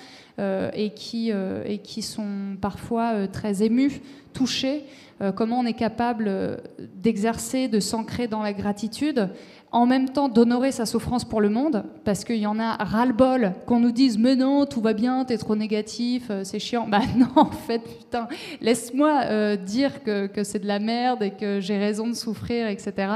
et, 0.75 0.91
qui, 0.95 1.31
et 1.31 1.79
qui 1.79 2.03
sont 2.03 2.57
parfois 2.61 3.27
très 3.29 3.63
émus, 3.63 4.01
touchés. 4.33 4.85
Euh, 5.23 5.33
comment 5.33 5.59
on 5.59 5.67
est 5.67 5.75
capable 5.75 6.25
euh, 6.29 6.57
d'exercer, 6.79 7.69
de 7.69 7.79
s'ancrer 7.79 8.27
dans 8.27 8.43
la 8.43 8.55
gratitude, 8.55 9.29
en 9.71 9.85
même 9.85 10.09
temps 10.09 10.31
d'honorer 10.31 10.73
sa 10.73 10.87
souffrance 10.87 11.27
pour 11.27 11.43
le 11.43 11.51
monde, 11.51 11.85
parce 12.05 12.25
qu'il 12.25 12.39
y 12.39 12.47
en 12.47 12.59
a 12.59 12.77
ras-le-bol 12.77 13.53
qu'on 13.67 13.81
nous 13.81 13.93
dise 13.93 14.19
mais 14.19 14.35
non, 14.35 14.65
tout 14.65 14.81
va 14.81 14.95
bien, 14.95 15.27
t'es 15.27 15.37
trop 15.37 15.57
négatif, 15.57 16.29
euh, 16.31 16.43
c'est 16.43 16.59
chiant. 16.59 16.87
Bah 16.89 17.03
non, 17.17 17.29
en 17.37 17.51
fait, 17.51 17.81
putain, 17.81 18.29
laisse-moi 18.63 19.57
dire 19.57 20.03
que, 20.03 20.27
que 20.27 20.43
c'est 20.43 20.61
de 20.61 20.67
la 20.67 20.79
merde 20.79 21.23
et 21.23 21.33
que 21.33 21.61
j'ai 21.61 21.77
raison 21.77 22.07
de 22.09 22.15
souffrir, 22.15 22.67
etc. 22.69 23.09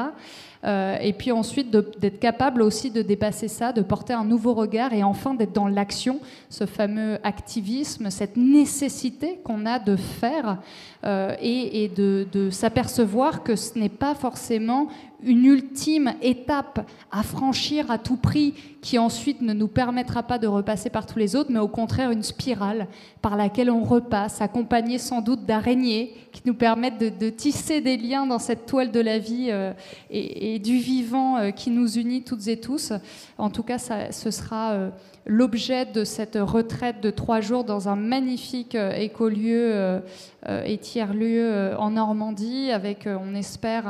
Euh, 0.65 0.97
et 1.01 1.13
puis 1.13 1.31
ensuite 1.31 1.71
d'être 1.71 2.19
capable 2.19 2.63
aussi 2.63 2.91
de 2.91 3.03
dépasser 3.03 3.49
ça, 3.49 3.73
de 3.73 3.83
porter 3.83 4.15
un 4.15 4.25
nouveau 4.25 4.55
regard 4.55 4.93
et 4.93 5.03
enfin 5.03 5.35
d'être 5.35 5.53
dans 5.53 5.69
l'action, 5.69 6.21
ce 6.49 6.65
fameux 6.65 7.19
activisme, 7.23 8.11
cette 8.11 8.37
nécessité 8.37 9.41
qu'on 9.45 9.67
a 9.67 9.79
de 9.79 9.97
faire 9.97 10.59
euh, 11.05 11.35
et, 11.41 11.89
de, 11.89 12.27
de 12.33 12.51
s'apercevoir 12.51 13.43
que 13.43 13.57
ce 13.57 13.79
n'est 13.79 13.89
pas 13.91 14.15
forcément 14.15 14.89
une 15.25 15.45
ultime 15.45 16.15
étape 16.23 16.89
à 17.11 17.23
franchir 17.23 17.91
à 17.91 17.99
tout 17.99 18.17
prix 18.17 18.55
qui 18.85 18.99
ensuite 18.99 19.41
ne 19.41 19.55
nous 19.55 19.69
permettra 19.69 20.23
pas 20.23 20.39
de 20.39 20.47
repasser 20.47 20.91
par 20.91 21.07
tous 21.07 21.19
les 21.19 21.37
autres, 21.37 21.51
mais 21.51 21.59
au 21.59 21.69
contraire 21.69 22.11
une 22.11 22.23
spirale 22.23 22.87
par 23.23 23.35
laquelle 23.35 23.71
on 23.71 23.83
repasse, 23.83 24.43
accompagnée 24.43 24.99
sans 24.99 25.23
doute 25.23 25.47
d'araignées 25.47 26.13
qui 26.33 26.43
nous 26.45 26.55
permettent 26.55 26.99
de, 26.99 27.31
tisser 27.31 27.81
des 27.81 27.97
liens 27.97 28.27
dans 28.27 28.39
cette 28.39 28.67
toile 28.67 28.91
de 28.91 29.01
la 29.01 29.19
vie 29.19 29.49
euh, 29.51 29.73
et, 30.11 30.59
du 30.59 30.77
vivant 30.77 31.39
euh, 31.39 31.51
qui 31.51 31.71
nous 31.71 31.97
unit 31.97 32.23
toutes 32.25 32.47
et 32.49 32.61
tous. 32.61 32.93
En 33.39 33.49
tout 33.49 33.63
cas, 33.63 33.79
ça, 33.79 34.13
ce 34.13 34.31
sera 34.31 34.73
euh, 34.73 34.91
l'objet 35.25 35.87
de 35.87 36.05
cette 36.05 36.37
retraite 36.39 37.01
de 37.01 37.09
trois 37.09 37.41
jours 37.41 37.65
dans 37.65 37.89
un 37.89 37.97
magnifique 37.97 38.75
écolieu 38.75 40.03
et 40.47 40.77
tiers-lieu 40.77 41.75
en 41.79 41.93
Normandie, 41.93 42.71
avec, 42.71 43.09
on 43.09 43.35
espère, 43.35 43.87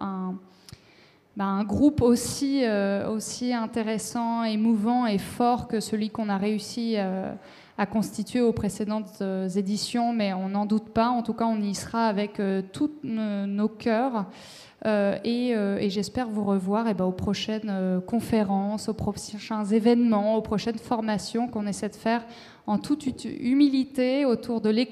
un 0.00 0.36
bah, 1.36 1.44
un 1.44 1.64
groupe 1.64 2.02
aussi, 2.02 2.62
euh, 2.64 3.18
intéressant, 3.54 4.44
émouvant 4.44 5.06
et 5.06 5.16
fort 5.16 5.66
que 5.66 5.80
celui 5.80 6.10
qu'on 6.10 6.28
a 6.28 6.36
réussi 6.36 6.96
euh, 6.98 7.32
à 7.78 7.86
constituer 7.86 8.42
aux 8.42 8.52
précédentes 8.52 9.18
euh, 9.22 9.48
éditions, 9.48 10.12
mais 10.12 10.34
on 10.34 10.50
n'en 10.50 10.66
doute 10.66 10.90
pas. 10.90 11.08
En 11.08 11.22
tout 11.22 11.32
cas, 11.32 11.46
on 11.46 11.60
y 11.62 11.74
sera 11.74 12.06
avec 12.06 12.40
tous 12.72 12.90
nos 13.02 13.68
cœurs. 13.68 14.26
et, 14.84 15.54
j'espère 15.88 16.28
vous 16.28 16.44
revoir 16.44 16.86
eh 16.88 16.94
ben, 16.94 17.06
aux 17.06 17.12
prochaines 17.12 18.02
conférences, 18.06 18.90
aux 18.90 18.94
prochains 18.94 19.64
événements, 19.64 20.36
aux 20.36 20.42
prochaines 20.42 20.78
formations 20.78 21.48
qu'on 21.48 21.66
essaie 21.66 21.88
de 21.88 21.96
faire 21.96 22.26
en 22.66 22.78
toute 22.78 23.24
humilité 23.24 24.26
autour 24.26 24.60
de 24.60 24.68
l'école 24.68 24.82